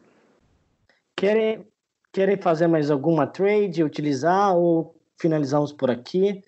Querem, 1.16 1.64
querem 2.12 2.36
fazer 2.36 2.66
mais 2.66 2.90
alguma 2.90 3.26
trade, 3.26 3.84
utilizar 3.84 4.54
ou 4.56 4.94
finalizamos 5.18 5.72
por 5.72 5.90
aqui? 5.90 6.42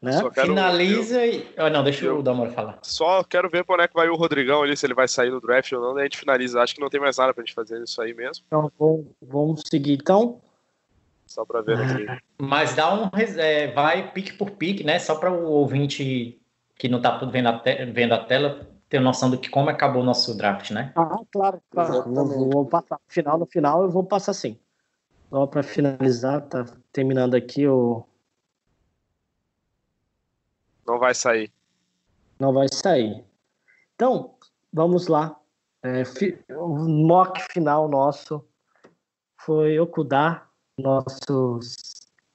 Né? 0.00 0.12
Quero- 0.34 0.48
Finaliza 0.48 1.24
e. 1.26 1.48
Ah, 1.56 1.70
não, 1.70 1.82
deixa 1.82 2.04
eu- 2.04 2.18
o 2.18 2.22
Damora 2.22 2.50
falar. 2.50 2.78
Só 2.82 3.24
quero 3.24 3.48
ver 3.48 3.64
pra 3.64 3.74
onde 3.74 3.84
é 3.84 3.88
que 3.88 3.94
vai 3.94 4.08
o 4.08 4.14
Rodrigão 4.14 4.62
ali, 4.62 4.76
se 4.76 4.84
ele 4.86 4.94
vai 4.94 5.08
sair 5.08 5.30
no 5.30 5.40
draft 5.40 5.72
ou 5.72 5.80
não, 5.80 5.94
daí 5.94 6.02
a 6.02 6.04
gente 6.04 6.18
finaliza. 6.18 6.60
Acho 6.60 6.74
que 6.74 6.80
não 6.80 6.90
tem 6.90 7.00
mais 7.00 7.16
nada 7.16 7.32
pra 7.32 7.42
gente 7.42 7.54
fazer 7.54 7.82
isso 7.82 8.00
aí 8.02 8.12
mesmo. 8.12 8.44
Então 8.46 8.70
vamos, 8.78 9.06
vamos 9.22 9.62
seguir 9.68 9.94
então. 9.94 10.40
Só 11.26 11.44
pra 11.44 11.60
ver 11.62 11.78
aqui. 11.80 12.06
Mas 12.38 12.74
dá 12.74 12.94
um. 12.94 13.10
é, 13.38 13.68
vai 13.72 14.12
pique 14.12 14.34
por 14.34 14.50
pique, 14.52 14.84
né? 14.84 14.98
Só 14.98 15.14
para 15.16 15.32
o 15.32 15.46
ouvinte 15.50 16.38
que 16.78 16.88
não 16.88 17.00
tá 17.00 17.16
vendo 17.24 17.48
a, 17.48 17.58
te- 17.58 17.86
vendo 17.86 18.12
a 18.12 18.18
tela 18.18 18.68
ter 18.88 19.00
noção 19.00 19.30
do 19.30 19.38
que 19.38 19.48
como 19.48 19.70
acabou 19.70 20.02
o 20.02 20.04
nosso 20.04 20.36
draft, 20.36 20.70
né? 20.70 20.92
Ah, 20.94 21.16
claro, 21.32 21.60
claro. 21.70 21.92
Exatamente. 21.94 22.34
Vou, 22.36 22.50
vou 22.50 22.66
passar. 22.66 22.96
No 22.96 23.12
final, 23.12 23.38
no 23.38 23.46
final 23.46 23.82
eu 23.82 23.90
vou 23.90 24.04
passar 24.04 24.34
sim. 24.34 24.56
Só 25.30 25.46
para 25.46 25.62
finalizar, 25.62 26.42
tá 26.42 26.64
terminando 26.92 27.34
aqui 27.34 27.66
o. 27.66 28.04
Não 30.86 30.98
vai 30.98 31.14
sair. 31.14 31.52
Não 32.38 32.52
vai 32.52 32.66
sair. 32.72 33.24
Então, 33.94 34.34
vamos 34.72 35.08
lá. 35.08 35.38
É, 35.82 36.02
o 36.54 36.78
mock 36.88 37.40
final 37.52 37.88
nosso 37.88 38.44
foi 39.38 39.78
Okudá, 39.78 40.46
nosso 40.78 41.60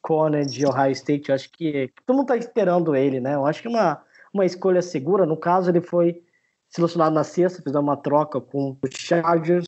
corner 0.02 0.46
de 0.46 0.66
Ohio 0.66 0.92
State. 0.92 1.30
Eu 1.30 1.36
acho 1.36 1.52
que 1.52 1.92
todo 2.06 2.16
mundo 2.16 2.34
está 2.34 2.38
esperando 2.38 2.96
ele, 2.96 3.20
né? 3.20 3.36
Eu 3.36 3.46
acho 3.46 3.62
que 3.62 3.68
uma, 3.68 4.02
uma 4.34 4.46
escolha 4.46 4.82
segura. 4.82 5.26
No 5.26 5.38
caso, 5.38 5.70
ele 5.70 5.82
foi 5.82 6.24
selecionado 6.70 7.14
na 7.14 7.24
sexta, 7.24 7.62
fizeram 7.62 7.82
uma 7.82 7.98
troca 7.98 8.40
com 8.42 8.78
os 8.82 8.90
Chargers. 8.96 9.68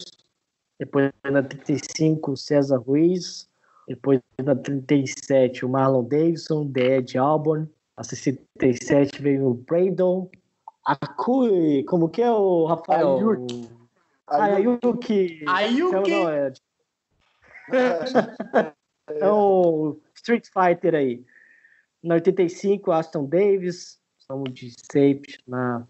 Depois, 0.79 1.11
na 1.23 1.43
35, 1.43 2.31
o 2.31 2.37
César 2.37 2.77
Ruiz. 2.77 3.49
Depois, 3.87 4.21
na 4.43 4.55
37, 4.55 5.65
o 5.65 5.69
Marlon 5.69 6.03
Davidson, 6.03 6.71
The 6.71 6.97
Ed 6.97 7.17
Auburn. 7.17 7.69
Na 7.97 8.03
67 8.03 9.21
veio 9.21 9.47
o 9.47 9.53
Brandon. 9.53 10.29
Akui, 10.85 11.83
como 11.85 12.09
que 12.09 12.21
é 12.21 12.31
o 12.31 12.65
Rafael? 12.65 13.17
Ayuki. 13.17 13.69
Ah, 14.27 14.43
Ayuki. 14.45 15.43
Ayuki. 15.47 15.93
Não, 15.93 16.23
não, 16.23 16.29
é, 16.29 16.53
é 19.09 19.29
o 19.29 19.99
Street 20.15 20.47
Fighter 20.47 20.95
aí. 20.95 21.23
Na 22.03 22.15
85, 22.15 22.91
Aston 22.91 23.25
Davis, 23.25 23.99
somos 24.17 24.53
de 24.53 24.71
safety 24.91 25.39
na 25.47 25.87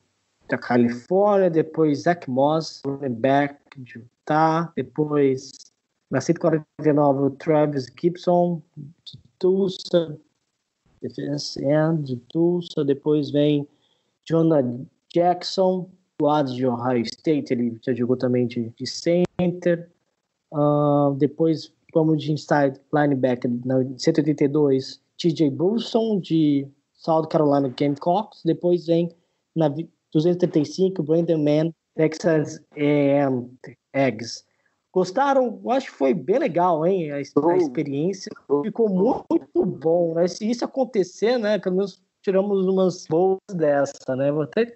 da 0.47 0.57
Califórnia, 0.57 1.49
depois 1.49 2.03
Zach 2.03 2.29
Moss, 2.29 2.81
running 2.85 3.15
back 3.15 3.57
de 3.77 3.99
Utah, 3.99 4.71
depois 4.75 5.51
na 6.11 6.21
149 6.21 7.23
o 7.23 7.29
Travis 7.31 7.87
Gibson 7.99 8.61
de 8.77 9.17
Tulsa, 9.39 10.17
defense 11.07 11.59
end 11.63 12.19
Tulsa, 12.29 12.83
depois 12.83 13.29
vem 13.29 13.67
Jonah 14.27 14.63
Jackson, 15.13 15.89
do 16.17 16.25
lado 16.25 16.53
de 16.53 16.65
Ohio 16.65 17.03
State, 17.03 17.53
ele 17.53 17.77
já 17.85 17.93
jogou 17.93 18.17
também 18.17 18.47
de, 18.47 18.69
de 18.69 18.87
center, 18.87 19.89
Uh, 20.55 21.15
depois 21.15 21.73
vamos 21.95 22.21
de 22.23 22.31
inside 22.31 22.79
linebacker 22.93 23.49
na 23.65 23.77
182, 23.97 25.01
TJ 25.17 25.49
Wilson 25.59 26.19
de 26.19 26.67
South 26.93 27.25
Carolina 27.27 27.69
Gamecocks. 27.69 28.43
Depois 28.45 28.85
vem 28.85 29.09
na 29.55 29.67
vi- 29.69 29.89
235, 30.11 31.01
Brandon 31.01 31.43
Mann, 31.43 31.73
Texas 31.95 32.61
A&M 32.77 33.49
Eggs. 33.95 34.45
Gostaram? 34.93 35.59
Eu 35.63 35.71
acho 35.71 35.87
que 35.91 35.97
foi 35.97 36.13
bem 36.13 36.37
legal, 36.37 36.85
hein? 36.85 37.11
A, 37.11 37.15
a 37.15 37.21
experiência 37.57 38.31
ficou 38.63 38.87
muito 38.89 39.65
bom, 39.65 40.13
né? 40.13 40.27
Se 40.27 40.47
isso 40.49 40.63
acontecer, 40.63 41.37
né? 41.39 41.57
Pelo 41.57 41.77
menos 41.77 41.99
tiramos 42.21 42.65
umas 42.67 43.05
boas 43.07 43.39
dessa, 43.51 44.15
né? 44.15 44.31
Vou 44.31 44.43
até, 44.43 44.71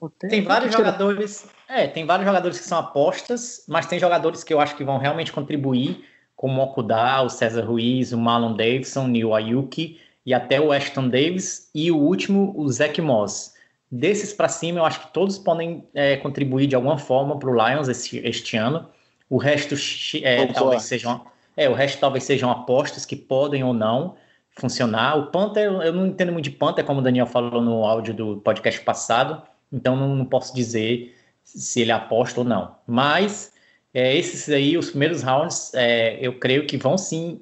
vou 0.00 0.08
até- 0.16 0.28
Tem 0.28 0.42
vários 0.42 0.70
tirar- 0.70 0.84
jogadores. 0.86 1.46
É, 1.68 1.86
tem 1.86 2.06
vários 2.06 2.26
jogadores 2.26 2.58
que 2.58 2.64
são 2.66 2.78
apostas, 2.78 3.64
mas 3.68 3.86
tem 3.86 3.98
jogadores 3.98 4.42
que 4.42 4.52
eu 4.52 4.60
acho 4.60 4.74
que 4.76 4.82
vão 4.82 4.96
realmente 4.98 5.32
contribuir, 5.32 6.04
como 6.34 6.60
o 6.60 6.64
Okudá, 6.64 7.20
o 7.22 7.28
César 7.28 7.64
Ruiz, 7.64 8.12
o 8.12 8.18
Marlon 8.18 8.56
Davidson, 8.56 9.04
o 9.04 9.08
Neil 9.08 9.34
Ayuki 9.34 10.00
e 10.26 10.32
até 10.32 10.58
o 10.58 10.72
Ashton 10.72 11.08
Davis 11.08 11.70
e 11.74 11.92
o 11.92 11.98
último, 11.98 12.54
o 12.56 12.66
Zach 12.70 12.98
Moss. 13.00 13.52
Desses 13.90 14.32
para 14.32 14.48
cima, 14.48 14.80
eu 14.80 14.84
acho 14.84 15.00
que 15.06 15.12
todos 15.12 15.38
podem 15.38 15.86
é, 15.94 16.16
contribuir 16.16 16.66
de 16.66 16.74
alguma 16.74 16.98
forma 16.98 17.38
para 17.38 17.50
o 17.50 17.54
Lions 17.54 17.88
esse, 17.88 18.18
este 18.26 18.56
ano. 18.56 18.88
O 19.28 19.36
resto 19.36 19.74
é, 20.22 20.46
talvez 20.46 20.82
sejam, 20.82 21.26
é, 21.56 21.68
o 21.68 21.74
resto 21.74 21.98
talvez 21.98 22.24
sejam 22.24 22.50
apostas 22.50 23.04
que 23.06 23.16
podem 23.16 23.64
ou 23.64 23.72
não 23.72 24.16
funcionar. 24.50 25.18
O 25.18 25.26
Panther, 25.26 25.64
eu 25.64 25.92
não 25.92 26.06
entendo 26.06 26.32
muito 26.32 26.44
de 26.44 26.50
Panther, 26.50 26.84
como 26.84 27.00
o 27.00 27.02
Daniel 27.02 27.26
falou 27.26 27.60
no 27.60 27.84
áudio 27.84 28.14
do 28.14 28.36
podcast 28.38 28.80
passado, 28.82 29.42
então 29.72 29.96
não, 29.96 30.14
não 30.14 30.24
posso 30.24 30.54
dizer 30.54 31.16
se 31.42 31.80
ele 31.80 31.92
aposta 31.92 32.40
ou 32.40 32.46
não. 32.46 32.76
Mas 32.86 33.52
é, 33.94 34.16
esses 34.16 34.48
aí, 34.48 34.76
os 34.76 34.90
primeiros 34.90 35.22
rounds, 35.22 35.72
é, 35.74 36.18
eu 36.20 36.38
creio 36.38 36.66
que 36.66 36.76
vão 36.76 36.98
sim 36.98 37.40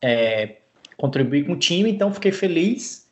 é, 0.00 0.56
contribuir 0.96 1.46
com 1.46 1.52
o 1.52 1.58
time, 1.58 1.90
então 1.90 2.12
fiquei 2.12 2.32
feliz. 2.32 3.08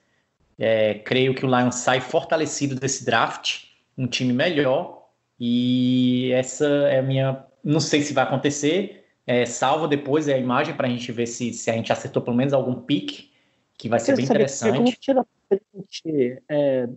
É, 0.58 0.94
creio 0.94 1.34
que 1.34 1.46
o 1.46 1.48
Lions 1.48 1.76
sai 1.76 2.00
fortalecido 2.00 2.74
desse 2.74 3.04
draft, 3.04 3.64
um 3.96 4.06
time 4.06 4.32
melhor, 4.32 5.06
e 5.38 6.32
essa 6.32 6.66
é 6.66 6.98
a 6.98 7.02
minha. 7.02 7.44
Não 7.62 7.80
sei 7.80 8.02
se 8.02 8.12
vai 8.12 8.24
acontecer, 8.24 9.04
é, 9.26 9.44
salvo 9.46 9.86
depois 9.86 10.28
a 10.28 10.36
imagem 10.36 10.74
para 10.74 10.86
a 10.86 10.90
gente 10.90 11.10
ver 11.12 11.26
se, 11.26 11.52
se 11.52 11.70
a 11.70 11.74
gente 11.74 11.92
acertou 11.92 12.22
pelo 12.22 12.36
menos 12.36 12.52
algum 12.52 12.74
pique, 12.74 13.30
que 13.76 13.88
vai 13.88 13.98
ser 14.00 14.16
bem 14.16 14.24
interessante. 14.24 14.76
Como 14.76 14.92
tira 14.92 15.26
print? 15.48 16.42
É, 16.48 16.88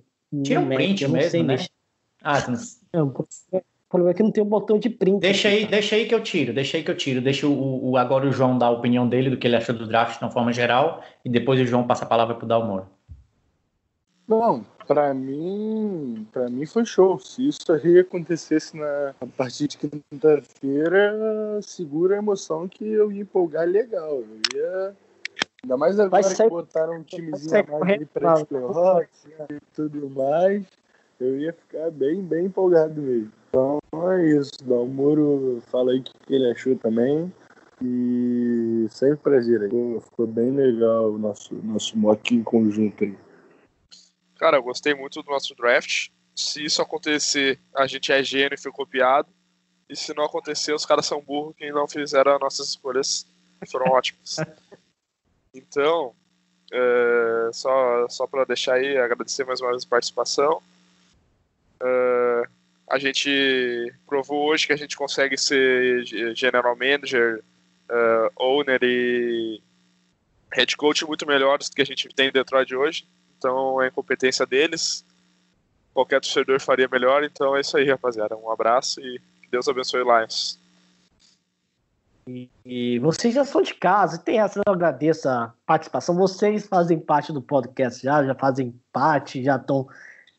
Tira 0.44 0.60
um 0.61 0.69
print 0.69 1.07
mesmo, 1.07 1.44
né? 1.44 1.53
mexer. 1.53 1.69
Ah, 2.22 2.44
não- 2.94 3.10
porque- 3.10 3.61
problema 3.90 4.11
é 4.11 4.14
que 4.15 4.23
não 4.23 4.31
tem 4.31 4.44
um 4.44 4.48
botão 4.48 4.80
de 4.80 4.90
print. 4.90 5.19
Deixa 5.19 5.48
aí, 5.49 5.68
deixa 5.68 5.95
aí 5.95 6.07
que 6.07 6.15
eu 6.15 6.23
tiro, 6.23 6.52
deixa 6.52 6.77
aí 6.77 6.84
que 6.84 6.90
eu 6.90 6.98
tiro. 6.98 7.22
Deixa 7.22 7.45
o, 7.48 7.91
o, 7.91 7.95
agora 7.98 8.27
o 8.27 8.31
João 8.31 8.57
dar 8.57 8.68
a 8.68 8.72
opinião 8.72 9.07
dele, 9.07 9.30
do 9.30 9.38
que 9.38 9.45
ele 9.45 9.56
achou 9.56 9.76
do 9.76 9.85
draft 9.85 10.18
de 10.18 10.26
uma 10.26 10.31
forma 10.31 10.52
geral, 10.52 11.03
e 11.23 11.30
depois 11.30 11.60
o 11.61 11.65
João 11.65 11.85
passa 11.85 12.03
a 12.03 12.07
palavra 12.07 12.34
pro 12.34 12.48
Dalmor. 12.48 12.85
Não, 14.27 14.65
para 14.85 15.14
mim, 15.14 16.27
para 16.31 16.49
mim 16.49 16.65
foi 16.65 16.85
show. 16.85 17.19
Se 17.19 17.47
isso 17.47 17.72
aí 17.72 17.99
acontecesse 17.99 18.77
na 18.77 19.14
a 19.22 19.26
partir 19.26 19.68
de 19.68 19.77
quinta-feira, 19.77 21.60
segura 21.61 22.15
a 22.15 22.19
emoção 22.19 22.68
que 22.68 22.85
eu 22.85 23.11
ia 23.11 23.22
empolgar 23.22 23.68
legal. 23.68 24.22
Eu 24.22 24.60
ia 24.60 24.95
Ainda 25.64 25.77
mais 25.77 25.97
agora 25.97 26.23
sair, 26.23 26.47
que 26.47 26.49
botaram 26.49 26.97
um 26.97 27.03
timezinho 27.03 27.60
a 27.60 27.80
mais 27.80 27.99
aí 27.99 28.05
para 28.05 28.34
os 28.34 28.43
playoffs 28.43 29.26
e 29.49 29.60
tudo 29.73 30.10
mais. 30.10 30.65
Eu 31.19 31.39
ia 31.39 31.53
ficar 31.53 31.89
bem, 31.89 32.22
bem 32.22 32.47
empolgado 32.47 33.01
mesmo. 33.01 33.31
Então 33.47 33.80
é 34.11 34.26
isso. 34.26 34.51
Dá 34.65 34.76
o 34.76 34.85
Muro 34.85 35.61
fala 35.68 35.91
aí 35.91 35.99
o 35.99 36.03
que 36.03 36.11
ele 36.30 36.51
achou 36.51 36.76
também. 36.76 37.31
E 37.81 38.88
sempre 38.89 39.18
prazer 39.18 39.61
aí. 39.61 39.69
Ficou, 39.69 40.01
ficou 40.01 40.27
bem 40.27 40.51
legal 40.51 41.11
o 41.11 41.18
nosso, 41.18 41.55
nosso 41.64 41.97
mock 41.97 42.35
em 42.35 42.43
conjunto 42.43 43.05
aí. 43.05 43.15
Cara, 44.44 44.57
eu 44.57 44.64
gostei 44.64 44.94
muito 44.94 45.24
do 45.24 45.32
nosso 45.32 45.56
draft. 45.56 46.10
Se 46.36 46.65
isso 46.65 46.82
acontecer, 46.82 47.57
a 47.74 47.88
gente 47.88 48.11
é 48.11 48.22
gênio 48.22 48.56
e 48.56 48.61
foi 48.61 48.74
copiado. 48.74 49.30
E 49.88 49.95
se 49.95 50.14
não 50.14 50.26
acontecer, 50.26 50.74
os 50.74 50.86
caras 50.86 51.06
são 51.06 51.22
burros 51.22 51.56
que 51.56 51.72
não 51.72 51.88
fizeram 51.88 52.36
as 52.36 52.41
nossas 52.41 52.68
escolhas 52.68 53.26
foram 53.72 53.86
ótimas. 53.95 54.41
Então, 55.53 56.14
é, 56.74 57.52
só, 57.53 58.06
só 58.10 58.28
para 58.28 58.44
deixar 58.44 58.74
aí, 58.74 58.98
agradecer 58.98 59.45
mais 59.45 59.61
uma 59.61 59.70
vez 59.70 59.86
a 59.86 59.88
participação. 59.88 60.61
É, 61.82 62.44
a 62.91 62.99
gente 62.99 63.94
provou 64.06 64.49
hoje 64.49 64.68
que 64.68 64.74
a 64.74 64.78
gente 64.78 64.98
consegue 64.98 65.38
ser 65.38 66.03
general 66.36 66.76
manager, 66.76 67.41
uh, 67.90 68.30
owner 68.36 68.80
e 68.84 69.61
head 70.52 70.76
coach 70.76 71.06
muito 71.06 71.26
melhores 71.26 71.70
do 71.70 71.76
que 71.78 71.82
a 71.82 71.86
gente 71.86 72.10
tem 72.10 72.28
em 72.28 72.34
Detroit 72.34 72.76
hoje. 72.76 73.07
Então 73.44 73.82
é 73.82 73.90
incompetência 73.90 74.45
deles. 74.45 75.06
Qualquer 75.94 76.22
torcedor 76.22 76.61
faria 76.61 76.88
melhor. 76.88 77.24
Então 77.26 77.56
é 77.57 77.60
isso 77.60 77.76
aí, 77.76 77.86
rapaziada. 77.90 78.38
Um 78.38 78.49
abraço 78.49 79.02
e 79.02 79.20
que 79.41 79.52
Deus 79.52 79.68
abençoe 79.68 80.02
o 80.02 80.18
Lions. 80.18 80.57
E, 82.26 82.49
e 82.65 82.99
vocês 82.99 83.34
já 83.34 83.44
são 83.44 83.61
de 83.61 83.74
casa, 83.74 84.18
tem 84.18 84.40
essa, 84.40 84.61
eu 84.65 84.74
agradeço 84.74 85.28
a 85.28 85.53
participação. 85.65 86.15
Vocês 86.15 86.65
fazem 86.65 86.98
parte 86.98 87.34
do 87.34 87.41
podcast 87.41 88.02
já, 88.02 88.24
já 88.24 88.34
fazem 88.34 88.74
parte, 88.94 89.44
já 89.44 89.57
estão 89.57 89.90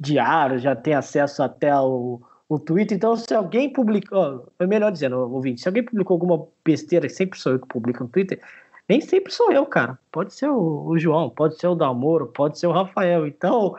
diário, 0.01 0.59
já 0.59 0.75
tem 0.75 0.95
acesso 0.95 1.43
até 1.43 1.79
o, 1.79 2.23
o 2.49 2.59
Twitter. 2.59 2.97
Então, 2.97 3.15
se 3.17 3.35
alguém 3.35 3.71
publicou, 3.71 4.51
melhor 4.67 4.91
dizendo, 4.91 5.19
ouvinte, 5.19 5.61
se 5.61 5.69
alguém 5.69 5.85
publicou 5.85 6.15
alguma 6.15 6.47
besteira, 6.65 7.07
sempre 7.11 7.39
sou 7.39 7.53
eu 7.53 7.61
que 7.61 7.69
publico 7.69 8.03
no 8.03 8.09
Twitter, 8.09 8.41
nem 8.89 9.01
sempre 9.01 9.33
sou 9.33 9.53
eu, 9.53 9.65
cara. 9.67 9.99
Pode 10.13 10.35
ser 10.35 10.49
o, 10.49 10.87
o 10.87 10.99
João, 10.99 11.31
pode 11.31 11.59
ser 11.59 11.69
o 11.69 11.75
Dalmoro, 11.75 12.27
pode 12.29 12.59
ser 12.59 12.67
o 12.67 12.73
Rafael. 12.73 13.27
Então, 13.27 13.75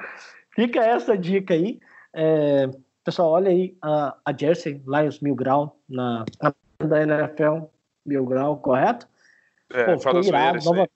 fica 0.55 0.83
essa 0.83 1.17
dica 1.17 1.53
aí. 1.53 1.79
É, 2.13 2.69
pessoal, 3.03 3.31
olha 3.31 3.51
aí 3.51 3.77
a, 3.81 4.15
a 4.25 4.35
Jersey 4.35 4.81
Lions 4.87 5.19
Mil 5.19 5.35
Grau 5.35 5.77
na, 5.87 6.25
da 6.79 7.03
NFL 7.03 7.65
Mil 8.05 8.25
Grau, 8.25 8.57
correto? 8.57 9.07
É, 9.71 9.83
pô, 9.83 9.99
ficou 9.99 10.21
irado, 10.21 10.63
novamente, 10.63 10.91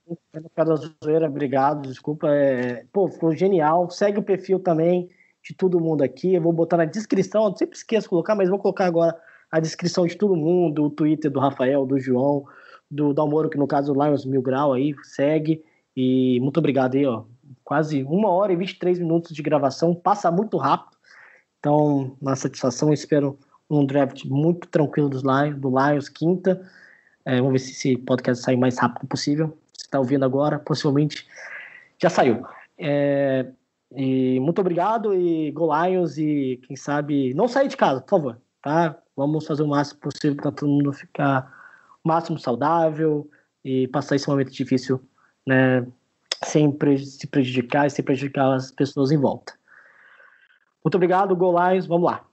da 0.56 0.76
zoeira, 0.76 1.27
obrigado, 1.27 1.88
desculpa. 1.88 2.30
É, 2.30 2.86
pô, 2.94 3.07
ficou 3.07 3.36
genial. 3.36 3.90
Segue 3.90 4.19
o 4.19 4.23
perfil 4.23 4.60
também 4.60 5.10
de 5.44 5.53
todo 5.53 5.80
mundo 5.80 6.03
aqui. 6.03 6.34
Eu 6.36 6.41
vou 6.41 6.53
botar 6.53 6.77
na 6.77 6.86
descrição, 6.86 7.45
eu 7.45 7.56
sempre 7.56 7.76
esqueço 7.76 8.06
de 8.06 8.10
colocar, 8.10 8.36
mas 8.36 8.49
vou 8.49 8.60
colocar 8.60 8.86
agora 8.86 9.15
a 9.52 9.60
descrição 9.60 10.06
de 10.06 10.15
todo 10.15 10.36
mundo, 10.36 10.84
o 10.84 10.90
Twitter 10.90 11.31
do 11.31 11.40
Rafael, 11.40 11.86
do 11.86 11.99
João, 11.99 12.45
do 12.90 13.14
Dalmoro, 13.14 13.49
que 13.49 13.57
no 13.57 13.68
caso 13.68 13.94
o 13.94 14.06
Lions 14.06 14.26
Mil 14.26 14.41
Grau 14.41 14.74
aí, 14.74 14.95
segue. 15.03 15.64
E 15.95 16.40
muito 16.41 16.57
obrigado 16.57 16.95
aí, 16.95 17.06
ó. 17.06 17.24
Quase 17.64 18.03
uma 18.03 18.30
hora 18.30 18.53
e 18.53 18.56
23 18.56 18.99
minutos 18.99 19.36
de 19.36 19.41
gravação, 19.41 19.94
passa 19.94 20.32
muito 20.32 20.57
rápido. 20.57 20.98
Então, 21.60 22.16
uma 22.22 22.36
satisfação, 22.36 22.94
espero 22.94 23.38
um 23.70 23.86
draft 23.86 24.26
muito 24.26 24.68
tranquilo 24.68 25.10
dos 25.10 25.22
Lions, 25.22 25.60
do 25.60 25.70
Lions, 25.70 26.10
quinta. 26.10 26.61
É, 27.26 27.38
vamos 27.38 27.53
ver 27.53 27.60
se 27.60 27.72
esse 27.72 27.98
podcast 27.98 28.44
sai 28.44 28.56
mais 28.56 28.78
rápido 28.78 29.07
possível. 29.07 29.57
Você 29.74 29.86
está 29.86 29.99
ouvindo 29.99 30.26
agora, 30.26 30.57
possivelmente 30.57 31.28
já 32.02 32.10
saiu. 32.10 32.44
É, 32.78 33.45
e 33.91 34.40
muito 34.40 34.60
obrigado 34.61 35.14
e 35.14 35.52
Go 35.52 35.70
Lions 35.74 36.18
e 36.18 36.60
quem 36.66 36.76
sabe 36.76 37.34
não 37.34 37.48
sair 37.48 37.68
de 37.68 37.78
casa, 37.78 38.02
por 38.02 38.10
favor, 38.10 38.41
tá? 38.61 38.98
Vamos 39.16 39.45
fazer 39.45 39.64
o 39.64 39.68
máximo 39.68 39.99
possível 39.99 40.38
para 40.38 40.52
todo 40.52 40.70
mundo 40.70 40.94
ficar 40.94 41.59
máximo 42.03 42.39
saudável 42.39 43.30
e 43.63 43.88
passar 43.88 44.15
esse 44.15 44.27
momento 44.27 44.51
difícil, 44.51 45.01
né? 45.45 45.85
Sem 46.43 46.77
se 46.97 47.27
prejudicar 47.27 47.88
e 47.88 47.89
sem 47.89 48.03
prejudicar 48.03 48.53
as 48.53 48.71
pessoas 48.71 49.11
em 49.11 49.17
volta. 49.17 49.53
Muito 50.84 50.95
obrigado, 50.95 51.35
Go 51.35 51.51
Lions, 51.51 51.85
vamos 51.85 52.09
lá. 52.09 52.28